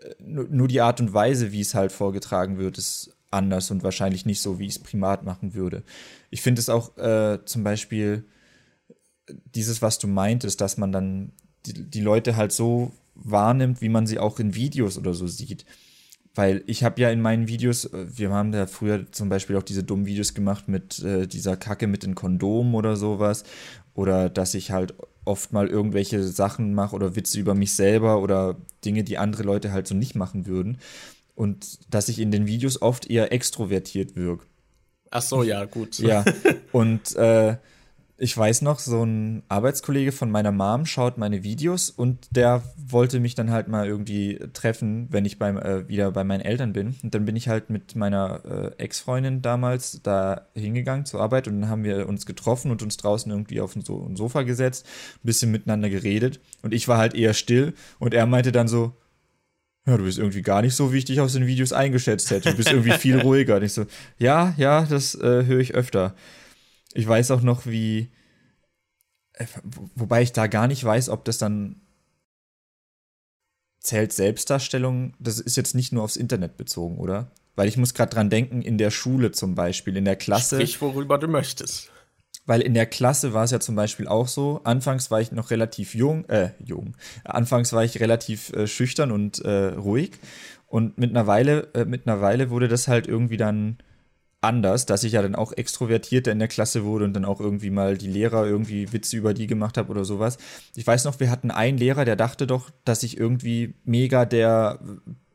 äh, 0.00 0.14
nur 0.20 0.68
die 0.68 0.80
Art 0.80 1.00
und 1.00 1.12
Weise, 1.12 1.52
wie 1.52 1.60
es 1.60 1.74
halt 1.74 1.92
vorgetragen 1.92 2.58
wird, 2.58 2.78
ist 2.78 3.15
anders 3.36 3.70
und 3.70 3.82
wahrscheinlich 3.82 4.26
nicht 4.26 4.40
so, 4.40 4.58
wie 4.58 4.66
ich 4.66 4.76
es 4.76 4.78
primat 4.82 5.24
machen 5.24 5.54
würde. 5.54 5.82
Ich 6.30 6.42
finde 6.42 6.60
es 6.60 6.68
auch 6.68 6.96
äh, 6.96 7.38
zum 7.44 7.62
Beispiel 7.62 8.24
dieses, 9.54 9.82
was 9.82 9.98
du 9.98 10.06
meintest, 10.06 10.60
dass 10.60 10.76
man 10.76 10.92
dann 10.92 11.32
die, 11.66 11.72
die 11.90 12.00
Leute 12.00 12.36
halt 12.36 12.52
so 12.52 12.92
wahrnimmt, 13.14 13.80
wie 13.80 13.88
man 13.88 14.06
sie 14.06 14.18
auch 14.18 14.38
in 14.38 14.54
Videos 14.54 14.98
oder 14.98 15.14
so 15.14 15.26
sieht. 15.26 15.64
Weil 16.34 16.62
ich 16.66 16.84
habe 16.84 17.00
ja 17.00 17.10
in 17.10 17.22
meinen 17.22 17.48
Videos, 17.48 17.86
äh, 17.86 18.06
wir 18.16 18.30
haben 18.30 18.52
da 18.52 18.66
früher 18.66 19.10
zum 19.10 19.28
Beispiel 19.28 19.56
auch 19.56 19.62
diese 19.62 19.84
dummen 19.84 20.06
Videos 20.06 20.34
gemacht 20.34 20.68
mit 20.68 20.98
äh, 21.00 21.26
dieser 21.26 21.56
Kacke 21.56 21.86
mit 21.86 22.02
den 22.02 22.14
Kondomen 22.14 22.74
oder 22.74 22.96
sowas. 22.96 23.44
Oder 23.94 24.28
dass 24.28 24.54
ich 24.54 24.70
halt 24.70 24.94
oft 25.24 25.52
mal 25.52 25.66
irgendwelche 25.66 26.22
Sachen 26.22 26.74
mache 26.74 26.94
oder 26.94 27.16
Witze 27.16 27.40
über 27.40 27.54
mich 27.54 27.74
selber 27.74 28.20
oder 28.20 28.56
Dinge, 28.84 29.02
die 29.02 29.18
andere 29.18 29.42
Leute 29.42 29.72
halt 29.72 29.86
so 29.86 29.94
nicht 29.94 30.14
machen 30.14 30.46
würden. 30.46 30.78
Und 31.36 31.78
dass 31.94 32.08
ich 32.08 32.18
in 32.18 32.32
den 32.32 32.46
Videos 32.46 32.82
oft 32.82 33.08
eher 33.08 33.32
extrovertiert 33.32 34.16
wirke. 34.16 34.46
Ach 35.10 35.22
so, 35.22 35.44
ja, 35.44 35.64
gut. 35.66 35.98
Ja. 35.98 36.24
Und 36.72 37.14
äh, 37.14 37.56
ich 38.18 38.36
weiß 38.36 38.62
noch, 38.62 38.78
so 38.78 39.04
ein 39.04 39.42
Arbeitskollege 39.48 40.10
von 40.10 40.30
meiner 40.30 40.50
Mom 40.50 40.86
schaut 40.86 41.18
meine 41.18 41.42
Videos 41.42 41.90
und 41.90 42.28
der 42.30 42.62
wollte 42.76 43.20
mich 43.20 43.34
dann 43.34 43.50
halt 43.50 43.68
mal 43.68 43.86
irgendwie 43.86 44.38
treffen, 44.54 45.08
wenn 45.10 45.26
ich 45.26 45.38
beim, 45.38 45.58
äh, 45.58 45.86
wieder 45.86 46.10
bei 46.12 46.24
meinen 46.24 46.40
Eltern 46.40 46.72
bin. 46.72 46.96
Und 47.02 47.14
dann 47.14 47.26
bin 47.26 47.36
ich 47.36 47.48
halt 47.48 47.68
mit 47.68 47.94
meiner 47.94 48.42
äh, 48.78 48.82
Ex-Freundin 48.82 49.42
damals 49.42 50.00
da 50.02 50.46
hingegangen 50.54 51.04
zur 51.04 51.20
Arbeit 51.20 51.46
und 51.46 51.60
dann 51.60 51.70
haben 51.70 51.84
wir 51.84 52.08
uns 52.08 52.24
getroffen 52.24 52.70
und 52.70 52.82
uns 52.82 52.96
draußen 52.96 53.30
irgendwie 53.30 53.60
auf 53.60 53.76
ein, 53.76 53.82
so 53.82 54.02
ein 54.06 54.16
Sofa 54.16 54.42
gesetzt, 54.42 54.86
ein 55.16 55.26
bisschen 55.26 55.50
miteinander 55.50 55.90
geredet. 55.90 56.40
Und 56.62 56.72
ich 56.72 56.88
war 56.88 56.96
halt 56.96 57.14
eher 57.14 57.34
still 57.34 57.74
und 57.98 58.14
er 58.14 58.24
meinte 58.24 58.50
dann 58.50 58.68
so, 58.68 58.94
ja, 59.86 59.96
du 59.96 60.04
bist 60.04 60.18
irgendwie 60.18 60.42
gar 60.42 60.62
nicht 60.62 60.74
so, 60.74 60.92
wie 60.92 60.98
ich 60.98 61.04
dich 61.04 61.20
aus 61.20 61.34
den 61.34 61.46
Videos 61.46 61.72
eingeschätzt 61.72 62.30
hätte. 62.30 62.50
Du 62.50 62.56
bist 62.56 62.70
irgendwie 62.70 62.92
viel 62.98 63.20
ruhiger. 63.20 63.56
Und 63.56 63.62
ich 63.62 63.72
so, 63.72 63.86
ja, 64.18 64.52
ja, 64.56 64.84
das 64.84 65.14
äh, 65.14 65.44
höre 65.44 65.60
ich 65.60 65.74
öfter. 65.74 66.14
Ich 66.92 67.06
weiß 67.06 67.30
auch 67.30 67.42
noch, 67.42 67.66
wie. 67.66 68.10
Äh, 69.34 69.46
wobei 69.94 70.22
ich 70.22 70.32
da 70.32 70.48
gar 70.48 70.66
nicht 70.66 70.82
weiß, 70.82 71.08
ob 71.08 71.24
das 71.24 71.38
dann 71.38 71.80
zählt 73.78 74.12
Selbstdarstellung. 74.12 75.14
Das 75.20 75.38
ist 75.38 75.56
jetzt 75.56 75.76
nicht 75.76 75.92
nur 75.92 76.02
aufs 76.02 76.16
Internet 76.16 76.56
bezogen, 76.56 76.98
oder? 76.98 77.30
Weil 77.54 77.68
ich 77.68 77.76
muss 77.76 77.94
gerade 77.94 78.12
dran 78.12 78.28
denken, 78.28 78.62
in 78.62 78.78
der 78.78 78.90
Schule 78.90 79.30
zum 79.30 79.54
Beispiel, 79.54 79.96
in 79.96 80.04
der 80.04 80.16
Klasse. 80.16 80.56
Sprich, 80.56 80.80
worüber 80.80 81.16
du 81.16 81.28
möchtest. 81.28 81.92
Weil 82.46 82.60
in 82.60 82.74
der 82.74 82.86
Klasse 82.86 83.34
war 83.34 83.44
es 83.44 83.50
ja 83.50 83.60
zum 83.60 83.74
Beispiel 83.74 84.06
auch 84.06 84.28
so, 84.28 84.60
anfangs 84.64 85.10
war 85.10 85.20
ich 85.20 85.32
noch 85.32 85.50
relativ 85.50 85.94
jung, 85.94 86.24
äh, 86.28 86.50
jung. 86.64 86.96
Anfangs 87.24 87.72
war 87.72 87.84
ich 87.84 88.00
relativ 88.00 88.52
äh, 88.52 88.66
schüchtern 88.66 89.10
und 89.10 89.40
äh, 89.40 89.74
ruhig. 89.74 90.12
Und 90.68 90.96
mit 90.98 91.10
einer 91.10 91.26
Weile, 91.26 91.68
äh, 91.74 91.84
mit 91.84 92.06
einer 92.06 92.20
Weile 92.20 92.50
wurde 92.50 92.68
das 92.68 92.88
halt 92.88 93.06
irgendwie 93.06 93.36
dann 93.36 93.78
anders, 94.40 94.86
dass 94.86 95.02
ich 95.02 95.12
ja 95.12 95.22
dann 95.22 95.34
auch 95.34 95.52
extrovertierter 95.52 96.30
in 96.30 96.38
der 96.38 96.48
Klasse 96.48 96.84
wurde 96.84 97.04
und 97.04 97.14
dann 97.14 97.24
auch 97.24 97.40
irgendwie 97.40 97.70
mal 97.70 97.96
die 97.96 98.08
Lehrer 98.08 98.46
irgendwie 98.46 98.92
Witze 98.92 99.16
über 99.16 99.34
die 99.34 99.46
gemacht 99.46 99.76
habe 99.76 99.90
oder 99.90 100.04
sowas. 100.04 100.38
Ich 100.76 100.86
weiß 100.86 101.04
noch, 101.04 101.18
wir 101.18 101.30
hatten 101.30 101.50
einen 101.50 101.78
Lehrer, 101.78 102.04
der 102.04 102.16
dachte 102.16 102.46
doch, 102.46 102.70
dass 102.84 103.02
ich 103.02 103.18
irgendwie 103.18 103.74
mega 103.84 104.24
der 104.24 104.78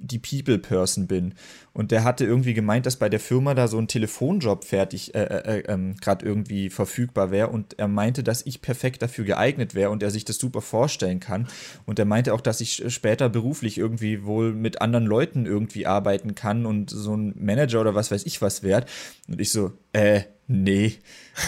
die 0.02 0.20
People 0.20 0.58
Person 0.58 1.08
bin. 1.08 1.34
Und 1.74 1.92
der 1.92 2.04
hatte 2.04 2.26
irgendwie 2.26 2.54
gemeint, 2.54 2.86
dass 2.86 2.98
bei 2.98 3.08
der 3.08 3.20
Firma 3.20 3.54
da 3.54 3.68
so 3.68 3.78
ein 3.78 3.88
Telefonjob 3.88 4.66
fertig, 4.66 5.16
äh, 5.16 5.24
äh, 5.24 5.60
äh 5.60 5.64
ähm, 5.68 5.96
gerade 6.02 6.26
irgendwie 6.26 6.70
verfügbar 6.70 7.32
wäre. 7.32 7.48
Und 7.48 7.80
er 7.80 7.88
meinte, 7.88 8.24
dass 8.24 8.46
ich 8.46 8.62
perfekt 8.62 9.02
dafür 9.02 9.24
geeignet 9.24 9.74
wäre 9.74 9.90
und 9.90 10.04
er 10.04 10.12
sich 10.12 10.26
das 10.26 10.38
super 10.38 10.62
vorstellen 10.62 11.20
kann. 11.20 11.48
Und 11.86 12.00
er 12.00 12.06
meinte 12.06 12.34
auch, 12.34 12.42
dass 12.42 12.60
ich 12.60 12.84
später 12.94 13.30
beruflich 13.30 13.78
irgendwie 13.78 14.26
wohl 14.26 14.54
mit 14.54 14.82
anderen 14.82 15.06
Leuten 15.06 15.46
irgendwie 15.46 15.88
arbeiten 15.88 16.36
kann 16.36 16.66
und 16.66 16.90
so 16.90 17.16
ein 17.16 17.34
Manager 17.38 17.82
oder 17.82 17.96
was 17.96 18.12
weiß 18.12 18.26
ich 18.26 18.42
was 18.42 18.64
wert. 18.64 18.90
Und 19.30 19.40
ich 19.40 19.52
so, 19.52 19.72
äh, 19.94 20.24
nee. 20.48 20.96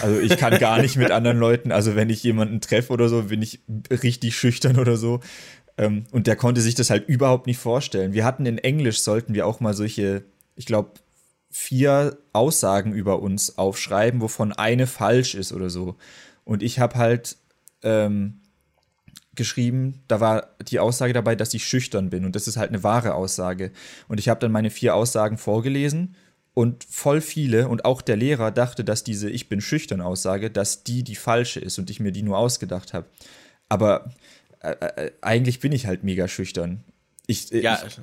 Also 0.02 0.18
ich 0.20 0.36
kann 0.38 0.58
gar 0.58 0.80
nicht 0.80 0.96
mit 0.96 1.10
anderen 1.10 1.38
Leuten. 1.38 1.70
Also 1.70 1.96
wenn 1.96 2.08
ich 2.08 2.22
jemanden 2.22 2.60
treffe 2.60 2.92
oder 2.92 3.08
so, 3.08 3.24
bin 3.24 3.42
ich 3.42 3.60
richtig 3.90 4.36
schüchtern 4.36 4.78
oder 4.78 4.96
so. 4.96 5.20
Ähm, 5.76 6.04
und 6.12 6.26
der 6.26 6.36
konnte 6.36 6.60
sich 6.60 6.74
das 6.74 6.90
halt 6.90 7.08
überhaupt 7.08 7.46
nicht 7.46 7.58
vorstellen. 7.58 8.12
Wir 8.12 8.24
hatten 8.24 8.46
in 8.46 8.58
Englisch, 8.58 9.00
sollten 9.00 9.34
wir 9.34 9.46
auch 9.46 9.60
mal 9.60 9.74
solche, 9.74 10.24
ich 10.56 10.66
glaube, 10.66 10.92
vier 11.50 12.18
Aussagen 12.32 12.92
über 12.92 13.20
uns 13.20 13.58
aufschreiben, 13.58 14.20
wovon 14.20 14.52
eine 14.52 14.86
falsch 14.86 15.34
ist 15.34 15.52
oder 15.52 15.70
so. 15.70 15.96
Und 16.44 16.62
ich 16.62 16.78
habe 16.78 16.96
halt 16.96 17.36
ähm, 17.82 18.40
geschrieben, 19.34 20.02
da 20.08 20.20
war 20.20 20.48
die 20.68 20.78
Aussage 20.78 21.12
dabei, 21.12 21.36
dass 21.36 21.54
ich 21.54 21.64
schüchtern 21.64 22.10
bin. 22.10 22.24
Und 22.24 22.36
das 22.36 22.48
ist 22.48 22.56
halt 22.56 22.70
eine 22.70 22.82
wahre 22.82 23.14
Aussage. 23.14 23.72
Und 24.08 24.18
ich 24.18 24.28
habe 24.28 24.40
dann 24.40 24.52
meine 24.52 24.70
vier 24.70 24.94
Aussagen 24.94 25.38
vorgelesen 25.38 26.16
und 26.54 26.84
voll 26.84 27.20
viele 27.20 27.68
und 27.68 27.84
auch 27.84 28.00
der 28.00 28.16
Lehrer 28.16 28.50
dachte, 28.50 28.84
dass 28.84 29.04
diese 29.04 29.28
Ich 29.28 29.48
bin 29.48 29.60
schüchtern 29.60 30.00
Aussage, 30.00 30.50
dass 30.50 30.84
die 30.84 31.02
die 31.02 31.16
falsche 31.16 31.60
ist 31.60 31.78
und 31.78 31.90
ich 31.90 32.00
mir 32.00 32.12
die 32.12 32.22
nur 32.22 32.38
ausgedacht 32.38 32.94
habe. 32.94 33.06
Aber 33.68 34.10
äh, 34.72 35.06
äh, 35.06 35.12
eigentlich 35.20 35.60
bin 35.60 35.72
ich 35.72 35.86
halt 35.86 36.04
mega 36.04 36.28
schüchtern. 36.28 36.84
Ich, 37.26 37.52
äh, 37.52 37.60
ja. 37.60 37.82
Ich, 37.86 37.98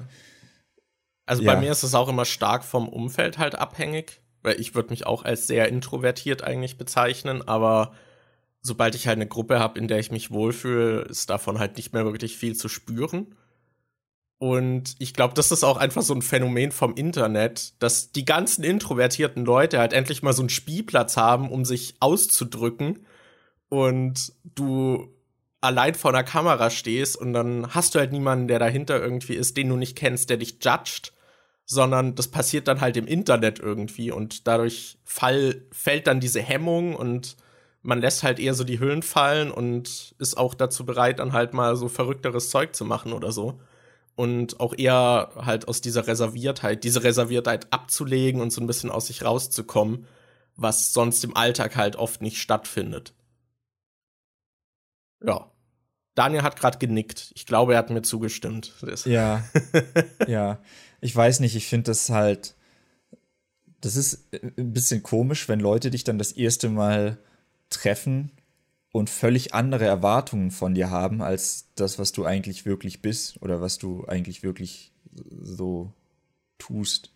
also 1.25 1.43
ja. 1.43 1.53
bei 1.53 1.59
mir 1.59 1.71
ist 1.71 1.83
es 1.83 1.95
auch 1.95 2.09
immer 2.09 2.25
stark 2.25 2.63
vom 2.63 2.89
Umfeld 2.89 3.37
halt 3.37 3.55
abhängig, 3.55 4.21
weil 4.41 4.59
ich 4.59 4.75
würde 4.75 4.89
mich 4.89 5.05
auch 5.05 5.23
als 5.23 5.47
sehr 5.47 5.69
introvertiert 5.69 6.43
eigentlich 6.43 6.77
bezeichnen, 6.77 7.47
aber 7.47 7.93
sobald 8.61 8.95
ich 8.95 9.07
halt 9.07 9.17
eine 9.17 9.27
Gruppe 9.27 9.59
habe, 9.59 9.79
in 9.79 9.87
der 9.87 9.99
ich 9.99 10.11
mich 10.11 10.31
wohlfühle, 10.31 11.01
ist 11.01 11.29
davon 11.29 11.59
halt 11.59 11.77
nicht 11.77 11.93
mehr 11.93 12.05
wirklich 12.05 12.37
viel 12.37 12.55
zu 12.55 12.69
spüren. 12.69 13.35
Und 14.37 14.95
ich 14.97 15.13
glaube, 15.13 15.35
das 15.35 15.51
ist 15.51 15.63
auch 15.63 15.77
einfach 15.77 16.01
so 16.01 16.15
ein 16.15 16.23
Phänomen 16.23 16.71
vom 16.71 16.95
Internet, 16.95 17.73
dass 17.77 18.11
die 18.11 18.25
ganzen 18.25 18.63
introvertierten 18.63 19.45
Leute 19.45 19.77
halt 19.77 19.93
endlich 19.93 20.23
mal 20.23 20.33
so 20.33 20.41
einen 20.41 20.49
Spielplatz 20.49 21.15
haben, 21.15 21.51
um 21.51 21.63
sich 21.63 21.95
auszudrücken. 21.99 23.05
Und 23.69 24.33
du 24.43 25.13
allein 25.61 25.95
vor 25.95 26.11
der 26.11 26.23
Kamera 26.23 26.69
stehst 26.69 27.15
und 27.15 27.33
dann 27.33 27.73
hast 27.73 27.95
du 27.95 27.99
halt 27.99 28.11
niemanden, 28.11 28.47
der 28.47 28.59
dahinter 28.59 29.01
irgendwie 29.01 29.35
ist, 29.35 29.57
den 29.57 29.69
du 29.69 29.77
nicht 29.77 29.95
kennst, 29.95 30.29
der 30.29 30.37
dich 30.37 30.57
judgt, 30.63 31.13
sondern 31.65 32.15
das 32.15 32.27
passiert 32.27 32.67
dann 32.67 32.81
halt 32.81 32.97
im 32.97 33.07
Internet 33.07 33.59
irgendwie 33.59 34.11
und 34.11 34.47
dadurch 34.47 34.97
fall, 35.05 35.61
fällt 35.71 36.07
dann 36.07 36.19
diese 36.19 36.41
Hemmung 36.41 36.95
und 36.95 37.37
man 37.83 38.01
lässt 38.01 38.23
halt 38.23 38.39
eher 38.39 38.53
so 38.53 38.63
die 38.63 38.79
Hüllen 38.79 39.03
fallen 39.03 39.51
und 39.51 40.15
ist 40.19 40.37
auch 40.37 40.53
dazu 40.53 40.85
bereit, 40.85 41.19
dann 41.19 41.33
halt 41.33 41.53
mal 41.53 41.75
so 41.75 41.87
verrückteres 41.89 42.49
Zeug 42.49 42.75
zu 42.75 42.85
machen 42.85 43.13
oder 43.13 43.31
so. 43.31 43.59
Und 44.15 44.59
auch 44.59 44.73
eher 44.77 45.31
halt 45.35 45.67
aus 45.67 45.81
dieser 45.81 46.05
Reserviertheit, 46.07 46.83
diese 46.83 47.03
Reserviertheit 47.03 47.67
abzulegen 47.71 48.41
und 48.41 48.51
so 48.51 48.61
ein 48.61 48.67
bisschen 48.67 48.91
aus 48.91 49.07
sich 49.07 49.23
rauszukommen, 49.23 50.05
was 50.55 50.93
sonst 50.93 51.23
im 51.23 51.35
Alltag 51.35 51.75
halt 51.75 51.95
oft 51.95 52.21
nicht 52.21 52.37
stattfindet. 52.39 53.13
Ja. 55.21 55.50
Daniel 56.15 56.43
hat 56.43 56.59
gerade 56.59 56.77
genickt. 56.77 57.31
Ich 57.35 57.45
glaube, 57.45 57.73
er 57.73 57.79
hat 57.79 57.89
mir 57.89 58.01
zugestimmt. 58.01 58.73
Ja. 59.05 59.43
ja. 60.27 60.59
Ich 60.99 61.15
weiß 61.15 61.39
nicht, 61.39 61.55
ich 61.55 61.67
finde 61.67 61.91
das 61.91 62.09
halt. 62.09 62.55
Das 63.79 63.95
ist 63.95 64.27
ein 64.33 64.73
bisschen 64.73 65.01
komisch, 65.01 65.49
wenn 65.49 65.59
Leute 65.59 65.89
dich 65.89 66.03
dann 66.03 66.19
das 66.19 66.33
erste 66.33 66.69
Mal 66.69 67.17
treffen 67.69 68.31
und 68.91 69.09
völlig 69.09 69.53
andere 69.55 69.85
Erwartungen 69.85 70.51
von 70.51 70.75
dir 70.75 70.91
haben, 70.91 71.21
als 71.21 71.69
das, 71.75 71.97
was 71.97 72.11
du 72.11 72.25
eigentlich 72.25 72.65
wirklich 72.65 73.01
bist 73.01 73.41
oder 73.41 73.61
was 73.61 73.79
du 73.79 74.05
eigentlich 74.05 74.43
wirklich 74.43 74.91
so 75.41 75.93
tust. 76.59 77.11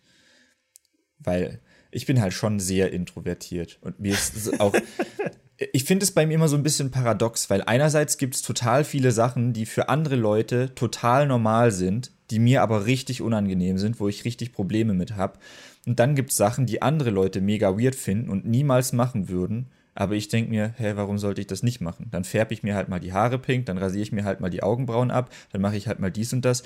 Weil 1.18 1.60
ich 1.92 2.06
bin 2.06 2.20
halt 2.20 2.32
schon 2.32 2.58
sehr 2.58 2.92
introvertiert 2.92 3.78
und 3.82 4.00
mir 4.00 4.14
ist 4.14 4.58
auch 4.60 4.74
ich 5.58 5.84
finde 5.84 6.04
es 6.04 6.12
bei 6.12 6.26
mir 6.26 6.34
immer 6.34 6.48
so 6.48 6.56
ein 6.56 6.62
bisschen 6.62 6.90
paradox, 6.90 7.48
weil 7.48 7.62
einerseits 7.62 8.18
gibt 8.18 8.34
es 8.34 8.42
total 8.42 8.84
viele 8.84 9.10
Sachen, 9.10 9.52
die 9.52 9.64
für 9.64 9.88
andere 9.88 10.16
Leute 10.16 10.74
total 10.74 11.26
normal 11.26 11.70
sind, 11.70 12.10
die 12.30 12.38
mir 12.38 12.62
aber 12.62 12.86
richtig 12.86 13.22
unangenehm 13.22 13.78
sind, 13.78 13.98
wo 13.98 14.08
ich 14.08 14.24
richtig 14.24 14.52
Probleme 14.52 14.92
mit 14.92 15.16
habe. 15.16 15.38
Und 15.86 15.98
dann 15.98 16.14
gibt 16.14 16.30
es 16.30 16.36
Sachen, 16.36 16.66
die 16.66 16.82
andere 16.82 17.10
Leute 17.10 17.40
mega 17.40 17.78
weird 17.78 17.94
finden 17.94 18.28
und 18.28 18.44
niemals 18.44 18.92
machen 18.92 19.28
würden. 19.28 19.68
Aber 19.94 20.14
ich 20.14 20.28
denke 20.28 20.50
mir, 20.50 20.74
hä, 20.76 20.92
warum 20.96 21.16
sollte 21.16 21.40
ich 21.40 21.46
das 21.46 21.62
nicht 21.62 21.80
machen? 21.80 22.08
Dann 22.10 22.24
färbe 22.24 22.52
ich 22.52 22.62
mir 22.62 22.74
halt 22.74 22.90
mal 22.90 23.00
die 23.00 23.14
Haare 23.14 23.38
pink, 23.38 23.64
dann 23.64 23.78
rasiere 23.78 24.02
ich 24.02 24.12
mir 24.12 24.24
halt 24.24 24.40
mal 24.40 24.50
die 24.50 24.62
Augenbrauen 24.62 25.10
ab, 25.10 25.30
dann 25.52 25.62
mache 25.62 25.76
ich 25.76 25.88
halt 25.88 26.00
mal 26.00 26.10
dies 26.10 26.34
und 26.34 26.44
das. 26.44 26.64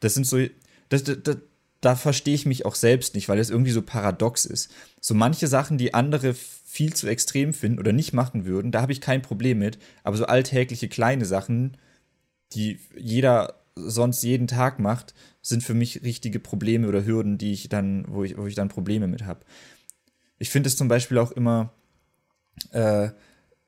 Das 0.00 0.14
sind 0.14 0.26
so, 0.26 0.38
das, 0.88 1.04
das, 1.04 1.36
da 1.80 1.94
verstehe 1.94 2.34
ich 2.34 2.46
mich 2.46 2.66
auch 2.66 2.74
selbst 2.74 3.14
nicht, 3.14 3.28
weil 3.28 3.38
es 3.38 3.50
irgendwie 3.50 3.70
so 3.70 3.82
paradox 3.82 4.46
ist. 4.46 4.72
So 5.00 5.14
manche 5.14 5.46
Sachen, 5.46 5.78
die 5.78 5.94
andere 5.94 6.34
viel 6.72 6.94
zu 6.94 7.06
extrem 7.06 7.52
finden 7.52 7.78
oder 7.78 7.92
nicht 7.92 8.14
machen 8.14 8.46
würden, 8.46 8.72
da 8.72 8.80
habe 8.80 8.92
ich 8.92 9.02
kein 9.02 9.20
Problem 9.20 9.58
mit. 9.58 9.78
Aber 10.04 10.16
so 10.16 10.24
alltägliche 10.24 10.88
kleine 10.88 11.26
Sachen, 11.26 11.76
die 12.54 12.78
jeder 12.96 13.60
sonst 13.76 14.22
jeden 14.22 14.46
Tag 14.46 14.78
macht, 14.78 15.12
sind 15.42 15.62
für 15.62 15.74
mich 15.74 16.02
richtige 16.02 16.40
Probleme 16.40 16.88
oder 16.88 17.04
Hürden, 17.04 17.36
die 17.36 17.52
ich 17.52 17.68
dann, 17.68 18.06
wo 18.08 18.24
ich, 18.24 18.38
wo 18.38 18.46
ich 18.46 18.54
dann 18.54 18.70
Probleme 18.70 19.06
mit 19.06 19.26
habe. 19.26 19.40
Ich 20.38 20.48
finde 20.48 20.68
es 20.68 20.76
zum 20.76 20.88
Beispiel 20.88 21.18
auch 21.18 21.32
immer, 21.32 21.74
äh, 22.70 23.10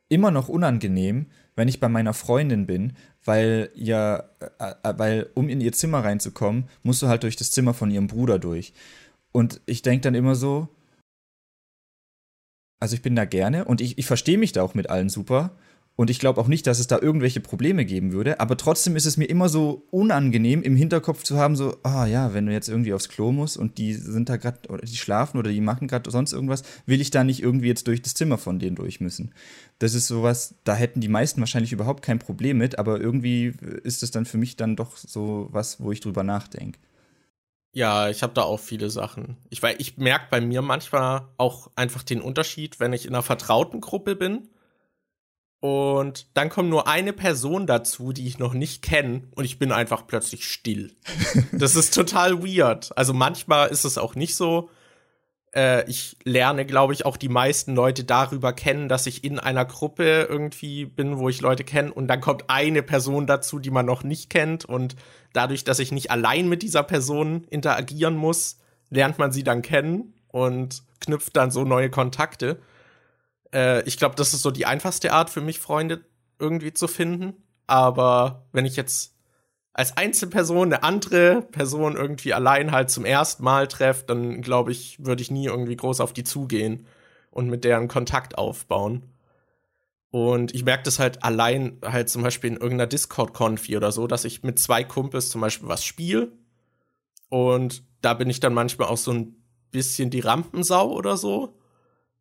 immer 0.09 0.31
noch 0.31 0.49
unangenehm, 0.49 1.27
wenn 1.57 1.69
ich 1.69 1.81
bei 1.81 1.91
meiner 1.91 2.15
Freundin 2.15 2.65
bin, 2.65 2.95
weil 3.23 3.71
ja, 3.75 4.25
äh, 4.59 4.73
äh, 4.83 4.95
weil 4.97 5.27
um 5.35 5.51
in 5.51 5.61
ihr 5.61 5.73
Zimmer 5.73 6.03
reinzukommen, 6.03 6.71
musst 6.83 7.03
du 7.03 7.09
halt 7.09 7.23
durch 7.23 7.37
das 7.37 7.51
Zimmer 7.51 7.75
von 7.75 7.91
ihrem 7.91 8.07
Bruder 8.07 8.39
durch. 8.39 8.73
Und 9.31 9.61
ich 9.67 9.83
denke 9.83 10.05
dann 10.05 10.15
immer 10.15 10.37
so, 10.37 10.69
also 12.85 12.97
ich 12.97 13.01
bin 13.01 13.17
da 13.17 13.25
gerne 13.25 13.65
und 13.65 13.81
ich, 13.81 13.97
ich 13.97 14.05
verstehe 14.05 14.37
mich 14.37 14.53
da 14.53 14.63
auch 14.63 14.75
mit 14.75 14.91
allen 14.91 15.09
super. 15.09 15.53
Und 15.97 16.11
ich 16.11 16.19
glaube 16.19 16.39
auch 16.39 16.49
nicht, 16.49 16.67
dass 16.67 16.81
es 16.81 16.87
da 16.87 16.99
irgendwelche 16.99 17.41
Probleme 17.41 17.87
geben 17.87 18.13
würde. 18.13 18.41
Aber 18.41 18.59
trotzdem 18.59 18.95
ist 18.95 19.07
es 19.07 19.17
mir 19.17 19.25
immer 19.25 19.49
so 19.49 19.87
unangenehm, 19.91 20.63
im 20.63 20.77
Hinterkopf 20.77 21.23
zu 21.23 21.39
haben, 21.39 21.57
so, 21.57 21.79
ah 21.83 22.05
ja, 22.05 22.35
wenn 22.35 22.45
du 22.45 22.53
jetzt 22.53 22.69
irgendwie 22.69 22.93
aufs 22.93 23.09
Klo 23.09 23.33
musst 23.33 23.57
und 23.57 23.79
die 23.79 23.95
sind 23.95 24.29
da 24.29 24.37
gerade, 24.37 24.69
oder 24.69 24.85
die 24.85 24.97
schlafen 24.97 25.39
oder 25.39 25.51
die 25.51 25.63
machen 25.63 25.89
gerade 25.89 26.11
sonst 26.11 26.35
irgendwas, 26.35 26.63
will 26.85 27.01
ich 27.01 27.11
da 27.11 27.25
nicht 27.25 27.43
irgendwie 27.43 27.69
jetzt 27.69 27.87
durch 27.87 28.03
das 28.03 28.13
Zimmer 28.13 28.37
von 28.37 28.59
denen 28.59 28.77
durch 28.77 29.01
müssen. 29.01 29.33
Das 29.79 29.95
ist 29.95 30.07
sowas, 30.07 30.57
da 30.65 30.75
hätten 30.75 31.01
die 31.01 31.09
meisten 31.09 31.41
wahrscheinlich 31.41 31.73
überhaupt 31.73 32.05
kein 32.05 32.19
Problem 32.19 32.59
mit, 32.59 32.79
aber 32.79 33.01
irgendwie 33.01 33.55
ist 33.83 34.03
es 34.03 34.11
dann 34.11 34.27
für 34.27 34.37
mich 34.37 34.57
dann 34.57 34.77
doch 34.77 34.99
so 34.99 35.49
was, 35.53 35.81
wo 35.81 35.91
ich 35.91 36.01
drüber 36.01 36.23
nachdenke. 36.23 36.79
Ja, 37.75 38.09
ich 38.09 38.23
habe 38.23 38.33
da 38.33 38.43
auch 38.43 38.61
viele 38.61 38.89
Sachen. 38.89 39.37
Ich, 39.51 39.63
ich 39.63 39.99
merke 39.99 40.27
bei 40.31 40.41
mir 40.41 40.63
manchmal 40.63 41.29
auch 41.37 41.71
einfach 41.77 42.03
den 42.03 42.23
Unterschied, 42.23 42.81
wenn 42.81 42.93
ich 42.93 43.05
in 43.05 43.15
einer 43.15 43.23
vertrauten 43.23 43.81
Gruppe 43.81 44.17
bin 44.17 44.49
und 45.65 46.27
dann 46.35 46.51
kommt 46.51 46.69
nur 46.69 46.89
eine 46.89 47.15
Person 47.15 47.67
dazu, 47.67 48.13
die 48.13 48.27
ich 48.27 48.39
noch 48.39 48.53
nicht 48.53 48.83
kenne, 48.83 49.23
und 49.35 49.47
ich 49.47 49.59
bin 49.59 49.73
einfach 49.73 50.07
plötzlich 50.07 50.47
still. 50.47 50.95
das 51.53 51.75
ist 51.75 51.95
total 51.95 52.43
weird. 52.43 52.97
Also 52.99 53.15
manchmal 53.15 53.71
ist 53.71 53.85
es 53.85 53.97
auch 53.97 54.15
nicht 54.15 54.37
so. 54.37 54.69
Äh, 55.55 55.89
ich 55.89 56.17
lerne, 56.25 56.67
glaube 56.67 56.93
ich, 56.93 57.07
auch 57.07 57.17
die 57.17 57.29
meisten 57.29 57.75
Leute 57.75 58.05
darüber 58.05 58.53
kennen, 58.53 58.89
dass 58.89 59.07
ich 59.07 59.25
in 59.25 59.39
einer 59.39 59.65
Gruppe 59.65 60.27
irgendwie 60.29 60.85
bin, 60.85 61.19
wo 61.19 61.29
ich 61.29 61.41
Leute 61.41 61.65
kenne, 61.65 61.93
und 61.93 62.09
dann 62.09 62.21
kommt 62.21 62.45
eine 62.49 62.83
Person 62.83 63.27
dazu, 63.27 63.59
die 63.59 63.71
man 63.71 63.87
noch 63.87 64.03
nicht 64.03 64.31
kennt. 64.31 64.65
Und 64.65 64.97
dadurch, 65.33 65.65
dass 65.65 65.79
ich 65.79 65.93
nicht 65.93 66.11
allein 66.11 66.49
mit 66.49 66.63
dieser 66.63 66.83
Person 66.83 67.45
interagieren 67.51 68.17
muss, 68.17 68.59
lernt 68.91 69.19
man 69.19 69.33
sie 69.33 69.45
dann 69.45 69.63
kennen 69.63 70.15
und 70.29 70.83
knüpft 71.01 71.37
dann 71.37 71.51
so 71.51 71.65
neue 71.65 71.91
Kontakte. 71.91 72.61
Äh, 73.53 73.83
ich 73.85 73.97
glaube, 73.97 74.17
das 74.17 74.35
ist 74.35 74.43
so 74.43 74.51
die 74.51 74.67
einfachste 74.67 75.13
Art 75.13 75.31
für 75.31 75.41
mich, 75.41 75.61
Freunde 75.61 76.05
irgendwie 76.39 76.73
zu 76.73 76.89
finden. 76.89 77.35
Aber 77.67 78.47
wenn 78.53 78.67
ich 78.67 78.77
jetzt 78.77 79.14
als 79.75 79.97
Einzelperson 79.97 80.73
eine 80.73 80.85
andere 80.85 81.43
Person 81.43 81.97
irgendwie 81.97 82.33
allein 82.33 82.71
halt 82.71 82.91
zum 82.91 83.05
ersten 83.05 83.43
Mal 83.43 83.67
treffe, 83.67 84.05
dann 84.07 84.41
glaube 84.41 84.71
ich, 84.71 85.05
würde 85.05 85.21
ich 85.21 85.33
nie 85.33 85.47
irgendwie 85.47 85.77
groß 85.77 86.01
auf 86.01 86.13
die 86.13 86.25
zugehen 86.25 86.87
und 87.33 87.51
mit 87.51 87.65
deren 87.65 87.89
Kontakt 87.89 88.39
aufbauen. 88.39 89.03
Und 90.11 90.55
ich 90.55 90.65
merke 90.65 90.85
das 90.85 91.01
halt 91.01 91.25
allein 91.25 91.79
halt 91.85 92.09
zum 92.09 92.23
Beispiel 92.23 92.51
in 92.51 92.57
irgendeiner 92.57 92.87
Discord-Konfi 92.87 93.77
oder 93.77 93.91
so, 93.91 94.07
dass 94.07 94.25
ich 94.25 94.45
mit 94.45 94.61
zwei 94.61 94.85
Kumpels 94.85 95.29
zum 95.29 95.41
Beispiel 95.41 95.69
was 95.69 95.85
spiele. 95.85 96.31
Und 97.29 97.83
da 98.01 98.15
bin 98.15 98.31
ich 98.31 98.39
dann 98.39 98.55
manchmal 98.55 98.87
auch 98.87 98.97
so 98.97 99.11
ein 99.11 99.35
bisschen 99.73 100.11
die 100.11 100.21
Rampensau 100.21 100.93
oder 100.93 101.17
so 101.17 101.59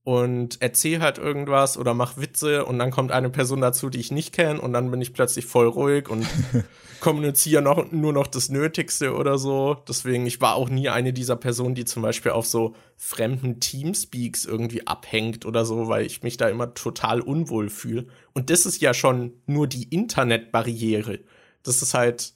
und 0.04 0.58
erzähl 0.62 1.01
halt 1.01 1.18
irgendwas 1.18 1.78
oder 1.78 1.93
mach 1.93 2.18
Witze 2.18 2.66
und 2.66 2.78
dann 2.78 2.91
kommt 2.91 3.12
eine 3.12 3.30
Person 3.30 3.62
dazu, 3.62 3.89
die 3.89 3.99
ich 3.99 4.12
nicht 4.12 4.34
kenne 4.34 4.60
und 4.60 4.74
dann 4.74 4.91
bin 4.91 5.01
ich 5.01 5.14
plötzlich 5.14 5.45
voll 5.45 5.68
ruhig 5.68 6.10
und 6.10 6.28
kommuniziere 6.99 7.62
noch, 7.62 7.89
nur 7.91 8.12
noch 8.12 8.28
das 8.28 8.49
Nötigste 8.49 9.14
oder 9.16 9.38
so. 9.38 9.78
Deswegen, 9.88 10.26
ich 10.26 10.41
war 10.41 10.56
auch 10.56 10.68
nie 10.68 10.89
eine 10.89 11.14
dieser 11.14 11.38
Personen, 11.38 11.74
die 11.74 11.86
zum 11.86 12.01
Beispiel 12.01 12.32
auf 12.32 12.45
so 12.45 12.76
fremden 12.97 13.62
Teamspeaks 13.62 14.43
irgendwie 14.43 14.86
abhängt 14.88 15.45
oder 15.45 15.66
so, 15.66 15.88
weil 15.88 16.06
ich 16.06 16.22
mich 16.22 16.36
da 16.36 16.49
immer 16.49 16.74
total 16.74 17.22
unwohl 17.22 17.70
fühle. 17.70 18.08
Und 18.34 18.49
das 18.49 18.66
ist 18.66 18.82
ja 18.82 18.93
schon 18.93 19.34
nur 19.45 19.68
die 19.68 19.84
Internetbarriere. 19.84 21.20
Das 21.64 21.82
ist 21.82 21.93
halt 21.93 22.34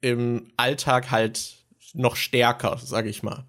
im 0.00 0.48
Alltag 0.56 1.12
halt 1.12 1.58
noch 1.94 2.16
stärker, 2.16 2.78
sag 2.82 3.06
ich 3.06 3.22
mal. 3.22 3.44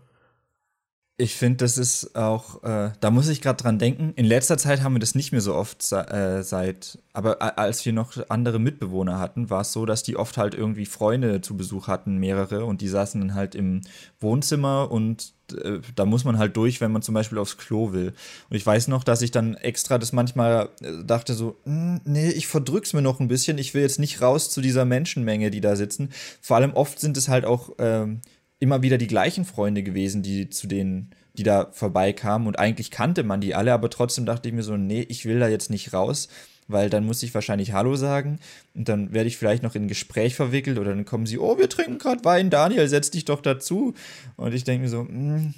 Ich 1.21 1.35
finde, 1.35 1.57
das 1.57 1.77
ist 1.77 2.15
auch, 2.15 2.63
äh, 2.63 2.91
da 3.01 3.11
muss 3.11 3.27
ich 3.27 3.41
gerade 3.41 3.61
dran 3.61 3.77
denken. 3.77 4.13
In 4.15 4.23
letzter 4.23 4.57
Zeit 4.57 4.83
haben 4.83 4.93
wir 4.93 5.01
das 5.01 5.15
nicht 5.15 5.33
mehr 5.33 5.41
so 5.41 5.53
oft 5.53 5.91
äh, 5.91 6.43
seit, 6.43 6.97
aber 7.11 7.59
als 7.59 7.85
wir 7.85 7.91
noch 7.91 8.13
andere 8.29 8.57
Mitbewohner 8.57 9.19
hatten, 9.19 9.49
war 9.49 9.59
es 9.61 9.73
so, 9.73 9.85
dass 9.85 10.01
die 10.01 10.15
oft 10.15 10.37
halt 10.37 10.55
irgendwie 10.55 10.85
Freunde 10.85 11.41
zu 11.41 11.57
Besuch 11.57 11.89
hatten, 11.89 12.19
mehrere, 12.19 12.63
und 12.63 12.79
die 12.79 12.87
saßen 12.87 13.19
dann 13.19 13.33
halt 13.33 13.53
im 13.53 13.81
Wohnzimmer 14.21 14.89
und 14.89 15.33
äh, 15.51 15.79
da 15.93 16.05
muss 16.05 16.23
man 16.23 16.37
halt 16.37 16.55
durch, 16.55 16.79
wenn 16.79 16.93
man 16.93 17.01
zum 17.01 17.15
Beispiel 17.15 17.37
aufs 17.37 17.57
Klo 17.57 17.91
will. 17.91 18.13
Und 18.49 18.55
ich 18.55 18.65
weiß 18.65 18.87
noch, 18.87 19.03
dass 19.03 19.21
ich 19.21 19.31
dann 19.31 19.55
extra 19.55 19.97
das 19.97 20.13
manchmal 20.13 20.69
äh, 20.79 21.03
dachte 21.03 21.33
so, 21.33 21.57
hm, 21.65 21.99
nee, 22.05 22.29
ich 22.29 22.47
verdrück's 22.47 22.93
mir 22.93 23.01
noch 23.01 23.19
ein 23.19 23.27
bisschen, 23.27 23.57
ich 23.57 23.73
will 23.73 23.81
jetzt 23.81 23.99
nicht 23.99 24.21
raus 24.21 24.49
zu 24.51 24.61
dieser 24.61 24.85
Menschenmenge, 24.85 25.51
die 25.51 25.59
da 25.59 25.75
sitzen. 25.75 26.11
Vor 26.39 26.55
allem 26.55 26.71
oft 26.75 26.97
sind 27.01 27.17
es 27.17 27.27
halt 27.27 27.43
auch 27.43 27.71
ähm, 27.77 28.21
immer 28.59 28.81
wieder 28.81 28.97
die 28.97 29.07
gleichen 29.07 29.45
Freunde 29.45 29.83
gewesen, 29.83 30.21
die 30.21 30.49
zu 30.49 30.67
denen, 30.67 31.11
die 31.37 31.43
da 31.43 31.69
vorbeikamen. 31.71 32.47
Und 32.47 32.59
eigentlich 32.59 32.91
kannte 32.91 33.23
man 33.23 33.41
die 33.41 33.55
alle, 33.55 33.73
aber 33.73 33.89
trotzdem 33.89 34.25
dachte 34.25 34.49
ich 34.49 34.55
mir 34.55 34.63
so, 34.63 34.77
nee, 34.77 35.05
ich 35.07 35.25
will 35.25 35.39
da 35.39 35.47
jetzt 35.47 35.69
nicht 35.69 35.93
raus, 35.93 36.27
weil 36.67 36.89
dann 36.89 37.05
muss 37.05 37.23
ich 37.23 37.33
wahrscheinlich 37.33 37.71
Hallo 37.71 37.95
sagen 37.95 38.39
und 38.75 38.89
dann 38.89 39.13
werde 39.13 39.27
ich 39.27 39.37
vielleicht 39.37 39.63
noch 39.63 39.75
in 39.75 39.83
ein 39.83 39.87
Gespräch 39.87 40.35
verwickelt 40.35 40.77
oder 40.77 40.91
dann 40.91 41.05
kommen 41.05 41.25
sie, 41.25 41.39
oh, 41.39 41.57
wir 41.57 41.69
trinken 41.69 41.97
gerade 41.97 42.23
Wein, 42.25 42.49
Daniel, 42.49 42.87
setz 42.87 43.09
dich 43.09 43.25
doch 43.25 43.41
dazu. 43.41 43.93
Und 44.35 44.53
ich 44.53 44.65
denke 44.65 44.83
mir 44.83 44.89
so, 44.89 45.03
mh, 45.03 45.09
hm, 45.09 45.53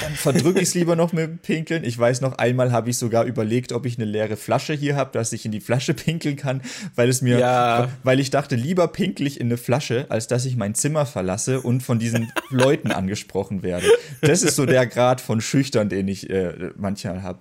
dann 0.00 0.14
verdrücke 0.14 0.60
ich 0.60 0.68
es 0.68 0.74
lieber 0.74 0.96
noch 0.96 1.12
mit 1.12 1.42
Pinkeln. 1.42 1.84
Ich 1.84 1.98
weiß 1.98 2.20
noch, 2.20 2.38
einmal 2.38 2.72
habe 2.72 2.90
ich 2.90 2.98
sogar 2.98 3.24
überlegt, 3.24 3.72
ob 3.72 3.86
ich 3.86 3.96
eine 3.96 4.04
leere 4.04 4.36
Flasche 4.36 4.74
hier 4.74 4.96
habe, 4.96 5.10
dass 5.12 5.32
ich 5.32 5.44
in 5.44 5.52
die 5.52 5.60
Flasche 5.60 5.94
pinkeln 5.94 6.36
kann, 6.36 6.62
weil 6.94 7.08
es 7.08 7.22
mir, 7.22 7.38
ja. 7.38 7.88
weil 8.02 8.20
ich 8.20 8.30
dachte, 8.30 8.56
lieber 8.56 8.88
pinkel 8.88 9.26
ich 9.26 9.40
in 9.40 9.48
eine 9.48 9.56
Flasche, 9.56 10.06
als 10.08 10.26
dass 10.26 10.44
ich 10.44 10.56
mein 10.56 10.74
Zimmer 10.74 11.06
verlasse 11.06 11.60
und 11.60 11.82
von 11.82 11.98
diesen 11.98 12.32
Leuten 12.50 12.92
angesprochen 12.92 13.62
werde. 13.62 13.86
Das 14.20 14.42
ist 14.42 14.56
so 14.56 14.66
der 14.66 14.86
Grad 14.86 15.20
von 15.20 15.40
schüchtern, 15.40 15.88
den 15.88 16.08
ich 16.08 16.30
äh, 16.30 16.70
manchmal 16.76 17.22
habe. 17.22 17.40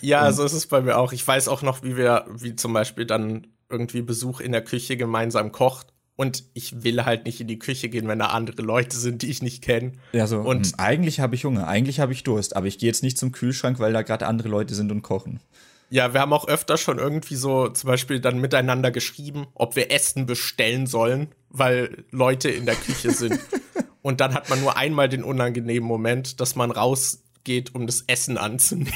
Ja, 0.00 0.28
und 0.28 0.34
so 0.34 0.44
ist 0.44 0.52
es 0.52 0.66
bei 0.66 0.82
mir 0.82 0.98
auch. 0.98 1.12
Ich 1.12 1.26
weiß 1.26 1.48
auch 1.48 1.62
noch, 1.62 1.82
wie 1.82 1.96
wir, 1.96 2.26
wie 2.30 2.54
zum 2.54 2.72
Beispiel 2.72 3.06
dann 3.06 3.46
irgendwie 3.68 4.02
Besuch 4.02 4.40
in 4.40 4.52
der 4.52 4.62
Küche 4.62 4.96
gemeinsam 4.96 5.50
kocht 5.52 5.88
und 6.16 6.44
ich 6.54 6.82
will 6.82 7.04
halt 7.04 7.26
nicht 7.26 7.40
in 7.40 7.46
die 7.46 7.58
Küche 7.58 7.88
gehen, 7.88 8.08
wenn 8.08 8.18
da 8.18 8.26
andere 8.26 8.62
Leute 8.62 8.96
sind, 8.96 9.22
die 9.22 9.30
ich 9.30 9.42
nicht 9.42 9.62
kenne. 9.62 9.92
Ja, 10.12 10.26
so, 10.26 10.40
und 10.40 10.66
hm, 10.66 10.74
eigentlich 10.78 11.20
habe 11.20 11.34
ich 11.34 11.44
Hunger, 11.44 11.68
eigentlich 11.68 12.00
habe 12.00 12.12
ich 12.12 12.24
Durst, 12.24 12.56
aber 12.56 12.66
ich 12.66 12.78
gehe 12.78 12.88
jetzt 12.88 13.02
nicht 13.02 13.18
zum 13.18 13.32
Kühlschrank, 13.32 13.78
weil 13.78 13.92
da 13.92 14.02
gerade 14.02 14.26
andere 14.26 14.48
Leute 14.48 14.74
sind 14.74 14.90
und 14.90 15.02
kochen. 15.02 15.40
Ja, 15.88 16.14
wir 16.14 16.20
haben 16.20 16.32
auch 16.32 16.48
öfter 16.48 16.78
schon 16.78 16.98
irgendwie 16.98 17.36
so 17.36 17.68
zum 17.68 17.88
Beispiel 17.88 18.18
dann 18.18 18.40
miteinander 18.40 18.90
geschrieben, 18.90 19.46
ob 19.54 19.76
wir 19.76 19.92
Essen 19.92 20.26
bestellen 20.26 20.86
sollen, 20.86 21.28
weil 21.48 22.04
Leute 22.10 22.50
in 22.50 22.66
der 22.66 22.74
Küche 22.74 23.12
sind. 23.12 23.38
und 24.02 24.20
dann 24.20 24.34
hat 24.34 24.50
man 24.50 24.60
nur 24.60 24.76
einmal 24.76 25.08
den 25.08 25.22
unangenehmen 25.22 25.86
Moment, 25.86 26.40
dass 26.40 26.56
man 26.56 26.72
rausgeht, 26.72 27.74
um 27.74 27.86
das 27.86 28.02
Essen 28.08 28.36
anzunehmen. 28.36 28.92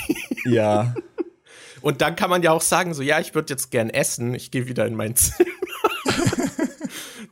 Ja. 0.47 0.95
Und 1.83 2.03
dann 2.03 2.15
kann 2.15 2.29
man 2.29 2.43
ja 2.43 2.53
auch 2.53 2.61
sagen, 2.61 2.93
so, 2.93 3.01
ja, 3.01 3.21
ich 3.21 3.35
würde 3.35 3.55
jetzt 3.55 3.71
gern 3.71 3.89
essen, 3.89 4.35
ich 4.35 4.51
gehe 4.51 4.69
wieder 4.69 4.87
in 4.87 4.95
mein 4.95 5.17
Zimmer. 5.17 5.49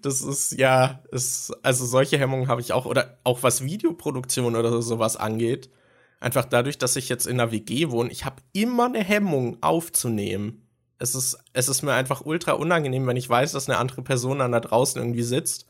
Das 0.02 0.20
ist 0.20 0.52
ja, 0.52 1.02
ist, 1.10 1.52
also 1.62 1.84
solche 1.86 2.18
Hemmungen 2.18 2.48
habe 2.48 2.60
ich 2.60 2.72
auch, 2.72 2.86
oder 2.86 3.18
auch 3.24 3.42
was 3.42 3.64
Videoproduktion 3.64 4.56
oder 4.56 4.80
sowas 4.82 5.16
angeht. 5.16 5.70
Einfach 6.20 6.44
dadurch, 6.44 6.78
dass 6.78 6.96
ich 6.96 7.08
jetzt 7.08 7.26
in 7.26 7.40
einer 7.40 7.52
WG 7.52 7.90
wohne, 7.90 8.10
ich 8.10 8.24
habe 8.24 8.42
immer 8.52 8.86
eine 8.86 9.02
Hemmung 9.02 9.58
aufzunehmen. 9.62 10.66
Es 10.98 11.14
ist, 11.14 11.38
es 11.52 11.68
ist 11.68 11.82
mir 11.82 11.92
einfach 11.94 12.22
ultra 12.24 12.52
unangenehm, 12.52 13.06
wenn 13.06 13.16
ich 13.16 13.28
weiß, 13.28 13.52
dass 13.52 13.68
eine 13.68 13.78
andere 13.78 14.02
Person 14.02 14.40
dann 14.40 14.52
da 14.52 14.60
draußen 14.60 15.00
irgendwie 15.00 15.22
sitzt. 15.22 15.66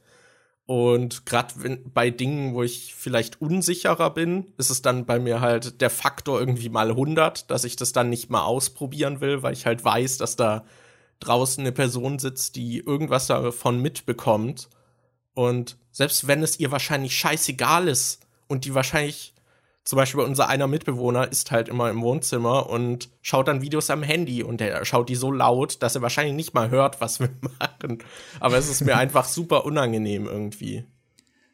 Und 0.68 1.24
gerade 1.24 1.55
bei 1.95 2.11
Dingen, 2.11 2.55
wo 2.55 2.62
ich 2.62 2.95
vielleicht 2.95 3.41
unsicherer 3.41 4.11
bin, 4.12 4.53
ist 4.59 4.68
es 4.68 4.83
dann 4.83 5.07
bei 5.07 5.18
mir 5.18 5.41
halt 5.41 5.81
der 5.81 5.89
Faktor 5.89 6.41
irgendwie 6.41 6.68
mal 6.68 6.91
100, 6.91 7.51
dass 7.51 7.64
ich 7.64 7.76
das 7.76 7.93
dann 7.93 8.11
nicht 8.11 8.29
mal 8.29 8.43
ausprobieren 8.45 9.22
will, 9.22 9.43
weil 9.43 9.55
ich 9.55 9.65
halt 9.65 9.82
weiß, 9.82 10.19
dass 10.19 10.36
da 10.36 10.65
draußen 11.20 11.62
eine 11.62 11.73
Person 11.73 12.19
sitzt, 12.19 12.57
die 12.57 12.78
irgendwas 12.78 13.27
davon 13.27 13.81
mitbekommt. 13.81 14.69
Und 15.35 15.77
selbst 15.90 16.27
wenn 16.27 16.43
es 16.43 16.59
ihr 16.59 16.70
wahrscheinlich 16.70 17.16
scheißegal 17.16 17.89
ist 17.89 18.20
und 18.47 18.65
die 18.65 18.74
wahrscheinlich, 18.74 19.35
zum 19.85 19.97
Beispiel 19.97 20.20
unser 20.20 20.49
einer 20.49 20.66
Mitbewohner 20.66 21.31
ist 21.31 21.51
halt 21.51 21.69
immer 21.69 21.90
im 21.90 22.03
Wohnzimmer 22.03 22.69
und 22.69 23.09
schaut 23.23 23.49
dann 23.49 23.62
Videos 23.62 23.90
am 23.90 24.03
Handy 24.03 24.43
und 24.43 24.61
er 24.61 24.85
schaut 24.85 25.09
die 25.09 25.15
so 25.15 25.31
laut, 25.31 25.82
dass 25.82 25.95
er 25.95 26.03
wahrscheinlich 26.03 26.35
nicht 26.35 26.55
mal 26.55 26.70
hört, 26.70 27.01
was 27.01 27.20
wir 27.20 27.31
machen. 27.61 28.03
Aber 28.40 28.57
es 28.59 28.69
ist 28.69 28.82
mir 28.82 28.97
einfach 28.97 29.27
super 29.27 29.65
unangenehm 29.65 30.27
irgendwie. 30.27 30.85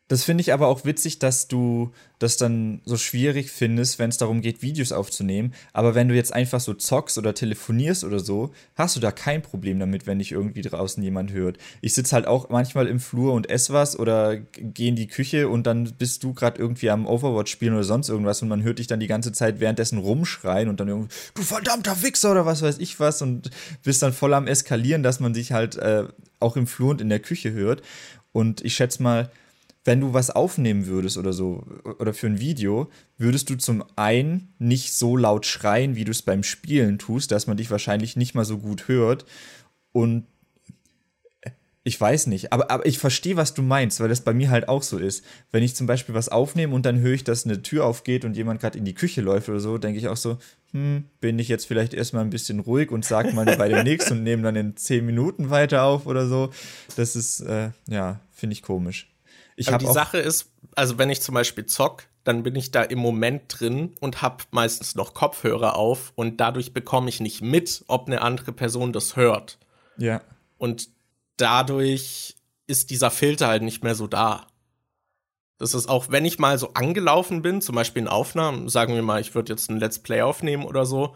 Das 0.08 0.22
finde 0.22 0.42
ich 0.42 0.52
aber 0.52 0.68
auch 0.68 0.84
witzig, 0.84 1.18
dass 1.18 1.48
du 1.48 1.90
das 2.18 2.36
dann 2.36 2.82
so 2.84 2.98
schwierig 2.98 3.50
findest, 3.50 3.98
wenn 3.98 4.10
es 4.10 4.18
darum 4.18 4.42
geht, 4.42 4.60
Videos 4.60 4.92
aufzunehmen. 4.92 5.54
Aber 5.72 5.94
wenn 5.94 6.08
du 6.08 6.14
jetzt 6.14 6.34
einfach 6.34 6.60
so 6.60 6.74
zockst 6.74 7.16
oder 7.16 7.34
telefonierst 7.34 8.04
oder 8.04 8.20
so, 8.20 8.52
hast 8.74 8.96
du 8.96 9.00
da 9.00 9.10
kein 9.12 9.40
Problem 9.40 9.78
damit, 9.78 10.06
wenn 10.06 10.18
dich 10.18 10.32
irgendwie 10.32 10.60
draußen 10.60 11.02
jemand 11.02 11.32
hört. 11.32 11.56
Ich 11.80 11.94
sitze 11.94 12.14
halt 12.14 12.26
auch 12.26 12.50
manchmal 12.50 12.86
im 12.86 13.00
Flur 13.00 13.32
und 13.32 13.48
esse 13.48 13.72
was 13.72 13.98
oder 13.98 14.36
gehe 14.36 14.90
in 14.90 14.96
die 14.96 15.06
Küche 15.06 15.48
und 15.48 15.66
dann 15.66 15.94
bist 15.98 16.22
du 16.22 16.34
gerade 16.34 16.60
irgendwie 16.60 16.90
am 16.90 17.06
Overwatch 17.06 17.50
spielen 17.50 17.72
oder 17.72 17.84
sonst 17.84 18.10
irgendwas 18.10 18.42
und 18.42 18.48
man 18.48 18.62
hört 18.62 18.80
dich 18.80 18.86
dann 18.86 19.00
die 19.00 19.06
ganze 19.06 19.32
Zeit 19.32 19.58
währenddessen 19.58 19.96
rumschreien 19.96 20.68
und 20.68 20.80
dann 20.80 20.88
irgendwie, 20.88 21.14
du 21.34 21.42
verdammter 21.42 22.02
Wichser 22.02 22.32
oder 22.32 22.44
was 22.44 22.60
weiß 22.60 22.76
ich 22.78 23.00
was 23.00 23.22
und 23.22 23.50
bist 23.82 24.02
dann 24.02 24.12
voll 24.12 24.34
am 24.34 24.48
Eskalieren, 24.48 25.02
dass 25.02 25.18
man 25.18 25.32
sich 25.32 25.52
halt 25.52 25.76
äh, 25.76 26.04
auch 26.40 26.56
im 26.56 26.66
Flur 26.66 26.90
und 26.90 27.00
in 27.00 27.08
der 27.08 27.20
Küche 27.20 27.52
hört. 27.52 27.80
Und 28.32 28.62
ich 28.64 28.74
schätze 28.74 29.02
mal, 29.02 29.30
wenn 29.84 30.00
du 30.00 30.14
was 30.14 30.30
aufnehmen 30.30 30.86
würdest 30.86 31.18
oder 31.18 31.32
so, 31.32 31.64
oder 31.98 32.14
für 32.14 32.26
ein 32.26 32.40
Video, 32.40 32.90
würdest 33.18 33.50
du 33.50 33.56
zum 33.56 33.84
einen 33.96 34.54
nicht 34.58 34.94
so 34.94 35.16
laut 35.16 35.44
schreien, 35.46 35.94
wie 35.94 36.04
du 36.04 36.10
es 36.10 36.22
beim 36.22 36.42
Spielen 36.42 36.98
tust, 36.98 37.30
dass 37.30 37.46
man 37.46 37.58
dich 37.58 37.70
wahrscheinlich 37.70 38.16
nicht 38.16 38.34
mal 38.34 38.44
so 38.44 38.58
gut 38.58 38.88
hört. 38.88 39.26
Und 39.92 40.26
ich 41.86 42.00
weiß 42.00 42.28
nicht, 42.28 42.50
aber, 42.50 42.70
aber 42.70 42.86
ich 42.86 42.98
verstehe, 42.98 43.36
was 43.36 43.52
du 43.52 43.60
meinst, 43.60 44.00
weil 44.00 44.08
das 44.08 44.22
bei 44.22 44.32
mir 44.32 44.48
halt 44.48 44.68
auch 44.68 44.82
so 44.82 44.96
ist. 44.96 45.22
Wenn 45.52 45.62
ich 45.62 45.76
zum 45.76 45.86
Beispiel 45.86 46.14
was 46.14 46.30
aufnehme 46.30 46.74
und 46.74 46.86
dann 46.86 47.00
höre 47.00 47.12
ich, 47.12 47.24
dass 47.24 47.44
eine 47.44 47.60
Tür 47.60 47.84
aufgeht 47.84 48.24
und 48.24 48.38
jemand 48.38 48.62
gerade 48.62 48.78
in 48.78 48.86
die 48.86 48.94
Küche 48.94 49.20
läuft 49.20 49.50
oder 49.50 49.60
so, 49.60 49.76
denke 49.76 49.98
ich 49.98 50.08
auch 50.08 50.16
so, 50.16 50.38
hm, 50.72 51.04
bin 51.20 51.38
ich 51.38 51.48
jetzt 51.48 51.66
vielleicht 51.66 51.92
erstmal 51.92 52.24
ein 52.24 52.30
bisschen 52.30 52.60
ruhig 52.60 52.90
und 52.90 53.04
sag 53.04 53.34
mal 53.34 53.44
bei 53.44 53.68
dem 53.68 53.84
nächsten 53.84 54.14
und 54.14 54.22
nehme 54.22 54.42
dann 54.42 54.56
in 54.56 54.76
zehn 54.78 55.04
Minuten 55.04 55.50
weiter 55.50 55.82
auf 55.82 56.06
oder 56.06 56.26
so. 56.26 56.48
Das 56.96 57.16
ist, 57.16 57.40
äh, 57.40 57.70
ja, 57.86 58.20
finde 58.32 58.54
ich 58.54 58.62
komisch. 58.62 59.13
Ich 59.56 59.68
Aber 59.68 59.78
die 59.78 59.86
Sache 59.86 60.18
ist, 60.18 60.50
also 60.74 60.98
wenn 60.98 61.10
ich 61.10 61.22
zum 61.22 61.34
Beispiel 61.34 61.66
zock, 61.66 62.04
dann 62.24 62.42
bin 62.42 62.56
ich 62.56 62.70
da 62.70 62.82
im 62.82 62.98
Moment 62.98 63.42
drin 63.48 63.94
und 64.00 64.22
habe 64.22 64.44
meistens 64.50 64.94
noch 64.94 65.14
Kopfhörer 65.14 65.76
auf 65.76 66.12
und 66.16 66.40
dadurch 66.40 66.72
bekomme 66.72 67.08
ich 67.08 67.20
nicht 67.20 67.42
mit, 67.42 67.84
ob 67.86 68.06
eine 68.06 68.22
andere 68.22 68.52
Person 68.52 68.92
das 68.92 69.16
hört. 69.16 69.58
Ja. 69.98 70.22
Und 70.56 70.88
dadurch 71.36 72.36
ist 72.66 72.90
dieser 72.90 73.10
Filter 73.10 73.48
halt 73.48 73.62
nicht 73.62 73.84
mehr 73.84 73.94
so 73.94 74.06
da. 74.06 74.46
Das 75.58 75.74
ist 75.74 75.88
auch, 75.88 76.10
wenn 76.10 76.24
ich 76.24 76.38
mal 76.38 76.58
so 76.58 76.72
angelaufen 76.74 77.42
bin, 77.42 77.60
zum 77.60 77.74
Beispiel 77.74 78.02
in 78.02 78.08
Aufnahmen, 78.08 78.68
sagen 78.68 78.94
wir 78.94 79.02
mal, 79.02 79.20
ich 79.20 79.34
würde 79.34 79.52
jetzt 79.52 79.70
ein 79.70 79.78
Let's 79.78 79.98
Play 79.98 80.22
aufnehmen 80.22 80.64
oder 80.64 80.84
so, 80.86 81.14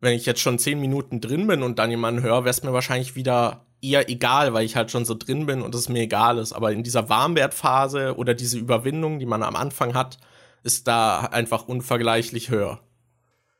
wenn 0.00 0.14
ich 0.14 0.26
jetzt 0.26 0.40
schon 0.40 0.58
zehn 0.58 0.80
Minuten 0.80 1.20
drin 1.20 1.46
bin 1.46 1.62
und 1.62 1.78
dann 1.78 1.90
jemanden 1.90 2.22
höre, 2.22 2.44
wäre 2.44 2.50
es 2.50 2.62
mir 2.62 2.72
wahrscheinlich 2.72 3.14
wieder 3.14 3.64
eher 3.82 4.08
egal, 4.08 4.54
weil 4.54 4.64
ich 4.64 4.76
halt 4.76 4.90
schon 4.90 5.04
so 5.04 5.14
drin 5.14 5.46
bin 5.46 5.62
und 5.62 5.74
es 5.74 5.88
mir 5.88 6.02
egal 6.02 6.38
ist. 6.38 6.52
Aber 6.52 6.72
in 6.72 6.82
dieser 6.82 7.08
Warmwertphase 7.08 8.16
oder 8.16 8.34
diese 8.34 8.58
Überwindung, 8.58 9.18
die 9.18 9.26
man 9.26 9.42
am 9.42 9.56
Anfang 9.56 9.94
hat, 9.94 10.18
ist 10.62 10.88
da 10.88 11.20
einfach 11.20 11.68
unvergleichlich 11.68 12.50
höher. 12.50 12.80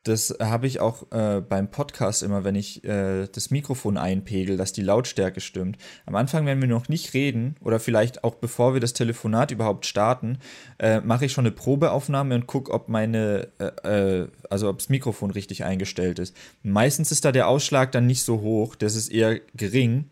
Das 0.06 0.36
habe 0.40 0.68
ich 0.68 0.78
auch 0.78 1.10
äh, 1.10 1.40
beim 1.40 1.68
Podcast 1.68 2.22
immer, 2.22 2.44
wenn 2.44 2.54
ich 2.54 2.84
äh, 2.84 3.26
das 3.26 3.50
Mikrofon 3.50 3.96
einpegel, 3.96 4.56
dass 4.56 4.72
die 4.72 4.82
Lautstärke 4.82 5.40
stimmt. 5.40 5.78
Am 6.06 6.14
Anfang, 6.14 6.46
wenn 6.46 6.60
wir 6.60 6.68
noch 6.68 6.88
nicht 6.88 7.12
reden 7.12 7.56
oder 7.60 7.80
vielleicht 7.80 8.22
auch 8.22 8.36
bevor 8.36 8.72
wir 8.72 8.80
das 8.80 8.92
Telefonat 8.92 9.50
überhaupt 9.50 9.84
starten, 9.84 10.38
äh, 10.78 11.00
mache 11.00 11.24
ich 11.24 11.32
schon 11.32 11.44
eine 11.44 11.50
Probeaufnahme 11.50 12.36
und 12.36 12.46
gucke, 12.46 12.72
ob 12.72 12.88
meine, 12.88 13.48
äh, 13.58 14.20
äh, 14.20 14.28
also 14.48 14.68
ob 14.68 14.78
das 14.78 14.90
Mikrofon 14.90 15.32
richtig 15.32 15.64
eingestellt 15.64 16.20
ist. 16.20 16.36
Meistens 16.62 17.10
ist 17.10 17.24
da 17.24 17.32
der 17.32 17.48
Ausschlag 17.48 17.90
dann 17.90 18.06
nicht 18.06 18.22
so 18.22 18.42
hoch, 18.42 18.76
das 18.76 18.94
ist 18.94 19.08
eher 19.08 19.40
gering, 19.56 20.04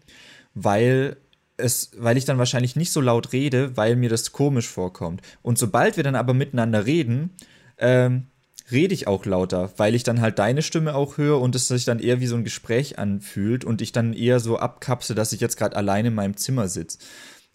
weil 0.54 1.18
es, 1.56 1.92
weil 1.96 2.16
ich 2.16 2.24
dann 2.24 2.38
wahrscheinlich 2.38 2.74
nicht 2.74 2.90
so 2.90 3.00
laut 3.00 3.32
rede, 3.32 3.76
weil 3.76 3.94
mir 3.94 4.08
das 4.08 4.32
komisch 4.32 4.68
vorkommt. 4.68 5.22
Und 5.42 5.56
sobald 5.56 5.96
wir 5.96 6.02
dann 6.02 6.16
aber 6.16 6.34
miteinander 6.34 6.84
reden, 6.84 7.30
ähm, 7.78 8.26
rede 8.70 8.94
ich 8.94 9.06
auch 9.06 9.24
lauter, 9.26 9.72
weil 9.76 9.94
ich 9.94 10.02
dann 10.02 10.20
halt 10.20 10.38
deine 10.38 10.62
Stimme 10.62 10.94
auch 10.94 11.18
höre 11.18 11.40
und 11.40 11.54
es 11.54 11.68
sich 11.68 11.84
dann 11.84 11.98
eher 11.98 12.20
wie 12.20 12.26
so 12.26 12.36
ein 12.36 12.44
Gespräch 12.44 12.98
anfühlt 12.98 13.64
und 13.64 13.82
ich 13.82 13.92
dann 13.92 14.14
eher 14.14 14.40
so 14.40 14.58
abkapse, 14.58 15.14
dass 15.14 15.32
ich 15.32 15.40
jetzt 15.40 15.56
gerade 15.56 15.76
alleine 15.76 16.08
in 16.08 16.14
meinem 16.14 16.36
Zimmer 16.36 16.68
sitze. 16.68 16.98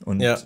Und 0.05 0.21
ja. 0.21 0.37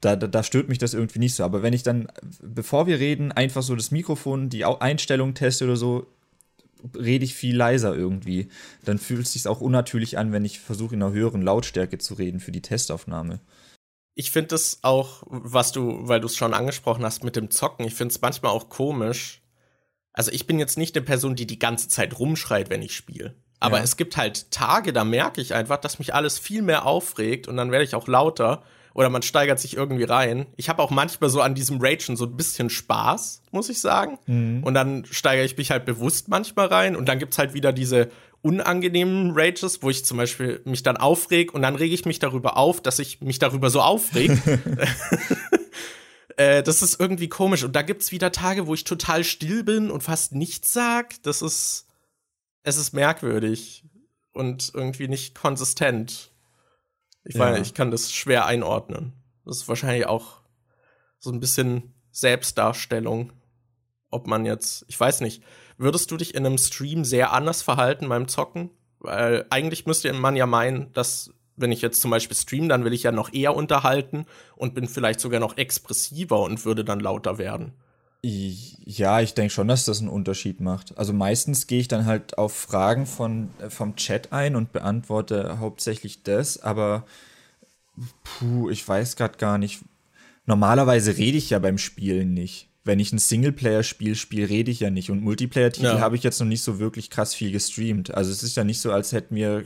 da, 0.00 0.16
da, 0.16 0.26
da, 0.26 0.42
stört 0.42 0.68
mich 0.68 0.78
das 0.78 0.94
irgendwie 0.94 1.20
nicht 1.20 1.34
so. 1.34 1.44
Aber 1.44 1.62
wenn 1.62 1.72
ich 1.72 1.82
dann, 1.82 2.08
bevor 2.42 2.86
wir 2.86 2.98
reden, 2.98 3.32
einfach 3.32 3.62
so 3.62 3.76
das 3.76 3.90
Mikrofon, 3.90 4.50
die 4.50 4.64
Einstellung 4.64 5.34
teste 5.34 5.64
oder 5.64 5.76
so, 5.76 6.06
rede 6.96 7.24
ich 7.24 7.34
viel 7.34 7.56
leiser 7.56 7.94
irgendwie. 7.94 8.48
Dann 8.84 8.98
fühlt 8.98 9.22
es 9.22 9.32
sich 9.34 9.46
auch 9.46 9.60
unnatürlich 9.60 10.18
an, 10.18 10.32
wenn 10.32 10.44
ich 10.44 10.58
versuche, 10.58 10.94
in 10.94 11.02
einer 11.02 11.12
höheren 11.12 11.42
Lautstärke 11.42 11.98
zu 11.98 12.14
reden 12.14 12.40
für 12.40 12.52
die 12.52 12.62
Testaufnahme. 12.62 13.40
Ich 14.14 14.30
finde 14.30 14.48
das 14.48 14.80
auch, 14.82 15.22
was 15.26 15.72
du, 15.72 16.06
weil 16.08 16.20
du 16.20 16.26
es 16.26 16.36
schon 16.36 16.52
angesprochen 16.52 17.04
hast 17.04 17.24
mit 17.24 17.36
dem 17.36 17.50
Zocken, 17.50 17.86
ich 17.86 17.94
finde 17.94 18.12
es 18.12 18.20
manchmal 18.20 18.52
auch 18.52 18.68
komisch, 18.68 19.41
also 20.12 20.30
ich 20.30 20.46
bin 20.46 20.58
jetzt 20.58 20.78
nicht 20.78 20.96
eine 20.96 21.04
Person, 21.04 21.34
die 21.34 21.46
die 21.46 21.58
ganze 21.58 21.88
Zeit 21.88 22.18
rumschreit, 22.18 22.70
wenn 22.70 22.82
ich 22.82 22.94
spiele. 22.94 23.34
Aber 23.60 23.78
ja. 23.78 23.84
es 23.84 23.96
gibt 23.96 24.16
halt 24.16 24.50
Tage, 24.50 24.92
da 24.92 25.04
merke 25.04 25.40
ich 25.40 25.54
einfach, 25.54 25.76
dass 25.78 25.98
mich 25.98 26.14
alles 26.14 26.38
viel 26.38 26.62
mehr 26.62 26.84
aufregt 26.84 27.46
und 27.46 27.56
dann 27.56 27.70
werde 27.70 27.84
ich 27.84 27.94
auch 27.94 28.08
lauter 28.08 28.62
oder 28.94 29.08
man 29.08 29.22
steigert 29.22 29.58
sich 29.58 29.76
irgendwie 29.76 30.04
rein. 30.04 30.46
Ich 30.56 30.68
habe 30.68 30.82
auch 30.82 30.90
manchmal 30.90 31.30
so 31.30 31.40
an 31.40 31.54
diesem 31.54 31.80
Ragen 31.80 32.16
so 32.16 32.26
ein 32.26 32.36
bisschen 32.36 32.68
Spaß, 32.68 33.42
muss 33.52 33.68
ich 33.68 33.80
sagen. 33.80 34.18
Mhm. 34.26 34.64
Und 34.64 34.74
dann 34.74 35.04
steigere 35.06 35.44
ich 35.44 35.56
mich 35.56 35.70
halt 35.70 35.84
bewusst 35.84 36.28
manchmal 36.28 36.66
rein 36.66 36.96
und 36.96 37.08
dann 37.08 37.18
gibt's 37.18 37.38
halt 37.38 37.54
wieder 37.54 37.72
diese 37.72 38.10
unangenehmen 38.42 39.30
Rages, 39.34 39.82
wo 39.82 39.90
ich 39.90 40.04
zum 40.04 40.18
Beispiel 40.18 40.60
mich 40.64 40.82
dann 40.82 40.96
aufreg 40.96 41.54
und 41.54 41.62
dann 41.62 41.76
rege 41.76 41.94
ich 41.94 42.04
mich 42.04 42.18
darüber 42.18 42.56
auf, 42.56 42.80
dass 42.80 42.98
ich 42.98 43.20
mich 43.20 43.38
darüber 43.38 43.70
so 43.70 43.80
aufreg. 43.80 44.32
Äh, 46.36 46.62
das 46.62 46.82
ist 46.82 47.00
irgendwie 47.00 47.28
komisch. 47.28 47.64
Und 47.64 47.74
da 47.74 47.82
gibt's 47.82 48.12
wieder 48.12 48.32
Tage, 48.32 48.66
wo 48.66 48.74
ich 48.74 48.84
total 48.84 49.24
still 49.24 49.64
bin 49.64 49.90
und 49.90 50.02
fast 50.02 50.34
nichts 50.34 50.72
sag. 50.72 51.22
Das 51.22 51.42
ist, 51.42 51.86
es 52.62 52.76
ist 52.76 52.92
merkwürdig 52.92 53.84
und 54.32 54.72
irgendwie 54.74 55.08
nicht 55.08 55.34
konsistent. 55.34 56.30
Ich 57.24 57.36
ja. 57.36 57.56
ich 57.56 57.74
kann 57.74 57.90
das 57.90 58.12
schwer 58.12 58.46
einordnen. 58.46 59.12
Das 59.44 59.58
ist 59.58 59.68
wahrscheinlich 59.68 60.06
auch 60.06 60.40
so 61.18 61.30
ein 61.30 61.40
bisschen 61.40 61.94
Selbstdarstellung. 62.10 63.32
Ob 64.10 64.26
man 64.26 64.44
jetzt, 64.44 64.84
ich 64.88 64.98
weiß 64.98 65.20
nicht, 65.20 65.42
würdest 65.78 66.10
du 66.10 66.16
dich 66.16 66.34
in 66.34 66.44
einem 66.44 66.58
Stream 66.58 67.04
sehr 67.04 67.32
anders 67.32 67.62
verhalten 67.62 68.08
beim 68.08 68.28
Zocken? 68.28 68.70
Weil 68.98 69.46
eigentlich 69.50 69.86
müsste 69.86 70.12
man 70.12 70.36
ja 70.36 70.46
meinen, 70.46 70.92
dass 70.92 71.32
wenn 71.56 71.72
ich 71.72 71.82
jetzt 71.82 72.00
zum 72.00 72.10
Beispiel 72.10 72.36
streame, 72.36 72.68
dann 72.68 72.84
will 72.84 72.92
ich 72.92 73.02
ja 73.02 73.12
noch 73.12 73.32
eher 73.32 73.54
unterhalten 73.54 74.26
und 74.56 74.74
bin 74.74 74.88
vielleicht 74.88 75.20
sogar 75.20 75.40
noch 75.40 75.56
expressiver 75.56 76.40
und 76.40 76.64
würde 76.64 76.84
dann 76.84 77.00
lauter 77.00 77.38
werden. 77.38 77.72
Ja, 78.24 79.20
ich 79.20 79.34
denke 79.34 79.52
schon, 79.52 79.66
dass 79.66 79.84
das 79.84 79.98
einen 79.98 80.08
Unterschied 80.08 80.60
macht. 80.60 80.96
Also 80.96 81.12
meistens 81.12 81.66
gehe 81.66 81.80
ich 81.80 81.88
dann 81.88 82.06
halt 82.06 82.38
auf 82.38 82.54
Fragen 82.54 83.04
von, 83.04 83.50
äh, 83.60 83.68
vom 83.68 83.96
Chat 83.96 84.32
ein 84.32 84.54
und 84.54 84.72
beantworte 84.72 85.58
hauptsächlich 85.58 86.22
das, 86.22 86.62
aber 86.62 87.04
puh, 88.22 88.70
ich 88.70 88.86
weiß 88.86 89.16
gerade 89.16 89.38
gar 89.38 89.58
nicht. 89.58 89.80
Normalerweise 90.46 91.16
rede 91.16 91.38
ich 91.38 91.50
ja 91.50 91.58
beim 91.58 91.78
Spielen 91.78 92.32
nicht. 92.32 92.68
Wenn 92.84 93.00
ich 93.00 93.12
ein 93.12 93.18
Singleplayer-Spiel 93.18 94.14
spiele, 94.14 94.48
rede 94.48 94.70
ich 94.70 94.80
ja 94.80 94.90
nicht. 94.90 95.10
Und 95.10 95.22
Multiplayer-Titel 95.22 95.86
ja. 95.86 96.00
habe 96.00 96.16
ich 96.16 96.22
jetzt 96.22 96.40
noch 96.40 96.46
nicht 96.46 96.62
so 96.62 96.78
wirklich 96.78 97.10
krass 97.10 97.34
viel 97.34 97.52
gestreamt. 97.52 98.14
Also 98.14 98.30
es 98.30 98.42
ist 98.42 98.56
ja 98.56 98.64
nicht 98.64 98.80
so, 98.80 98.92
als 98.92 99.12
hätten 99.12 99.36
wir 99.36 99.64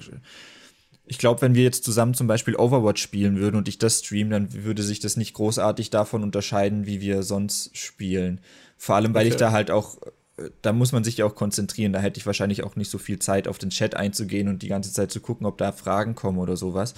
ich 1.06 1.18
glaube, 1.18 1.40
wenn 1.42 1.54
wir 1.54 1.62
jetzt 1.62 1.84
zusammen 1.84 2.14
zum 2.14 2.26
Beispiel 2.26 2.56
Overwatch 2.56 3.00
spielen 3.00 3.38
würden 3.38 3.56
und 3.56 3.68
ich 3.68 3.78
das 3.78 4.00
streamen, 4.00 4.30
dann 4.30 4.64
würde 4.64 4.82
sich 4.82 4.98
das 4.98 5.16
nicht 5.16 5.34
großartig 5.34 5.90
davon 5.90 6.22
unterscheiden, 6.22 6.86
wie 6.86 7.00
wir 7.00 7.22
sonst 7.22 7.76
spielen. 7.76 8.40
Vor 8.76 8.96
allem, 8.96 9.14
weil 9.14 9.26
okay. 9.26 9.34
ich 9.34 9.36
da 9.36 9.52
halt 9.52 9.70
auch, 9.70 9.98
da 10.62 10.72
muss 10.72 10.90
man 10.90 11.04
sich 11.04 11.18
ja 11.18 11.24
auch 11.24 11.36
konzentrieren. 11.36 11.92
Da 11.92 12.00
hätte 12.00 12.18
ich 12.18 12.26
wahrscheinlich 12.26 12.64
auch 12.64 12.74
nicht 12.74 12.90
so 12.90 12.98
viel 12.98 13.20
Zeit, 13.20 13.46
auf 13.46 13.58
den 13.58 13.70
Chat 13.70 13.94
einzugehen 13.94 14.48
und 14.48 14.62
die 14.62 14.68
ganze 14.68 14.92
Zeit 14.92 15.12
zu 15.12 15.20
gucken, 15.20 15.46
ob 15.46 15.58
da 15.58 15.70
Fragen 15.70 16.16
kommen 16.16 16.38
oder 16.38 16.56
sowas. 16.56 16.94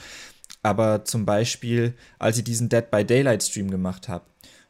Aber 0.63 1.05
zum 1.05 1.27
Beispiel, 1.27 1.95
als 2.19 2.39
ich 2.39 2.45
diesen 2.45 2.71
Dead 2.71 2.91
by 2.91 3.05
Daylight 3.05 3.43
Stream 3.43 3.71
gemacht 3.71 4.09
habe, 4.09 4.25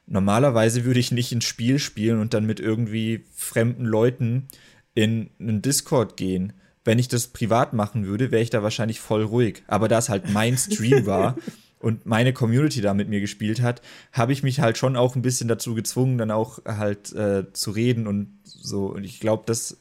normalerweise 0.06 0.84
würde 0.84 1.00
ich 1.00 1.12
nicht 1.12 1.30
ins 1.30 1.44
Spiel 1.44 1.78
spielen 1.78 2.20
und 2.20 2.34
dann 2.34 2.44
mit 2.44 2.58
irgendwie 2.58 3.24
fremden 3.34 3.84
Leuten 3.84 4.48
in 4.94 5.30
einen 5.38 5.62
Discord 5.62 6.16
gehen 6.16 6.54
wenn 6.88 6.98
ich 6.98 7.08
das 7.08 7.26
privat 7.26 7.74
machen 7.74 8.06
würde, 8.06 8.30
wäre 8.30 8.40
ich 8.40 8.48
da 8.48 8.62
wahrscheinlich 8.62 8.98
voll 8.98 9.22
ruhig. 9.22 9.62
Aber 9.66 9.88
da 9.88 9.98
es 9.98 10.08
halt 10.08 10.30
mein 10.32 10.56
Stream 10.56 11.04
war 11.04 11.36
und 11.80 12.06
meine 12.06 12.32
Community 12.32 12.80
da 12.80 12.94
mit 12.94 13.10
mir 13.10 13.20
gespielt 13.20 13.60
hat, 13.60 13.82
habe 14.10 14.32
ich 14.32 14.42
mich 14.42 14.60
halt 14.60 14.78
schon 14.78 14.96
auch 14.96 15.14
ein 15.14 15.20
bisschen 15.20 15.48
dazu 15.48 15.74
gezwungen, 15.74 16.16
dann 16.16 16.30
auch 16.30 16.64
halt 16.64 17.12
äh, 17.12 17.52
zu 17.52 17.72
reden 17.72 18.06
und 18.06 18.38
so. 18.42 18.86
Und 18.86 19.04
ich 19.04 19.20
glaube, 19.20 19.42
dass, 19.44 19.78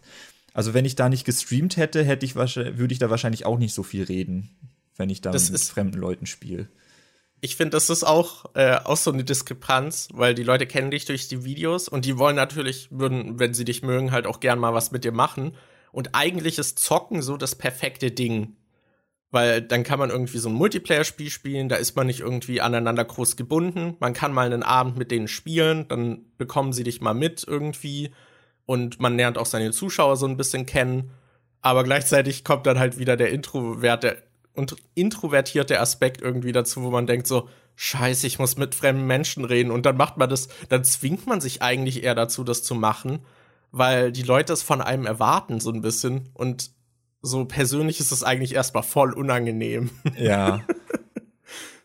also 0.53 0.73
wenn 0.73 0.84
ich 0.84 0.95
da 0.95 1.07
nicht 1.07 1.23
gestreamt 1.23 1.77
hätte, 1.77 2.03
hätte 2.03 2.25
ich 2.25 2.35
würde 2.35 2.91
ich 2.91 2.99
da 2.99 3.09
wahrscheinlich 3.09 3.45
auch 3.45 3.57
nicht 3.57 3.73
so 3.73 3.84
viel 3.84 4.03
reden, 4.03 4.49
wenn 4.97 5.09
ich 5.09 5.21
da 5.21 5.31
das 5.31 5.49
mit 5.49 5.61
fremden 5.61 5.99
Leuten 5.99 6.25
spiele. 6.25 6.67
Ich 7.39 7.55
finde, 7.55 7.77
das 7.77 7.89
ist 7.89 8.03
auch, 8.03 8.53
äh, 8.55 8.79
auch 8.84 8.97
so 8.97 9.13
eine 9.13 9.23
Diskrepanz, 9.23 10.09
weil 10.11 10.35
die 10.35 10.43
Leute 10.43 10.67
kennen 10.67 10.91
dich 10.91 11.05
durch 11.05 11.29
die 11.29 11.45
Videos 11.45 11.88
und 11.88 12.03
die 12.03 12.17
wollen 12.17 12.35
natürlich, 12.35 12.89
würden, 12.91 13.39
wenn 13.39 13.53
sie 13.53 13.63
dich 13.63 13.81
mögen, 13.81 14.11
halt 14.11 14.27
auch 14.27 14.41
gern 14.41 14.59
mal 14.59 14.73
was 14.73 14.91
mit 14.91 15.05
dir 15.05 15.13
machen. 15.13 15.53
Und 15.91 16.09
eigentlich 16.14 16.57
ist 16.57 16.80
Zocken 16.80 17.22
so 17.22 17.38
das 17.38 17.55
perfekte 17.55 18.11
Ding. 18.11 18.55
Weil 19.30 19.61
dann 19.61 19.84
kann 19.84 19.99
man 19.99 20.09
irgendwie 20.09 20.38
so 20.38 20.47
ein 20.47 20.55
Multiplayer-Spiel 20.55 21.30
spielen, 21.30 21.68
da 21.68 21.76
ist 21.76 21.95
man 21.95 22.07
nicht 22.07 22.22
irgendwie 22.22 22.61
aneinander 22.61 23.03
groß 23.03 23.35
gebunden. 23.35 23.97
Man 23.99 24.14
kann 24.14 24.34
mal 24.34 24.45
einen 24.45 24.64
Abend 24.64 24.97
mit 24.97 25.11
denen 25.11 25.27
spielen, 25.27 25.88
dann 25.89 26.26
bekommen 26.38 26.72
sie 26.72 26.84
dich 26.84 27.01
mal 27.01 27.14
mit 27.14 27.43
irgendwie 27.45 28.11
und 28.65 28.99
man 29.01 29.18
lernt 29.18 29.38
auch 29.38 29.45
seine 29.45 29.72
Zuschauer 29.72 30.15
so 30.15 30.27
ein 30.27 30.38
bisschen 30.38 30.65
kennen. 30.65 31.11
Aber 31.61 31.84
gleichzeitig 31.84 32.45
kommt 32.45 32.65
dann 32.65 32.80
halt 32.80 32.99
wieder 32.99 33.18
der 33.18 33.31
Introverte 33.31 34.23
und 34.53 34.76
introvertierte 34.95 35.80
Aspekt 35.80 36.22
irgendwie 36.22 36.51
dazu, 36.51 36.84
wo 36.84 36.89
man 36.89 37.05
denkt 37.05 37.27
so, 37.27 37.49
scheiße, 37.76 38.26
ich 38.26 38.39
muss 38.39 38.57
mit 38.57 38.76
fremden 38.76 39.05
Menschen 39.05 39.45
reden 39.45 39.72
und 39.72 39.85
dann 39.85 39.97
macht 39.97 40.18
man 40.18 40.30
das, 40.30 40.47
dann 40.69 40.84
zwingt 40.84 41.27
man 41.27 41.41
sich 41.41 41.61
eigentlich 41.61 42.03
eher 42.03 42.15
dazu, 42.15 42.43
das 42.43 42.64
zu 42.64 42.76
machen, 42.76 43.19
weil 43.78 44.12
die 44.12 44.24
Leute 44.24 44.54
es 44.54 44.64
von 44.64 44.82
einem 44.82 45.06
erwarten 45.06 45.60
so 45.60 45.72
ein 45.72 45.82
bisschen 45.82 46.30
und 46.34 46.72
so 47.22 47.45
persönlich 47.45 47.99
ist 47.99 48.12
es 48.12 48.24
eigentlich 48.24 48.54
erstmal 48.54 48.84
voll 48.84 49.14
unangenehm. 49.14 49.90
Ja. 50.18 50.64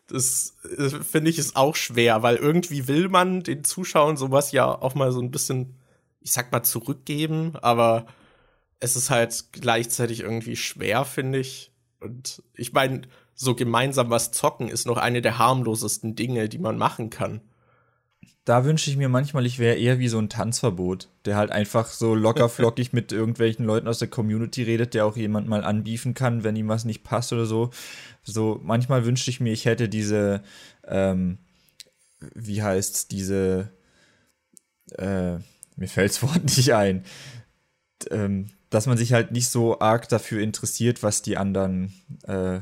Das 0.08 0.56
äh, 0.76 0.90
finde 0.90 1.30
ich 1.30 1.38
ist 1.38 1.56
auch 1.56 1.74
schwer, 1.74 2.22
weil 2.22 2.36
irgendwie 2.36 2.86
will 2.86 3.08
man 3.08 3.42
den 3.42 3.64
Zuschauern 3.64 4.18
sowas 4.18 4.52
ja 4.52 4.66
auch 4.66 4.94
mal 4.94 5.10
so 5.10 5.22
ein 5.22 5.30
bisschen, 5.30 5.78
ich 6.20 6.32
sag 6.32 6.52
mal, 6.52 6.62
zurückgeben, 6.62 7.56
aber 7.62 8.04
es 8.78 8.94
ist 8.94 9.08
halt 9.08 9.52
gleichzeitig 9.52 10.20
irgendwie 10.20 10.56
schwer, 10.56 11.06
finde 11.06 11.38
ich. 11.38 11.72
Und 11.98 12.42
ich 12.54 12.74
meine, 12.74 13.02
so 13.34 13.54
gemeinsam 13.54 14.10
was 14.10 14.32
zocken 14.32 14.68
ist 14.68 14.86
noch 14.86 14.98
eine 14.98 15.22
der 15.22 15.38
harmlosesten 15.38 16.14
Dinge, 16.14 16.50
die 16.50 16.58
man 16.58 16.76
machen 16.76 17.08
kann 17.08 17.40
da 18.44 18.64
wünsche 18.64 18.90
ich 18.90 18.96
mir 18.96 19.08
manchmal, 19.08 19.46
ich 19.46 19.58
wäre 19.58 19.76
eher 19.76 20.00
wie 20.00 20.08
so 20.08 20.18
ein 20.18 20.28
Tanzverbot, 20.28 21.08
der 21.24 21.36
halt 21.36 21.52
einfach 21.52 21.86
so 21.86 22.14
locker 22.14 22.48
flockig 22.48 22.92
mit 22.92 23.12
irgendwelchen 23.12 23.64
Leuten 23.64 23.86
aus 23.86 24.00
der 24.00 24.08
Community 24.08 24.64
redet, 24.64 24.94
der 24.94 25.06
auch 25.06 25.16
jemand 25.16 25.48
mal 25.48 25.62
anbiefen 25.62 26.14
kann, 26.14 26.42
wenn 26.42 26.56
ihm 26.56 26.68
was 26.68 26.84
nicht 26.84 27.04
passt 27.04 27.32
oder 27.32 27.46
so. 27.46 27.70
So, 28.24 28.60
manchmal 28.62 29.04
wünschte 29.04 29.30
ich 29.30 29.40
mir, 29.40 29.52
ich 29.52 29.64
hätte 29.64 29.88
diese, 29.88 30.42
ähm, 30.86 31.38
wie 32.34 32.62
heißt's, 32.62 33.06
diese, 33.06 33.70
äh, 34.98 35.34
mir 35.76 35.88
fällt's 35.88 36.22
Wort 36.22 36.44
nicht 36.44 36.74
ein, 36.74 37.04
ähm, 38.10 38.50
dass 38.70 38.86
man 38.86 38.98
sich 38.98 39.12
halt 39.12 39.30
nicht 39.30 39.48
so 39.48 39.78
arg 39.78 40.08
dafür 40.08 40.42
interessiert, 40.42 41.04
was 41.04 41.22
die 41.22 41.36
anderen 41.36 41.92
äh, 42.24 42.58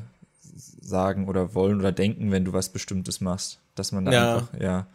sagen 0.83 1.27
oder 1.27 1.55
wollen 1.55 1.79
oder 1.79 1.93
denken, 1.93 2.33
wenn 2.33 2.45
du 2.45 2.53
was 2.53 2.69
Bestimmtes 2.69 3.23
machst. 3.23 3.61
Dass 3.77 3.93
man 3.93 4.05
da 4.05 4.13
ja. 4.13 4.35
einfach, 4.35 4.61
ja 4.61 4.87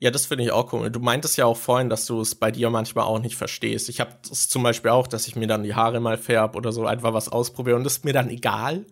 ja, 0.00 0.12
das 0.12 0.26
finde 0.26 0.44
ich 0.44 0.52
auch 0.52 0.72
cool. 0.72 0.90
Du 0.90 1.00
meintest 1.00 1.36
ja 1.36 1.46
auch 1.46 1.56
vorhin, 1.56 1.90
dass 1.90 2.06
du 2.06 2.20
es 2.20 2.36
bei 2.36 2.52
dir 2.52 2.70
manchmal 2.70 3.04
auch 3.04 3.18
nicht 3.18 3.36
verstehst. 3.36 3.88
Ich 3.88 3.98
habe 3.98 4.12
es 4.30 4.48
zum 4.48 4.62
Beispiel 4.62 4.92
auch, 4.92 5.08
dass 5.08 5.26
ich 5.26 5.34
mir 5.34 5.48
dann 5.48 5.64
die 5.64 5.74
Haare 5.74 5.98
mal 5.98 6.16
färb 6.16 6.54
oder 6.54 6.70
so 6.70 6.86
einfach 6.86 7.14
was 7.14 7.28
ausprobiere 7.28 7.76
und 7.76 7.84
das 7.84 7.98
ist 7.98 8.04
mir 8.04 8.12
dann 8.12 8.30
egal. 8.30 8.86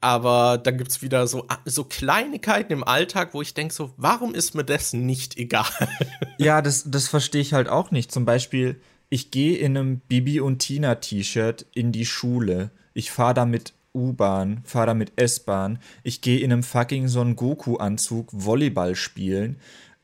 Aber 0.00 0.56
dann 0.56 0.78
gibt's 0.78 1.02
wieder 1.02 1.26
so, 1.26 1.46
so 1.66 1.84
Kleinigkeiten 1.84 2.72
im 2.72 2.84
Alltag, 2.84 3.34
wo 3.34 3.42
ich 3.42 3.52
denke 3.52 3.74
so, 3.74 3.92
warum 3.98 4.34
ist 4.34 4.54
mir 4.54 4.64
das 4.64 4.94
nicht 4.94 5.36
egal? 5.36 5.66
Ja, 6.38 6.62
das, 6.62 6.90
das 6.90 7.06
verstehe 7.06 7.42
ich 7.42 7.52
halt 7.52 7.68
auch 7.68 7.90
nicht. 7.90 8.10
Zum 8.10 8.24
Beispiel, 8.24 8.80
ich 9.10 9.30
gehe 9.30 9.58
in 9.58 9.76
einem 9.76 10.00
Bibi 10.00 10.40
und 10.40 10.60
Tina 10.60 10.94
T-Shirt 10.94 11.66
in 11.74 11.92
die 11.92 12.06
Schule. 12.06 12.70
Ich 12.94 13.10
fahre 13.10 13.34
damit 13.34 13.74
U-Bahn, 13.94 14.62
fahre 14.64 14.86
damit 14.86 15.12
S-Bahn. 15.16 15.80
Ich 16.02 16.22
gehe 16.22 16.40
in 16.40 16.50
einem 16.50 16.62
fucking 16.62 17.08
Son 17.08 17.36
Goku-Anzug 17.36 18.30
Volleyball 18.32 18.94
spielen 18.94 19.60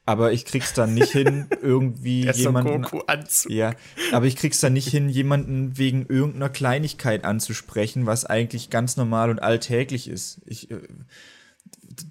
aber 0.07 0.33
ich 0.33 0.45
krieg's 0.45 0.73
dann 0.73 0.95
nicht 0.95 1.11
hin, 1.11 1.47
irgendwie 1.63 2.23
Der 2.23 2.35
jemanden. 2.35 2.85
Ja, 3.51 3.75
aber 4.13 4.27
ich 4.27 4.37
krieg's 4.37 4.61
dann 4.61 4.73
nicht 4.73 4.89
hin, 4.89 5.09
jemanden 5.09 5.77
wegen 5.77 6.07
irgendeiner 6.07 6.49
Kleinigkeit 6.49 7.25
anzusprechen, 7.25 8.07
was 8.07 8.25
eigentlich 8.25 8.71
ganz 8.71 8.97
normal 8.97 9.31
und 9.31 9.43
alltäglich 9.43 10.09
ist. 10.09 10.41
Ich, 10.47 10.71
äh, 10.71 10.79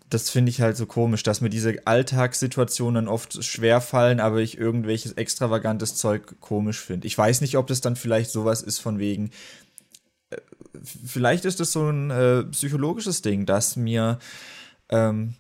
das 0.10 0.30
finde 0.30 0.50
ich 0.50 0.60
halt 0.60 0.76
so 0.76 0.86
komisch, 0.86 1.24
dass 1.24 1.40
mir 1.40 1.50
diese 1.50 1.88
Alltagssituationen 1.88 3.06
dann 3.06 3.14
oft 3.14 3.42
schwer 3.44 3.80
fallen, 3.80 4.20
aber 4.20 4.40
ich 4.40 4.58
irgendwelches 4.58 5.14
extravagantes 5.14 5.96
Zeug 5.96 6.42
komisch 6.42 6.82
finde. 6.82 7.08
Ich 7.08 7.18
weiß 7.18 7.40
nicht, 7.40 7.58
ob 7.58 7.68
das 7.68 7.80
dann 7.80 7.96
vielleicht 7.96 8.30
sowas 8.30 8.62
ist 8.62 8.80
von 8.80 9.00
wegen. 9.00 9.32
Äh, 10.32 10.38
vielleicht 11.06 11.46
ist 11.46 11.62
das 11.62 11.72
so 11.72 11.90
ein 11.90 12.12
äh, 12.12 12.44
psychologisches 12.44 13.22
Ding, 13.22 13.46
dass 13.46 13.78
mir 13.78 14.20
ähm, 14.90 15.36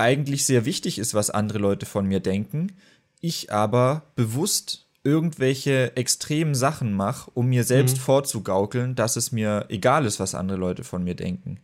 eigentlich 0.00 0.44
sehr 0.44 0.64
wichtig 0.64 0.98
ist, 0.98 1.14
was 1.14 1.30
andere 1.30 1.58
Leute 1.58 1.86
von 1.86 2.06
mir 2.06 2.20
denken, 2.20 2.72
ich 3.20 3.52
aber 3.52 4.02
bewusst 4.16 4.86
irgendwelche 5.04 5.96
extremen 5.96 6.54
Sachen 6.54 6.92
mache, 6.92 7.30
um 7.34 7.46
mir 7.46 7.64
selbst 7.64 7.98
mhm. 7.98 8.02
vorzugaukeln, 8.02 8.94
dass 8.94 9.16
es 9.16 9.32
mir 9.32 9.66
egal 9.68 10.04
ist, 10.06 10.20
was 10.20 10.34
andere 10.34 10.58
Leute 10.58 10.84
von 10.84 11.04
mir 11.04 11.14
denken. 11.14 11.60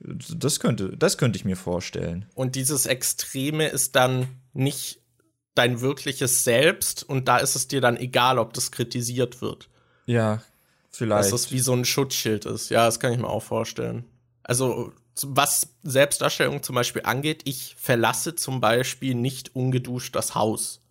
Das 0.00 0.60
könnte, 0.60 0.96
das 0.96 1.16
könnte 1.16 1.38
ich 1.38 1.44
mir 1.44 1.56
vorstellen. 1.56 2.26
Und 2.34 2.56
dieses 2.56 2.86
Extreme 2.86 3.68
ist 3.68 3.96
dann 3.96 4.28
nicht 4.52 5.00
dein 5.54 5.80
wirkliches 5.80 6.44
Selbst 6.44 7.02
und 7.02 7.28
da 7.28 7.38
ist 7.38 7.54
es 7.54 7.68
dir 7.68 7.80
dann 7.80 7.96
egal, 7.96 8.38
ob 8.38 8.52
das 8.54 8.72
kritisiert 8.72 9.40
wird. 9.40 9.68
Ja, 10.04 10.42
vielleicht. 10.90 11.32
Dass 11.32 11.40
es 11.40 11.52
wie 11.52 11.60
so 11.60 11.72
ein 11.72 11.84
Schutzschild 11.84 12.44
ist. 12.44 12.70
Ja, 12.70 12.86
das 12.86 13.00
kann 13.00 13.12
ich 13.12 13.18
mir 13.18 13.28
auch 13.28 13.42
vorstellen. 13.42 14.04
Also 14.42 14.92
was 15.22 15.68
Selbstdarstellung 15.82 16.62
zum 16.62 16.74
Beispiel 16.74 17.02
angeht, 17.04 17.42
ich 17.44 17.76
verlasse 17.78 18.34
zum 18.34 18.60
Beispiel 18.60 19.14
nicht 19.14 19.54
ungeduscht 19.54 20.14
das 20.14 20.34
Haus. 20.34 20.82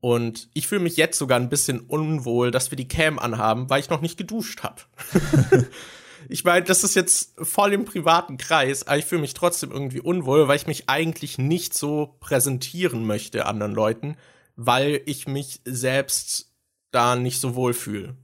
Und 0.00 0.48
ich 0.52 0.68
fühle 0.68 0.82
mich 0.82 0.96
jetzt 0.96 1.18
sogar 1.18 1.40
ein 1.40 1.48
bisschen 1.48 1.80
unwohl, 1.80 2.50
dass 2.50 2.70
wir 2.70 2.76
die 2.76 2.88
Cam 2.88 3.18
anhaben, 3.18 3.70
weil 3.70 3.80
ich 3.80 3.90
noch 3.90 4.02
nicht 4.02 4.18
geduscht 4.18 4.62
habe. 4.62 4.82
ich 6.28 6.44
meine, 6.44 6.64
das 6.64 6.84
ist 6.84 6.94
jetzt 6.94 7.34
voll 7.42 7.72
im 7.72 7.86
privaten 7.86 8.36
Kreis, 8.36 8.86
aber 8.86 8.98
ich 8.98 9.06
fühle 9.06 9.22
mich 9.22 9.34
trotzdem 9.34 9.72
irgendwie 9.72 10.00
unwohl, 10.00 10.48
weil 10.48 10.56
ich 10.56 10.66
mich 10.66 10.88
eigentlich 10.88 11.38
nicht 11.38 11.74
so 11.74 12.16
präsentieren 12.20 13.06
möchte 13.06 13.46
anderen 13.46 13.72
Leuten, 13.72 14.16
weil 14.54 15.00
ich 15.06 15.26
mich 15.26 15.60
selbst 15.64 16.52
da 16.90 17.16
nicht 17.16 17.40
so 17.40 17.54
wohl 17.54 17.72
fühle 17.72 18.16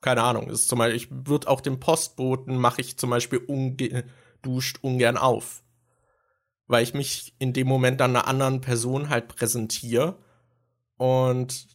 keine 0.00 0.22
Ahnung, 0.22 0.48
ist 0.48 0.68
zum 0.68 0.78
Beispiel, 0.78 0.96
ich 0.96 1.08
würde 1.28 1.48
auch 1.48 1.60
den 1.60 1.80
Postboten 1.80 2.56
mache 2.56 2.80
ich 2.80 2.96
zum 2.96 3.10
Beispiel 3.10 3.38
ungeduscht 3.38 4.78
ungern 4.82 5.16
auf. 5.16 5.62
Weil 6.66 6.82
ich 6.82 6.94
mich 6.94 7.34
in 7.38 7.52
dem 7.52 7.66
Moment 7.66 8.00
dann 8.00 8.16
einer 8.16 8.28
anderen 8.28 8.60
Person 8.60 9.08
halt 9.08 9.28
präsentiere. 9.28 10.16
Und 10.96 11.66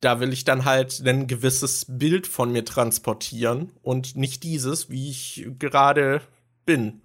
da 0.00 0.20
will 0.20 0.32
ich 0.32 0.44
dann 0.44 0.64
halt 0.64 1.00
ein 1.06 1.26
gewisses 1.26 1.86
Bild 1.88 2.26
von 2.26 2.52
mir 2.52 2.64
transportieren 2.64 3.72
und 3.82 4.16
nicht 4.16 4.42
dieses, 4.42 4.90
wie 4.90 5.10
ich 5.10 5.48
gerade 5.58 6.20
bin. 6.66 7.00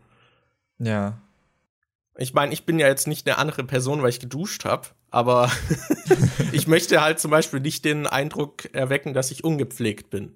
Ja. 0.77 1.21
Ich 2.21 2.33
meine, 2.33 2.51
ich 2.51 2.65
bin 2.65 2.79
ja 2.79 2.87
jetzt 2.87 3.07
nicht 3.07 3.27
eine 3.27 3.37
andere 3.37 3.63
Person, 3.63 4.01
weil 4.01 4.09
ich 4.09 4.19
geduscht 4.19 4.65
habe, 4.65 4.89
aber 5.09 5.49
ich 6.51 6.67
möchte 6.67 7.01
halt 7.01 7.19
zum 7.19 7.31
Beispiel 7.31 7.61
nicht 7.61 7.85
den 7.85 8.07
Eindruck 8.07 8.73
erwecken, 8.73 9.13
dass 9.13 9.31
ich 9.31 9.45
ungepflegt 9.45 10.09
bin. 10.09 10.35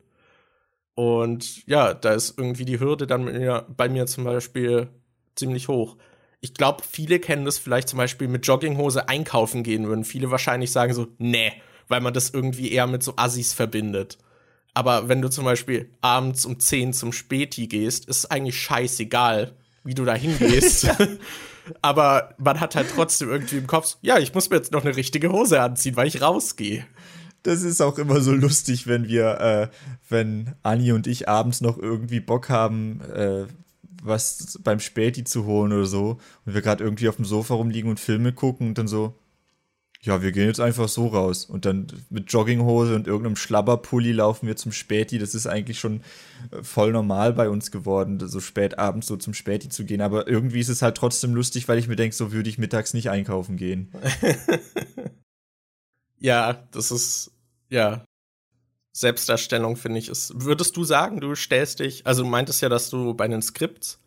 Und 0.95 1.67
ja, 1.67 1.93
da 1.93 2.13
ist 2.13 2.37
irgendwie 2.37 2.63
die 2.63 2.79
Hürde 2.79 3.05
dann 3.05 3.25
mir, 3.25 3.65
bei 3.75 3.89
mir 3.89 4.05
zum 4.05 4.23
Beispiel 4.23 4.89
ziemlich 5.35 5.67
hoch. 5.67 5.97
Ich 6.39 6.53
glaube, 6.53 6.83
viele 6.89 7.19
kennen 7.19 7.43
das 7.43 7.57
vielleicht 7.57 7.89
zum 7.89 7.97
Beispiel 7.97 8.29
mit 8.29 8.47
Jogginghose 8.47 9.09
einkaufen 9.09 9.63
gehen 9.63 9.87
würden. 9.87 10.05
Viele 10.05 10.31
wahrscheinlich 10.31 10.71
sagen 10.71 10.93
so, 10.93 11.07
nee, 11.17 11.51
weil 11.89 11.99
man 11.99 12.13
das 12.13 12.29
irgendwie 12.29 12.71
eher 12.71 12.87
mit 12.87 13.03
so 13.03 13.13
Assis 13.17 13.53
verbindet. 13.53 14.17
Aber 14.73 15.09
wenn 15.09 15.21
du 15.21 15.29
zum 15.29 15.43
Beispiel 15.43 15.89
abends 15.99 16.45
um 16.45 16.59
10 16.59 16.93
zum 16.93 17.11
Späti 17.11 17.67
gehst, 17.67 18.07
ist 18.07 18.31
eigentlich 18.31 18.57
scheißegal, 18.57 19.53
wie 19.83 19.95
du 19.95 20.05
da 20.05 20.13
hingehst. 20.13 20.87
Aber 21.81 22.33
man 22.37 22.59
hat 22.59 22.75
halt 22.75 22.87
trotzdem 22.93 23.29
irgendwie 23.29 23.57
im 23.57 23.67
Kopf, 23.67 23.97
ja, 24.01 24.19
ich 24.19 24.33
muss 24.33 24.49
mir 24.49 24.57
jetzt 24.57 24.71
noch 24.71 24.83
eine 24.83 24.95
richtige 24.95 25.31
Hose 25.31 25.61
anziehen, 25.61 25.95
weil 25.95 26.07
ich 26.07 26.21
rausgehe. 26.21 26.85
Das 27.43 27.61
ist 27.63 27.81
auch 27.81 27.97
immer 27.97 28.21
so 28.21 28.31
lustig, 28.31 28.87
wenn 28.87 29.07
wir, 29.07 29.39
äh, 29.39 29.67
wenn 30.09 30.55
Anni 30.63 30.91
und 30.91 31.07
ich 31.07 31.27
abends 31.27 31.61
noch 31.61 31.77
irgendwie 31.77 32.19
Bock 32.19 32.49
haben, 32.49 33.01
äh, 33.13 33.45
was 34.01 34.59
beim 34.63 34.79
Späti 34.79 35.23
zu 35.23 35.45
holen 35.45 35.71
oder 35.71 35.85
so, 35.85 36.19
und 36.45 36.53
wir 36.53 36.61
gerade 36.61 36.83
irgendwie 36.83 37.09
auf 37.09 37.17
dem 37.17 37.25
Sofa 37.25 37.53
rumliegen 37.53 37.89
und 37.89 37.99
Filme 37.99 38.33
gucken 38.33 38.69
und 38.69 38.77
dann 38.77 38.87
so, 38.87 39.15
ja, 40.03 40.21
wir 40.21 40.33
gehen 40.33 40.47
jetzt 40.47 40.59
einfach 40.59 40.89
so 40.89 41.07
raus. 41.07 41.45
Und 41.45 41.63
dann 41.63 41.87
mit 42.09 42.31
Jogginghose 42.31 42.93
und 42.93 43.07
irgendeinem 43.07 43.37
Schlabberpulli 43.37 44.11
laufen 44.11 44.47
wir 44.47 44.57
zum 44.57 44.73
Späti. 44.73 45.17
Das 45.17 45.33
ist 45.33 45.47
eigentlich 45.47 45.79
schon 45.79 46.01
äh, 46.51 46.61
voll 46.61 46.91
normal 46.91 47.31
bei 47.31 47.49
uns 47.49 47.71
geworden, 47.71 48.19
so 48.19 48.41
spät 48.41 48.77
abends 48.77 49.07
so 49.07 49.15
zum 49.15 49.33
Späti 49.33 49.69
zu 49.69 49.85
gehen. 49.85 50.01
Aber 50.01 50.27
irgendwie 50.27 50.59
ist 50.59 50.67
es 50.67 50.81
halt 50.81 50.97
trotzdem 50.97 51.33
lustig, 51.33 51.69
weil 51.69 51.79
ich 51.79 51.87
mir 51.87 51.95
denke, 51.95 52.15
so 52.15 52.33
würde 52.33 52.49
ich 52.49 52.57
mittags 52.57 52.93
nicht 52.93 53.09
einkaufen 53.09 53.55
gehen. 53.55 53.93
ja, 56.19 56.67
das 56.71 56.91
ist, 56.91 57.31
ja. 57.69 58.03
Selbstdarstellung, 58.91 59.77
finde 59.77 59.99
ich, 59.99 60.09
ist. 60.09 60.33
Würdest 60.35 60.75
du 60.75 60.83
sagen, 60.83 61.21
du 61.21 61.33
stellst 61.33 61.79
dich, 61.79 62.05
also 62.05 62.23
du 62.23 62.29
meintest 62.29 62.61
ja, 62.61 62.69
dass 62.69 62.89
du 62.89 63.13
bei 63.13 63.27
den 63.27 63.41
Skripts 63.41 63.99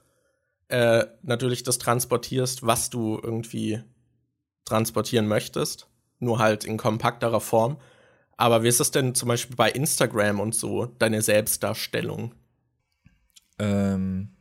äh, 0.68 1.06
natürlich 1.22 1.62
das 1.62 1.78
transportierst, 1.78 2.64
was 2.64 2.90
du 2.90 3.18
irgendwie 3.20 3.82
transportieren 4.66 5.26
möchtest, 5.26 5.88
nur 6.18 6.38
halt 6.38 6.64
in 6.64 6.76
kompakterer 6.76 7.40
Form. 7.40 7.78
Aber 8.36 8.62
wie 8.62 8.68
ist 8.68 8.80
es 8.80 8.90
denn 8.90 9.14
zum 9.14 9.28
Beispiel 9.28 9.56
bei 9.56 9.70
Instagram 9.70 10.40
und 10.40 10.54
so, 10.54 10.86
deine 10.98 11.22
Selbstdarstellung? 11.22 12.34
Ähm, 13.58 14.36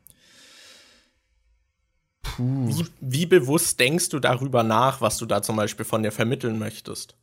puh. 2.22 2.68
Wie, 2.68 2.86
wie 3.00 3.26
bewusst 3.26 3.80
denkst 3.80 4.10
du 4.10 4.20
darüber 4.20 4.64
nach, 4.64 5.00
was 5.00 5.18
du 5.18 5.26
da 5.26 5.42
zum 5.42 5.56
Beispiel 5.56 5.86
von 5.86 6.04
dir 6.04 6.12
vermitteln 6.12 6.60
möchtest? 6.60 7.16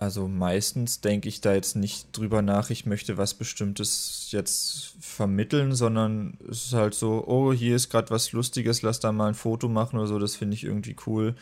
Also 0.00 0.28
meistens 0.28 1.00
denke 1.00 1.28
ich 1.28 1.40
da 1.40 1.52
jetzt 1.54 1.74
nicht 1.74 2.16
drüber 2.16 2.40
nach, 2.40 2.70
ich 2.70 2.86
möchte 2.86 3.18
was 3.18 3.34
Bestimmtes 3.34 4.28
jetzt 4.30 4.94
vermitteln, 5.00 5.74
sondern 5.74 6.38
es 6.48 6.66
ist 6.66 6.72
halt 6.72 6.94
so, 6.94 7.26
oh, 7.26 7.52
hier 7.52 7.74
ist 7.74 7.90
gerade 7.90 8.10
was 8.10 8.30
Lustiges, 8.30 8.82
lass 8.82 9.00
da 9.00 9.10
mal 9.10 9.26
ein 9.26 9.34
Foto 9.34 9.68
machen 9.68 9.98
oder 9.98 10.06
so, 10.06 10.20
das 10.20 10.36
finde 10.36 10.54
ich 10.54 10.62
irgendwie 10.62 10.94
cool. 11.06 11.34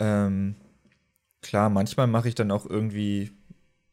Ähm, 0.00 0.56
klar, 1.42 1.70
manchmal 1.70 2.08
mache 2.08 2.28
ich 2.28 2.34
dann 2.34 2.50
auch 2.50 2.66
irgendwie 2.66 3.30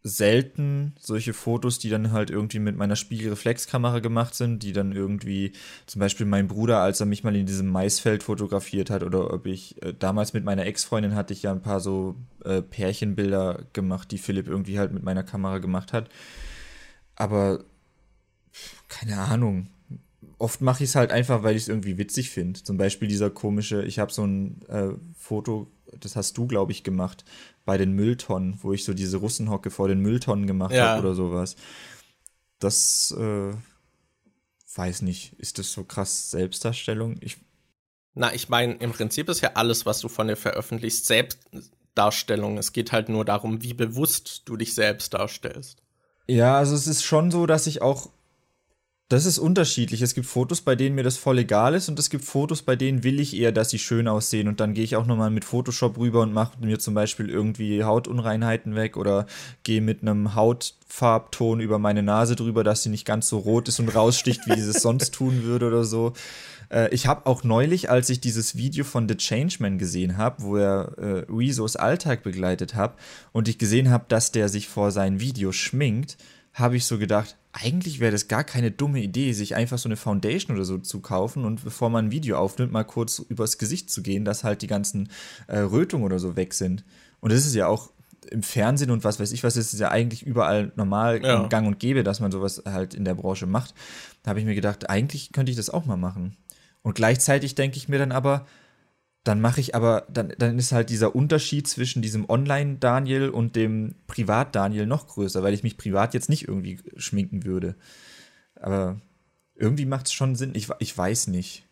selten 0.07 0.93
solche 0.99 1.33
Fotos, 1.33 1.79
die 1.79 1.89
dann 1.89 2.11
halt 2.11 2.29
irgendwie 2.29 2.59
mit 2.59 2.77
meiner 2.77 2.95
Spiegelreflexkamera 2.95 3.99
gemacht 3.99 4.35
sind, 4.35 4.63
die 4.63 4.73
dann 4.73 4.91
irgendwie, 4.91 5.51
zum 5.85 5.99
Beispiel 5.99 6.25
mein 6.25 6.47
Bruder, 6.47 6.79
als 6.79 6.99
er 6.99 7.05
mich 7.05 7.23
mal 7.23 7.35
in 7.35 7.45
diesem 7.45 7.67
Maisfeld 7.67 8.23
fotografiert 8.23 8.89
hat, 8.89 9.03
oder 9.03 9.33
ob 9.33 9.45
ich, 9.45 9.81
äh, 9.83 9.93
damals 9.97 10.33
mit 10.33 10.43
meiner 10.43 10.65
Ex-Freundin 10.65 11.15
hatte 11.15 11.33
ich 11.33 11.43
ja 11.43 11.51
ein 11.51 11.61
paar 11.61 11.79
so 11.79 12.15
äh, 12.43 12.61
Pärchenbilder 12.61 13.65
gemacht, 13.73 14.11
die 14.11 14.17
Philipp 14.17 14.47
irgendwie 14.47 14.79
halt 14.79 14.91
mit 14.93 15.03
meiner 15.03 15.23
Kamera 15.23 15.59
gemacht 15.59 15.93
hat. 15.93 16.09
Aber 17.15 17.63
keine 18.87 19.17
Ahnung. 19.19 19.67
Oft 20.39 20.61
mache 20.61 20.83
ich 20.83 20.89
es 20.89 20.95
halt 20.95 21.11
einfach, 21.11 21.43
weil 21.43 21.55
ich 21.55 21.63
es 21.63 21.67
irgendwie 21.67 21.97
witzig 21.97 22.29
finde. 22.29 22.61
Zum 22.61 22.77
Beispiel 22.77 23.07
dieser 23.07 23.29
komische, 23.29 23.83
ich 23.83 23.99
habe 23.99 24.11
so 24.11 24.23
ein 24.23 24.61
äh, 24.67 24.89
Foto 25.17 25.67
das 25.99 26.15
hast 26.15 26.37
du, 26.37 26.47
glaube 26.47 26.71
ich, 26.71 26.83
gemacht, 26.83 27.25
bei 27.65 27.77
den 27.77 27.93
Mülltonnen, 27.93 28.59
wo 28.61 28.73
ich 28.73 28.83
so 28.83 28.93
diese 28.93 29.17
Russenhocke 29.17 29.71
vor 29.71 29.87
den 29.87 29.99
Mülltonnen 29.99 30.47
gemacht 30.47 30.73
ja. 30.73 30.89
habe 30.89 31.01
oder 31.01 31.15
sowas. 31.15 31.55
Das, 32.59 33.15
äh, 33.17 33.53
weiß 34.77 35.01
nicht, 35.01 35.33
ist 35.39 35.59
das 35.59 35.71
so 35.71 35.83
krass 35.83 36.31
Selbstdarstellung? 36.31 37.17
Ich 37.21 37.37
Na, 38.13 38.33
ich 38.33 38.49
meine, 38.49 38.75
im 38.75 38.91
Prinzip 38.91 39.29
ist 39.29 39.41
ja 39.41 39.51
alles, 39.55 39.85
was 39.85 39.99
du 39.99 40.07
von 40.07 40.27
dir 40.27 40.35
veröffentlichst, 40.35 41.05
Selbstdarstellung. 41.05 42.57
Es 42.57 42.73
geht 42.73 42.91
halt 42.91 43.09
nur 43.09 43.25
darum, 43.25 43.63
wie 43.63 43.73
bewusst 43.73 44.43
du 44.45 44.57
dich 44.57 44.73
selbst 44.75 45.13
darstellst. 45.13 45.81
Ja, 46.27 46.57
also 46.57 46.75
es 46.75 46.87
ist 46.87 47.03
schon 47.03 47.31
so, 47.31 47.45
dass 47.45 47.67
ich 47.67 47.81
auch 47.81 48.09
das 49.09 49.25
ist 49.25 49.39
unterschiedlich. 49.39 50.01
Es 50.01 50.13
gibt 50.13 50.27
Fotos, 50.27 50.59
bei 50.59 50.75
denen 50.75 50.95
mir 50.95 51.03
das 51.03 51.15
voll 51.15 51.39
egal 51.39 51.75
ist 51.75 51.87
und 51.87 51.97
es 51.97 52.09
gibt 52.09 52.25
Fotos, 52.25 52.61
bei 52.61 52.75
denen 52.75 53.03
will 53.03 53.21
ich 53.21 53.37
eher, 53.37 53.53
dass 53.53 53.69
sie 53.69 53.79
schön 53.79 54.05
aussehen 54.07 54.49
und 54.49 54.59
dann 54.59 54.73
gehe 54.73 54.83
ich 54.83 54.97
auch 54.97 55.05
nochmal 55.05 55.29
mit 55.29 55.45
Photoshop 55.45 55.97
rüber 55.97 56.21
und 56.21 56.33
mache 56.33 56.59
mir 56.59 56.77
zum 56.77 56.93
Beispiel 56.93 57.29
irgendwie 57.29 57.85
Hautunreinheiten 57.85 58.75
weg 58.75 58.97
oder 58.97 59.25
gehe 59.63 59.79
mit 59.79 60.01
einem 60.01 60.35
Hautfarbton 60.35 61.61
über 61.61 61.79
meine 61.79 62.03
Nase 62.03 62.35
drüber, 62.35 62.65
dass 62.65 62.83
sie 62.83 62.89
nicht 62.89 63.05
ganz 63.05 63.29
so 63.29 63.37
rot 63.37 63.69
ist 63.69 63.79
und 63.79 63.95
raussticht, 63.95 64.41
wie 64.45 64.59
sie 64.59 64.71
es 64.71 64.81
sonst 64.81 65.13
tun 65.13 65.43
würde 65.43 65.67
oder 65.67 65.85
so. 65.85 66.11
Äh, 66.69 66.93
ich 66.93 67.07
habe 67.07 67.27
auch 67.27 67.45
neulich, 67.45 67.89
als 67.89 68.09
ich 68.09 68.19
dieses 68.19 68.57
Video 68.57 68.83
von 68.83 69.07
The 69.07 69.15
Changeman 69.15 69.77
gesehen 69.77 70.17
habe, 70.17 70.43
wo 70.43 70.57
er 70.57 70.97
äh, 70.97 71.25
Rezos 71.29 71.77
Alltag 71.77 72.23
begleitet 72.23 72.75
hat 72.75 72.97
und 73.31 73.47
ich 73.47 73.57
gesehen 73.57 73.89
habe, 73.89 74.03
dass 74.09 74.33
der 74.33 74.49
sich 74.49 74.67
vor 74.67 74.91
sein 74.91 75.21
Video 75.21 75.53
schminkt, 75.53 76.17
habe 76.53 76.75
ich 76.75 76.85
so 76.85 76.97
gedacht, 76.97 77.37
eigentlich 77.59 77.99
wäre 77.99 78.11
das 78.11 78.27
gar 78.27 78.43
keine 78.43 78.71
dumme 78.71 79.01
Idee, 79.01 79.33
sich 79.33 79.55
einfach 79.55 79.77
so 79.77 79.89
eine 79.89 79.95
Foundation 79.95 80.55
oder 80.55 80.65
so 80.65 80.77
zu 80.77 81.01
kaufen 81.01 81.43
und 81.43 81.63
bevor 81.63 81.89
man 81.89 82.05
ein 82.05 82.11
Video 82.11 82.37
aufnimmt, 82.37 82.71
mal 82.71 82.83
kurz 82.83 83.19
übers 83.19 83.57
Gesicht 83.57 83.89
zu 83.89 84.03
gehen, 84.03 84.25
dass 84.25 84.43
halt 84.43 84.61
die 84.61 84.67
ganzen 84.67 85.09
äh, 85.47 85.59
Rötungen 85.59 86.05
oder 86.05 86.19
so 86.19 86.35
weg 86.35 86.53
sind. 86.53 86.83
Und 87.19 87.31
das 87.31 87.45
ist 87.45 87.55
ja 87.55 87.67
auch 87.67 87.91
im 88.29 88.43
Fernsehen 88.43 88.91
und 88.91 89.03
was 89.03 89.19
weiß 89.19 89.31
ich 89.31 89.43
was, 89.43 89.57
ist 89.57 89.73
es 89.73 89.79
ja 89.79 89.89
eigentlich 89.89 90.23
überall 90.23 90.71
normal 90.75 91.23
ja. 91.23 91.47
gang 91.47 91.65
und 91.65 91.79
gäbe, 91.79 92.03
dass 92.03 92.19
man 92.19 92.31
sowas 92.31 92.61
halt 92.65 92.93
in 92.93 93.05
der 93.05 93.15
Branche 93.15 93.47
macht. 93.47 93.73
Da 94.23 94.29
habe 94.29 94.39
ich 94.39 94.45
mir 94.45 94.55
gedacht, 94.55 94.89
eigentlich 94.89 95.31
könnte 95.31 95.49
ich 95.49 95.55
das 95.55 95.69
auch 95.69 95.85
mal 95.85 95.97
machen. 95.97 96.35
Und 96.83 96.93
gleichzeitig 96.95 97.55
denke 97.55 97.77
ich 97.77 97.89
mir 97.89 97.97
dann 97.97 98.11
aber, 98.11 98.45
dann 99.27 99.41
mache 99.41 99.59
ich 99.59 99.75
aber, 99.75 100.05
dann, 100.09 100.33
dann 100.37 100.57
ist 100.57 100.71
halt 100.71 100.89
dieser 100.89 101.15
Unterschied 101.15 101.67
zwischen 101.67 102.01
diesem 102.01 102.29
Online-Daniel 102.29 103.29
und 103.29 103.55
dem 103.55 103.95
Privat-Daniel 104.07 104.85
noch 104.85 105.07
größer, 105.07 105.43
weil 105.43 105.53
ich 105.53 105.63
mich 105.63 105.77
privat 105.77 106.13
jetzt 106.13 106.29
nicht 106.29 106.47
irgendwie 106.47 106.79
schminken 106.95 107.43
würde. 107.43 107.75
Aber 108.55 109.01
irgendwie 109.55 109.85
macht 109.85 110.07
es 110.07 110.13
schon 110.13 110.35
Sinn. 110.35 110.53
Ich, 110.55 110.69
ich 110.79 110.97
weiß 110.97 111.27
nicht. 111.27 111.67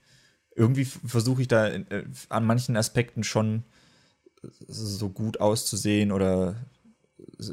Irgendwie 0.55 0.85
versuche 0.85 1.41
ich 1.43 1.47
da 1.47 1.67
in, 1.67 1.89
äh, 1.91 2.05
an 2.29 2.45
manchen 2.45 2.75
Aspekten 2.75 3.23
schon 3.23 3.63
so 4.67 5.09
gut 5.09 5.39
auszusehen 5.39 6.11
oder 6.11 6.55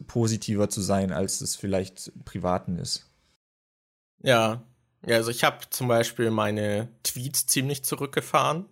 positiver 0.06 0.68
zu 0.68 0.80
sein, 0.80 1.12
als 1.12 1.40
es 1.40 1.56
vielleicht 1.56 2.12
privaten 2.24 2.78
ist. 2.78 3.06
Ja, 4.22 4.62
ja 5.06 5.16
also 5.16 5.30
ich 5.30 5.44
habe 5.44 5.58
zum 5.70 5.88
Beispiel 5.88 6.30
meine 6.30 6.88
Tweets 7.02 7.46
ziemlich 7.46 7.84
zurückgefahren 7.84 8.66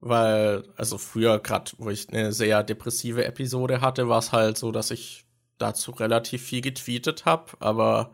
weil, 0.00 0.64
also 0.76 0.98
früher, 0.98 1.38
gerade 1.38 1.72
wo 1.78 1.90
ich 1.90 2.08
eine 2.08 2.32
sehr 2.32 2.62
depressive 2.62 3.24
Episode 3.24 3.80
hatte, 3.80 4.08
war 4.08 4.18
es 4.18 4.32
halt 4.32 4.58
so, 4.58 4.72
dass 4.72 4.90
ich 4.90 5.24
dazu 5.58 5.90
relativ 5.92 6.42
viel 6.42 6.62
getweetet 6.62 7.26
habe, 7.26 7.52
aber 7.60 8.12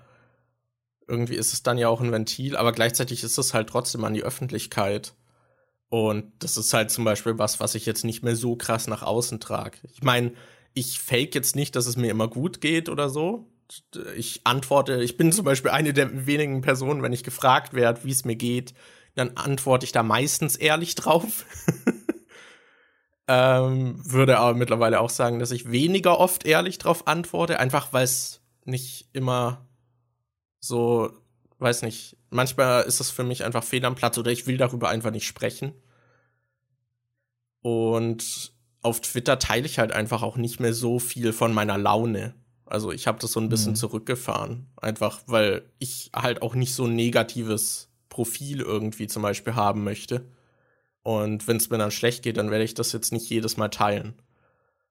irgendwie 1.09 1.37
ist 1.37 1.53
es 1.53 1.63
dann 1.63 1.79
ja 1.79 1.89
auch 1.89 2.01
ein 2.01 2.13
Ventil, 2.13 2.57
aber 2.57 2.73
gleichzeitig 2.73 3.23
ist 3.23 3.39
es 3.39 3.55
halt 3.55 3.69
trotzdem 3.69 4.05
an 4.05 4.15
die 4.15 4.25
Öffentlichkeit. 4.25 5.15
Und 5.89 6.33
das 6.41 6.57
ist 6.57 6.75
halt 6.75 6.91
zum 6.91 7.05
Beispiel 7.05 7.39
was, 7.39 7.61
was 7.61 7.77
ich 7.77 7.87
jetzt 7.87 8.05
nicht 8.05 8.25
mehr 8.25 8.35
so 8.35 8.57
krass 8.57 8.89
nach 8.89 9.03
außen 9.03 9.39
trage. 9.39 9.79
Ich 9.93 10.03
meine, 10.03 10.33
ich 10.75 10.99
fake 10.99 11.35
jetzt 11.37 11.55
nicht, 11.55 11.77
dass 11.77 11.87
es 11.87 11.97
mir 11.97 12.11
immer 12.11 12.29
gut 12.29 12.61
geht 12.61 12.89
oder 12.89 13.09
so. 13.09 13.49
Ich 14.17 14.41
antworte, 14.45 15.03
ich 15.03 15.17
bin 15.17 15.31
zum 15.31 15.45
Beispiel 15.45 15.71
eine 15.71 15.93
der 15.93 16.27
wenigen 16.27 16.61
Personen, 16.61 17.03
wenn 17.03 17.13
ich 17.13 17.23
gefragt 17.23 17.73
werde, 17.73 18.03
wie 18.03 18.11
es 18.11 18.25
mir 18.25 18.37
geht, 18.37 18.75
dann 19.17 19.37
antworte 19.37 19.85
ich 19.85 19.93
da 19.93 20.03
meistens 20.03 20.57
ehrlich 20.57 20.95
drauf. 20.95 21.47
ähm, 23.29 23.99
würde 24.05 24.39
aber 24.39 24.55
mittlerweile 24.55 25.01
auch 25.01 25.11
sagen, 25.11 25.39
dass 25.39 25.51
ich 25.51 25.73
weniger 25.73 26.21
oft 26.21 26.47
ehrlich 26.47 26.79
drauf 26.79 27.09
antworte, 27.09 27.59
einfach 27.59 27.93
weil 27.93 28.05
es 28.05 28.43
nicht 28.65 29.09
immer 29.13 29.67
so, 30.61 31.11
weiß 31.59 31.83
nicht, 31.83 32.19
manchmal 32.31 32.85
ist 32.85 33.01
es 33.01 33.11
für 33.11 33.25
mich 33.25 33.45
einfach 33.45 33.65
fehl 33.65 33.85
am 33.85 33.95
Platz 33.95 34.19
oder 34.19 34.31
ich 34.31 34.47
will 34.47 34.59
darüber 34.59 34.91
einfach 34.91 35.11
nicht 35.11 35.27
sprechen. 35.27 35.73
Und 37.63 38.53
auf 38.83 39.01
Twitter 39.01 39.39
teile 39.39 39.67
ich 39.67 39.79
halt 39.79 39.93
einfach 39.93 40.23
auch 40.23 40.37
nicht 40.37 40.61
mehr 40.61 40.75
so 40.75 40.99
viel 40.99 41.33
von 41.33 41.55
meiner 41.55 41.79
Laune. 41.79 42.35
Also 42.67 42.93
ich 42.93 43.07
habe 43.07 43.19
das 43.19 43.33
so 43.33 43.41
ein 43.41 43.49
bisschen 43.49 43.73
mhm. 43.73 43.77
zurückgefahren, 43.77 44.69
einfach 44.77 45.23
weil 45.27 45.71
ich 45.79 46.11
halt 46.15 46.43
auch 46.43 46.55
nicht 46.55 46.75
so 46.75 46.87
negatives 46.87 47.86
Profil 48.17 48.63
irgendwie 48.63 49.09
zum 49.09 49.23
Beispiel 49.23 49.55
haben 49.57 49.85
möchte. 49.85 50.27
Und 51.03 51.47
wenn 51.47 51.59
es 51.59 51.69
mir 51.69 51.77
dann 51.77 51.91
schlecht 51.91 52.23
geht, 52.23 52.39
dann 52.39 52.51
werde 52.51 52.65
ich 52.65 52.73
das 52.73 52.93
jetzt 52.93 53.13
nicht 53.13 53.29
jedes 53.29 53.59
Mal 53.59 53.69
teilen. 53.69 54.15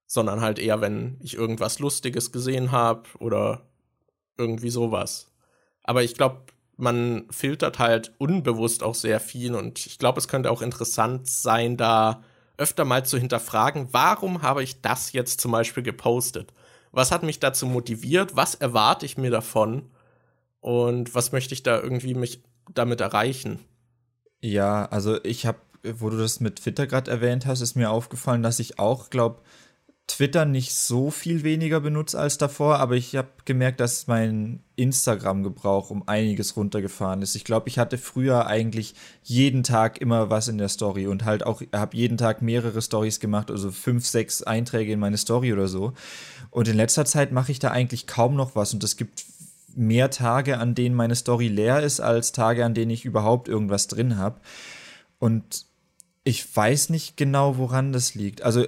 Sondern 0.06 0.41
halt 0.41 0.60
eher, 0.60 0.80
wenn 0.80 1.18
ich 1.22 1.34
irgendwas 1.34 1.80
Lustiges 1.80 2.31
gesehen 2.31 2.72
habe 2.72 3.10
oder 3.18 3.65
irgendwie 4.38 4.69
sowas. 4.69 5.31
Aber 5.81 6.03
ich 6.03 6.14
glaube, 6.14 6.43
man 6.77 7.26
filtert 7.31 7.80
halt 7.80 8.14
unbewusst 8.19 8.84
auch 8.84 8.93
sehr 8.93 9.19
viel 9.19 9.56
und 9.56 9.84
ich 9.88 9.97
glaube, 9.97 10.19
es 10.19 10.27
könnte 10.27 10.52
auch 10.52 10.61
interessant 10.61 11.27
sein, 11.27 11.77
da 11.77 12.22
öfter 12.57 12.85
mal 12.85 13.06
zu 13.06 13.18
hinterfragen, 13.18 13.88
warum 13.91 14.43
habe 14.43 14.61
ich 14.61 14.81
das 14.81 15.14
jetzt 15.14 15.41
zum 15.41 15.52
Beispiel 15.52 15.81
gepostet? 15.81 16.53
Was 16.91 17.11
hat 17.11 17.23
mich 17.23 17.39
dazu 17.39 17.65
motiviert? 17.65 18.35
Was 18.35 18.53
erwarte 18.53 19.07
ich 19.07 19.18
mir 19.18 19.31
davon? 19.31 19.89
Und 20.60 21.15
was 21.15 21.31
möchte 21.31 21.56
ich 21.56 21.64
da 21.64 21.81
irgendwie 21.81 22.14
mich 22.14 22.43
damit 22.73 23.01
erreichen? 23.01 23.59
Ja, 24.41 24.85
also 24.85 25.23
ich 25.23 25.45
habe, 25.45 25.59
wo 25.83 26.09
du 26.09 26.17
das 26.17 26.39
mit 26.39 26.57
Twitter 26.57 26.87
gerade 26.87 27.11
erwähnt 27.11 27.45
hast, 27.45 27.61
ist 27.61 27.75
mir 27.75 27.89
aufgefallen, 27.89 28.43
dass 28.43 28.59
ich 28.59 28.79
auch 28.79 29.09
glaube, 29.09 29.41
Twitter 30.07 30.45
nicht 30.45 30.71
so 30.73 31.09
viel 31.09 31.43
weniger 31.43 31.79
benutze 31.79 32.19
als 32.19 32.37
davor, 32.37 32.77
aber 32.77 32.95
ich 32.95 33.15
habe 33.15 33.29
gemerkt, 33.45 33.79
dass 33.79 34.05
mein 34.05 34.63
Instagram-Gebrauch 34.75 35.89
um 35.89 36.07
einiges 36.07 36.55
runtergefahren 36.55 37.23
ist. 37.23 37.35
Ich 37.35 37.43
glaube, 37.43 37.69
ich 37.69 37.79
hatte 37.79 37.97
früher 37.97 38.45
eigentlich 38.45 38.93
jeden 39.23 39.63
Tag 39.63 39.99
immer 39.99 40.29
was 40.29 40.47
in 40.47 40.59
der 40.59 40.69
Story 40.69 41.07
und 41.07 41.25
halt 41.25 41.43
auch 41.43 41.63
habe 41.73 41.97
jeden 41.97 42.17
Tag 42.17 42.43
mehrere 42.43 42.83
Stories 42.83 43.19
gemacht, 43.19 43.49
also 43.49 43.71
fünf, 43.71 44.05
sechs 44.05 44.43
Einträge 44.43 44.93
in 44.93 44.99
meine 44.99 45.17
Story 45.17 45.51
oder 45.51 45.67
so. 45.67 45.93
Und 46.51 46.67
in 46.67 46.77
letzter 46.77 47.05
Zeit 47.05 47.31
mache 47.31 47.51
ich 47.51 47.57
da 47.57 47.71
eigentlich 47.71 48.05
kaum 48.05 48.35
noch 48.35 48.55
was 48.55 48.75
und 48.75 48.83
es 48.83 48.97
gibt 48.97 49.25
mehr 49.76 50.10
Tage, 50.10 50.57
an 50.57 50.76
denen 50.76 50.95
meine 50.95 51.15
Story 51.15 51.47
leer 51.47 51.81
ist, 51.81 51.99
als 51.99 52.31
Tage, 52.31 52.65
an 52.65 52.73
denen 52.73 52.91
ich 52.91 53.06
überhaupt 53.06 53.47
irgendwas 53.47 53.88
drin 53.88 54.18
habe. 54.18 54.39
Und 55.19 55.65
ich 56.23 56.56
weiß 56.56 56.89
nicht 56.89 57.18
genau, 57.18 57.57
woran 57.57 57.93
das 57.93 58.15
liegt. 58.15 58.41
Also 58.41 58.65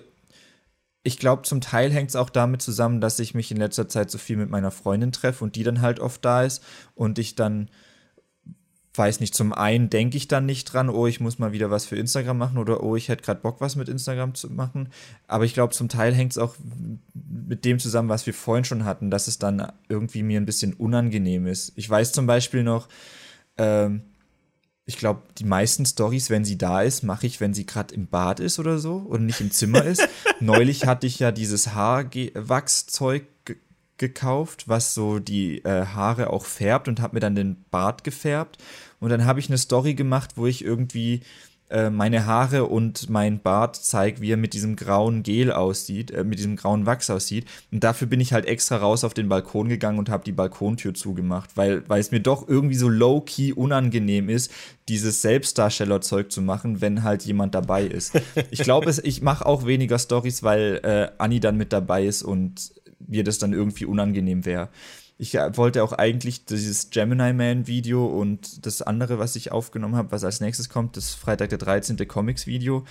ich 1.03 1.17
glaube, 1.17 1.43
zum 1.43 1.61
Teil 1.61 1.91
hängt 1.91 2.09
es 2.09 2.15
auch 2.15 2.29
damit 2.29 2.61
zusammen, 2.61 2.99
dass 2.99 3.19
ich 3.19 3.33
mich 3.33 3.49
in 3.49 3.57
letzter 3.57 3.87
Zeit 3.87 4.11
so 4.11 4.17
viel 4.17 4.35
mit 4.37 4.49
meiner 4.49 4.71
Freundin 4.71 5.11
treffe 5.11 5.43
und 5.43 5.55
die 5.55 5.63
dann 5.63 5.81
halt 5.81 5.99
oft 5.99 6.23
da 6.25 6.43
ist 6.43 6.63
und 6.95 7.17
ich 7.17 7.35
dann 7.35 7.69
weiß 8.97 9.19
nicht, 9.19 9.35
zum 9.35 9.53
einen 9.53 9.89
denke 9.89 10.17
ich 10.17 10.27
dann 10.27 10.45
nicht 10.45 10.65
dran, 10.65 10.89
oh, 10.89 11.07
ich 11.07 11.19
muss 11.19 11.39
mal 11.39 11.51
wieder 11.51 11.69
was 11.69 11.85
für 11.85 11.95
Instagram 11.95 12.37
machen 12.37 12.57
oder 12.57 12.83
oh, 12.83 12.95
ich 12.95 13.09
hätte 13.09 13.23
gerade 13.23 13.41
Bock, 13.41 13.61
was 13.61 13.75
mit 13.75 13.89
Instagram 13.89 14.35
zu 14.35 14.49
machen. 14.49 14.89
Aber 15.27 15.45
ich 15.45 15.53
glaube, 15.53 15.73
zum 15.73 15.89
Teil 15.89 16.13
hängt 16.13 16.31
es 16.31 16.37
auch 16.37 16.55
mit 17.13 17.65
dem 17.65 17.79
zusammen, 17.79 18.09
was 18.09 18.25
wir 18.25 18.33
vorhin 18.33 18.65
schon 18.65 18.85
hatten, 18.85 19.11
dass 19.11 19.27
es 19.27 19.39
dann 19.39 19.71
irgendwie 19.89 20.23
mir 20.23 20.39
ein 20.39 20.45
bisschen 20.45 20.73
unangenehm 20.73 21.47
ist. 21.47 21.73
Ich 21.75 21.89
weiß 21.89 22.11
zum 22.11 22.27
Beispiel 22.27 22.63
noch, 22.63 22.87
ähm, 23.57 24.01
ich 24.85 24.97
glaube, 24.97 25.23
die 25.37 25.43
meisten 25.43 25.85
Stories, 25.85 26.29
wenn 26.29 26.45
sie 26.45 26.57
da 26.57 26.81
ist, 26.81 27.03
mache 27.03 27.27
ich, 27.27 27.41
wenn 27.41 27.53
sie 27.53 27.65
gerade 27.65 27.93
im 27.93 28.07
Bad 28.07 28.39
ist 28.39 28.57
oder 28.57 28.79
so 28.79 28.95
und 28.95 29.25
nicht 29.25 29.41
im 29.41 29.51
Zimmer 29.51 29.83
ist. 29.83 30.07
Neulich 30.39 30.85
hatte 30.85 31.07
ich 31.07 31.19
ja 31.19 31.31
dieses 31.31 31.73
Haarwachszeug 31.73 33.25
gekauft, 33.97 34.67
was 34.67 34.93
so 34.93 35.19
die 35.19 35.63
äh, 35.65 35.85
Haare 35.85 36.29
auch 36.29 36.45
färbt 36.45 36.87
und 36.87 37.01
habe 37.01 37.15
mir 37.15 37.19
dann 37.19 37.35
den 37.35 37.65
Bart 37.69 38.03
gefärbt. 38.03 38.57
Und 38.99 39.09
dann 39.09 39.25
habe 39.25 39.39
ich 39.39 39.49
eine 39.49 39.57
Story 39.57 39.93
gemacht, 39.93 40.31
wo 40.35 40.47
ich 40.47 40.63
irgendwie 40.63 41.21
äh, 41.69 41.89
meine 41.89 42.25
Haare 42.25 42.65
und 42.65 43.09
mein 43.09 43.41
Bart 43.41 43.75
zeige, 43.75 44.21
wie 44.21 44.31
er 44.31 44.37
mit 44.37 44.53
diesem 44.53 44.77
grauen 44.77 45.21
Gel 45.21 45.51
aussieht, 45.51 46.11
äh, 46.11 46.23
mit 46.23 46.39
diesem 46.39 46.55
grauen 46.55 46.85
Wachs 46.85 47.09
aussieht. 47.09 47.45
Und 47.73 47.83
dafür 47.83 48.07
bin 48.07 48.21
ich 48.21 48.31
halt 48.31 48.45
extra 48.45 48.77
raus 48.77 49.03
auf 49.03 49.13
den 49.13 49.27
Balkon 49.27 49.67
gegangen 49.67 49.99
und 49.99 50.09
habe 50.09 50.23
die 50.23 50.31
Balkontür 50.31 50.93
zugemacht, 50.93 51.57
weil, 51.57 51.83
weil 51.89 51.99
es 51.99 52.11
mir 52.11 52.21
doch 52.21 52.47
irgendwie 52.47 52.75
so 52.75 52.87
low-key 52.87 53.51
unangenehm 53.51 54.29
ist, 54.29 54.49
dieses 54.87 55.21
Selbstdarstellerzeug 55.21 56.31
zu 56.31 56.41
machen, 56.41 56.79
wenn 56.79 57.03
halt 57.03 57.23
jemand 57.23 57.53
dabei 57.53 57.83
ist. 57.83 58.13
Ich 58.49 58.61
glaube, 58.61 58.93
ich 59.03 59.21
mache 59.21 59.45
auch 59.45 59.65
weniger 59.65 59.99
Stories, 59.99 60.41
weil 60.41 60.79
äh, 60.83 61.09
Anni 61.17 61.39
dann 61.39 61.57
mit 61.57 61.73
dabei 61.73 62.05
ist 62.05 62.23
und 62.23 62.71
mir 62.99 63.23
das 63.23 63.39
dann 63.39 63.51
irgendwie 63.51 63.85
unangenehm 63.85 64.45
wäre. 64.45 64.69
Ich 65.17 65.35
äh, 65.35 65.57
wollte 65.57 65.83
auch 65.83 65.93
eigentlich 65.93 66.45
dieses 66.45 66.89
Gemini 66.89 67.33
Man 67.33 67.67
Video 67.67 68.05
und 68.05 68.65
das 68.65 68.81
andere, 68.81 69.19
was 69.19 69.35
ich 69.35 69.51
aufgenommen 69.51 69.95
habe, 69.95 70.11
was 70.11 70.23
als 70.23 70.41
nächstes 70.41 70.69
kommt, 70.69 70.95
das 70.95 71.13
Freitag 71.15 71.49
der 71.49 71.57
13. 71.57 71.97
Comics 72.07 72.45
Video, 72.45 72.85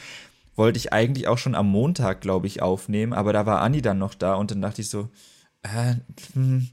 wollte 0.57 0.79
ich 0.79 0.93
eigentlich 0.93 1.29
auch 1.29 1.39
schon 1.39 1.55
am 1.55 1.69
Montag, 1.69 2.21
glaube 2.21 2.47
ich, 2.47 2.63
aufnehmen, 2.63 3.13
aber 3.13 3.33
da 3.33 3.47
war 3.47 3.61
Anni 3.61 3.83
dann 3.83 3.99
noch 3.99 4.15
da 4.15 4.35
und 4.35 4.51
dann 4.51 4.63
dachte 4.63 4.81
ich 4.81 4.89
so, 4.89 5.09
äh, 5.63 5.95
hm, 6.33 6.69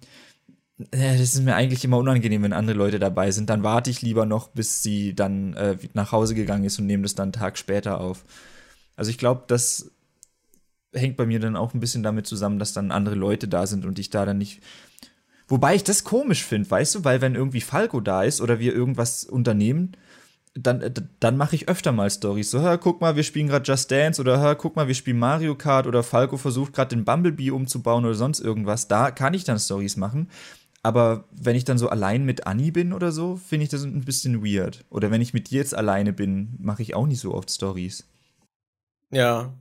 äh, 0.92 1.18
das 1.18 1.36
ist 1.36 1.44
mir 1.44 1.56
eigentlich 1.56 1.84
immer 1.84 1.98
unangenehm, 1.98 2.44
wenn 2.44 2.54
andere 2.54 2.78
Leute 2.78 3.00
dabei 3.00 3.32
sind. 3.32 3.50
Dann 3.50 3.64
warte 3.64 3.90
ich 3.90 4.02
lieber 4.02 4.26
noch, 4.26 4.50
bis 4.50 4.82
sie 4.84 5.14
dann 5.14 5.54
äh, 5.54 5.78
nach 5.94 6.12
Hause 6.12 6.36
gegangen 6.36 6.64
ist 6.64 6.80
und 6.80 6.86
nehme 6.86 7.04
das 7.04 7.16
dann 7.16 7.26
einen 7.26 7.34
Tag 7.34 7.58
später 7.58 8.00
auf. 8.00 8.26
Also 8.96 9.12
ich 9.12 9.18
glaube, 9.18 9.44
das 9.48 9.92
hängt 10.94 11.18
bei 11.18 11.26
mir 11.26 11.40
dann 11.40 11.56
auch 11.56 11.74
ein 11.74 11.80
bisschen 11.80 12.04
damit 12.04 12.28
zusammen, 12.28 12.60
dass 12.60 12.74
dann 12.74 12.92
andere 12.92 13.16
Leute 13.16 13.48
da 13.48 13.66
sind 13.68 13.86
und 13.86 14.00
ich 14.00 14.10
da 14.10 14.26
dann 14.26 14.38
nicht 14.38 14.62
Wobei 15.54 15.76
ich 15.76 15.84
das 15.84 16.04
komisch 16.04 16.44
finde, 16.44 16.72
weißt 16.72 16.96
du, 16.96 17.04
weil 17.04 17.22
wenn 17.22 17.36
irgendwie 17.36 17.62
Falco 17.62 18.00
da 18.02 18.24
ist 18.24 18.42
oder 18.42 18.58
wir 18.58 18.74
irgendwas 18.74 19.24
unternehmen, 19.24 19.96
dann, 20.56 20.82
äh, 20.82 20.92
dann 21.20 21.38
mache 21.38 21.56
ich 21.56 21.70
öfter 21.70 21.92
mal 21.92 22.10
Stories. 22.10 22.50
So, 22.50 22.62
hör, 22.62 22.80
guck 22.80 23.02
mal, 23.02 23.16
wir 23.16 23.22
spielen 23.22 23.50
gerade 23.50 23.64
Just 23.64 23.92
Dance 23.92 24.20
oder 24.20 24.40
hör, 24.40 24.56
guck 24.56 24.76
mal, 24.76 24.88
wir 24.88 24.96
spielen 24.96 25.20
Mario 25.20 25.54
Kart 25.54 25.86
oder 25.86 26.02
Falco 26.02 26.38
versucht 26.38 26.74
gerade 26.74 26.96
den 26.96 27.06
Bumblebee 27.06 27.52
umzubauen 27.52 28.04
oder 28.04 28.16
sonst 28.16 28.40
irgendwas. 28.40 28.88
Da 28.88 29.12
kann 29.12 29.36
ich 29.36 29.44
dann 29.44 29.60
Stories 29.60 29.96
machen. 29.96 30.28
Aber 30.82 31.26
wenn 31.30 31.56
ich 31.56 31.66
dann 31.66 31.78
so 31.78 31.88
allein 31.88 32.26
mit 32.26 32.48
Annie 32.48 32.72
bin 32.72 32.92
oder 32.92 33.12
so, 33.12 33.36
finde 33.36 33.66
ich 33.66 33.70
das 33.70 33.84
ein 33.84 34.06
bisschen 34.06 34.44
weird. 34.44 34.84
Oder 34.90 35.12
wenn 35.12 35.22
ich 35.22 35.36
mit 35.36 35.52
dir 35.52 35.60
jetzt 35.60 35.76
alleine 35.76 36.14
bin, 36.14 36.56
mache 36.58 36.82
ich 36.82 36.96
auch 36.96 37.06
nicht 37.06 37.20
so 37.20 37.32
oft 37.32 37.52
Stories. 37.52 38.08
Ja. 39.12 39.54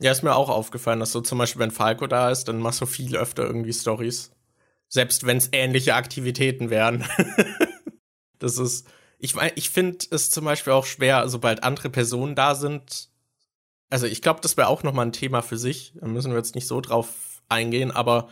Ja, 0.00 0.12
ist 0.12 0.22
mir 0.22 0.36
auch 0.36 0.48
aufgefallen, 0.48 1.00
dass 1.00 1.10
so 1.10 1.20
zum 1.22 1.38
Beispiel, 1.38 1.58
wenn 1.58 1.72
Falco 1.72 2.06
da 2.06 2.30
ist, 2.30 2.44
dann 2.44 2.60
machst 2.60 2.80
du 2.80 2.86
viel 2.86 3.16
öfter 3.16 3.42
irgendwie 3.42 3.72
Stories. 3.72 4.30
Selbst 4.92 5.24
wenn 5.24 5.38
es 5.38 5.48
ähnliche 5.52 5.94
Aktivitäten 5.94 6.68
wären. 6.68 7.02
das 8.38 8.58
ist, 8.58 8.86
ich, 9.18 9.34
ich 9.54 9.70
finde 9.70 10.04
es 10.10 10.28
zum 10.28 10.44
Beispiel 10.44 10.74
auch 10.74 10.84
schwer, 10.84 11.30
sobald 11.30 11.64
andere 11.64 11.88
Personen 11.88 12.34
da 12.34 12.54
sind. 12.54 13.08
Also 13.88 14.04
ich 14.04 14.20
glaube, 14.20 14.40
das 14.42 14.58
wäre 14.58 14.68
auch 14.68 14.82
noch 14.82 14.92
mal 14.92 15.06
ein 15.06 15.12
Thema 15.12 15.40
für 15.40 15.56
sich. 15.56 15.94
Da 15.98 16.06
müssen 16.06 16.32
wir 16.32 16.36
jetzt 16.36 16.54
nicht 16.54 16.66
so 16.66 16.82
drauf 16.82 17.08
eingehen, 17.48 17.90
aber 17.90 18.28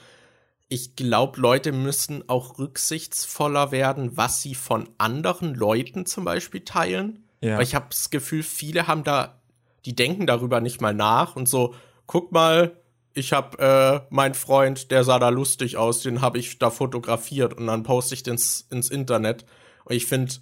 ich 0.68 0.96
glaube, 0.96 1.40
Leute 1.40 1.72
müssen 1.72 2.28
auch 2.28 2.58
rücksichtsvoller 2.58 3.72
werden, 3.72 4.18
was 4.18 4.42
sie 4.42 4.54
von 4.54 4.86
anderen 4.98 5.54
Leuten 5.54 6.04
zum 6.04 6.26
Beispiel 6.26 6.60
teilen. 6.60 7.24
Ja. 7.40 7.56
Weil 7.56 7.62
ich 7.62 7.74
habe 7.74 7.86
das 7.88 8.10
Gefühl, 8.10 8.42
viele 8.42 8.86
haben 8.86 9.02
da, 9.02 9.40
die 9.86 9.96
denken 9.96 10.26
darüber 10.26 10.60
nicht 10.60 10.82
mal 10.82 10.92
nach 10.92 11.36
und 11.36 11.48
so, 11.48 11.74
guck 12.04 12.32
mal, 12.32 12.79
ich 13.14 13.32
habe 13.32 13.58
äh, 13.58 14.06
mein 14.10 14.34
Freund, 14.34 14.90
der 14.90 15.04
sah 15.04 15.18
da 15.18 15.28
lustig 15.28 15.76
aus, 15.76 16.02
den 16.02 16.20
habe 16.20 16.38
ich 16.38 16.58
da 16.58 16.70
fotografiert 16.70 17.54
und 17.54 17.66
dann 17.66 17.82
poste 17.82 18.14
ich 18.14 18.22
den 18.22 18.34
ins 18.34 18.90
Internet. 18.90 19.44
Und 19.84 19.96
ich 19.96 20.06
finde, 20.06 20.34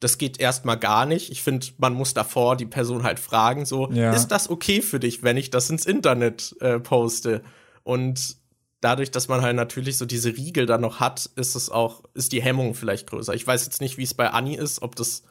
das 0.00 0.18
geht 0.18 0.38
erstmal 0.38 0.78
gar 0.78 1.06
nicht. 1.06 1.30
Ich 1.30 1.42
finde, 1.42 1.66
man 1.78 1.94
muss 1.94 2.14
davor 2.14 2.56
die 2.56 2.66
Person 2.66 3.02
halt 3.02 3.18
fragen, 3.18 3.66
so, 3.66 3.90
ja. 3.90 4.12
ist 4.12 4.28
das 4.28 4.48
okay 4.48 4.80
für 4.80 5.00
dich, 5.00 5.22
wenn 5.22 5.36
ich 5.36 5.50
das 5.50 5.70
ins 5.70 5.86
Internet 5.86 6.54
äh, 6.60 6.78
poste? 6.78 7.42
Und 7.82 8.36
dadurch, 8.80 9.10
dass 9.10 9.28
man 9.28 9.42
halt 9.42 9.56
natürlich 9.56 9.98
so 9.98 10.06
diese 10.06 10.36
Riegel 10.36 10.66
dann 10.66 10.82
noch 10.82 11.00
hat, 11.00 11.28
ist 11.34 11.56
es 11.56 11.68
auch, 11.68 12.04
ist 12.14 12.32
die 12.32 12.42
Hemmung 12.42 12.74
vielleicht 12.74 13.08
größer. 13.08 13.34
Ich 13.34 13.46
weiß 13.46 13.64
jetzt 13.64 13.80
nicht, 13.80 13.98
wie 13.98 14.04
es 14.04 14.14
bei 14.14 14.30
Anni 14.30 14.54
ist, 14.54 14.82
ob 14.82 14.94
das 14.94 15.24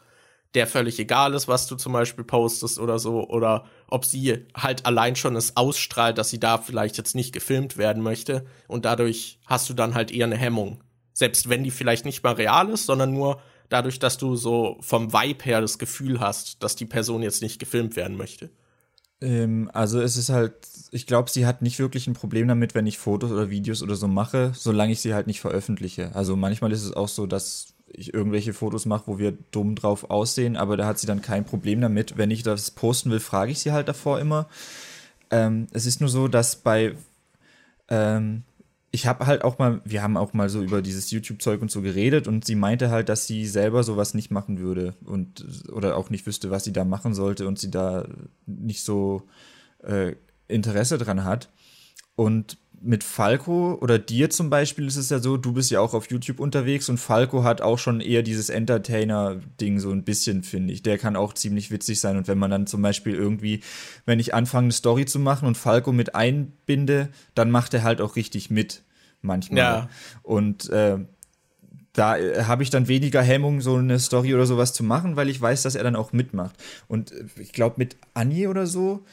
der 0.54 0.68
völlig 0.68 1.00
egal 1.00 1.34
ist, 1.34 1.48
was 1.48 1.68
du 1.68 1.76
zum 1.76 1.94
Beispiel 1.94 2.24
postest 2.24 2.80
oder 2.80 3.00
so, 3.00 3.28
oder 3.28 3.66
ob 3.88 4.06
sie 4.06 4.46
halt 4.56 4.86
allein 4.86 5.16
schon 5.16 5.36
es 5.36 5.58
ausstrahlt, 5.58 6.18
dass 6.18 6.30
sie 6.30 6.40
da 6.40 6.58
vielleicht 6.58 6.98
jetzt 6.98 7.16
nicht 7.16 7.34
gefilmt 7.34 7.78
werden 7.78 8.02
möchte 8.02 8.46
und 8.68 8.86
dadurch 8.86 9.40
hast 9.46 9.70
du 9.70 9.74
dann 9.74 9.94
halt 9.94 10.12
eher 10.12 10.26
eine 10.26 10.38
Hemmung. 10.38 10.84
Selbst 11.14 11.50
wenn 11.50 11.64
die 11.64 11.72
vielleicht 11.72 12.06
nicht 12.06 12.24
mal 12.24 12.34
real 12.34 12.70
ist, 12.70 12.86
sondern 12.86 13.12
nur 13.12 13.42
dadurch, 13.70 14.00
dass 14.00 14.18
du 14.18 14.36
so 14.36 14.78
vom 14.82 15.14
Vibe 15.14 15.44
her 15.44 15.62
das 15.62 15.80
Gefühl 15.80 16.20
hast, 16.20 16.64
dass 16.64 16.76
die 16.76 16.86
Person 16.86 17.24
jetzt 17.24 17.42
nicht 17.42 17.60
gefilmt 17.60 17.96
werden 17.96 18.18
möchte. 18.18 18.50
Ähm, 19.20 19.70
also 19.74 20.00
es 20.00 20.16
ist 20.16 20.30
halt, 20.30 20.54
ich 20.92 21.08
glaube, 21.08 21.30
sie 21.30 21.46
hat 21.46 21.62
nicht 21.62 21.80
wirklich 21.80 22.08
ein 22.08 22.14
Problem 22.14 22.48
damit, 22.48 22.76
wenn 22.76 22.88
ich 22.88 22.98
Fotos 22.98 23.32
oder 23.32 23.50
Videos 23.50 23.82
oder 23.82 23.96
so 23.96 24.08
mache, 24.08 24.52
solange 24.56 24.94
ich 24.94 25.02
sie 25.02 25.14
halt 25.14 25.28
nicht 25.28 25.42
veröffentliche. 25.42 26.16
Also 26.16 26.36
manchmal 26.36 26.72
ist 26.72 26.84
es 26.84 26.94
auch 26.94 27.08
so, 27.08 27.26
dass 27.26 27.74
ich 27.90 28.14
irgendwelche 28.14 28.54
Fotos 28.54 28.86
mache, 28.86 29.08
wo 29.08 29.18
wir 29.20 29.34
dumm 29.52 29.76
drauf 29.76 30.10
aussehen, 30.10 30.58
aber 30.58 30.78
da 30.78 30.86
hat 30.86 31.00
sie 31.00 31.08
dann 31.08 31.22
kein 31.22 31.46
Problem 31.46 31.82
damit. 31.82 32.18
Wenn 32.18 32.32
ich 32.32 32.44
das 32.44 32.72
posten 32.72 33.12
will, 33.12 33.20
frage 33.20 33.52
ich 33.52 33.60
sie 33.60 33.72
halt 33.72 33.88
davor 33.88 34.20
immer. 34.20 34.48
Ähm, 35.32 35.68
es 35.72 35.86
ist 35.86 36.00
nur 36.00 36.10
so, 36.10 36.28
dass 36.28 36.58
bei 36.58 36.96
ähm, 37.90 38.44
ich 38.92 39.06
habe 39.06 39.28
halt 39.28 39.44
auch 39.44 39.60
mal, 39.60 39.82
wir 39.86 40.02
haben 40.02 40.18
auch 40.18 40.34
mal 40.34 40.50
so 40.50 40.62
über 40.62 40.82
dieses 40.82 41.12
YouTube-Zeug 41.12 41.62
und 41.62 41.70
so 41.70 41.82
geredet 41.82 42.28
und 42.28 42.46
sie 42.46 42.56
meinte 42.56 42.90
halt, 42.90 43.10
dass 43.10 43.28
sie 43.28 43.46
selber 43.46 43.84
sowas 43.84 44.14
nicht 44.14 44.32
machen 44.32 44.60
würde 44.60 44.96
und 45.04 45.46
oder 45.72 45.98
auch 45.98 46.10
nicht 46.10 46.26
wüsste, 46.26 46.52
was 46.52 46.64
sie 46.64 46.74
da 46.74 46.86
machen 46.86 47.14
sollte 47.14 47.48
und 47.48 47.60
sie 47.60 47.70
da 47.70 48.08
nicht 48.46 48.84
so 48.84 49.24
äh, 49.84 50.16
Interesse 50.48 50.98
dran 50.98 51.26
hat. 51.26 51.50
Und 52.16 52.58
mit 52.82 53.04
Falco 53.04 53.78
oder 53.82 53.98
dir 53.98 54.30
zum 54.30 54.50
Beispiel 54.50 54.88
ist 54.88 54.98
es 54.98 55.10
ja 55.10 55.20
so, 55.20 55.38
du 55.38 55.54
bist 55.54 55.72
ja 55.72 55.80
auch 55.80 55.94
auf 55.94 56.10
YouTube 56.12 56.40
unterwegs 56.40 56.90
und 56.90 56.98
Falco 56.98 57.44
hat 57.44 57.62
auch 57.62 57.80
schon 57.80 58.02
eher 58.02 58.22
dieses 58.22 58.50
Entertainer-Ding 58.50 59.80
so 59.80 59.92
ein 59.92 60.04
bisschen, 60.04 60.44
finde 60.44 60.74
ich. 60.74 60.84
Der 60.84 60.98
kann 60.98 61.16
auch 61.16 61.34
ziemlich 61.34 61.72
witzig 61.72 62.00
sein 62.00 62.18
und 62.18 62.28
wenn 62.28 62.38
man 62.38 62.52
dann 62.52 62.68
zum 62.68 62.82
Beispiel 62.82 63.16
irgendwie, 63.16 63.62
wenn 64.06 64.20
ich 64.20 64.34
anfange, 64.34 64.66
eine 64.66 64.74
Story 64.74 65.06
zu 65.06 65.20
machen 65.20 65.48
und 65.48 65.58
Falco 65.58 65.92
mit 65.92 66.14
einbinde, 66.16 67.10
dann 67.34 67.50
macht 67.50 67.74
er 67.74 67.84
halt 67.84 68.00
auch 68.00 68.16
richtig 68.16 68.52
mit 68.52 68.84
manchmal. 69.22 69.58
Ja. 69.58 69.90
Und 70.22 70.70
äh, 70.70 71.00
da 71.94 72.18
äh, 72.18 72.44
habe 72.44 72.64
ich 72.64 72.70
dann 72.70 72.88
weniger 72.88 73.22
Hemmung, 73.22 73.60
so 73.60 73.76
eine 73.76 74.00
Story 74.00 74.36
oder 74.36 74.46
sowas 74.46 74.74
zu 74.74 74.84
machen, 74.84 75.16
weil 75.16 75.30
ich 75.30 75.42
weiß, 75.42 75.64
dass 75.64 75.76
er 75.76 75.84
dann 75.84 75.96
auch 75.96 76.14
mitmacht. 76.14 76.56
Und 76.88 77.12
äh, 77.12 77.26
ich 77.40 77.54
glaube, 77.54 77.76
mit 77.78 77.98
Annie 78.14 78.50
oder 78.50 78.68
so, 78.68 79.04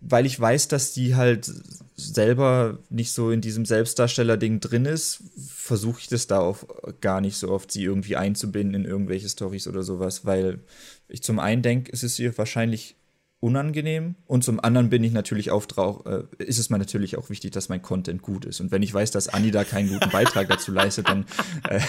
weil 0.00 0.26
ich 0.26 0.38
weiß, 0.38 0.68
dass 0.68 0.92
die 0.92 1.14
halt 1.14 1.50
selber 1.96 2.78
nicht 2.88 3.12
so 3.12 3.30
in 3.30 3.40
diesem 3.40 3.64
Selbstdarsteller-Ding 3.66 4.60
drin 4.60 4.86
ist, 4.86 5.22
versuche 5.46 6.00
ich 6.00 6.08
das 6.08 6.26
da 6.26 6.40
auch 6.40 6.64
gar 7.00 7.20
nicht 7.20 7.36
so 7.36 7.50
oft, 7.50 7.70
sie 7.70 7.84
irgendwie 7.84 8.16
einzubinden 8.16 8.74
in 8.74 8.90
irgendwelche 8.90 9.28
Stories 9.28 9.68
oder 9.68 9.82
sowas, 9.82 10.24
weil 10.24 10.60
ich 11.08 11.22
zum 11.22 11.38
einen 11.38 11.62
denke, 11.62 11.92
es 11.92 12.02
ist 12.02 12.18
ihr 12.18 12.36
wahrscheinlich 12.38 12.96
unangenehm 13.40 14.16
und 14.26 14.44
zum 14.44 14.60
anderen 14.60 14.90
bin 14.90 15.02
ich 15.02 15.12
natürlich 15.12 15.50
auch 15.50 15.64
drauf, 15.64 16.04
äh, 16.04 16.24
ist 16.44 16.58
es 16.58 16.68
mir 16.68 16.78
natürlich 16.78 17.16
auch 17.16 17.30
wichtig, 17.30 17.52
dass 17.52 17.70
mein 17.70 17.80
Content 17.80 18.20
gut 18.20 18.44
ist. 18.44 18.60
Und 18.60 18.70
wenn 18.70 18.82
ich 18.82 18.92
weiß, 18.92 19.10
dass 19.12 19.28
Anni 19.28 19.50
da 19.50 19.64
keinen 19.64 19.88
guten 19.88 20.10
Beitrag 20.12 20.48
dazu 20.48 20.70
leistet, 20.72 21.08
dann 21.08 21.24
äh, 21.68 21.80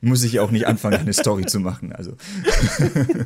muss 0.00 0.24
ich 0.24 0.40
auch 0.40 0.50
nicht 0.50 0.66
anfangen, 0.66 0.98
eine 0.98 1.12
Story 1.12 1.46
zu 1.46 1.60
machen. 1.60 1.92
Also. 1.92 2.16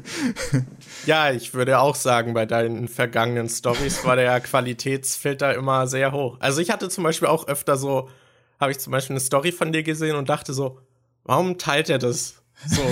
ja, 1.06 1.32
ich 1.32 1.54
würde 1.54 1.78
auch 1.78 1.94
sagen, 1.94 2.34
bei 2.34 2.44
deinen 2.44 2.88
vergangenen 2.88 3.48
Stories 3.48 4.04
war 4.04 4.16
der 4.16 4.38
Qualitätsfilter 4.40 5.54
immer 5.54 5.86
sehr 5.86 6.12
hoch. 6.12 6.36
Also 6.40 6.60
ich 6.60 6.70
hatte 6.70 6.90
zum 6.90 7.04
Beispiel 7.04 7.28
auch 7.28 7.48
öfter 7.48 7.78
so, 7.78 8.10
habe 8.60 8.70
ich 8.70 8.80
zum 8.80 8.90
Beispiel 8.90 9.14
eine 9.14 9.20
Story 9.20 9.50
von 9.50 9.72
dir 9.72 9.82
gesehen 9.82 10.16
und 10.16 10.28
dachte 10.28 10.52
so, 10.52 10.78
warum 11.24 11.56
teilt 11.56 11.88
er 11.88 11.98
das? 11.98 12.42
So, 12.66 12.82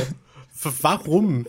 warum? 0.80 1.46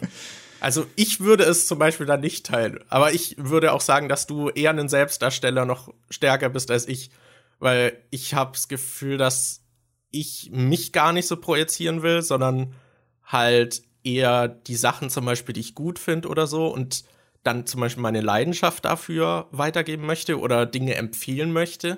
Also 0.62 0.86
ich 0.96 1.20
würde 1.20 1.44
es 1.44 1.68
zum 1.68 1.80
Beispiel 1.80 2.06
dann 2.06 2.22
nicht 2.22 2.46
teilen. 2.46 2.80
Aber 2.88 3.14
ich 3.14 3.36
würde 3.38 3.74
auch 3.74 3.82
sagen, 3.82 4.08
dass 4.08 4.28
du 4.28 4.50
eher 4.50 4.70
ein 4.70 4.88
Selbstdarsteller 4.88 5.66
noch 5.66 5.94
stärker 6.10 6.50
bist 6.50 6.72
als 6.72 6.88
ich. 6.88 7.10
Weil 7.60 7.98
ich 8.12 8.34
habe 8.34 8.52
das 8.54 8.68
Gefühl, 8.68 9.18
dass 9.18 9.64
ich 10.12 10.52
mich 10.54 10.94
gar 10.94 11.14
nicht 11.14 11.28
so 11.28 11.38
projizieren 11.38 12.04
will, 12.04 12.22
sondern 12.22 12.76
halt 13.24 13.82
eher 14.04 14.48
die 14.48 14.76
Sachen 14.76 15.10
zum 15.10 15.26
Beispiel, 15.26 15.54
die 15.54 15.62
ich 15.62 15.76
gut 15.76 16.00
finde 16.00 16.28
oder 16.28 16.48
so 16.48 16.68
und 16.68 17.06
dann 17.44 17.66
zum 17.66 17.82
Beispiel 17.82 18.04
meine 18.04 18.22
Leidenschaft 18.22 18.86
dafür 18.86 19.48
weitergeben 19.52 20.06
möchte 20.06 20.40
oder 20.40 20.66
Dinge 20.66 20.96
empfehlen 20.96 21.52
möchte. 21.54 21.98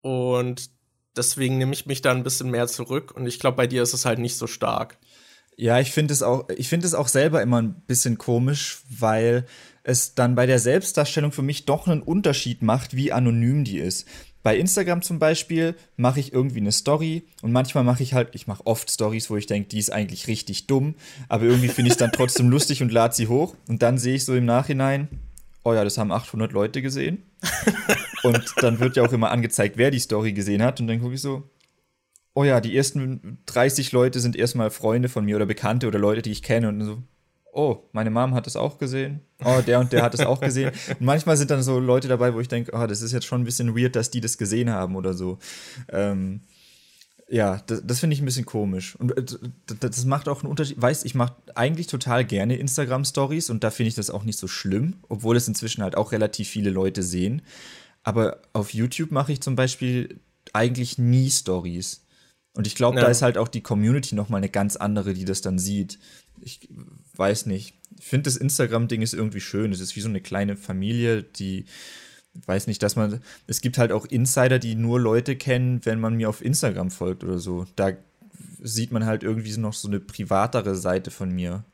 Und 0.00 0.70
deswegen 1.16 1.58
nehme 1.58 1.72
ich 1.72 1.86
mich 1.86 2.02
da 2.02 2.12
ein 2.12 2.24
bisschen 2.24 2.50
mehr 2.50 2.66
zurück 2.68 3.12
und 3.12 3.26
ich 3.26 3.40
glaube, 3.40 3.56
bei 3.56 3.66
dir 3.66 3.82
ist 3.82 3.94
es 3.94 4.04
halt 4.04 4.18
nicht 4.18 4.36
so 4.36 4.46
stark. 4.46 4.98
Ja, 5.56 5.80
ich 5.80 5.90
finde 5.92 6.14
es 6.14 6.22
auch, 6.22 6.48
ich 6.56 6.68
finde 6.68 6.86
es 6.86 6.94
auch 6.94 7.08
selber 7.08 7.42
immer 7.42 7.60
ein 7.60 7.74
bisschen 7.86 8.18
komisch, 8.18 8.80
weil 8.88 9.46
es 9.84 10.14
dann 10.14 10.34
bei 10.34 10.46
der 10.46 10.58
Selbstdarstellung 10.58 11.32
für 11.32 11.42
mich 11.42 11.66
doch 11.66 11.86
einen 11.86 12.02
Unterschied 12.02 12.62
macht, 12.62 12.94
wie 12.96 13.12
anonym 13.12 13.64
die 13.64 13.78
ist. 13.78 14.06
Bei 14.42 14.56
Instagram 14.56 15.02
zum 15.02 15.18
Beispiel 15.18 15.76
mache 15.96 16.18
ich 16.18 16.32
irgendwie 16.32 16.60
eine 16.60 16.72
Story 16.72 17.24
und 17.42 17.52
manchmal 17.52 17.84
mache 17.84 18.02
ich 18.02 18.12
halt, 18.12 18.30
ich 18.32 18.48
mache 18.48 18.66
oft 18.66 18.90
Stories, 18.90 19.30
wo 19.30 19.36
ich 19.36 19.46
denke, 19.46 19.68
die 19.68 19.78
ist 19.78 19.92
eigentlich 19.92 20.26
richtig 20.26 20.66
dumm, 20.66 20.96
aber 21.28 21.44
irgendwie 21.44 21.68
finde 21.68 21.88
ich 21.88 21.92
es 21.92 21.98
dann 21.98 22.10
trotzdem 22.10 22.48
lustig 22.50 22.82
und 22.82 22.90
lade 22.90 23.14
sie 23.14 23.28
hoch 23.28 23.54
und 23.68 23.82
dann 23.82 23.98
sehe 23.98 24.16
ich 24.16 24.24
so 24.24 24.34
im 24.34 24.44
Nachhinein, 24.44 25.08
oh 25.62 25.74
ja, 25.74 25.84
das 25.84 25.96
haben 25.96 26.10
800 26.10 26.50
Leute 26.50 26.82
gesehen 26.82 27.22
und 28.24 28.42
dann 28.56 28.80
wird 28.80 28.96
ja 28.96 29.04
auch 29.04 29.12
immer 29.12 29.30
angezeigt, 29.30 29.76
wer 29.76 29.92
die 29.92 30.00
Story 30.00 30.32
gesehen 30.32 30.62
hat 30.62 30.80
und 30.80 30.88
dann 30.88 31.00
gucke 31.00 31.14
ich 31.14 31.22
so, 31.22 31.48
oh 32.34 32.44
ja, 32.44 32.60
die 32.60 32.76
ersten 32.76 33.38
30 33.46 33.92
Leute 33.92 34.20
sind 34.20 34.36
erstmal 34.36 34.70
Freunde 34.70 35.08
von 35.08 35.24
mir 35.24 35.36
oder 35.36 35.46
Bekannte 35.46 35.86
oder 35.86 35.98
Leute, 35.98 36.22
die 36.22 36.32
ich 36.32 36.42
kenne 36.42 36.68
und 36.68 36.84
so, 36.84 37.02
oh, 37.52 37.88
meine 37.92 38.10
Mom 38.10 38.34
hat 38.34 38.46
es 38.46 38.56
auch 38.56 38.78
gesehen. 38.78 39.20
Oh, 39.44 39.60
der 39.66 39.78
und 39.80 39.92
der 39.92 40.02
hat 40.02 40.14
es 40.14 40.20
auch 40.20 40.40
gesehen. 40.40 40.72
Und 40.88 41.02
manchmal 41.02 41.36
sind 41.36 41.50
dann 41.50 41.62
so 41.62 41.78
Leute 41.78 42.08
dabei, 42.08 42.32
wo 42.32 42.40
ich 42.40 42.48
denke, 42.48 42.72
oh, 42.74 42.86
das 42.86 43.02
ist 43.02 43.12
jetzt 43.12 43.26
schon 43.26 43.42
ein 43.42 43.44
bisschen 43.44 43.76
weird, 43.76 43.94
dass 43.94 44.10
die 44.10 44.20
das 44.20 44.38
gesehen 44.38 44.70
haben 44.70 44.96
oder 44.96 45.12
so. 45.12 45.38
Ähm, 45.90 46.40
ja, 47.28 47.62
das, 47.66 47.82
das 47.84 48.00
finde 48.00 48.14
ich 48.14 48.22
ein 48.22 48.24
bisschen 48.24 48.46
komisch. 48.46 48.96
Und 48.96 49.16
äh, 49.16 49.24
das 49.80 50.04
macht 50.04 50.28
auch 50.28 50.42
einen 50.42 50.50
Unterschied. 50.50 50.80
Weißt, 50.80 51.04
ich 51.04 51.14
mache 51.14 51.34
eigentlich 51.54 51.88
total 51.88 52.24
gerne 52.24 52.56
Instagram-Stories 52.56 53.50
und 53.50 53.64
da 53.64 53.70
finde 53.70 53.88
ich 53.88 53.94
das 53.94 54.10
auch 54.10 54.24
nicht 54.24 54.38
so 54.38 54.48
schlimm, 54.48 54.96
obwohl 55.08 55.36
es 55.36 55.48
inzwischen 55.48 55.82
halt 55.82 55.96
auch 55.96 56.12
relativ 56.12 56.48
viele 56.48 56.70
Leute 56.70 57.02
sehen. 57.02 57.42
Aber 58.02 58.40
auf 58.52 58.72
YouTube 58.72 59.10
mache 59.10 59.32
ich 59.32 59.40
zum 59.40 59.56
Beispiel 59.56 60.20
eigentlich 60.52 60.98
nie 60.98 61.30
Stories. 61.30 62.04
Und 62.54 62.66
ich 62.66 62.74
glaube, 62.74 62.98
ja. 62.98 63.04
da 63.04 63.10
ist 63.10 63.22
halt 63.22 63.38
auch 63.38 63.48
die 63.48 63.62
Community 63.62 64.14
noch 64.14 64.28
mal 64.28 64.36
eine 64.36 64.48
ganz 64.48 64.76
andere, 64.76 65.14
die 65.14 65.24
das 65.24 65.40
dann 65.40 65.58
sieht. 65.58 65.98
Ich 66.40 66.68
weiß 67.14 67.46
nicht. 67.46 67.74
Ich 67.98 68.06
finde, 68.06 68.24
das 68.24 68.36
Instagram-Ding 68.36 69.00
ist 69.00 69.14
irgendwie 69.14 69.40
schön. 69.40 69.72
Es 69.72 69.80
ist 69.80 69.96
wie 69.96 70.00
so 70.00 70.08
eine 70.08 70.20
kleine 70.20 70.56
Familie, 70.56 71.22
die 71.22 71.64
weiß 72.46 72.66
nicht, 72.66 72.82
dass 72.82 72.96
man. 72.96 73.22
Es 73.46 73.60
gibt 73.60 73.78
halt 73.78 73.92
auch 73.92 74.04
Insider, 74.06 74.58
die 74.58 74.74
nur 74.74 75.00
Leute 75.00 75.36
kennen, 75.36 75.84
wenn 75.84 76.00
man 76.00 76.14
mir 76.14 76.28
auf 76.28 76.44
Instagram 76.44 76.90
folgt 76.90 77.24
oder 77.24 77.38
so. 77.38 77.66
Da 77.76 77.92
sieht 78.60 78.92
man 78.92 79.06
halt 79.06 79.22
irgendwie 79.22 79.56
noch 79.56 79.72
so 79.72 79.88
eine 79.88 80.00
privatere 80.00 80.74
Seite 80.74 81.10
von 81.10 81.30
mir. 81.30 81.64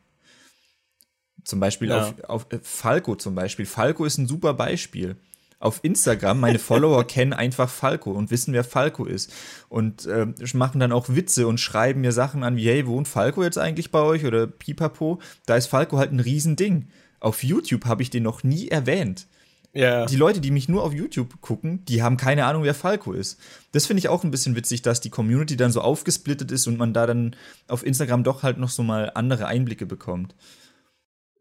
Zum 1.45 1.61
Beispiel 1.61 1.89
ja. 1.89 2.09
auf, 2.09 2.25
auf 2.25 2.53
äh, 2.53 2.59
Falco 2.63 3.17
zum 3.17 3.35
Beispiel. 3.35 3.67
Falco 3.67 4.05
ist 4.05 4.19
ein 4.19 4.27
super 4.27 4.55
Beispiel 4.55 5.17
auf 5.61 5.81
Instagram, 5.83 6.41
meine 6.41 6.59
Follower 6.59 7.05
kennen 7.07 7.33
einfach 7.33 7.69
Falco 7.69 8.13
und 8.13 8.31
wissen, 8.31 8.53
wer 8.53 8.65
Falco 8.65 9.05
ist. 9.05 9.33
Und 9.69 10.07
äh, 10.07 10.27
machen 10.55 10.81
dann 10.81 10.93
auch 10.93 11.09
Witze 11.09 11.47
und 11.47 11.59
schreiben 11.59 12.01
mir 12.01 12.13
Sachen 12.13 12.45
an 12.45 12.57
wie, 12.57 12.69
hey, 12.69 12.87
wohnt 12.87 13.09
Falco 13.09 13.43
jetzt 13.43 13.59
eigentlich 13.59 13.91
bei 13.91 14.01
euch? 14.01 14.25
Oder 14.25 14.47
Pipapo. 14.47 15.21
Da 15.47 15.57
ist 15.57 15.67
Falco 15.67 15.99
halt 15.99 16.13
ein 16.13 16.21
Riesending. 16.21 16.89
Auf 17.21 17.43
YouTube 17.43 17.87
habe 17.87 18.03
ich 18.03 18.11
den 18.11 18.23
noch 18.23 18.45
nie 18.45 18.69
erwähnt. 18.69 19.27
Ja. 19.75 20.07
Die 20.07 20.17
Leute, 20.17 20.41
die 20.41 20.51
mich 20.51 20.69
nur 20.69 20.83
auf 20.83 20.93
YouTube 20.93 21.41
gucken, 21.41 21.85
die 21.85 22.03
haben 22.03 22.17
keine 22.17 22.47
Ahnung, 22.47 22.63
wer 22.63 22.75
Falco 22.75 23.13
ist. 23.13 23.39
Das 23.73 23.87
finde 23.87 23.99
ich 23.99 24.09
auch 24.09 24.25
ein 24.25 24.31
bisschen 24.31 24.57
witzig, 24.57 24.83
dass 24.83 25.01
die 25.01 25.11
Community 25.11 25.57
dann 25.57 25.73
so 25.73 25.83
aufgesplittet 25.83 26.51
ist 26.51 26.67
und 26.67 26.79
man 26.79 26.95
da 26.95 27.07
dann 27.07 27.37
auf 27.67 27.85
Instagram 27.85 28.25
doch 28.25 28.43
halt 28.43 28.59
noch 28.59 28.71
so 28.71 28.83
mal 28.83 29.13
andere 29.15 29.47
Einblicke 29.47 29.87
bekommt. 29.87 30.35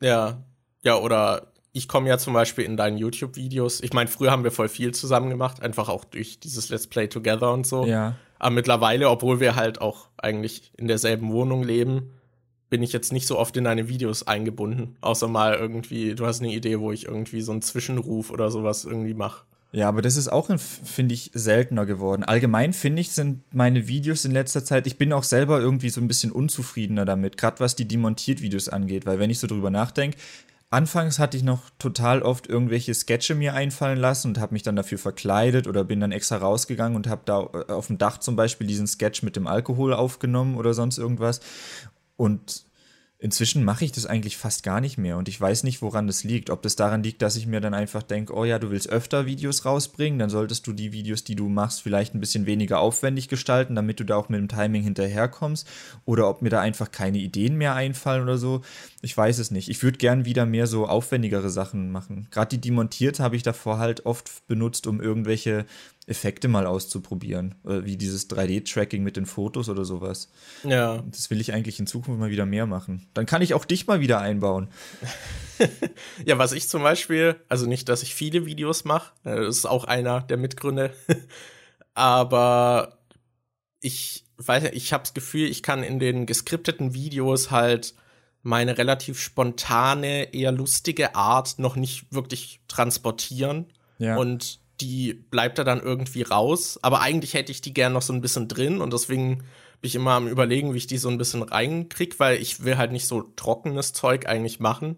Ja. 0.02 0.44
Ja, 0.84 0.98
oder 0.98 1.54
ich 1.78 1.88
komme 1.88 2.10
ja 2.10 2.18
zum 2.18 2.34
Beispiel 2.34 2.66
in 2.66 2.76
deinen 2.76 2.98
YouTube-Videos. 2.98 3.82
Ich 3.82 3.94
meine, 3.94 4.10
früher 4.10 4.32
haben 4.32 4.44
wir 4.44 4.52
voll 4.52 4.70
viel 4.70 4.94
zusammen 4.94 5.30
gemacht, 5.30 5.62
einfach 5.62 5.90
auch 5.90 6.04
durch 6.04 6.40
dieses 6.40 6.70
Let's 6.70 6.88
Play 6.88 7.08
Together 7.08 7.54
und 7.54 7.68
so. 7.68 7.86
Ja. 7.86 8.16
Aber 8.40 8.52
mittlerweile, 8.54 9.10
obwohl 9.10 9.40
wir 9.40 9.56
halt 9.56 9.82
auch 9.82 10.10
eigentlich 10.18 10.72
in 10.78 10.88
derselben 10.88 11.32
Wohnung 11.32 11.64
leben, 11.64 12.12
bin 12.70 12.84
ich 12.84 12.92
jetzt 12.92 13.14
nicht 13.14 13.28
so 13.28 13.38
oft 13.38 13.56
in 13.56 13.64
deine 13.64 13.88
Videos 13.88 14.28
eingebunden. 14.28 14.98
Außer 15.02 15.28
mal 15.28 15.54
irgendwie, 15.54 16.16
du 16.16 16.26
hast 16.26 16.42
eine 16.42 16.54
Idee, 16.54 16.80
wo 16.80 16.92
ich 16.92 17.06
irgendwie 17.06 17.42
so 17.42 17.52
einen 17.52 17.62
Zwischenruf 17.62 18.30
oder 18.30 18.52
sowas 18.52 18.84
irgendwie 18.84 19.14
mache. 19.14 19.44
Ja, 19.74 19.90
aber 19.90 20.02
das 20.02 20.16
ist 20.16 20.30
auch, 20.30 20.50
finde 20.58 21.14
ich, 21.14 21.32
seltener 21.34 21.86
geworden. 21.86 22.24
Allgemein 22.24 22.72
finde 22.74 23.02
ich, 23.02 23.12
sind 23.12 23.44
meine 23.54 23.88
Videos 23.88 24.24
in 24.24 24.32
letzter 24.32 24.64
Zeit, 24.64 24.88
ich 24.88 24.98
bin 24.98 25.12
auch 25.12 25.24
selber 25.24 25.60
irgendwie 25.60 25.90
so 25.90 26.00
ein 26.00 26.08
bisschen 26.08 26.32
unzufriedener 26.32 27.04
damit, 27.04 27.38
gerade 27.38 27.60
was 27.60 27.76
die 27.76 27.88
Demontiert-Videos 27.88 28.70
angeht, 28.70 29.06
weil 29.06 29.20
wenn 29.20 29.30
ich 29.30 29.40
so 29.40 29.48
drüber 29.48 29.70
nachdenke, 29.70 30.18
Anfangs 30.70 31.18
hatte 31.18 31.38
ich 31.38 31.44
noch 31.44 31.70
total 31.80 32.22
oft 32.22 32.48
irgendwelche 32.48 32.94
Sketche 32.94 33.36
mir 33.36 33.54
einfallen 33.54 33.98
lassen 33.98 34.30
und 34.30 34.40
habe 34.40 34.54
mich 34.54 34.64
dann 34.64 34.76
dafür 34.76 34.98
verkleidet 34.98 35.66
oder 35.66 35.86
bin 35.86 36.02
dann 36.02 36.12
extra 36.12 36.38
rausgegangen 36.38 36.98
und 36.98 37.08
habe 37.08 37.22
da 37.24 37.50
äh, 37.54 37.72
auf 37.72 37.88
dem 37.88 37.98
Dach 37.98 38.18
zum 38.18 38.36
Beispiel 38.36 38.68
diesen 38.68 38.86
Sketch 38.86 39.24
mit 39.24 39.38
dem 39.38 39.48
Alkohol 39.48 39.94
aufgenommen 39.94 40.58
oder 40.58 40.74
sonst 40.74 40.98
irgendwas. 40.98 41.40
Und 42.18 42.67
Inzwischen 43.20 43.64
mache 43.64 43.84
ich 43.84 43.92
das 43.92 44.06
eigentlich 44.06 44.38
fast 44.38 44.62
gar 44.62 44.80
nicht 44.80 45.00
mehr 45.00 45.18
und 45.18 45.28
ich 45.28 45.42
weiß 45.42 45.64
nicht, 45.64 45.82
woran 45.82 46.06
das 46.06 46.24
liegt. 46.24 46.52
Ob 46.52 46.62
das 46.62 46.76
daran 46.76 47.02
liegt, 47.02 47.24
dass 47.24 47.36
ich 47.36 47.48
mir 47.48 47.60
dann 47.60 47.74
einfach 47.74 48.04
denke, 48.04 48.32
oh 48.36 48.46
ja, 48.46 48.60
du 48.60 48.70
willst 48.70 48.90
öfter 48.90 49.26
Videos 49.26 49.66
rausbringen, 49.66 50.20
dann 50.20 50.30
solltest 50.30 50.68
du 50.68 50.74
die 50.74 50.92
Videos, 50.92 51.24
die 51.24 51.36
du 51.36 51.50
machst, 51.50 51.82
vielleicht 51.82 52.14
ein 52.14 52.20
bisschen 52.20 52.46
weniger 52.46 52.80
aufwendig 52.80 53.28
gestalten, 53.28 53.74
damit 53.74 54.00
du 54.00 54.04
da 54.04 54.18
auch 54.18 54.30
mit 54.30 54.40
dem 54.40 54.48
Timing 54.48 54.84
hinterherkommst. 54.84 55.68
Oder 56.06 56.30
ob 56.30 56.44
mir 56.44 56.50
da 56.50 56.62
einfach 56.62 56.92
keine 56.92 57.18
Ideen 57.18 57.56
mehr 57.56 57.74
einfallen 57.74 58.22
oder 58.22 58.38
so. 58.38 58.62
Ich 59.02 59.18
weiß 59.18 59.40
es 59.40 59.50
nicht. 59.50 59.70
Ich 59.70 59.82
würde 59.82 59.98
gern 59.98 60.26
wieder 60.26 60.46
mehr 60.46 60.68
so 60.68 60.88
aufwendigere 60.88 61.50
Sachen 61.50 61.92
machen. 61.92 62.28
Gerade 62.30 62.50
die 62.50 62.62
demontiert 62.62 63.20
habe 63.20 63.36
ich 63.36 63.42
davor 63.42 63.80
halt 63.80 64.06
oft 64.06 64.46
benutzt, 64.48 64.86
um 64.86 65.02
irgendwelche 65.02 65.66
Effekte 66.08 66.48
mal 66.48 66.66
auszuprobieren. 66.66 67.56
Wie 67.64 67.98
dieses 67.98 68.30
3D-Tracking 68.30 69.04
mit 69.04 69.18
den 69.18 69.26
Fotos 69.26 69.68
oder 69.68 69.84
sowas. 69.84 70.32
Ja. 70.64 71.04
Das 71.12 71.30
will 71.30 71.42
ich 71.42 71.54
eigentlich 71.54 71.80
in 71.80 71.88
Zukunft 71.88 72.20
mal 72.20 72.32
wieder 72.32 72.46
mehr 72.46 72.66
machen. 72.66 73.08
Dann 73.14 73.26
kann 73.26 73.42
ich 73.42 73.54
auch 73.54 73.66
dich 73.66 73.88
mal 73.88 74.00
wieder 74.00 74.20
einbauen. 74.20 74.70
ja, 76.26 76.38
was 76.38 76.54
ich 76.54 76.70
zum 76.70 76.82
Beispiel, 76.82 77.36
also 77.50 77.66
nicht, 77.66 77.90
dass 77.90 78.04
ich 78.04 78.16
viele 78.16 78.46
Videos 78.46 78.86
mache, 78.86 79.12
äh, 79.26 79.36
das 79.36 79.58
ist 79.58 79.66
auch 79.66 79.84
einer 79.84 80.22
der 80.22 80.38
Mitgründe, 80.38 80.94
aber 81.94 82.98
ich 83.82 84.24
weiß 84.38 84.66
ich 84.74 84.94
habe 84.94 85.04
das 85.04 85.14
Gefühl, 85.14 85.50
ich 85.50 85.64
kann 85.64 85.84
in 85.84 86.00
den 86.00 86.26
geskripteten 86.26 86.94
Videos 86.94 87.52
halt 87.52 87.96
meine 88.44 88.78
relativ 88.78 89.20
spontane, 89.20 90.34
eher 90.34 90.52
lustige 90.52 91.16
Art 91.16 91.60
noch 91.60 91.76
nicht 91.76 92.14
wirklich 92.14 92.62
transportieren. 92.68 93.66
Ja. 93.98 94.16
Und 94.18 94.60
die 94.82 95.14
bleibt 95.14 95.58
da 95.58 95.64
dann 95.64 95.82
irgendwie 95.82 96.22
raus. 96.22 96.80
Aber 96.82 97.02
eigentlich 97.02 97.34
hätte 97.34 97.52
ich 97.52 97.62
die 97.62 97.74
gern 97.74 97.94
noch 97.94 98.02
so 98.02 98.14
ein 98.14 98.22
bisschen 98.22 98.48
drin 98.48 98.82
und 98.82 98.94
deswegen 98.94 99.38
bin 99.82 99.90
ich 99.90 99.96
immer 99.96 100.12
am 100.12 100.28
überlegen, 100.28 100.74
wie 100.74 100.78
ich 100.78 100.88
die 100.88 100.98
so 100.98 101.10
ein 101.10 101.18
bisschen 101.18 101.44
reinkrieg, 101.44 102.20
weil 102.20 102.42
ich 102.42 102.64
will 102.64 102.78
halt 102.78 102.92
nicht 102.92 103.08
so 103.08 103.22
trockenes 103.22 103.94
Zeug 103.94 104.28
eigentlich 104.28 104.60
machen. 104.60 104.98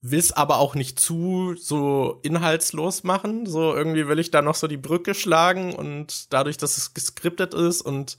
Will's 0.00 0.32
aber 0.32 0.58
auch 0.58 0.74
nicht 0.74 1.00
zu 1.00 1.54
so 1.56 2.20
inhaltslos 2.22 3.04
machen. 3.04 3.46
So 3.46 3.74
irgendwie 3.74 4.06
will 4.06 4.18
ich 4.18 4.30
da 4.30 4.42
noch 4.42 4.54
so 4.54 4.66
die 4.66 4.76
Brücke 4.76 5.14
schlagen 5.14 5.74
und 5.74 6.32
dadurch, 6.32 6.56
dass 6.56 6.76
es 6.76 6.94
geskriptet 6.94 7.54
ist 7.54 7.80
und 7.80 8.18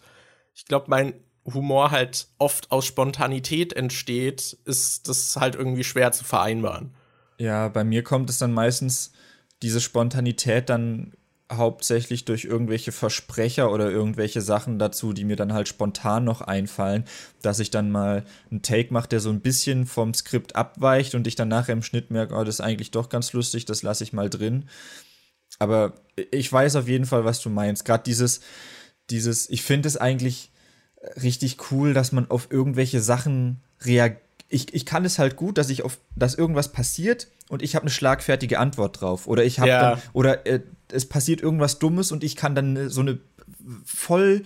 ich 0.56 0.66
glaube, 0.66 0.86
mein 0.90 1.14
Humor 1.46 1.92
halt 1.92 2.28
oft 2.40 2.72
aus 2.72 2.86
Spontanität 2.86 3.74
entsteht, 3.74 4.58
ist 4.66 5.08
das 5.08 5.36
halt 5.36 5.56
irgendwie 5.56 5.84
schwer 5.84 6.12
zu 6.12 6.24
vereinbaren. 6.24 6.96
Ja, 7.38 7.68
bei 7.68 7.84
mir 7.84 8.04
kommt 8.04 8.30
es 8.30 8.40
dann 8.40 8.54
meistens 8.54 9.12
diese 9.62 9.82
Spontanität 9.82 10.70
dann 10.70 11.14
hauptsächlich 11.52 12.26
durch 12.26 12.46
irgendwelche 12.46 12.92
Versprecher 12.92 13.72
oder 13.72 13.92
irgendwelche 13.92 14.42
Sachen 14.42 14.80
dazu, 14.80 15.14
die 15.14 15.26
mir 15.26 15.36
dann 15.36 15.54
halt 15.54 15.68
spontan 15.68 16.24
noch 16.24 16.42
einfallen, 16.42 17.06
dass 17.42 17.60
ich 17.60 17.70
dann 17.70 17.92
mal 17.92 18.26
einen 18.50 18.64
Take 18.64 18.92
mache, 18.92 19.10
der 19.10 19.20
so 19.20 19.30
ein 19.30 19.42
bisschen 19.42 19.86
vom 19.86 20.14
Skript 20.14 20.56
abweicht 20.56 21.14
und 21.14 21.28
ich 21.28 21.36
dann 21.36 21.48
nachher 21.48 21.74
im 21.74 21.84
Schnitt 21.84 22.10
merke, 22.10 22.34
oh, 22.36 22.44
das 22.44 22.56
ist 22.56 22.62
eigentlich 22.62 22.92
doch 22.92 23.10
ganz 23.10 23.34
lustig, 23.34 23.66
das 23.66 23.84
lasse 23.84 24.04
ich 24.04 24.12
mal 24.12 24.30
drin. 24.30 24.66
Aber 25.60 25.94
ich 26.32 26.52
weiß 26.52 26.78
auf 26.78 26.88
jeden 26.88 27.06
Fall, 27.06 27.26
was 27.26 27.40
du 27.42 27.50
meinst. 27.50 27.86
Gerade 27.86 28.04
dieses, 28.04 28.42
dieses, 29.12 29.50
ich 29.50 29.62
finde 29.62 29.88
es 29.88 29.98
eigentlich 29.98 30.52
richtig 31.22 31.72
cool, 31.72 31.94
dass 31.94 32.12
man 32.12 32.30
auf 32.30 32.48
irgendwelche 32.52 33.02
Sachen 33.02 33.62
reagiert. 33.82 34.25
Ich, 34.48 34.74
ich 34.74 34.86
kann 34.86 35.06
es 35.06 35.20
halt 35.20 35.36
gut, 35.36 35.58
dass 35.58 35.70
ich 35.70 35.84
auf, 35.84 35.98
dass 36.16 36.36
irgendwas 36.36 36.72
passiert 36.72 37.28
und 37.50 37.62
ich 37.62 37.76
habe 37.76 37.84
eine 37.84 37.92
schlagfertige 37.92 38.60
Antwort 38.60 39.02
drauf. 39.02 39.28
Oder 39.28 39.44
ich 39.44 39.60
habe 39.60 39.70
ja. 39.70 39.82
dann, 39.92 40.02
oder 40.14 40.46
äh, 40.46 40.62
es 40.92 41.08
passiert 41.08 41.42
irgendwas 41.42 41.80
Dummes 41.80 42.12
und 42.12 42.24
ich 42.24 42.36
kann 42.36 42.56
dann 42.56 42.90
so 42.90 43.02
eine 43.02 43.20
voll 43.86 44.44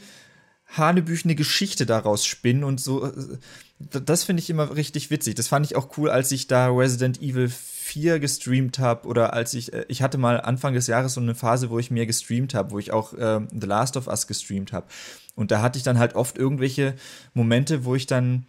hanebüchene 0.67 1.35
Geschichte 1.35 1.85
daraus 1.85 2.25
spinnen 2.25 2.63
und 2.63 2.79
so. 2.79 3.05
Äh, 3.05 3.11
das 3.79 4.25
finde 4.25 4.41
ich 4.41 4.49
immer 4.49 4.75
richtig 4.75 5.09
witzig. 5.09 5.35
Das 5.35 5.47
fand 5.47 5.65
ich 5.65 5.75
auch 5.75 5.97
cool, 5.97 6.09
als 6.09 6.31
ich 6.31 6.47
da 6.47 6.67
Resident 6.67 7.21
Evil 7.21 7.49
4 7.49 8.19
gestreamt 8.19 8.77
habe 8.79 9.07
oder 9.07 9.33
als 9.33 9.53
ich, 9.53 9.73
äh, 9.73 9.85
ich 9.87 10.01
hatte 10.01 10.17
mal 10.17 10.41
Anfang 10.41 10.73
des 10.73 10.87
Jahres 10.87 11.13
so 11.13 11.21
eine 11.21 11.35
Phase, 11.35 11.69
wo 11.69 11.79
ich 11.79 11.91
mehr 11.91 12.05
gestreamt 12.05 12.53
habe, 12.53 12.71
wo 12.71 12.79
ich 12.79 12.91
auch 12.91 13.13
äh, 13.13 13.41
The 13.51 13.67
Last 13.67 13.97
of 13.97 14.07
Us 14.07 14.27
gestreamt 14.27 14.73
habe. 14.73 14.87
Und 15.35 15.51
da 15.51 15.61
hatte 15.61 15.77
ich 15.77 15.83
dann 15.83 15.97
halt 15.97 16.15
oft 16.15 16.37
irgendwelche 16.37 16.95
Momente, 17.33 17.85
wo 17.85 17.95
ich 17.95 18.05
dann 18.05 18.45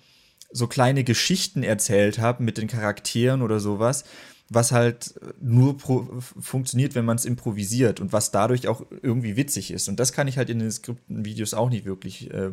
so 0.53 0.67
kleine 0.67 1.05
Geschichten 1.05 1.63
erzählt 1.63 2.19
habe 2.19 2.43
mit 2.43 2.59
den 2.59 2.69
Charakteren 2.69 3.43
oder 3.43 3.61
sowas, 3.61 4.05
was 4.49 4.73
halt 4.73 5.15
nur 5.41 5.79
funktioniert, 5.79 6.95
wenn 6.95 7.05
man 7.05 7.17
es 7.17 7.25
improvisiert 7.25 8.01
und 8.01 8.13
was 8.13 8.33
dadurch 8.33 8.67
auch 8.67 8.85
irgendwie 9.03 9.37
witzig 9.37 9.71
ist. 9.71 9.89
Und 9.89 10.01
das 10.01 10.13
kann 10.13 10.27
ich 10.27 10.39
halt 10.39 10.51
in 10.51 10.59
den 10.59 10.73
Skripten-Videos 10.73 11.55
auch 11.55 11.71
nicht 11.71 11.85
wirklich 11.85 12.31
äh, 12.33 12.51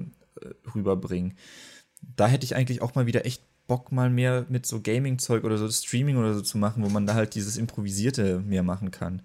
rüberbringen. 0.76 1.36
Da 2.15 2.28
hätte 2.28 2.45
ich 2.45 2.56
eigentlich 2.56 2.84
auch 2.84 2.94
mal 2.94 3.07
wieder 3.07 3.26
echt 3.26 3.41
Bock, 3.68 3.91
mal 3.91 4.10
mehr 4.10 4.45
mit 4.48 4.65
so 4.65 4.82
Gaming-Zeug 4.82 5.44
oder 5.44 5.57
so 5.57 5.69
Streaming 5.69 6.18
oder 6.18 6.34
so 6.34 6.41
zu 6.41 6.57
machen, 6.57 6.84
wo 6.84 6.90
man 6.90 7.06
da 7.06 7.15
halt 7.15 7.36
dieses 7.36 7.57
Improvisierte 7.57 8.40
mehr 8.40 8.64
machen 8.64 8.91
kann. 8.91 9.24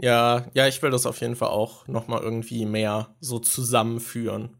Ja, 0.00 0.46
ja, 0.54 0.68
ich 0.68 0.82
will 0.82 0.90
das 0.90 1.06
auf 1.06 1.20
jeden 1.20 1.34
Fall 1.34 1.48
auch 1.48 1.86
noch 1.88 2.06
mal 2.06 2.20
irgendwie 2.20 2.66
mehr 2.66 3.16
so 3.20 3.38
zusammenführen. 3.38 4.57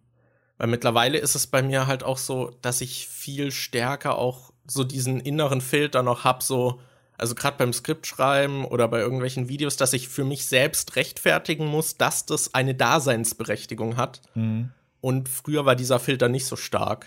Weil 0.58 0.68
mittlerweile 0.68 1.18
ist 1.18 1.34
es 1.34 1.46
bei 1.46 1.62
mir 1.62 1.86
halt 1.86 2.02
auch 2.02 2.18
so, 2.18 2.50
dass 2.62 2.80
ich 2.80 3.08
viel 3.08 3.52
stärker 3.52 4.18
auch 4.18 4.52
so 4.66 4.84
diesen 4.84 5.20
inneren 5.20 5.60
Filter 5.60 6.02
noch 6.02 6.24
hab, 6.24 6.42
so 6.42 6.80
also 7.16 7.34
gerade 7.34 7.56
beim 7.56 7.72
Skriptschreiben 7.72 8.64
oder 8.64 8.86
bei 8.86 9.00
irgendwelchen 9.00 9.48
Videos, 9.48 9.76
dass 9.76 9.92
ich 9.92 10.08
für 10.08 10.24
mich 10.24 10.46
selbst 10.46 10.94
rechtfertigen 10.94 11.66
muss, 11.66 11.96
dass 11.96 12.26
das 12.26 12.54
eine 12.54 12.76
Daseinsberechtigung 12.76 13.96
hat. 13.96 14.22
Mhm. 14.34 14.70
Und 15.00 15.28
früher 15.28 15.66
war 15.66 15.74
dieser 15.74 15.98
Filter 15.98 16.28
nicht 16.28 16.46
so 16.46 16.54
stark. 16.54 17.06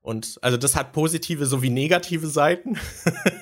Und 0.00 0.38
also 0.40 0.56
das 0.56 0.76
hat 0.76 0.92
positive 0.92 1.44
sowie 1.46 1.70
negative 1.70 2.26
Seiten. 2.26 2.78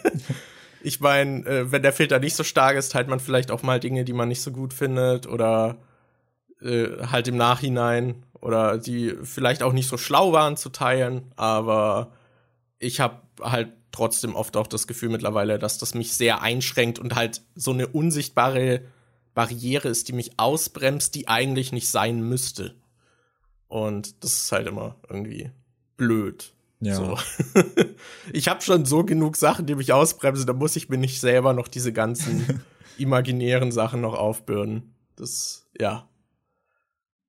ich 0.83 1.01
meine, 1.01 1.47
äh, 1.47 1.73
wenn 1.73 1.83
der 1.83 1.93
Filter 1.93 2.19
nicht 2.19 2.35
so 2.35 2.45
stark 2.45 2.77
ist, 2.77 2.93
teilt 2.93 3.09
man 3.09 3.21
vielleicht 3.21 3.53
auch 3.53 3.63
mal 3.63 3.81
Dinge, 3.81 4.05
die 4.05 4.13
man 4.13 4.29
nicht 4.29 4.43
so 4.43 4.51
gut 4.51 4.73
findet 4.73 5.29
oder 5.29 5.79
äh, 6.61 6.89
halt 7.11 7.29
im 7.29 7.37
Nachhinein 7.37 8.25
oder 8.43 8.77
die 8.77 9.17
vielleicht 9.23 9.63
auch 9.63 9.73
nicht 9.73 9.89
so 9.89 9.97
schlau 9.97 10.33
waren 10.33 10.57
zu 10.59 10.69
teilen. 10.69 11.33
Aber 11.37 12.13
ich 12.79 13.01
habe 13.01 13.23
halt 13.41 13.73
trotzdem 13.93 14.35
oft 14.35 14.57
auch 14.57 14.67
das 14.67 14.87
Gefühl 14.87 15.09
mittlerweile, 15.09 15.59
dass 15.59 15.79
das 15.79 15.95
mich 15.95 16.13
sehr 16.13 16.43
einschränkt 16.43 16.99
und 16.99 17.15
halt 17.15 17.43
so 17.55 17.71
eine 17.71 17.87
unsichtbare 17.87 18.83
Barriere 19.33 19.89
ist, 19.89 20.09
die 20.09 20.13
mich 20.13 20.39
ausbremst, 20.39 21.15
die 21.15 21.29
eigentlich 21.29 21.73
nicht 21.73 21.89
sein 21.89 22.21
müsste. 22.21 22.75
Und 23.69 24.23
das 24.25 24.35
ist 24.35 24.53
halt 24.53 24.67
immer 24.67 24.97
irgendwie 25.09 25.51
blöd. 25.97 26.53
Ja. 26.81 26.97
So. 26.97 27.17
ich 28.33 28.49
habe 28.49 28.61
schon 28.61 28.85
so 28.85 29.05
genug 29.05 29.37
Sachen, 29.37 29.67
die 29.67 29.77
mich 29.77 29.93
ausbremsen, 29.93 30.47
da 30.47 30.53
muss 30.53 30.75
ich 30.75 30.89
mir 30.89 30.99
nicht 30.99 31.21
selber 31.21 31.53
noch 31.53 31.69
diese 31.69 31.93
ganzen 31.93 32.65
imaginären 32.99 33.71
Sachen 33.71 34.01
noch 34.01 34.15
aufbürden. 34.15 34.95
Das, 35.15 35.69
ja. 35.79 36.09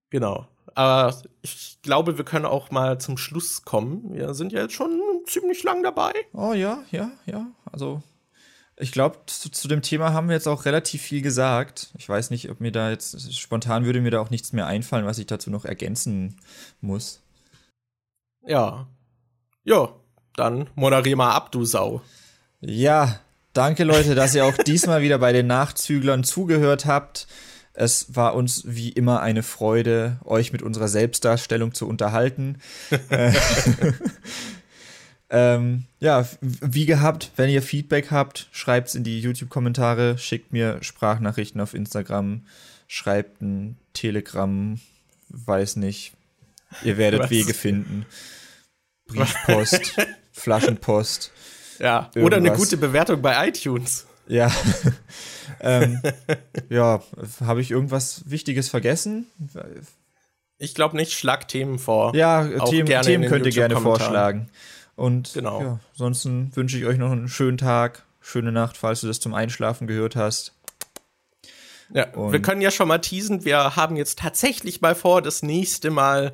Genau. 0.10 0.48
Aber 0.76 1.16
ich 1.42 1.78
glaube, 1.82 2.18
wir 2.18 2.26
können 2.26 2.46
auch 2.46 2.72
mal 2.72 3.00
zum 3.00 3.18
Schluss 3.18 3.64
kommen. 3.64 4.14
Wir 4.14 4.34
sind 4.34 4.52
ja 4.52 4.62
jetzt 4.62 4.74
schon 4.74 5.00
ziemlich 5.26 5.64
lang 5.64 5.84
dabei. 5.84 6.14
Oh 6.34 6.54
ja, 6.54 6.84
ja, 6.92 7.12
ja. 7.26 7.48
Also 7.72 8.02
ich 8.76 8.92
glaube, 8.92 9.20
zu, 9.28 9.52
zu, 9.52 9.68
dem 9.68 9.82
Thema 9.82 10.14
haben 10.14 10.28
wir 10.28 10.36
jetzt 10.36 10.48
auch 10.48 10.66
relativ 10.66 11.02
viel 11.02 11.22
gesagt. 11.22 11.94
Ich 11.98 12.10
weiß 12.10 12.32
nicht, 12.32 12.50
ob 12.50 12.60
mir 12.60 12.72
da 12.72 12.90
jetzt 12.90 13.34
spontan 13.34 13.86
würde 13.86 14.02
mir 14.02 14.10
da 14.12 14.20
auch 14.20 14.32
nichts 14.32 14.52
mehr 14.52 14.66
einfallen, 14.66 15.06
was 15.06 15.20
ich 15.20 15.28
dazu 15.28 15.52
noch 15.52 15.66
ergänzen 15.66 16.38
muss. 16.82 17.22
Ja. 18.46 18.88
Ja, 19.64 19.90
dann 20.36 20.70
moderier 20.76 21.16
mal 21.16 21.32
ab, 21.32 21.52
du 21.52 21.66
Sau. 21.66 22.02
Ja, 22.62 23.20
danke 23.54 23.84
Leute, 23.84 24.16
dass 24.16 24.34
ihr 24.34 24.46
auch 24.46 24.58
diesmal 24.58 25.02
wieder 25.02 25.20
bei 25.20 25.32
den 25.32 25.48
Nachzüglern 25.48 26.24
zugehört 26.24 26.86
habt. 26.86 27.28
Es 27.74 28.16
war 28.16 28.36
uns 28.36 28.64
wie 28.66 28.90
immer 28.90 29.22
eine 29.22 29.42
Freude, 29.42 30.20
euch 30.26 30.54
mit 30.54 30.62
unserer 30.62 30.88
Selbstdarstellung 30.88 31.74
zu 31.74 31.88
unterhalten. 31.88 32.60
Äh, 33.10 33.34
ähm, 35.32 35.86
ja, 36.00 36.28
wie 36.42 36.86
gehabt, 36.86 37.32
wenn 37.36 37.50
ihr 37.50 37.64
Feedback 37.64 38.12
habt, 38.12 38.48
schreibt 38.52 38.90
es 38.90 38.96
in 38.96 39.04
die 39.04 39.20
YouTube-Kommentare, 39.20 40.20
schickt 40.20 40.54
mir 40.54 40.84
Sprachnachrichten 40.84 41.60
auf 41.62 41.74
Instagram, 41.74 42.46
schreibt 42.88 43.42
ein 43.42 43.78
Telegram, 43.94 44.80
weiß 45.30 45.78
nicht. 45.78 46.14
Ihr 46.84 46.98
werdet 46.98 47.22
Was? 47.22 47.30
Wege 47.32 47.56
finden. 47.56 48.06
Briefpost, 49.08 49.96
Flaschenpost. 50.32 51.32
Ja, 51.80 52.12
irgendwas. 52.14 52.24
oder 52.24 52.38
eine 52.38 52.52
gute 52.52 52.78
Bewertung 52.78 53.22
bei 53.22 53.48
iTunes. 53.48 54.06
Ja. 54.28 54.52
ähm, 55.60 56.02
ja, 56.70 57.02
habe 57.42 57.62
ich 57.62 57.72
irgendwas 57.72 58.30
Wichtiges 58.30 58.70
vergessen? 58.70 59.28
Ich 60.58 60.76
glaube 60.76 60.96
nicht, 60.96 61.14
schlag 61.14 61.48
Themen 61.48 61.80
vor. 61.80 62.16
Ja, 62.16 62.44
Themen, 62.66 63.02
Themen 63.02 63.30
könnt 63.30 63.46
ihr 63.46 63.52
gerne 63.52 63.78
vorschlagen. 63.78 64.50
Und 64.96 65.34
genau. 65.34 65.62
ja, 65.62 65.80
ansonsten 65.92 66.56
wünsche 66.56 66.78
ich 66.78 66.86
euch 66.86 66.98
noch 66.98 67.12
einen 67.12 67.28
schönen 67.28 67.58
Tag, 67.58 68.06
schöne 68.22 68.52
Nacht, 68.52 68.78
falls 68.78 69.02
du 69.02 69.08
das 69.08 69.20
zum 69.20 69.34
Einschlafen 69.34 69.88
gehört 69.88 70.16
hast. 70.16 70.54
Ja, 71.94 72.10
und 72.14 72.32
wir 72.32 72.42
können 72.42 72.62
ja 72.62 72.72
schon 72.72 72.88
mal 72.88 73.00
teasen. 73.00 73.44
Wir 73.44 73.76
haben 73.76 73.96
jetzt 73.96 74.20
tatsächlich 74.20 74.82
mal 74.82 74.96
vor, 74.96 75.22
das 75.22 75.44
nächste 75.44 75.92
Mal 75.92 76.34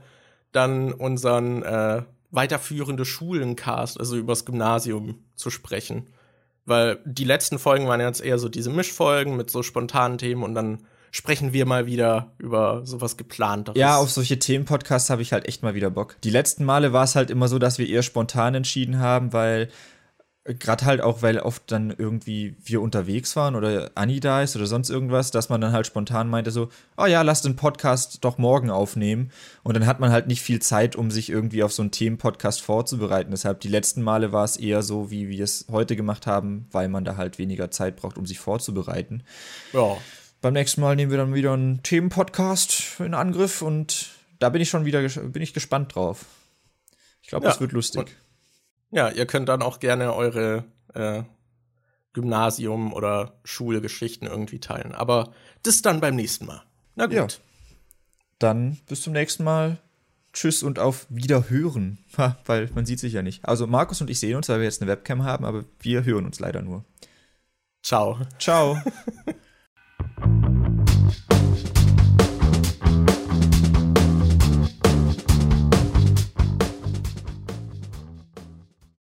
dann 0.51 0.93
unseren 0.93 1.63
äh, 1.63 2.03
weiterführende 2.31 3.05
Schulencast, 3.05 3.99
also 3.99 4.15
übers 4.15 4.45
Gymnasium 4.45 5.23
zu 5.35 5.49
sprechen. 5.49 6.07
Weil 6.69 6.99
die 7.03 7.23
letzten 7.25 7.59
Folgen 7.59 7.87
waren 7.87 7.99
jetzt 7.99 8.21
eher 8.21 8.37
so 8.37 8.47
diese 8.47 8.69
Mischfolgen 8.69 9.35
mit 9.35 9.49
so 9.49 9.63
spontanen 9.63 10.19
Themen 10.19 10.43
und 10.43 10.53
dann 10.53 10.83
sprechen 11.11 11.51
wir 11.51 11.65
mal 11.65 11.87
wieder 11.87 12.31
über 12.37 12.85
sowas 12.85 13.17
geplanteres. 13.17 13.79
Ja, 13.79 13.97
auf 13.97 14.11
solche 14.11 14.37
Themenpodcasts 14.37 15.09
habe 15.09 15.23
ich 15.23 15.33
halt 15.33 15.47
echt 15.47 15.63
mal 15.63 15.73
wieder 15.73 15.89
Bock. 15.89 16.17
Die 16.23 16.29
letzten 16.29 16.65
Male 16.65 16.93
war 16.93 17.03
es 17.03 17.15
halt 17.15 17.31
immer 17.31 17.47
so, 17.47 17.57
dass 17.57 17.79
wir 17.79 17.89
eher 17.89 18.03
spontan 18.03 18.53
entschieden 18.53 18.99
haben, 18.99 19.33
weil 19.33 19.69
gerade 20.57 20.85
halt 20.85 21.01
auch, 21.01 21.21
weil 21.21 21.39
oft 21.39 21.63
dann 21.67 21.93
irgendwie 21.95 22.55
wir 22.63 22.81
unterwegs 22.81 23.35
waren 23.35 23.55
oder 23.55 23.91
Anni 23.95 24.19
da 24.19 24.41
ist 24.41 24.55
oder 24.55 24.65
sonst 24.65 24.89
irgendwas, 24.89 25.31
dass 25.31 25.49
man 25.49 25.61
dann 25.61 25.71
halt 25.71 25.85
spontan 25.85 26.29
meinte 26.29 26.51
so, 26.51 26.69
oh 26.97 27.05
ja, 27.05 27.21
lass 27.21 27.41
den 27.41 27.55
Podcast 27.55 28.23
doch 28.23 28.37
morgen 28.37 28.69
aufnehmen. 28.69 29.31
Und 29.63 29.75
dann 29.75 29.85
hat 29.85 29.99
man 29.99 30.11
halt 30.11 30.27
nicht 30.27 30.41
viel 30.41 30.59
Zeit, 30.61 30.95
um 30.95 31.11
sich 31.11 31.29
irgendwie 31.29 31.63
auf 31.63 31.71
so 31.71 31.81
einen 31.81 31.91
Themenpodcast 31.91 32.61
vorzubereiten. 32.61 33.31
Deshalb 33.31 33.59
die 33.61 33.67
letzten 33.67 34.01
Male 34.01 34.31
war 34.31 34.45
es 34.45 34.57
eher 34.57 34.81
so, 34.81 35.11
wie 35.11 35.29
wir 35.29 35.43
es 35.43 35.67
heute 35.71 35.95
gemacht 35.95 36.25
haben, 36.25 36.67
weil 36.71 36.87
man 36.87 37.05
da 37.05 37.17
halt 37.17 37.37
weniger 37.37 37.69
Zeit 37.69 37.95
braucht, 37.95 38.17
um 38.17 38.25
sich 38.25 38.39
vorzubereiten. 38.39 39.23
Ja. 39.73 39.97
Beim 40.41 40.53
nächsten 40.53 40.81
Mal 40.81 40.95
nehmen 40.95 41.11
wir 41.11 41.17
dann 41.17 41.33
wieder 41.33 41.53
einen 41.53 41.83
Themenpodcast 41.83 42.99
in 42.99 43.13
Angriff 43.13 43.61
und 43.61 44.11
da 44.39 44.49
bin 44.49 44.61
ich 44.61 44.69
schon 44.69 44.85
wieder 44.85 45.01
bin 45.01 45.41
ich 45.41 45.53
gespannt 45.53 45.93
drauf. 45.95 46.25
Ich 47.21 47.27
glaube, 47.27 47.45
ja. 47.45 47.51
das 47.51 47.59
wird 47.59 47.73
lustig. 47.73 48.01
Und, 48.01 48.28
ja, 48.91 49.09
ihr 49.09 49.25
könnt 49.25 49.49
dann 49.49 49.61
auch 49.61 49.79
gerne 49.79 50.13
eure 50.13 50.65
äh, 50.93 51.23
Gymnasium- 52.13 52.93
oder 52.93 53.39
Schulgeschichten 53.43 54.27
irgendwie 54.27 54.59
teilen. 54.59 54.93
Aber 54.93 55.31
das 55.63 55.81
dann 55.81 56.01
beim 56.01 56.15
nächsten 56.15 56.45
Mal. 56.45 56.63
Na 56.95 57.05
gut. 57.05 57.15
Ja. 57.15 57.27
Dann 58.39 58.79
bis 58.87 59.01
zum 59.01 59.13
nächsten 59.13 59.43
Mal. 59.43 59.77
Tschüss 60.31 60.61
und 60.61 60.79
auf 60.79 61.07
Wiederhören. 61.09 61.97
Ha, 62.17 62.37
weil 62.45 62.69
man 62.73 62.85
sieht 62.85 62.99
sich 62.99 63.13
ja 63.13 63.21
nicht. 63.21 63.45
Also 63.45 63.67
Markus 63.67 64.01
und 64.01 64.09
ich 64.09 64.19
sehen 64.19 64.35
uns, 64.35 64.49
weil 64.49 64.59
wir 64.59 64.65
jetzt 64.65 64.81
eine 64.81 64.91
Webcam 64.91 65.23
haben, 65.23 65.45
aber 65.45 65.63
wir 65.79 66.03
hören 66.03 66.25
uns 66.25 66.39
leider 66.39 66.61
nur. 66.61 66.83
Ciao. 67.81 68.19
Ciao. 68.39 68.77